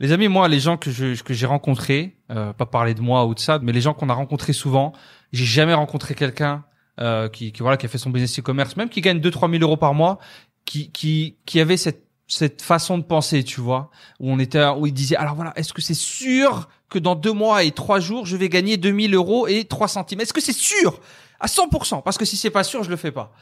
Les 0.00 0.12
amis, 0.12 0.28
moi, 0.28 0.46
les 0.48 0.60
gens 0.60 0.76
que 0.76 0.90
je 0.90 1.20
que 1.22 1.34
j'ai 1.34 1.46
rencontrés, 1.46 2.16
euh, 2.30 2.52
pas 2.52 2.66
parler 2.66 2.94
de 2.94 3.00
moi 3.00 3.26
ou 3.26 3.34
de 3.34 3.40
ça, 3.40 3.58
mais 3.60 3.72
les 3.72 3.80
gens 3.80 3.94
qu'on 3.94 4.08
a 4.08 4.14
rencontrés 4.14 4.52
souvent, 4.52 4.92
j'ai 5.32 5.44
jamais 5.44 5.74
rencontré 5.74 6.14
quelqu'un 6.14 6.64
euh, 7.00 7.28
qui, 7.28 7.52
qui 7.52 7.62
voilà 7.62 7.76
qui 7.76 7.86
a 7.86 7.88
fait 7.88 7.98
son 7.98 8.10
business 8.10 8.38
e-commerce, 8.38 8.76
même 8.76 8.88
qui 8.88 9.00
gagne 9.00 9.18
2-3 9.18 9.50
000 9.50 9.62
euros 9.62 9.76
par 9.76 9.94
mois, 9.94 10.18
qui 10.64 10.92
qui 10.92 11.36
qui 11.46 11.60
avait 11.60 11.76
cette 11.76 12.08
cette 12.28 12.60
façon 12.60 12.98
de 12.98 13.02
penser, 13.02 13.42
tu 13.42 13.60
vois, 13.60 13.90
où 14.20 14.30
on 14.30 14.38
était, 14.38 14.62
où 14.76 14.86
il 14.86 14.92
disait, 14.92 15.16
alors 15.16 15.34
voilà, 15.34 15.54
est-ce 15.56 15.72
que 15.72 15.80
c'est 15.80 15.94
sûr 15.94 16.68
que 16.90 16.98
dans 16.98 17.14
deux 17.14 17.32
mois 17.32 17.64
et 17.64 17.70
trois 17.72 18.00
jours, 18.00 18.26
je 18.26 18.36
vais 18.36 18.50
gagner 18.50 18.76
2000 18.76 19.14
euros 19.14 19.48
et 19.48 19.64
3 19.64 19.88
centimes? 19.88 20.20
Est-ce 20.20 20.34
que 20.34 20.42
c'est 20.42 20.52
sûr? 20.52 21.00
À 21.40 21.46
100% 21.46 22.02
Parce 22.02 22.18
que 22.18 22.26
si 22.26 22.36
c'est 22.36 22.50
pas 22.50 22.64
sûr, 22.64 22.82
je 22.84 22.90
le 22.90 22.96
fais 22.96 23.12
pas. 23.12 23.32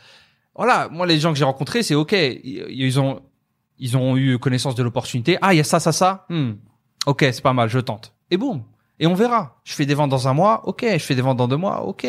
Voilà, 0.55 0.89
moi 0.91 1.07
les 1.07 1.19
gens 1.19 1.33
que 1.33 1.39
j'ai 1.39 1.45
rencontrés, 1.45 1.83
c'est 1.83 1.95
ok, 1.95 2.13
ils 2.13 2.65
ils 2.71 3.01
ont 3.01 3.23
ils 3.79 3.97
ont 3.97 4.17
eu 4.17 4.39
connaissance 4.39 4.75
de 4.75 4.83
l'opportunité. 4.83 5.39
Ah, 5.43 5.55
il 5.55 5.59
y 5.59 5.61
a 5.61 5.65
ça, 5.65 5.81
ça, 5.81 5.93
ça. 5.93 6.27
Hmm. 6.29 6.53
Ok, 7.07 7.21
c'est 7.21 7.43
pas 7.43 7.53
mal, 7.53 7.69
je 7.69 7.79
tente. 7.79 8.13
Et 8.31 8.37
boum. 8.37 8.63
Et 8.99 9.07
on 9.07 9.15
verra. 9.15 9.61
Je 9.65 9.75
fais 9.75 9.87
des 9.87 9.95
ventes 9.95 10.11
dans 10.11 10.27
un 10.27 10.33
mois. 10.33 10.67
Ok. 10.67 10.85
Je 10.85 10.99
fais 10.99 11.15
des 11.15 11.23
ventes 11.23 11.37
dans 11.37 11.49
deux 11.49 11.57
mois. 11.57 11.85
Ok. 11.85 12.07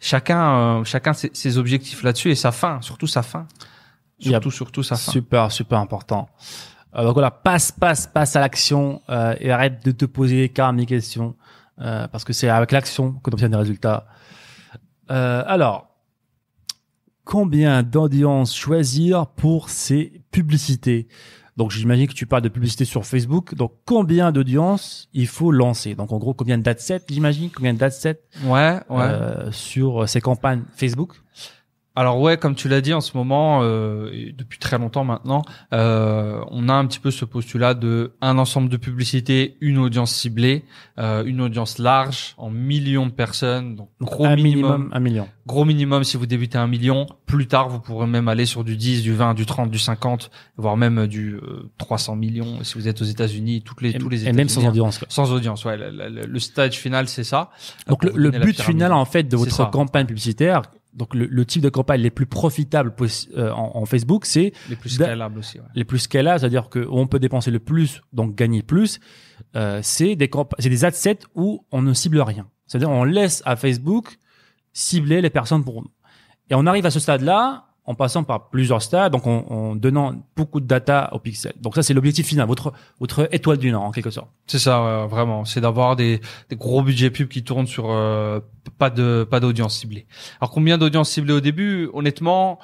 Chacun, 0.00 0.56
euh, 0.56 0.84
chacun 0.84 1.12
ses, 1.12 1.30
ses 1.34 1.58
objectifs 1.58 2.02
là-dessus 2.02 2.30
et 2.30 2.34
sa 2.34 2.50
fin, 2.50 2.80
surtout 2.80 3.06
sa 3.06 3.22
fin. 3.22 3.46
Surtout, 4.18 4.50
surtout 4.50 4.82
sa 4.82 4.96
fin. 4.96 5.12
Super, 5.12 5.52
super 5.52 5.78
important. 5.78 6.28
Euh, 6.96 7.04
donc 7.04 7.14
voilà, 7.14 7.30
passe, 7.30 7.72
passe, 7.72 8.06
passe 8.06 8.36
à 8.36 8.40
l'action 8.40 9.02
euh, 9.10 9.34
et 9.40 9.50
arrête 9.50 9.84
de 9.84 9.90
te 9.90 10.04
poser 10.04 10.48
40 10.48 10.76
000 10.76 10.86
questions 10.86 11.34
euh, 11.80 12.06
parce 12.08 12.24
que 12.24 12.32
c'est 12.32 12.48
avec 12.48 12.72
l'action 12.72 13.12
que 13.12 13.30
tu 13.30 13.34
obtiens 13.34 13.48
des 13.48 13.56
résultats. 13.56 14.06
Euh, 15.10 15.42
alors, 15.46 15.93
combien 17.24 17.82
d'audience 17.82 18.54
choisir 18.54 19.26
pour 19.26 19.70
ces 19.70 20.20
publicités 20.30 21.08
Donc 21.56 21.70
j'imagine 21.70 22.06
que 22.08 22.12
tu 22.12 22.26
parles 22.26 22.42
de 22.42 22.48
publicité 22.48 22.84
sur 22.84 23.04
Facebook. 23.06 23.54
Donc 23.54 23.72
combien 23.84 24.32
d'audience 24.32 25.08
il 25.12 25.26
faut 25.26 25.50
lancer? 25.52 25.94
Donc 25.94 26.12
en 26.12 26.18
gros, 26.18 26.34
combien 26.34 26.58
d'adsets, 26.58 27.00
j'imagine? 27.08 27.50
Combien 27.54 27.74
d'adsets 27.74 28.20
Ouais, 28.44 28.80
ouais. 28.90 29.00
euh, 29.00 29.52
sur 29.52 30.08
ces 30.08 30.20
campagnes 30.20 30.62
Facebook? 30.76 31.12
Alors 31.96 32.20
ouais, 32.20 32.36
comme 32.36 32.56
tu 32.56 32.68
l'as 32.68 32.80
dit 32.80 32.92
en 32.92 33.00
ce 33.00 33.16
moment, 33.16 33.60
euh, 33.62 34.10
et 34.12 34.34
depuis 34.36 34.58
très 34.58 34.78
longtemps 34.78 35.04
maintenant, 35.04 35.42
euh, 35.72 36.42
on 36.50 36.68
a 36.68 36.72
un 36.72 36.84
petit 36.86 36.98
peu 36.98 37.12
ce 37.12 37.24
postulat 37.24 37.74
de 37.74 38.14
un 38.20 38.36
ensemble 38.36 38.68
de 38.68 38.76
publicités, 38.76 39.56
une 39.60 39.78
audience 39.78 40.12
ciblée, 40.12 40.64
euh, 40.98 41.22
une 41.24 41.40
audience 41.40 41.78
large 41.78 42.34
en 42.36 42.50
millions 42.50 43.06
de 43.06 43.12
personnes, 43.12 43.76
donc 43.76 43.90
gros 44.00 44.26
un 44.26 44.34
minimum, 44.34 44.72
minimum, 44.72 44.90
un 44.92 44.98
million. 44.98 45.28
gros 45.46 45.64
minimum 45.64 46.02
si 46.02 46.16
vous 46.16 46.26
débutez 46.26 46.58
un 46.58 46.66
million. 46.66 47.06
Plus 47.26 47.46
tard, 47.46 47.68
vous 47.68 47.78
pourrez 47.78 48.08
même 48.08 48.26
aller 48.26 48.46
sur 48.46 48.64
du 48.64 48.76
10, 48.76 49.02
du 49.02 49.14
20, 49.14 49.34
du 49.34 49.46
30, 49.46 49.70
du 49.70 49.78
50, 49.78 50.32
voire 50.56 50.76
même 50.76 51.06
du 51.06 51.34
euh, 51.36 51.70
300 51.78 52.16
millions 52.16 52.64
si 52.64 52.74
vous 52.74 52.88
êtes 52.88 53.02
aux 53.02 53.04
États-Unis, 53.06 53.62
toutes 53.62 53.82
les 53.82 53.90
Et, 53.90 53.98
tous 53.98 54.08
les 54.08 54.26
et 54.26 54.32
même 54.32 54.48
sans 54.48 54.62
États-Unis, 54.62 54.66
hein. 54.66 54.70
audience. 54.70 54.98
quoi. 54.98 55.06
Sans 55.10 55.32
audience, 55.32 55.64
ouais. 55.64 55.76
Le, 55.76 56.38
stage 56.40 56.74
final, 56.74 57.06
c'est 57.06 57.22
ça. 57.22 57.50
Donc 57.86 58.00
Pour 58.00 58.18
le, 58.18 58.30
but 58.32 58.60
final 58.60 58.92
en 58.92 59.04
fait 59.04 59.22
de 59.22 59.36
votre 59.36 59.54
ça. 59.54 59.70
campagne 59.72 60.06
publicitaire, 60.06 60.62
donc 60.94 61.14
le, 61.14 61.26
le 61.26 61.44
type 61.44 61.62
de 61.62 61.68
campagne 61.68 62.00
les 62.00 62.10
plus 62.10 62.26
profitables 62.26 62.94
euh, 63.36 63.50
en, 63.50 63.72
en 63.74 63.84
Facebook, 63.84 64.26
c'est 64.26 64.52
les 64.68 64.76
plus 64.76 64.90
scalables 64.90 65.38
aussi. 65.38 65.58
Ouais. 65.58 65.66
les 65.74 65.84
plus 65.84 65.98
scalables, 65.98 66.40
c'est-à-dire 66.40 66.68
que 66.68 66.86
on 66.90 67.06
peut 67.06 67.18
dépenser 67.18 67.50
le 67.50 67.58
plus, 67.58 68.00
donc 68.12 68.34
gagner 68.36 68.62
plus. 68.62 69.00
Euh, 69.56 69.80
c'est 69.82 70.16
des 70.16 70.30
c'est 70.58 70.68
des 70.68 70.84
ad 70.84 70.94
sets 70.94 71.20
où 71.34 71.64
on 71.72 71.82
ne 71.82 71.92
cible 71.92 72.20
rien. 72.20 72.48
C'est-à-dire 72.66 72.90
on 72.90 73.04
laisse 73.04 73.42
à 73.44 73.56
Facebook 73.56 74.18
cibler 74.72 75.20
les 75.20 75.30
personnes 75.30 75.64
pour 75.64 75.82
nous. 75.82 75.90
Et 76.50 76.54
on 76.54 76.66
arrive 76.66 76.86
à 76.86 76.90
ce 76.90 77.00
stade-là 77.00 77.66
en 77.86 77.94
passant 77.94 78.24
par 78.24 78.48
plusieurs 78.48 78.80
stades, 78.80 79.12
donc 79.12 79.26
en, 79.26 79.44
en 79.48 79.76
donnant 79.76 80.14
beaucoup 80.36 80.60
de 80.60 80.66
data 80.66 81.10
au 81.12 81.18
pixel. 81.18 81.52
Donc 81.60 81.74
ça 81.74 81.82
c'est 81.82 81.92
l'objectif 81.92 82.26
final, 82.26 82.46
votre 82.46 82.72
votre 82.98 83.28
étoile 83.32 83.58
du 83.58 83.70
Nord 83.70 83.82
en 83.82 83.90
quelque 83.90 84.10
sorte. 84.10 84.28
C'est 84.46 84.58
ça, 84.58 85.06
vraiment. 85.08 85.44
C'est 85.44 85.60
d'avoir 85.60 85.96
des, 85.96 86.20
des 86.48 86.56
gros 86.56 86.82
budgets 86.82 87.10
pubs 87.10 87.28
qui 87.28 87.44
tournent 87.44 87.66
sur 87.66 87.90
euh, 87.90 88.40
pas 88.78 88.90
de 88.90 89.26
pas 89.28 89.40
d'audience 89.40 89.78
ciblée. 89.78 90.06
Alors 90.40 90.50
combien 90.50 90.78
d'audience 90.78 91.10
ciblée 91.10 91.34
au 91.34 91.40
début? 91.40 91.90
Honnêtement, 91.92 92.58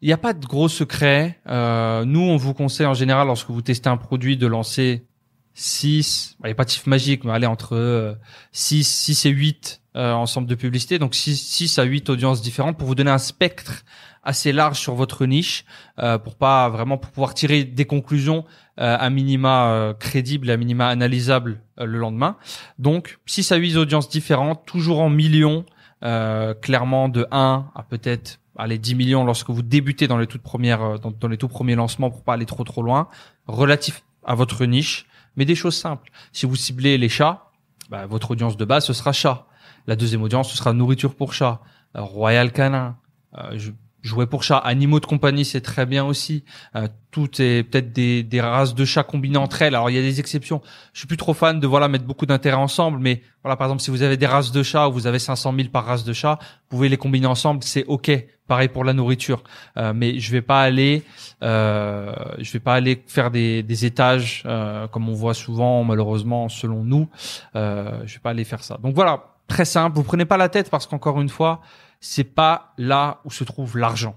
il 0.00 0.06
n'y 0.06 0.12
a 0.12 0.18
pas 0.18 0.32
de 0.32 0.46
gros 0.46 0.68
secret. 0.68 1.40
Euh, 1.48 2.04
nous, 2.04 2.20
on 2.20 2.36
vous 2.36 2.54
conseille 2.54 2.86
en 2.86 2.94
général 2.94 3.26
lorsque 3.26 3.50
vous 3.50 3.62
testez 3.62 3.88
un 3.88 3.96
produit 3.96 4.36
de 4.36 4.46
lancer 4.46 5.06
6, 5.54 6.36
il 6.40 6.46
n'y 6.46 6.52
a 6.52 6.54
pas 6.54 6.64
de 6.64 6.70
chiffre 6.70 6.88
magique, 6.88 7.24
mais 7.24 7.32
allez 7.32 7.46
entre 7.46 7.74
euh, 7.74 8.14
6, 8.52 8.84
6 8.84 9.26
et 9.26 9.30
8 9.30 9.82
euh, 9.96 10.12
ensemble 10.12 10.46
de 10.46 10.54
publicités, 10.54 10.98
donc 10.98 11.14
6, 11.14 11.36
6 11.36 11.78
à 11.78 11.84
8 11.84 12.10
audiences 12.10 12.42
différentes 12.42 12.76
pour 12.76 12.86
vous 12.86 12.94
donner 12.94 13.10
un 13.10 13.18
spectre 13.18 13.84
assez 14.22 14.52
large 14.52 14.78
sur 14.78 14.94
votre 14.94 15.24
niche, 15.24 15.64
euh, 16.00 16.18
pour 16.18 16.34
pas 16.34 16.68
vraiment 16.68 16.98
pour 16.98 17.12
pouvoir 17.12 17.32
tirer 17.32 17.64
des 17.64 17.84
conclusions 17.84 18.44
euh, 18.80 18.96
à 18.98 19.08
minima 19.08 19.68
euh, 19.68 19.94
crédibles, 19.94 20.50
à 20.50 20.56
minima 20.56 20.88
analysables 20.88 21.60
euh, 21.78 21.86
le 21.86 21.98
lendemain. 21.98 22.36
Donc 22.78 23.18
6 23.26 23.52
à 23.52 23.56
8 23.56 23.76
audiences 23.76 24.08
différentes, 24.08 24.66
toujours 24.66 25.00
en 25.00 25.08
millions, 25.08 25.64
euh, 26.04 26.54
clairement 26.54 27.08
de 27.08 27.26
1 27.30 27.70
à 27.74 27.82
peut-être 27.84 28.40
allez 28.58 28.78
10 28.78 28.94
millions 28.96 29.24
lorsque 29.24 29.50
vous 29.50 29.62
débutez 29.62 30.08
dans 30.08 30.18
les 30.18 30.26
toutes 30.26 30.42
premières 30.42 30.82
euh, 30.82 30.98
dans, 30.98 31.10
dans 31.10 31.28
les 31.28 31.38
tout 31.38 31.48
premiers 31.48 31.76
lancements 31.76 32.10
pour 32.10 32.22
pas 32.22 32.34
aller 32.34 32.46
trop 32.46 32.64
trop 32.64 32.82
loin, 32.82 33.08
relatif 33.46 34.02
à 34.24 34.34
votre 34.34 34.64
niche, 34.64 35.06
mais 35.36 35.44
des 35.44 35.54
choses 35.54 35.76
simples. 35.76 36.10
Si 36.32 36.46
vous 36.46 36.56
ciblez 36.56 36.98
les 36.98 37.08
chats, 37.08 37.50
bah, 37.90 38.06
votre 38.06 38.32
audience 38.32 38.56
de 38.56 38.64
base 38.64 38.86
ce 38.86 38.92
sera 38.92 39.12
chat. 39.12 39.46
La 39.86 39.96
deuxième 39.96 40.22
audience 40.22 40.50
ce 40.50 40.56
sera 40.56 40.72
nourriture 40.72 41.14
pour 41.14 41.32
chat, 41.32 41.60
euh, 41.96 42.02
royal 42.02 42.52
canin, 42.52 42.96
euh, 43.38 43.52
je- 43.56 43.72
jouets 44.02 44.26
pour 44.26 44.44
chat, 44.44 44.58
animaux 44.58 45.00
de 45.00 45.06
compagnie 45.06 45.44
c'est 45.44 45.60
très 45.60 45.84
bien 45.84 46.04
aussi. 46.04 46.44
Euh, 46.76 46.86
tout 47.10 47.28
est 47.42 47.64
peut-être 47.64 47.92
des, 47.92 48.22
des 48.22 48.40
races 48.40 48.72
de 48.74 48.84
chats 48.84 49.02
combinées 49.02 49.36
entre 49.38 49.62
elles. 49.62 49.74
Alors 49.74 49.90
il 49.90 49.96
y 49.96 49.98
a 49.98 50.02
des 50.02 50.20
exceptions. 50.20 50.60
Je 50.92 51.00
suis 51.00 51.08
plus 51.08 51.16
trop 51.16 51.34
fan 51.34 51.58
de 51.58 51.66
voilà 51.66 51.88
mettre 51.88 52.04
beaucoup 52.04 52.24
d'intérêt 52.26 52.56
ensemble, 52.56 52.98
mais 53.00 53.22
voilà 53.42 53.56
par 53.56 53.66
exemple 53.66 53.82
si 53.82 53.90
vous 53.90 54.02
avez 54.02 54.16
des 54.16 54.26
races 54.26 54.52
de 54.52 54.62
chats 54.62 54.88
ou 54.88 54.92
vous 54.92 55.08
avez 55.08 55.18
500 55.18 55.52
000 55.56 55.68
par 55.70 55.84
race 55.86 56.04
de 56.04 56.12
chat, 56.12 56.38
vous 56.40 56.76
pouvez 56.76 56.88
les 56.88 56.96
combiner 56.98 57.26
ensemble, 57.26 57.64
c'est 57.64 57.84
ok. 57.86 58.10
Pareil 58.46 58.68
pour 58.68 58.84
la 58.84 58.92
nourriture, 58.92 59.42
Euh, 59.76 59.92
mais 59.92 60.20
je 60.20 60.30
vais 60.30 60.42
pas 60.42 60.60
aller, 60.62 61.02
euh, 61.42 62.12
je 62.38 62.52
vais 62.52 62.60
pas 62.60 62.74
aller 62.74 63.02
faire 63.08 63.32
des, 63.32 63.64
des 63.64 63.86
étages 63.86 64.44
euh, 64.46 64.86
comme 64.86 65.08
on 65.08 65.14
voit 65.14 65.34
souvent 65.34 65.82
malheureusement 65.82 66.48
selon 66.48 66.84
nous. 66.84 67.08
Je 67.54 68.12
vais 68.14 68.20
pas 68.22 68.30
aller 68.30 68.44
faire 68.44 68.62
ça. 68.62 68.78
Donc 68.80 68.94
voilà, 68.94 69.35
très 69.46 69.64
simple. 69.64 69.96
Vous 69.96 70.02
prenez 70.02 70.24
pas 70.24 70.36
la 70.36 70.48
tête 70.48 70.70
parce 70.70 70.86
qu'encore 70.86 71.20
une 71.20 71.28
fois, 71.28 71.60
c'est 72.00 72.24
pas 72.24 72.72
là 72.78 73.20
où 73.24 73.30
se 73.30 73.44
trouve 73.44 73.78
l'argent. 73.78 74.16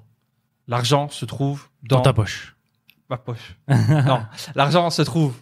L'argent 0.67 1.09
se 1.09 1.25
trouve 1.25 1.67
dans, 1.83 1.97
Dans 1.97 2.01
ta 2.03 2.13
poche. 2.13 2.55
ma 3.09 3.17
poche. 3.17 3.57
non, 3.67 4.21
l'argent 4.55 4.89
se 4.89 5.01
trouve 5.01 5.35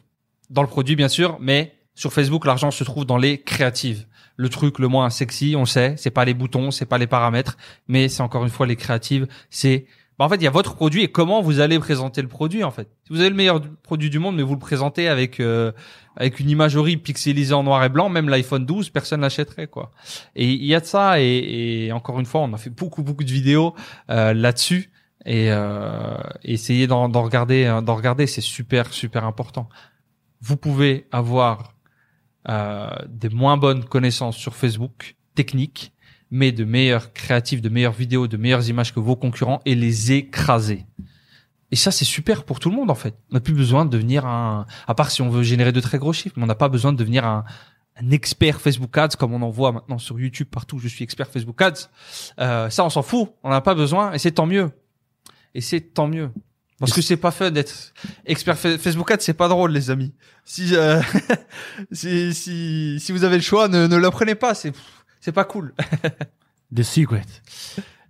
dans 0.50 0.62
le 0.62 0.68
produit 0.68 0.96
bien 0.96 1.10
sûr, 1.10 1.38
mais 1.40 1.76
sur 1.96 2.14
Facebook, 2.14 2.46
l'argent 2.46 2.72
se 2.72 2.84
trouve 2.84 3.06
dans 3.06 3.18
les 3.18 3.42
créatives. 3.42 4.06
Le 4.36 4.50
truc 4.50 4.78
le 4.80 4.88
moins 4.88 5.10
sexy, 5.10 5.56
on 5.58 5.66
sait, 5.66 5.96
c'est 5.98 6.12
pas 6.12 6.24
les 6.24 6.36
boutons, 6.36 6.70
c'est 6.70 6.86
pas 6.86 7.00
les 7.00 7.08
paramètres, 7.08 7.58
mais 7.88 8.08
c'est 8.08 8.22
encore 8.22 8.44
une 8.44 8.52
fois 8.52 8.68
les 8.68 8.76
créatives. 8.76 9.28
C'est 9.50 9.88
bah, 10.18 10.26
en 10.26 10.30
fait, 10.30 10.36
il 10.38 10.44
y 10.44 10.48
a 10.48 10.52
votre 10.52 10.76
produit 10.76 11.04
et 11.04 11.08
comment 11.12 11.42
vous 11.42 11.60
allez 11.60 11.78
présenter 11.80 12.22
le 12.22 12.28
produit 12.28 12.64
en 12.64 12.72
fait. 12.72 12.88
Si 13.06 13.14
vous 13.14 13.20
avez 13.20 13.30
le 13.30 13.36
meilleur 13.36 13.60
du- 13.60 13.70
produit 13.84 14.10
du 14.10 14.20
monde, 14.20 14.36
mais 14.36 14.44
vous 14.44 14.54
le 14.54 14.60
présentez 14.60 15.08
avec 15.08 15.40
euh, 15.40 15.72
avec 16.16 16.40
une 16.40 16.50
image 16.50 16.76
horrible 16.76 17.02
pixelisée 17.04 17.54
en 17.54 17.64
noir 17.64 17.84
et 17.84 17.90
blanc, 17.90 18.10
même 18.10 18.28
l'iPhone 18.30 18.66
12, 18.66 18.90
personne 18.90 19.22
l'achèterait 19.22 19.68
quoi. 19.68 19.92
Et 20.36 20.48
il 20.50 20.66
y 20.66 20.74
a 20.74 20.80
de 20.80 20.86
ça 20.86 21.22
et, 21.22 21.86
et 21.86 21.92
encore 21.92 22.20
une 22.20 22.26
fois, 22.26 22.42
on 22.42 22.54
a 22.54 22.58
fait 22.58 22.72
beaucoup 22.72 23.04
beaucoup 23.04 23.24
de 23.24 23.32
vidéos 23.32 23.76
euh, 24.10 24.34
là-dessus 24.34 24.92
et 25.26 25.52
euh, 25.52 26.16
essayer 26.44 26.88
d'en 26.88 27.10
regarder 27.12 27.66
hein, 27.66 27.82
d'en 27.82 27.96
regarder 27.96 28.28
c'est 28.28 28.40
super 28.42 28.94
super 28.94 29.26
important 29.26 29.68
vous 30.42 30.56
pouvez 30.56 31.08
avoir 31.12 31.74
euh, 32.50 32.90
des 33.10 33.30
moins 33.30 33.58
bonnes 33.58 33.84
connaissances 33.84 34.38
sur 34.38 34.56
Facebook 34.56 35.16
techniques 35.36 35.92
mais 36.32 36.52
de 36.52 36.64
meilleurs 36.64 37.14
créatifs 37.14 37.62
de 37.62 37.70
meilleures 37.70 37.94
vidéos 37.94 38.28
de 38.28 38.38
meilleures 38.38 38.68
images 38.70 38.94
que 38.94 39.00
vos 39.00 39.16
concurrents 39.16 39.62
et 39.66 39.76
les 39.76 40.12
écraser. 40.12 40.86
Et 41.72 41.76
ça 41.76 41.92
c'est 41.92 42.06
super 42.06 42.44
pour 42.44 42.60
tout 42.60 42.70
le 42.70 42.76
monde 42.76 42.90
en 42.92 42.96
fait. 42.96 43.16
On 43.32 43.36
n'a 43.36 43.40
plus 43.40 43.54
besoin 43.54 43.86
de 43.86 43.90
devenir 43.90 44.26
un 44.26 44.66
à 44.88 44.96
part 44.96 45.12
si 45.12 45.22
on 45.22 45.30
veut 45.30 45.44
générer 45.44 45.72
de 45.72 45.80
très 45.82 45.98
gros 45.98 46.14
chiffres 46.14 46.36
mais 46.38 46.44
on 46.44 46.48
n'a 46.48 46.56
pas 46.56 46.70
besoin 46.70 46.92
de 46.94 46.98
devenir 46.98 47.26
un 47.26 47.44
un 48.00 48.12
expert 48.12 48.62
Facebook 48.62 48.96
Ads 48.96 49.16
comme 49.18 49.34
on 49.34 49.42
en 49.42 49.50
voit 49.50 49.72
maintenant 49.72 49.98
sur 49.98 50.20
YouTube 50.20 50.48
partout. 50.52 50.78
Je 50.78 50.88
suis 50.88 51.04
expert 51.04 51.28
Facebook 51.30 51.60
Ads. 51.62 51.90
Euh, 52.40 52.70
ça 52.70 52.86
on 52.86 52.90
s'en 52.92 53.02
fout. 53.02 53.30
On 53.44 53.50
n'a 53.50 53.60
pas 53.62 53.74
besoin 53.74 54.14
et 54.14 54.20
c'est 54.20 54.32
tant 54.34 54.46
mieux. 54.46 54.70
Et 55.56 55.62
c'est 55.62 55.82
tant 55.82 56.08
mieux. 56.08 56.30
Parce 56.80 56.94
que 56.94 57.02
c'est 57.02 57.18
pas 57.18 57.32
fun 57.32 57.50
d'être 57.50 57.74
expert 58.28 58.56
Fa- 58.56 58.78
Facebook 58.78 59.10
Ads, 59.10 59.22
c'est 59.22 59.34
pas 59.34 59.48
drôle, 59.48 59.72
les 59.72 59.90
amis. 59.90 60.14
Si, 60.46 60.76
euh, 60.76 61.02
si, 61.92 62.36
si, 62.36 63.00
si 63.00 63.12
vous 63.12 63.24
avez 63.24 63.38
le 63.38 63.42
choix, 63.42 63.68
ne, 63.68 63.88
ne 63.88 63.96
le 63.96 64.10
prenez 64.12 64.36
pas, 64.36 64.54
c'est, 64.54 64.72
c'est 65.28 65.34
pas 65.34 65.44
cool. 65.44 65.74
The 66.74 66.84
secret. 66.84 67.26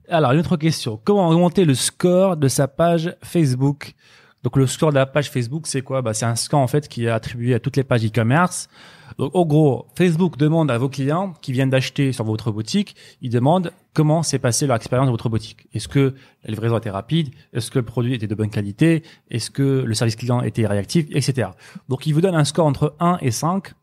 Alors, 0.08 0.34
une 0.34 0.40
autre 0.40 0.56
question. 0.56 1.02
Comment 1.04 1.30
augmenter 1.30 1.66
le 1.66 1.74
score 1.74 2.38
de 2.38 2.48
sa 2.48 2.68
page 2.68 3.16
Facebook? 3.24 3.96
Donc, 4.44 4.56
le 4.56 4.68
score 4.68 4.92
de 4.92 4.98
la 4.98 5.08
page 5.08 5.32
Facebook, 5.32 5.66
c'est 5.66 5.82
quoi? 5.82 6.04
Bah, 6.04 6.14
C'est 6.14 6.28
un 6.28 6.36
score, 6.36 6.60
en 6.60 6.68
fait, 6.68 6.88
qui 6.88 7.06
est 7.06 7.10
attribué 7.10 7.56
à 7.56 7.60
toutes 7.60 7.76
les 7.76 7.84
pages 7.84 8.06
e-commerce. 8.06 8.70
Donc, 9.18 9.36
en 9.36 9.48
gros, 9.48 9.88
Facebook 9.96 10.38
demande 10.38 10.70
à 10.70 10.78
vos 10.78 10.90
clients 10.90 11.34
qui 11.42 11.54
viennent 11.54 11.72
d'acheter 11.72 12.12
sur 12.12 12.24
votre 12.24 12.52
boutique, 12.52 12.96
ils 13.24 13.32
demandent 13.32 13.72
comment 13.96 14.22
s'est 14.22 14.38
passée 14.38 14.68
leur 14.68 14.76
expérience 14.76 15.08
dans 15.08 15.12
votre 15.14 15.30
boutique. 15.30 15.66
Est-ce 15.74 15.88
que 15.88 16.14
la 16.44 16.52
livraison 16.52 16.78
était 16.78 16.92
rapide? 16.92 17.32
Est-ce 17.52 17.72
que 17.72 17.80
le 17.80 17.86
produit 17.86 18.14
était 18.14 18.28
de 18.28 18.36
bonne 18.36 18.52
qualité? 18.52 19.02
Est-ce 19.32 19.50
que 19.50 19.64
le 19.64 19.94
service 19.96 20.18
client 20.18 20.42
était 20.44 20.68
réactif? 20.68 21.08
Etc. 21.10 21.50
Donc, 21.90 22.06
ils 22.06 22.14
vous 22.14 22.22
donnent 22.22 22.36
un 22.36 22.46
score 22.46 22.68
entre 22.68 22.94
1 23.00 23.18
et 23.22 23.32
5. 23.32 23.74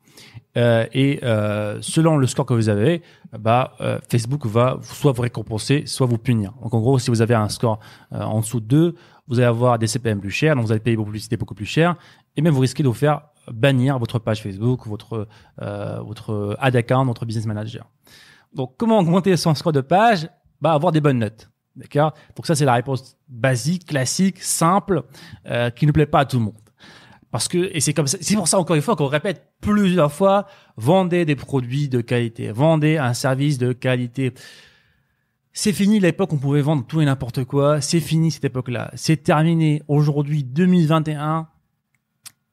Euh, 0.57 0.87
et 0.93 1.19
euh, 1.23 1.79
selon 1.81 2.17
le 2.17 2.27
score 2.27 2.47
que 2.47 2.55
vous 2.55 2.69
avez, 2.69 3.03
bah, 3.39 3.73
euh, 3.81 3.99
Facebook 4.09 4.47
va 4.47 4.79
soit 4.83 5.13
vous 5.13 5.23
récompenser, 5.23 5.85
soit 5.87 6.07
vous 6.07 6.19
punir. 6.19 6.53
Donc 6.63 6.75
en 6.75 6.81
gros, 6.81 6.99
si 6.99 7.11
vous 7.11 7.23
avez 7.23 7.35
un 7.35 7.49
score 7.49 7.81
en 8.11 8.41
dessous 8.41 8.61
de 8.61 8.67
2, 8.67 8.95
vous 9.27 9.39
allez 9.39 9.47
avoir 9.47 9.79
des 9.79 9.87
CPM 9.87 10.21
plus 10.21 10.31
chers, 10.31 10.55
donc 10.55 10.67
vous 10.67 10.73
allez 10.73 10.81
payer 10.81 10.97
vos 10.97 11.05
publicités 11.05 11.37
beaucoup 11.37 11.55
plus 11.55 11.67
cher, 11.67 11.97
et 12.37 12.43
même 12.43 12.53
vous 12.53 12.61
risquez 12.61 12.83
de 12.83 12.89
vous 12.89 12.95
faire 12.95 13.23
bannir 13.51 13.99
votre 13.99 14.19
page 14.19 14.43
Facebook, 14.43 14.87
votre 14.87 15.27
votre 15.59 16.57
ad 16.61 16.77
account, 16.77 17.07
votre 17.07 17.25
business 17.25 17.47
manager. 17.47 17.91
Donc 18.55 18.75
comment 18.77 18.99
augmenter 18.99 19.37
son 19.37 19.55
score 19.55 19.73
de 19.73 19.81
page? 19.81 20.29
Bah 20.61 20.73
avoir 20.73 20.93
des 20.93 21.01
bonnes 21.01 21.19
notes. 21.19 21.51
D'accord? 21.75 22.13
Donc 22.37 22.47
ça 22.47 22.55
c'est 22.55 22.65
la 22.65 22.75
réponse 22.75 23.17
basique, 23.29 23.87
classique, 23.87 24.43
simple, 24.43 25.03
qui 25.75 25.87
ne 25.87 25.93
plaît 25.93 26.07
pas 26.07 26.21
à 26.21 26.25
tout 26.27 26.39
le 26.39 26.45
monde. 26.45 26.64
Parce 27.35 27.49
que, 27.49 27.69
et 27.75 27.81
c'est 27.81 27.93
comme 27.95 28.07
ça, 28.07 28.17
c'est 28.21 28.37
pour 28.37 28.47
ça 28.47 28.61
encore 28.61 28.77
une 28.77 28.83
fois 28.83 28.95
qu'on 28.95 29.09
répète 29.09 29.49
plusieurs 29.61 30.13
fois, 30.13 30.47
vendez 30.77 31.25
des 31.25 31.35
produits 31.35 31.89
de 31.89 32.01
qualité, 32.01 32.53
vendez 32.53 32.97
un 32.97 33.13
service 33.13 33.59
de 33.59 33.73
qualité. 33.73 34.33
C'est 35.53 35.73
fini 35.73 35.99
l'époque 35.99 36.31
où 36.31 36.37
on 36.37 36.39
pouvait 36.39 36.61
vendre 36.61 36.87
tout 36.87 37.01
et 37.01 37.05
n'importe 37.05 37.43
quoi. 37.43 37.81
C'est 37.81 37.99
fini 37.99 38.31
cette 38.31 38.45
époque-là. 38.45 38.93
C'est 38.95 39.25
terminé. 39.25 39.83
Aujourd'hui, 39.89 40.45
2021, 40.45 41.49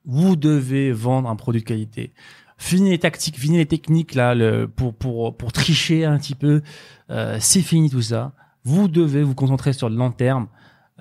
vous 0.06 0.36
devez 0.36 0.92
vendre 0.92 1.30
un 1.30 1.36
produit 1.36 1.62
de 1.62 1.68
qualité. 1.68 2.12
Fini 2.58 2.90
les 2.90 2.98
tactiques, 2.98 3.38
fini 3.38 3.58
les 3.58 3.68
techniques 3.68 4.16
là, 4.16 4.34
le, 4.34 4.68
pour 4.68 4.96
pour 4.96 5.38
pour 5.38 5.52
tricher 5.52 6.06
un 6.06 6.18
petit 6.18 6.34
peu. 6.34 6.64
Euh, 7.12 7.38
c'est 7.40 7.62
fini 7.62 7.92
tout 7.92 8.02
ça. 8.02 8.34
Vous 8.64 8.88
devez 8.88 9.22
vous 9.22 9.36
concentrer 9.36 9.74
sur 9.74 9.90
le 9.90 9.96
long 9.96 10.10
terme 10.10 10.48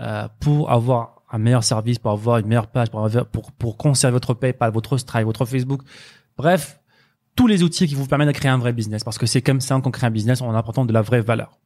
euh, 0.00 0.28
pour 0.38 0.70
avoir 0.70 1.19
un 1.30 1.38
meilleur 1.38 1.64
service, 1.64 1.98
pour 1.98 2.10
avoir 2.12 2.38
une 2.38 2.46
meilleure 2.46 2.66
page, 2.68 2.90
pour 2.90 3.04
avoir, 3.04 3.26
pour 3.26 3.52
pour 3.52 3.76
conserver 3.76 4.12
votre 4.14 4.34
PayPal, 4.34 4.72
votre 4.72 4.96
Stripe, 4.98 5.24
votre 5.24 5.44
Facebook. 5.44 5.82
Bref, 6.36 6.80
tous 7.36 7.46
les 7.46 7.62
outils 7.62 7.86
qui 7.86 7.94
vous 7.94 8.06
permettent 8.06 8.28
de 8.28 8.32
créer 8.32 8.50
un 8.50 8.58
vrai 8.58 8.72
business. 8.72 9.04
Parce 9.04 9.18
que 9.18 9.26
c'est 9.26 9.42
comme 9.42 9.60
ça 9.60 9.80
qu'on 9.80 9.90
crée 9.90 10.06
un 10.06 10.10
business 10.10 10.40
en 10.42 10.54
apportant 10.54 10.84
de 10.84 10.92
la 10.92 11.02
vraie 11.02 11.20
valeur. 11.20 11.58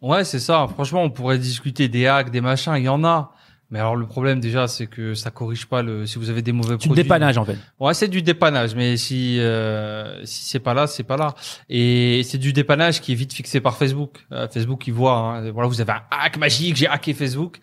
Ouais, 0.00 0.24
c'est 0.24 0.38
ça. 0.38 0.66
Franchement, 0.72 1.02
on 1.02 1.10
pourrait 1.10 1.38
discuter 1.38 1.88
des 1.88 2.06
hacks, 2.06 2.30
des 2.30 2.40
machins, 2.40 2.74
il 2.76 2.84
y 2.84 2.88
en 2.88 3.04
a. 3.04 3.32
Mais 3.70 3.80
alors 3.80 3.96
le 3.96 4.06
problème 4.06 4.40
déjà, 4.40 4.66
c'est 4.66 4.86
que 4.86 5.12
ça 5.12 5.30
corrige 5.30 5.66
pas 5.66 5.82
le. 5.82 6.06
Si 6.06 6.18
vous 6.18 6.30
avez 6.30 6.40
des 6.40 6.52
mauvais 6.52 6.70
C'est 6.74 6.78
du 6.84 6.88
produits. 6.88 7.02
dépannage 7.02 7.36
en 7.36 7.44
fait. 7.44 7.58
Ouais, 7.78 7.92
c'est 7.92 8.08
du 8.08 8.22
dépannage, 8.22 8.74
mais 8.74 8.96
si 8.96 9.38
euh, 9.40 10.24
si 10.24 10.44
c'est 10.48 10.58
pas 10.60 10.72
là, 10.72 10.86
c'est 10.86 11.02
pas 11.02 11.18
là. 11.18 11.34
Et 11.68 12.22
c'est 12.24 12.38
du 12.38 12.54
dépannage 12.54 13.02
qui 13.02 13.12
est 13.12 13.14
vite 13.14 13.34
fixé 13.34 13.60
par 13.60 13.76
Facebook. 13.76 14.24
Euh, 14.32 14.48
Facebook, 14.48 14.86
il 14.86 14.94
voit. 14.94 15.12
hein, 15.18 15.50
voilà, 15.50 15.68
vous 15.68 15.82
avez 15.82 15.92
un 15.92 16.00
hack 16.10 16.38
magique, 16.38 16.76
j'ai 16.76 16.86
hacké 16.88 17.12
Facebook. 17.12 17.58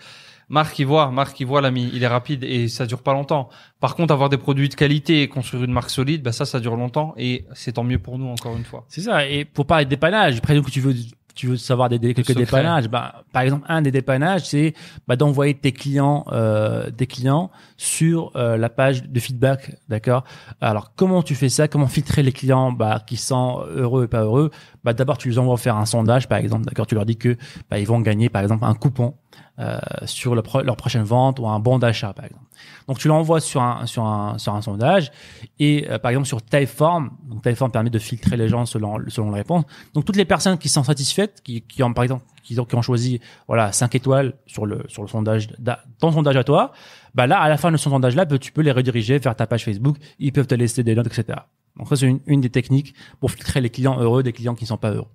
Marc, 0.49 0.77
il 0.79 0.85
voit, 0.85 1.11
Marc, 1.11 1.39
il 1.39 1.45
voit 1.47 1.61
l'ami, 1.61 1.89
il 1.93 2.03
est 2.03 2.07
rapide 2.07 2.43
et 2.43 2.67
ça 2.67 2.85
dure 2.85 3.01
pas 3.01 3.13
longtemps. 3.13 3.49
Par 3.79 3.95
contre, 3.95 4.13
avoir 4.13 4.29
des 4.29 4.37
produits 4.37 4.69
de 4.69 4.75
qualité 4.75 5.21
et 5.23 5.27
construire 5.27 5.63
une 5.63 5.71
marque 5.71 5.89
solide, 5.89 6.21
bah 6.23 6.31
ça, 6.31 6.45
ça 6.45 6.59
dure 6.59 6.75
longtemps 6.75 7.13
et 7.17 7.45
c'est 7.53 7.73
tant 7.73 7.83
mieux 7.83 7.99
pour 7.99 8.17
nous 8.19 8.27
encore 8.27 8.55
une 8.55 8.63
fois. 8.65 8.85
C'est 8.87 9.01
ça. 9.01 9.27
Et 9.27 9.45
pour 9.45 9.65
parler 9.65 9.85
de 9.85 9.89
dépannage, 9.89 10.41
présume 10.41 10.63
que 10.63 10.71
tu 10.71 10.81
veux 10.81 10.93
tu 11.35 11.47
veux 11.47 11.57
savoir 11.57 11.89
des, 11.89 11.99
des- 11.99 12.13
quelques 12.13 12.29
secret. 12.29 12.45
dépannages. 12.45 12.87
Bah, 12.87 13.25
par 13.33 13.41
exemple, 13.41 13.65
un 13.67 13.81
des 13.81 13.91
dépannages, 13.91 14.45
c'est 14.45 14.73
bah, 15.05 15.17
d'envoyer 15.17 15.53
tes 15.53 15.73
clients, 15.73 16.23
euh, 16.31 16.89
des 16.89 17.07
clients 17.07 17.51
sur 17.75 18.31
euh, 18.37 18.55
la 18.55 18.69
page 18.69 19.03
de 19.03 19.19
feedback, 19.19 19.75
d'accord? 19.89 20.23
Alors, 20.61 20.93
comment 20.95 21.21
tu 21.23 21.35
fais 21.35 21.49
ça? 21.49 21.67
Comment 21.67 21.87
filtrer 21.87 22.23
les 22.23 22.31
clients 22.31 22.71
bah, 22.71 23.01
qui 23.05 23.17
sont 23.17 23.65
heureux 23.75 24.05
et 24.05 24.07
pas 24.07 24.21
heureux? 24.21 24.49
Bah, 24.85 24.93
d'abord, 24.93 25.17
tu 25.17 25.29
les 25.29 25.37
envoies 25.37 25.57
faire 25.57 25.75
un 25.75 25.85
sondage, 25.85 26.29
par 26.29 26.37
exemple, 26.37 26.63
d'accord? 26.67 26.87
Tu 26.87 26.95
leur 26.95 27.05
dis 27.05 27.17
que 27.17 27.35
bah, 27.69 27.79
ils 27.79 27.85
vont 27.87 27.99
gagner, 27.99 28.29
par 28.29 28.41
exemple, 28.41 28.63
un 28.63 28.73
coupon 28.73 29.15
euh, 29.59 29.79
sur 30.05 30.35
le 30.35 30.41
pro- 30.41 30.61
leur 30.61 30.75
prochaine 30.75 31.03
vente 31.03 31.39
ou 31.39 31.47
un 31.47 31.59
bon 31.59 31.79
d'achat, 31.79 32.11
par 32.13 32.25
exemple. 32.25 32.43
Donc, 32.87 32.97
tu 32.99 33.07
l'envoies 33.07 33.39
sur 33.39 33.61
un 33.61 33.85
sur 33.85 34.03
un 34.03 34.37
sur 34.37 34.53
un 34.53 34.61
sondage 34.61 35.11
et 35.59 35.87
euh, 35.89 35.97
par 35.97 36.11
exemple 36.11 36.27
sur 36.27 36.41
Typeform, 36.43 37.11
donc 37.29 37.41
Typeform 37.41 37.71
permet 37.71 37.89
de 37.89 37.99
filtrer 37.99 38.35
les 38.37 38.47
gens 38.49 38.65
selon 38.65 38.97
selon 39.07 39.31
la 39.31 39.37
réponse. 39.37 39.63
Donc 39.93 40.03
toutes 40.05 40.17
les 40.17 40.25
personnes 40.25 40.57
qui 40.57 40.67
sont 40.69 40.83
satisfaites, 40.83 41.41
qui, 41.43 41.61
qui 41.61 41.83
ont 41.83 41.93
par 41.93 42.03
exemple 42.03 42.25
qui 42.43 42.59
ont, 42.59 42.65
qui 42.65 42.75
ont 42.75 42.81
choisi 42.81 43.19
voilà 43.47 43.71
5 43.71 43.95
étoiles 43.95 44.33
sur 44.45 44.65
le 44.65 44.83
sur 44.87 45.01
le 45.01 45.07
sondage 45.07 45.47
d'a- 45.57 45.83
ton 45.99 46.11
sondage 46.11 46.35
à 46.35 46.43
toi, 46.43 46.73
bah 47.13 47.25
là 47.25 47.39
à 47.39 47.47
la 47.49 47.57
fin 47.57 47.71
de 47.71 47.77
ce 47.77 47.89
sondage 47.89 48.15
là, 48.15 48.25
tu 48.25 48.51
peux 48.51 48.61
les 48.61 48.71
rediriger 48.71 49.17
vers 49.19 49.35
ta 49.35 49.47
page 49.47 49.63
Facebook, 49.65 49.97
ils 50.19 50.31
peuvent 50.33 50.47
te 50.47 50.55
laisser 50.55 50.83
des 50.83 50.95
notes 50.95 51.07
etc. 51.07 51.39
Donc 51.77 51.87
ça 51.89 51.95
c'est 51.95 52.07
une, 52.07 52.19
une 52.27 52.41
des 52.41 52.49
techniques 52.49 52.93
pour 53.19 53.31
filtrer 53.31 53.61
les 53.61 53.69
clients 53.69 53.99
heureux 53.99 54.21
des 54.21 54.33
clients 54.33 54.55
qui 54.55 54.63
ne 54.65 54.67
sont 54.67 54.77
pas 54.77 54.91
heureux. 54.91 55.07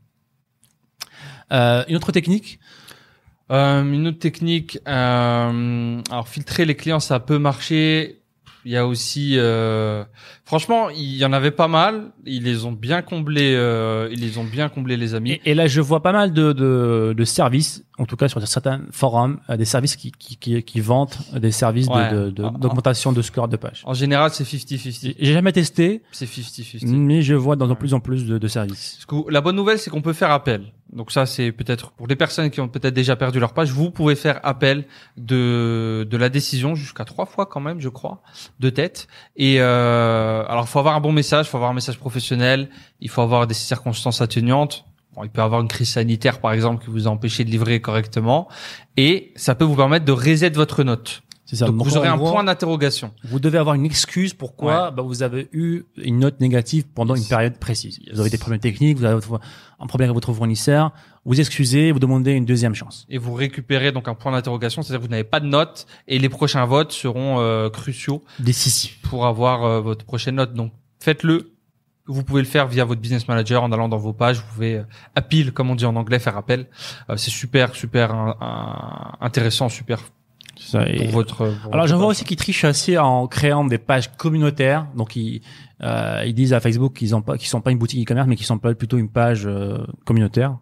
Euh, 1.52 1.84
une 1.88 1.96
autre 1.96 2.12
technique, 2.12 2.60
Euh, 3.50 3.82
une 3.82 4.06
autre 4.06 4.18
technique, 4.18 4.78
euh, 4.86 6.00
alors 6.10 6.28
filtrer 6.28 6.64
les 6.64 6.76
clients, 6.76 7.00
ça 7.00 7.18
peut 7.18 7.38
marcher. 7.38 8.16
Il 8.64 8.72
y 8.72 8.76
a 8.76 8.86
aussi, 8.86 9.36
euh, 9.38 10.04
franchement, 10.44 10.90
il 10.90 11.16
y 11.16 11.24
en 11.24 11.32
avait 11.32 11.50
pas 11.50 11.66
mal. 11.66 12.12
Ils 12.26 12.44
les 12.44 12.66
ont 12.66 12.72
bien 12.72 13.00
comblés. 13.00 13.54
Euh, 13.54 14.08
ils 14.12 14.20
les 14.20 14.36
ont 14.36 14.44
bien 14.44 14.68
comblés, 14.68 14.98
les 14.98 15.14
amis. 15.14 15.32
Et, 15.32 15.52
et 15.52 15.54
là, 15.54 15.66
je 15.66 15.80
vois 15.80 16.02
pas 16.02 16.12
mal 16.12 16.32
de, 16.32 16.52
de, 16.52 17.14
de 17.16 17.24
services, 17.24 17.84
en 18.00 18.06
tout 18.06 18.16
cas 18.16 18.28
sur 18.28 18.40
certains 18.48 18.80
forums, 18.90 19.38
euh, 19.50 19.56
des 19.56 19.64
services 19.64 19.94
qui, 19.96 20.10
qui, 20.10 20.36
qui, 20.36 20.62
qui 20.62 20.80
vantent 20.80 21.18
des 21.38 21.52
services 21.52 21.88
de- 22.10 22.30
de- 22.30 22.48
d'augmentation 22.58 23.12
de 23.12 23.22
score 23.22 23.46
de 23.48 23.56
page. 23.56 23.82
En 23.84 23.94
général, 23.94 24.30
c'est 24.32 24.44
50-50. 24.44 25.14
J'ai 25.18 25.32
jamais 25.32 25.52
testé, 25.52 26.02
C'est 26.10 26.26
50-50. 26.26 26.86
mais 26.96 27.22
je 27.22 27.34
vois 27.34 27.56
dans 27.56 27.68
de 27.68 27.74
plus 27.74 27.92
en 27.94 28.00
plus 28.00 28.24
de, 28.26 28.38
de 28.38 28.48
services. 28.48 28.98
Que 29.06 29.16
la 29.30 29.40
bonne 29.40 29.56
nouvelle, 29.56 29.78
c'est 29.78 29.90
qu'on 29.90 30.02
peut 30.02 30.12
faire 30.14 30.30
appel. 30.30 30.72
Donc 30.92 31.12
ça, 31.12 31.24
c'est 31.24 31.52
peut-être 31.52 31.92
pour 31.92 32.08
les 32.08 32.16
personnes 32.16 32.50
qui 32.50 32.60
ont 32.60 32.66
peut-être 32.68 32.94
déjà 32.94 33.14
perdu 33.14 33.38
leur 33.38 33.52
page, 33.52 33.70
vous 33.70 33.90
pouvez 33.92 34.16
faire 34.16 34.40
appel 34.42 34.86
de 35.16 36.06
de 36.10 36.16
la 36.16 36.28
décision 36.28 36.74
jusqu'à 36.74 37.04
trois 37.04 37.26
fois 37.26 37.46
quand 37.46 37.60
même, 37.60 37.80
je 37.80 37.88
crois, 37.88 38.22
de 38.58 38.70
tête. 38.70 39.06
Et 39.36 39.56
euh, 39.60 40.42
alors, 40.48 40.64
il 40.64 40.68
faut 40.68 40.78
avoir 40.80 40.96
un 40.96 41.00
bon 41.00 41.12
message, 41.12 41.46
il 41.46 41.50
faut 41.50 41.58
avoir 41.58 41.70
un 41.70 41.74
message 41.74 41.98
professionnel, 41.98 42.68
il 43.00 43.08
faut 43.08 43.22
avoir 43.22 43.46
des 43.46 43.54
circonstances 43.54 44.20
atténuantes. 44.20 44.84
Bon, 45.14 45.24
il 45.24 45.30
peut 45.30 45.40
y 45.40 45.44
avoir 45.44 45.60
une 45.60 45.68
crise 45.68 45.90
sanitaire, 45.90 46.40
par 46.40 46.52
exemple, 46.52 46.84
qui 46.84 46.90
vous 46.90 47.08
a 47.08 47.10
empêché 47.10 47.44
de 47.44 47.50
livrer 47.50 47.80
correctement, 47.80 48.48
et 48.96 49.32
ça 49.36 49.54
peut 49.54 49.64
vous 49.64 49.76
permettre 49.76 50.04
de 50.04 50.12
reset 50.12 50.50
votre 50.50 50.84
note. 50.84 51.22
C'est 51.50 51.56
ça. 51.56 51.66
Donc, 51.66 51.82
vous 51.82 51.96
aurez 51.96 52.06
un 52.06 52.16
gros, 52.16 52.30
point 52.30 52.44
d'interrogation. 52.44 53.10
Vous 53.24 53.40
devez 53.40 53.58
avoir 53.58 53.74
une 53.74 53.84
excuse 53.84 54.34
pourquoi 54.34 54.92
bah, 54.92 55.02
vous 55.02 55.24
avez 55.24 55.48
eu 55.52 55.82
une 55.96 56.20
note 56.20 56.38
négative 56.38 56.84
pendant 56.94 57.16
une 57.16 57.24
période 57.24 57.58
précise. 57.58 57.98
Vous 58.12 58.20
avez 58.20 58.30
des 58.30 58.38
problèmes 58.38 58.60
techniques, 58.60 58.98
vous 58.98 59.04
avez 59.04 59.20
un 59.80 59.86
problème 59.88 60.10
avec 60.10 60.14
votre 60.14 60.32
fournisseur, 60.32 60.92
vous 61.24 61.40
excusez, 61.40 61.90
vous 61.90 61.98
demandez 61.98 62.30
une 62.32 62.44
deuxième 62.44 62.76
chance. 62.76 63.04
et 63.08 63.18
vous 63.18 63.34
récupérez 63.34 63.90
donc 63.90 64.06
un 64.06 64.14
point 64.14 64.30
d'interrogation, 64.30 64.82
c'est-à-dire 64.82 65.00
que 65.00 65.06
vous 65.06 65.10
n'avez 65.10 65.24
pas 65.24 65.40
de 65.40 65.46
note 65.46 65.86
et 66.06 66.20
les 66.20 66.28
prochains 66.28 66.66
votes 66.66 66.92
seront 66.92 67.40
euh, 67.40 67.68
cruciaux 67.68 68.22
Décisif. 68.38 69.00
pour 69.02 69.26
avoir 69.26 69.64
euh, 69.64 69.80
votre 69.80 70.04
prochaine 70.04 70.36
note. 70.36 70.54
Donc 70.54 70.70
faites-le. 71.00 71.50
Vous 72.06 72.24
pouvez 72.24 72.42
le 72.42 72.48
faire 72.48 72.66
via 72.66 72.84
votre 72.84 73.00
business 73.00 73.28
manager 73.28 73.62
en 73.62 73.70
allant 73.72 73.88
dans 73.88 73.98
vos 73.98 74.12
pages. 74.12 74.38
Vous 74.38 74.54
pouvez 74.54 74.76
euh, 74.78 74.84
appeal, 75.14 75.52
comme 75.52 75.70
on 75.70 75.74
dit 75.74 75.84
en 75.86 75.94
anglais, 75.96 76.18
faire 76.18 76.36
appel. 76.36 76.66
Euh, 77.08 77.16
c'est 77.16 77.30
super, 77.30 77.74
super 77.74 78.12
hein, 78.12 78.36
hein, 78.40 79.12
intéressant, 79.20 79.68
super 79.68 80.00
ça. 80.58 80.86
Et- 80.88 80.96
pour 80.98 81.08
votre. 81.10 81.48
pour 81.62 81.72
Alors 81.74 81.86
j'en 81.86 81.98
vois 81.98 82.08
aussi 82.08 82.24
qui 82.24 82.36
trichent 82.36 82.64
assez 82.64 82.98
en 82.98 83.26
créant 83.28 83.64
des 83.64 83.78
pages 83.78 84.14
communautaires. 84.16 84.86
Donc 84.94 85.16
ils, 85.16 85.40
euh, 85.82 86.22
ils 86.26 86.34
disent 86.34 86.52
à 86.52 86.60
Facebook 86.60 86.94
qu'ils 86.94 87.14
ont 87.14 87.22
pas, 87.22 87.38
qu'ils 87.38 87.48
sont 87.48 87.60
pas 87.60 87.70
une 87.70 87.78
boutique 87.78 88.02
e-commerce, 88.04 88.28
mais 88.28 88.36
qu'ils 88.36 88.46
sont 88.46 88.58
plutôt 88.58 88.98
une 88.98 89.08
page 89.10 89.46
euh, 89.46 89.78
communautaire. 90.04 90.58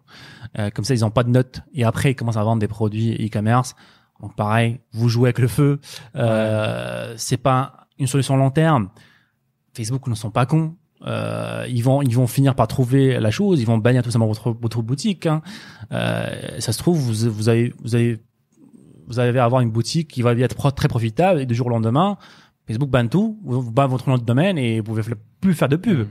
Euh, 0.57 0.69
comme 0.71 0.85
ça 0.85 0.93
ils 0.93 1.03
ont 1.05 1.11
pas 1.11 1.23
de 1.23 1.29
notes 1.29 1.61
et 1.73 1.83
après 1.83 2.11
ils 2.11 2.15
commencent 2.15 2.37
à 2.37 2.43
vendre 2.43 2.59
des 2.59 2.67
produits 2.67 3.13
e-commerce. 3.25 3.75
Donc 4.21 4.35
pareil, 4.35 4.79
vous 4.93 5.09
jouez 5.09 5.27
avec 5.29 5.39
le 5.39 5.47
feu. 5.47 5.79
Euh, 6.15 7.13
C'est 7.17 7.37
pas 7.37 7.87
une 7.97 8.07
solution 8.07 8.35
long 8.37 8.51
terme. 8.51 8.89
Facebook 9.73 10.07
ne 10.07 10.15
sont 10.15 10.31
pas 10.31 10.45
cons. 10.45 10.75
Euh, 11.05 11.65
ils 11.69 11.81
vont 11.83 12.01
ils 12.01 12.15
vont 12.15 12.27
finir 12.27 12.55
par 12.55 12.67
trouver 12.67 13.19
la 13.19 13.31
chose. 13.31 13.61
Ils 13.61 13.65
vont 13.65 13.77
bannir 13.77 14.03
tout 14.03 14.11
simplement 14.11 14.27
votre 14.27 14.51
votre 14.51 14.81
boutique. 14.81 15.25
Hein. 15.27 15.41
Euh, 15.91 16.59
ça 16.59 16.73
se 16.73 16.77
trouve 16.77 16.97
vous 16.97 17.29
vous 17.31 17.49
avez 17.49 17.73
vous 17.81 17.95
avez 17.95 18.19
vous 19.07 19.19
allez 19.19 19.39
avoir 19.39 19.61
une 19.61 19.71
boutique 19.71 20.07
qui 20.09 20.21
va 20.21 20.33
être 20.33 20.71
très 20.71 20.87
profitable 20.87 21.39
et 21.41 21.45
du 21.45 21.55
jour 21.55 21.67
au 21.67 21.69
lendemain, 21.69 22.17
Facebook 22.67 22.89
banne 22.89 23.09
tout, 23.09 23.39
vous 23.43 23.71
banne 23.71 23.89
votre 23.89 24.07
nom 24.09 24.17
de 24.17 24.23
domaine 24.23 24.57
et 24.57 24.79
vous 24.81 24.85
pouvez 24.85 25.01
f- 25.01 25.15
plus 25.41 25.53
faire 25.55 25.69
de 25.69 25.77
pub. 25.77 26.07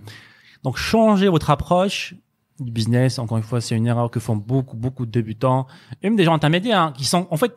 Donc 0.64 0.76
changez 0.78 1.28
votre 1.28 1.50
approche 1.50 2.14
du 2.58 2.72
business. 2.72 3.18
Encore 3.20 3.36
une 3.38 3.44
fois, 3.44 3.60
c'est 3.60 3.76
une 3.76 3.86
erreur 3.86 4.10
que 4.10 4.18
font 4.20 4.36
beaucoup 4.36 4.76
beaucoup 4.76 5.06
de 5.06 5.10
débutants 5.12 5.66
et 6.02 6.08
même 6.08 6.16
des 6.16 6.24
gens 6.24 6.34
intermédiaires 6.34 6.80
hein, 6.80 6.92
qui 6.96 7.04
sont 7.04 7.28
en 7.30 7.36
fait 7.36 7.52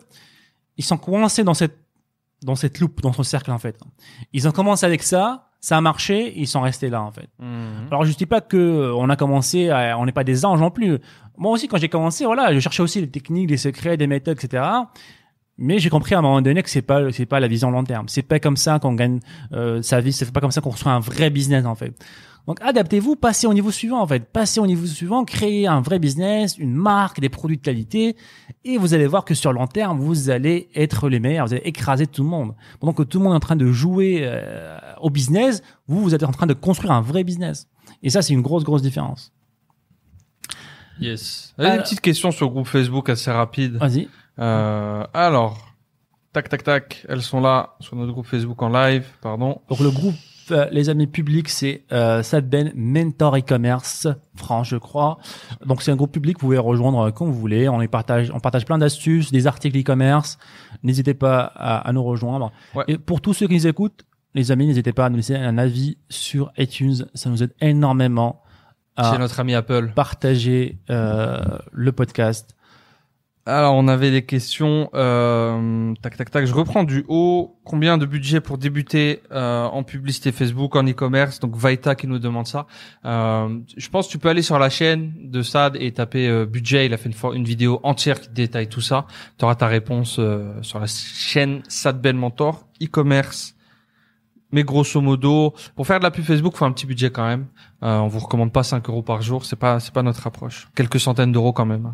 ils 0.78 0.84
sont 0.84 0.98
coincés 0.98 1.44
dans 1.44 1.54
cette 1.56 1.78
dans 2.44 2.56
cette 2.56 2.80
loupe, 2.80 3.02
dans 3.02 3.14
ce 3.14 3.24
cercle 3.24 3.52
en 3.52 3.58
fait. 3.58 3.80
Ils 4.34 4.48
ont 4.48 4.52
commencé 4.52 4.86
avec 4.86 5.02
ça, 5.04 5.51
ça 5.64 5.78
a 5.78 5.82
marché, 5.82 6.34
ils 6.36 6.48
sont 6.48 6.62
restés 6.62 6.90
là 6.90 7.02
en 7.04 7.12
fait. 7.12 7.30
Mhm. 7.40 7.88
Alors 7.92 8.04
je 8.04 8.14
dis 8.14 8.26
pas 8.26 8.42
que 8.42 8.58
euh, 8.58 8.94
on 8.96 9.10
a 9.10 9.16
commencé, 9.16 9.70
à- 9.70 9.98
on 10.00 10.06
n'est 10.06 10.12
pas 10.12 10.24
des 10.24 10.44
anges 10.44 10.60
non 10.60 10.72
plus. 10.72 10.98
Moi 11.38 11.52
aussi 11.52 11.68
quand 11.68 11.78
j'ai 11.78 11.88
commencé, 11.90 12.26
voilà, 12.26 12.52
je 12.54 12.60
cherchais 12.60 12.82
aussi 12.84 13.00
les 13.00 13.10
techniques, 13.10 13.50
les 13.50 13.58
secrets, 13.58 13.96
des 13.96 14.08
méthodes, 14.08 14.38
etc. 14.44 14.64
Mais 15.62 15.80
j'ai 15.80 15.90
compris 15.90 16.16
à 16.16 16.20
un 16.20 16.22
moment 16.22 16.42
donné 16.42 16.64
que 16.64 16.70
c'est 16.70 16.82
pas 16.82 17.12
c'est 17.12 17.26
pas 17.26 17.40
la 17.40 17.48
vision 17.48 17.70
long 17.72 17.84
terme. 17.84 18.08
C'est 18.10 18.24
pas 18.24 18.40
comme 18.40 18.58
ça 18.58 18.80
qu'on 18.80 18.94
gagne 18.96 19.20
euh, 19.54 19.82
sa 19.82 20.02
vie. 20.02 20.12
C'est 20.12 20.32
pas 20.32 20.42
comme 20.42 20.52
ça 20.52 20.60
qu'on 20.60 20.72
construit 20.72 20.92
un 20.92 21.00
vrai 21.00 21.30
business 21.30 21.66
en 21.66 21.76
fait. 21.76 21.94
Donc 22.48 22.58
adaptez-vous, 22.62 23.16
passez 23.16 23.46
au 23.46 23.54
niveau 23.54 23.70
suivant 23.70 24.02
en 24.02 24.08
fait. 24.08 24.26
Passez 24.26 24.60
au 24.60 24.66
niveau 24.66 24.88
suivant, 24.88 25.24
créez 25.24 25.68
un 25.68 25.80
vrai 25.82 26.00
business, 26.00 26.58
une 26.58 26.74
marque, 26.74 27.20
des 27.20 27.30
produits 27.30 27.58
de 27.58 27.62
qualité, 27.62 28.16
et 28.66 28.80
vous 28.80 28.96
allez 28.96 29.06
voir 29.06 29.24
que 29.26 29.36
sur 29.36 29.54
long 29.54 29.68
terme 29.68 30.00
vous 30.00 30.32
allez 30.32 30.68
être 30.74 31.08
les 31.08 31.20
meilleurs. 31.20 31.46
Vous 31.46 31.54
allez 31.54 31.62
écraser 31.66 32.08
tout 32.08 32.24
le 32.24 32.30
monde. 32.30 32.56
Pendant 32.80 32.94
que 32.94 33.04
tout 33.04 33.20
le 33.20 33.26
monde 33.26 33.34
est 33.34 33.38
en 33.38 33.40
train 33.42 33.56
de 33.56 33.72
jouer 33.72 34.22
euh, 34.24 34.80
au 35.02 35.12
business, 35.12 35.62
vous 35.88 36.02
vous 36.02 36.16
êtes 36.16 36.24
en 36.24 36.32
train 36.32 36.48
de 36.48 36.54
construire 36.56 36.94
un 36.94 37.02
vrai 37.02 37.24
business. 37.24 37.68
Et 38.02 38.10
ça 38.10 38.24
c'est 38.24 38.34
une 38.34 38.42
grosse 38.42 38.64
grosse 38.64 38.82
différence. 38.82 39.32
Yes. 41.00 41.54
J'avais 41.58 41.70
Alors- 41.70 41.78
Des 41.80 41.84
petites 41.84 42.02
questions 42.02 42.32
sur 42.32 42.46
le 42.48 42.52
groupe 42.52 42.68
Facebook 42.68 43.08
assez 43.10 43.30
rapides. 43.32 43.76
Vas-y. 43.76 44.08
Euh, 44.42 45.06
alors, 45.14 45.58
tac, 46.34 46.50
tac, 46.50 46.64
tac. 46.64 47.06
Elles 47.08 47.22
sont 47.22 47.42
là 47.42 47.76
sur 47.80 47.96
notre 47.96 48.12
groupe 48.12 48.26
Facebook 48.26 48.62
en 48.62 48.70
live. 48.70 49.06
Pardon. 49.22 49.62
Donc 49.70 49.80
le 49.80 49.92
groupe, 49.92 50.16
euh, 50.52 50.68
les 50.72 50.90
amis 50.90 51.08
publics, 51.08 51.50
c'est 51.50 51.84
euh, 51.92 52.24
Sadben 52.24 52.72
Mentor 52.76 53.38
e-commerce 53.38 54.08
France, 54.36 54.70
je 54.70 54.78
crois. 54.78 55.18
Donc 55.66 55.82
c'est 55.82 55.92
un 55.92 55.96
groupe 55.96 56.12
public, 56.12 56.38
vous 56.40 56.48
pouvez 56.48 56.58
rejoindre 56.58 57.12
quand 57.12 57.26
vous 57.26 57.34
voulez. 57.34 57.70
On 57.70 57.82
y 57.82 57.88
partage, 57.88 58.32
on 58.34 58.40
partage 58.40 58.66
plein 58.66 58.78
d'astuces, 58.78 59.32
des 59.32 59.48
articles 59.48 59.78
e-commerce. 59.80 60.38
N'hésitez 60.84 61.14
pas 61.14 61.42
à, 61.56 61.88
à 61.88 61.94
nous 61.94 62.04
rejoindre. 62.04 62.52
Ouais. 62.74 62.86
Et 62.88 62.98
pour 62.98 63.22
tous 63.22 63.34
ceux 63.34 63.48
qui 63.48 63.56
nous 63.56 63.68
écoutent, 63.68 64.06
les 64.34 64.52
amis, 64.52 64.66
n'hésitez 64.66 64.94
pas 64.94 65.06
à 65.06 65.10
nous 65.10 65.18
laisser 65.18 65.36
un 65.36 65.58
avis 65.58 65.98
sur 66.10 66.52
iTunes. 66.58 67.06
Ça 67.14 67.30
nous 67.30 67.44
aide 67.44 67.54
énormément 67.60 68.42
à 68.96 69.18
notre 69.18 69.40
ami 69.40 69.54
Apple. 69.56 69.92
partager 69.96 70.80
euh, 70.90 71.40
le 71.72 71.92
podcast. 71.92 72.56
Alors, 73.48 73.74
on 73.74 73.88
avait 73.88 74.12
des 74.12 74.22
questions. 74.22 74.90
Euh, 74.94 75.94
tac, 76.02 76.16
tac, 76.16 76.30
tac. 76.30 76.46
Je 76.46 76.54
reprends 76.54 76.84
du 76.84 77.04
haut. 77.08 77.58
Combien 77.64 77.98
de 77.98 78.06
budget 78.06 78.40
pour 78.40 78.60
débuter 78.60 79.24
euh, 79.32 79.66
en 79.66 79.82
publicité 79.84 80.32
Facebook, 80.32 80.76
en 80.76 80.88
e-commerce? 80.88 81.40
Donc, 81.40 81.56
Vaita 81.56 81.96
qui 81.96 82.06
nous 82.06 82.20
demande 82.20 82.46
ça. 82.46 82.68
Euh, 83.04 83.58
je 83.76 83.90
pense 83.90 84.08
que 84.08 84.12
tu 84.12 84.20
peux 84.20 84.30
aller 84.30 84.44
sur 84.44 84.60
la 84.60 84.70
chaîne 84.70 85.14
de 85.24 85.42
Sad 85.42 85.76
et 85.80 85.92
taper 85.92 86.28
euh, 86.28 86.46
budget. 86.46 86.86
Il 86.86 86.94
a 86.94 86.98
fait 86.98 87.10
une, 87.10 87.36
une 87.36 87.44
vidéo 87.44 87.80
entière 87.82 88.22
qui 88.22 88.30
détaille 88.30 88.70
tout 88.70 88.82
ça. 88.82 89.08
Tu 89.40 89.46
auras 89.46 89.56
ta 89.56 89.68
réponse 89.68 90.18
euh, 90.20 90.54
sur 90.62 90.80
la 90.80 90.88
chaîne 90.88 91.64
Sad 91.68 92.00
Ben 92.00 92.16
Mentor, 92.16 92.68
e-commerce. 92.82 93.56
Mais 94.52 94.64
grosso 94.64 95.00
modo, 95.00 95.54
pour 95.76 95.88
faire 95.88 96.00
de 96.00 96.04
la 96.04 96.12
pub 96.12 96.26
Facebook, 96.26 96.56
faut 96.56 96.66
un 96.66 96.74
petit 96.74 96.86
budget 96.86 97.10
quand 97.10 97.26
même. 97.26 97.48
Euh, 97.84 97.98
on 98.00 98.08
vous 98.08 98.20
recommande 98.20 98.52
pas 98.52 98.64
5 98.64 98.88
euros 98.90 99.02
par 99.02 99.22
jour. 99.22 99.46
C'est 99.46 99.56
pas, 99.56 99.80
c'est 99.80 99.94
pas 99.94 100.04
notre 100.04 100.28
approche. 100.28 100.68
Quelques 100.76 101.00
centaines 101.00 101.32
d'euros 101.32 101.54
quand 101.54 101.66
même. 101.66 101.94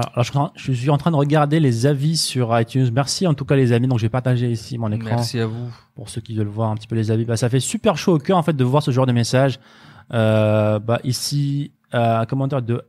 Alors, 0.00 0.24
je, 0.56 0.72
suis 0.72 0.90
en- 0.90 0.98
train 0.98 1.10
de 1.10 1.16
regarder 1.16 1.60
les 1.60 1.86
avis 1.86 2.16
sur 2.16 2.58
iTunes. 2.58 2.90
Merci 2.92 3.26
en 3.26 3.34
tout 3.34 3.44
cas 3.44 3.56
les 3.56 3.72
amis. 3.72 3.88
Donc 3.88 3.98
j'ai 3.98 4.08
partagé 4.08 4.50
ici 4.50 4.78
mon 4.78 4.90
écran 4.92 5.10
Merci 5.16 5.40
à 5.40 5.46
vous. 5.46 5.70
pour 5.94 6.08
ceux 6.08 6.20
qui 6.20 6.34
veulent 6.34 6.46
voir 6.46 6.70
un 6.70 6.74
petit 6.74 6.86
peu 6.86 6.96
les 6.96 7.10
avis. 7.10 7.24
Bah, 7.24 7.36
ça 7.36 7.48
fait 7.48 7.60
super 7.60 7.96
chaud 7.96 8.14
au 8.14 8.18
cœur 8.18 8.36
en 8.38 8.42
fait 8.42 8.54
de 8.56 8.64
voir 8.64 8.82
ce 8.82 8.90
genre 8.90 9.06
de 9.06 9.12
message. 9.12 9.58
Euh, 10.12 10.78
bah, 10.78 11.00
ici 11.04 11.72
euh, 11.94 12.20
un 12.20 12.26
commentaire 12.26 12.62
de 12.62 12.74
euh, 12.74 12.80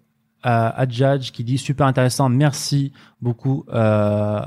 Adjadj 0.76 1.32
qui 1.32 1.44
dit 1.44 1.58
super 1.58 1.88
intéressant. 1.88 2.30
Merci 2.30 2.92
beaucoup 3.22 3.66
euh, 3.74 4.42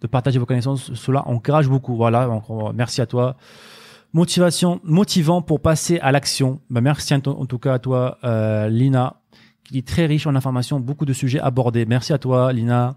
de 0.00 0.06
partager 0.06 0.38
vos 0.38 0.46
connaissances. 0.46 0.92
Cela 0.94 1.26
encourage 1.28 1.68
beaucoup. 1.68 1.96
Voilà. 1.96 2.26
Donc, 2.26 2.44
merci 2.74 3.00
à 3.00 3.06
toi. 3.06 3.36
Motivation, 4.14 4.80
motivant 4.84 5.42
pour 5.42 5.60
passer 5.60 5.98
à 6.00 6.12
l'action. 6.12 6.60
Bah, 6.70 6.80
merci 6.80 7.14
en, 7.14 7.20
en 7.26 7.46
tout 7.46 7.58
cas 7.58 7.74
à 7.74 7.78
toi, 7.78 8.18
Lina, 8.70 9.16
qui 9.68 9.74
dit 9.74 9.82
très 9.82 10.06
riche 10.06 10.26
en 10.26 10.34
informations, 10.34 10.80
beaucoup 10.80 11.04
de 11.04 11.12
sujets 11.12 11.40
abordés. 11.40 11.84
Merci 11.84 12.14
à 12.14 12.18
toi, 12.18 12.52
Lina. 12.54 12.96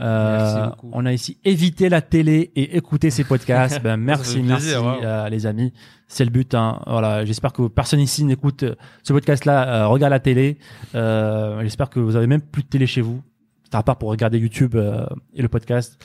Euh, 0.00 0.66
Merci 0.66 0.76
on 0.92 1.06
a 1.06 1.12
ici 1.12 1.38
évité 1.44 1.88
la 1.88 2.02
télé 2.02 2.52
et 2.54 2.76
écouter 2.76 3.10
ces 3.10 3.24
podcasts. 3.24 3.80
Ben, 3.82 3.96
merci, 3.96 4.40
plaisir, 4.40 4.48
merci 4.48 4.76
wow. 4.76 5.04
euh, 5.04 5.28
les 5.28 5.46
amis. 5.46 5.72
C'est 6.06 6.24
le 6.24 6.30
but. 6.30 6.54
Hein. 6.54 6.80
Voilà, 6.86 7.24
j'espère 7.24 7.52
que 7.52 7.66
personne 7.66 7.98
ici 7.98 8.24
n'écoute 8.24 8.62
euh, 8.62 8.76
ce 9.02 9.12
podcast-là, 9.12 9.68
euh, 9.68 9.86
regarde 9.88 10.12
la 10.12 10.20
télé. 10.20 10.58
J'espère 10.92 11.90
que 11.90 11.98
vous 11.98 12.14
avez 12.14 12.28
même 12.28 12.42
plus 12.42 12.62
de 12.62 12.68
télé 12.68 12.86
chez 12.86 13.00
vous, 13.00 13.20
à 13.72 13.82
part 13.82 13.96
pour 13.96 14.10
regarder 14.10 14.38
YouTube 14.38 14.76
et 15.34 15.42
le 15.42 15.48
podcast. 15.48 15.98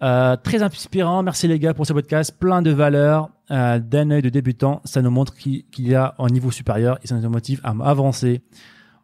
Très 0.00 0.62
inspirant, 0.62 1.24
merci 1.24 1.48
les 1.48 1.58
gars 1.58 1.74
pour 1.74 1.86
ce 1.86 1.92
podcast, 1.92 2.36
plein 2.38 2.62
de 2.62 2.70
valeurs, 2.70 3.30
d'un 3.50 4.10
œil 4.10 4.22
de 4.22 4.28
débutant, 4.28 4.80
ça 4.84 5.02
nous 5.02 5.10
montre 5.10 5.34
qu'il 5.34 5.64
qu'il 5.70 5.88
y 5.88 5.96
a 5.96 6.14
un 6.18 6.28
niveau 6.28 6.52
supérieur 6.52 6.98
et 7.02 7.08
ça 7.08 7.16
nous 7.16 7.28
motive 7.28 7.60
à 7.64 7.70
avancer. 7.82 8.42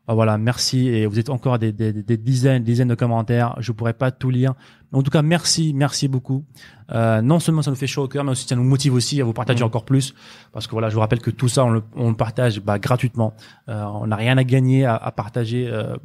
Ah, 0.07 0.13
voilà, 0.15 0.37
merci 0.37 0.89
et 0.89 1.07
vous 1.07 1.19
êtes 1.19 1.31
encore 1.31 1.59
des, 1.59 1.73
des, 1.73 1.93
des 1.93 2.17
dizaines, 2.19 2.63
dizaines 2.63 2.89
de 2.89 2.95
commentaires. 2.95 3.57
Je 3.59 3.73
pourrais 3.73 3.95
pas 3.95 4.11
tout 4.11 4.29
lire. 4.29 4.53
En 4.93 5.03
tout 5.03 5.11
cas, 5.11 5.23
merci, 5.23 5.73
merci 5.75 6.09
beaucoup. 6.09 6.45
Euh, 6.93 7.23
non 7.23 7.41
seulement 7.41 7.63
ça 7.63 7.71
nous 7.71 7.77
fait 7.77 7.87
chaud 7.87 8.03
au 8.05 8.09
cœur, 8.09 8.23
mais 8.23 8.33
aussi 8.33 8.47
ça 8.47 8.55
nous 8.55 8.65
motive 8.65 8.93
aussi 8.93 9.21
à 9.21 9.25
vous 9.25 9.33
partager 9.33 9.61
Mhm. 9.61 9.67
encore 9.67 9.85
plus, 9.87 10.15
parce 10.53 10.67
que 10.67 10.73
voilà, 10.73 10.91
je 10.91 10.95
vous 10.95 11.01
rappelle 11.01 11.21
que 11.21 11.31
tout 11.31 11.49
ça 11.49 11.65
on 11.65 11.71
le, 11.71 11.83
on 11.97 12.11
le 12.11 12.17
partage 12.17 12.61
bah, 12.61 12.79
gratuitement. 12.79 13.33
Euh, 13.71 13.83
on 13.83 14.07
n'a 14.09 14.17
rien 14.17 14.37
à 14.37 14.45
gagner 14.45 14.85
à, 14.85 14.95
à 14.95 15.11
partager 15.11 15.67
euh, 15.69 15.97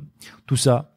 tout 0.48 0.56
ça. 0.56 0.92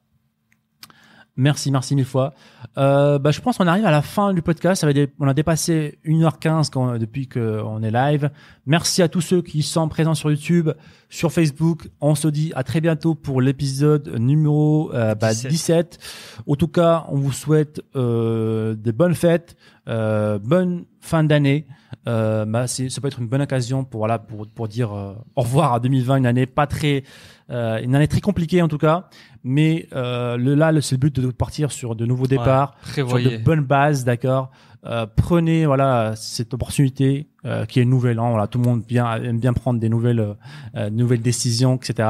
Merci, 1.36 1.70
merci 1.70 1.96
mille 1.96 2.04
fois. 2.04 2.34
Euh, 2.76 3.18
bah, 3.18 3.30
je 3.30 3.40
pense 3.40 3.56
qu'on 3.56 3.66
arrive 3.66 3.86
à 3.86 3.90
la 3.90 4.02
fin 4.02 4.34
du 4.34 4.42
podcast. 4.42 4.82
Ça 4.82 4.86
va 4.86 4.92
dé- 4.92 5.08
on 5.18 5.26
a 5.26 5.32
dépassé 5.32 5.98
1h15 6.04 6.68
quand, 6.70 6.98
depuis 6.98 7.26
qu'on 7.26 7.82
est 7.82 7.90
live. 7.90 8.30
Merci 8.66 9.00
à 9.00 9.08
tous 9.08 9.22
ceux 9.22 9.40
qui 9.40 9.62
sont 9.62 9.88
présents 9.88 10.14
sur 10.14 10.30
YouTube, 10.30 10.68
sur 11.08 11.32
Facebook. 11.32 11.88
On 12.02 12.14
se 12.14 12.28
dit 12.28 12.52
à 12.54 12.64
très 12.64 12.82
bientôt 12.82 13.14
pour 13.14 13.40
l'épisode 13.40 14.14
numéro 14.18 14.92
euh, 14.92 15.14
bah, 15.14 15.30
17. 15.30 15.50
17. 15.50 15.98
En 16.46 16.54
tout 16.54 16.68
cas, 16.68 17.06
on 17.08 17.16
vous 17.16 17.32
souhaite 17.32 17.80
euh, 17.96 18.74
des 18.74 18.92
bonnes 18.92 19.14
fêtes, 19.14 19.56
euh, 19.88 20.38
bonne 20.38 20.84
fin 21.00 21.24
d'année. 21.24 21.66
Euh, 22.08 22.44
bah, 22.44 22.66
c'est, 22.66 22.88
ça 22.88 23.00
peut 23.00 23.08
être 23.08 23.20
une 23.20 23.28
bonne 23.28 23.42
occasion 23.42 23.84
pour 23.84 24.00
voilà 24.00 24.18
pour 24.18 24.46
pour 24.48 24.66
dire 24.68 24.92
euh, 24.92 25.14
au 25.36 25.42
revoir 25.42 25.74
à 25.74 25.80
2020, 25.80 26.16
une 26.16 26.26
année 26.26 26.46
pas 26.46 26.66
très, 26.66 27.04
euh, 27.50 27.80
une 27.82 27.94
année 27.94 28.08
très 28.08 28.20
compliquée 28.20 28.60
en 28.62 28.68
tout 28.68 28.78
cas. 28.78 29.08
Mais 29.44 29.88
euh, 29.92 30.36
le 30.36 30.54
là, 30.54 30.72
le- 30.72 30.80
c'est 30.80 30.94
le 30.94 31.00
but 31.00 31.18
de 31.20 31.30
partir 31.30 31.70
sur 31.72 31.94
de 31.96 32.06
nouveaux 32.06 32.26
départs 32.26 32.76
sur 32.84 32.92
Prévoyez. 32.92 33.38
de 33.38 33.44
bonnes 33.44 33.60
bases, 33.64 34.04
d'accord. 34.04 34.50
Euh, 34.84 35.06
prenez 35.14 35.64
voilà 35.64 36.14
cette 36.16 36.54
opportunité 36.54 37.28
euh, 37.44 37.64
qui 37.66 37.78
est 37.78 37.84
nouvelle. 37.84 38.18
Hein, 38.18 38.30
voilà, 38.30 38.48
tout 38.48 38.58
le 38.58 38.64
monde 38.64 38.82
bien, 38.82 39.14
aime 39.22 39.38
bien 39.38 39.52
prendre 39.52 39.78
des 39.78 39.88
nouvelles 39.88 40.34
euh, 40.76 40.90
nouvelles 40.90 41.22
décisions, 41.22 41.76
etc. 41.76 42.08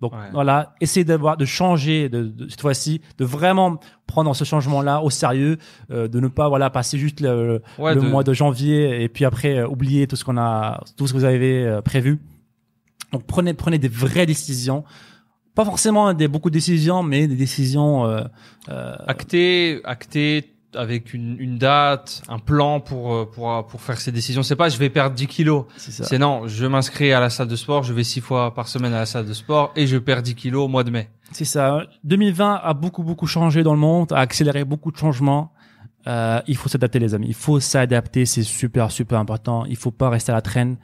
Donc 0.00 0.12
Ouais. 0.12 0.30
voilà, 0.32 0.74
essayez 0.80 1.04
d'avoir 1.04 1.36
de 1.36 1.44
changer 1.44 2.08
de, 2.08 2.22
de- 2.24 2.48
cette 2.48 2.60
fois-ci, 2.62 3.02
de 3.18 3.24
vraiment 3.26 3.78
prendre 4.06 4.34
ce 4.34 4.44
changement-là 4.44 5.02
au 5.02 5.10
sérieux, 5.10 5.58
euh, 5.90 6.08
de 6.08 6.18
ne 6.20 6.28
pas 6.28 6.48
voilà 6.48 6.70
passer 6.70 6.96
juste 6.98 7.20
le, 7.20 7.60
Ouais, 7.78 7.94
le 7.94 8.00
de- 8.00 8.06
mois 8.06 8.24
de 8.24 8.32
janvier 8.32 9.02
et 9.02 9.08
puis 9.10 9.26
après 9.26 9.58
euh, 9.58 9.68
oublier 9.68 10.06
tout 10.06 10.16
ce 10.16 10.24
qu'on 10.24 10.38
a, 10.38 10.82
tout 10.96 11.06
ce 11.06 11.12
que 11.12 11.18
vous 11.18 11.24
avez 11.24 11.66
euh, 11.66 11.82
prévu. 11.82 12.18
Donc 13.12 13.24
prenez 13.24 13.52
prenez 13.52 13.78
des 13.78 13.88
vraies 13.88 14.26
décisions, 14.26 14.84
pas 15.54 15.64
forcément 15.66 16.12
des 16.14 16.28
beaucoup 16.28 16.48
de 16.50 16.54
décisions, 16.54 17.02
mais 17.02 17.26
des 17.28 17.36
décisions 17.36 18.04
euh, 18.06 18.22
euh, 18.70 18.94
acté, 19.06 19.80
acté 19.84 20.52
avec 20.76 21.14
une, 21.14 21.36
une 21.38 21.58
date, 21.58 22.22
un 22.28 22.38
plan 22.38 22.80
pour 22.80 23.14
euh, 23.14 23.24
pour 23.24 23.66
pour 23.66 23.80
faire 23.80 24.00
ces 24.00 24.12
décisions. 24.12 24.42
C'est 24.42 24.56
pas 24.56 24.68
je 24.68 24.76
vais 24.78 24.90
perdre 24.90 25.14
10 25.16 25.26
kilos. 25.26 25.64
c'est 25.76 25.90
ça. 25.92 26.04
C'est 26.04 26.18
non, 26.18 26.46
je 26.46 26.66
m'inscris 26.66 27.12
à 27.12 27.20
la 27.20 27.30
salle 27.30 27.48
de 27.48 27.56
sport, 27.56 27.82
je 27.82 27.92
vais 27.92 28.04
six 28.04 28.20
fois 28.20 28.54
par 28.54 28.68
semaine 28.68 28.92
à 28.94 28.98
la 29.00 29.06
salle 29.06 29.26
de 29.26 29.32
sport 29.34 29.72
et 29.76 29.86
je 29.86 29.96
perds 29.98 30.22
10 30.22 30.34
kilos 30.34 30.64
au 30.64 30.68
mois 30.68 30.84
de 30.84 30.90
mai. 30.90 31.10
C'est 31.32 31.44
ça. 31.44 31.82
2020 32.04 32.60
a 32.62 32.74
beaucoup 32.74 33.02
beaucoup 33.02 33.26
changé 33.26 33.62
dans 33.62 33.72
le 33.74 33.80
monde, 33.80 34.12
a 34.12 34.18
accéléré 34.18 34.64
beaucoup 34.64 34.92
de 34.92 34.96
changements. 34.96 35.52
Euh, 36.06 36.40
il 36.46 36.56
faut 36.56 36.68
s'adapter 36.68 37.00
les 37.00 37.14
amis. 37.14 37.26
Il 37.28 37.34
faut 37.34 37.58
s'adapter, 37.58 38.26
c'est 38.26 38.44
super 38.44 38.92
super 38.92 39.18
important. 39.18 39.64
Il 39.66 39.76
faut 39.76 39.90
pas 39.90 40.08
rester 40.08 40.30
à 40.30 40.36
la 40.36 40.40
traîne. 40.42 40.76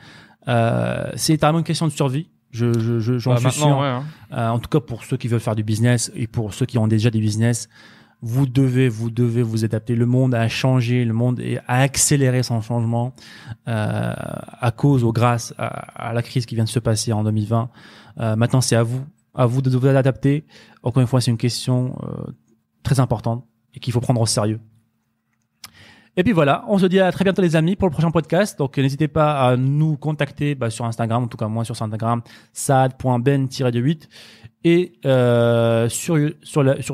Euh, 0.48 1.10
c'est 1.14 1.40
vraiment 1.40 1.58
une 1.58 1.64
question 1.64 1.86
de 1.86 1.92
survie. 1.92 2.28
Je 2.50 2.78
je 2.78 2.98
je 2.98 3.18
j'en 3.18 3.34
Bah, 3.34 3.38
suis 3.50 3.60
sûr. 3.60 3.78
ouais, 3.78 3.86
hein. 3.86 4.04
Euh, 4.32 4.48
en 4.48 4.58
tout 4.58 4.68
cas 4.68 4.80
pour 4.80 5.04
ceux 5.04 5.16
qui 5.16 5.28
veulent 5.28 5.40
faire 5.40 5.54
du 5.54 5.62
business 5.62 6.10
et 6.14 6.26
pour 6.26 6.52
ceux 6.52 6.66
qui 6.66 6.76
ont 6.76 6.88
déjà 6.88 7.08
des 7.10 7.20
business, 7.20 7.68
vous 8.22 8.46
devez 8.46 8.88
vous 8.88 9.10
devez 9.10 9.42
vous 9.42 9.64
adapter. 9.64 9.96
Le 9.96 10.06
monde 10.06 10.34
a 10.34 10.48
changé, 10.48 11.04
le 11.04 11.12
monde 11.12 11.42
a 11.66 11.80
accéléré 11.80 12.44
son 12.44 12.60
changement 12.60 13.14
euh, 13.68 14.14
à 14.16 14.70
cause 14.70 15.02
ou 15.02 15.12
grâce 15.12 15.52
à, 15.58 16.12
la 16.14 16.22
crise 16.22 16.46
qui 16.46 16.54
vient 16.54 16.64
de 16.64 16.68
se 16.68 16.78
passer 16.78 17.12
en 17.12 17.24
2020. 17.24 17.68
Euh, 18.20 18.36
maintenant 18.36 18.60
c'est 18.60 18.76
à 18.76 18.84
vous 18.84 19.04
à 19.34 19.46
vous 19.46 19.60
de 19.60 19.76
vous 19.76 19.86
adapter. 19.88 20.46
Encore 20.84 21.00
une 21.00 21.08
fois 21.08 21.20
c'est 21.20 21.32
une 21.32 21.36
question 21.36 21.98
euh, 22.04 22.30
très 22.84 23.00
importante 23.00 23.44
et 23.74 23.80
qu'il 23.80 23.92
faut 23.92 24.00
prendre 24.00 24.20
au 24.20 24.26
sérieux. 24.26 24.60
Et 26.14 26.22
puis 26.22 26.32
voilà, 26.32 26.64
on 26.68 26.78
se 26.78 26.84
dit 26.84 27.00
à 27.00 27.10
très 27.10 27.24
bientôt 27.24 27.40
les 27.40 27.56
amis 27.56 27.74
pour 27.74 27.88
le 27.88 27.92
prochain 27.92 28.10
podcast. 28.10 28.56
Donc 28.58 28.76
n'hésitez 28.78 29.08
pas 29.08 29.48
à 29.48 29.56
nous 29.56 29.96
contacter 29.96 30.54
bah, 30.54 30.70
sur 30.70 30.84
Instagram, 30.84 31.24
en 31.24 31.26
tout 31.26 31.38
cas 31.38 31.48
moi 31.48 31.64
sur 31.64 31.80
Instagram, 31.80 32.22
saad.ben-8 32.52 34.08
et 34.64 34.92
sur 35.88 36.18
sur 36.42 36.62
la, 36.62 36.80
sur 36.82 36.90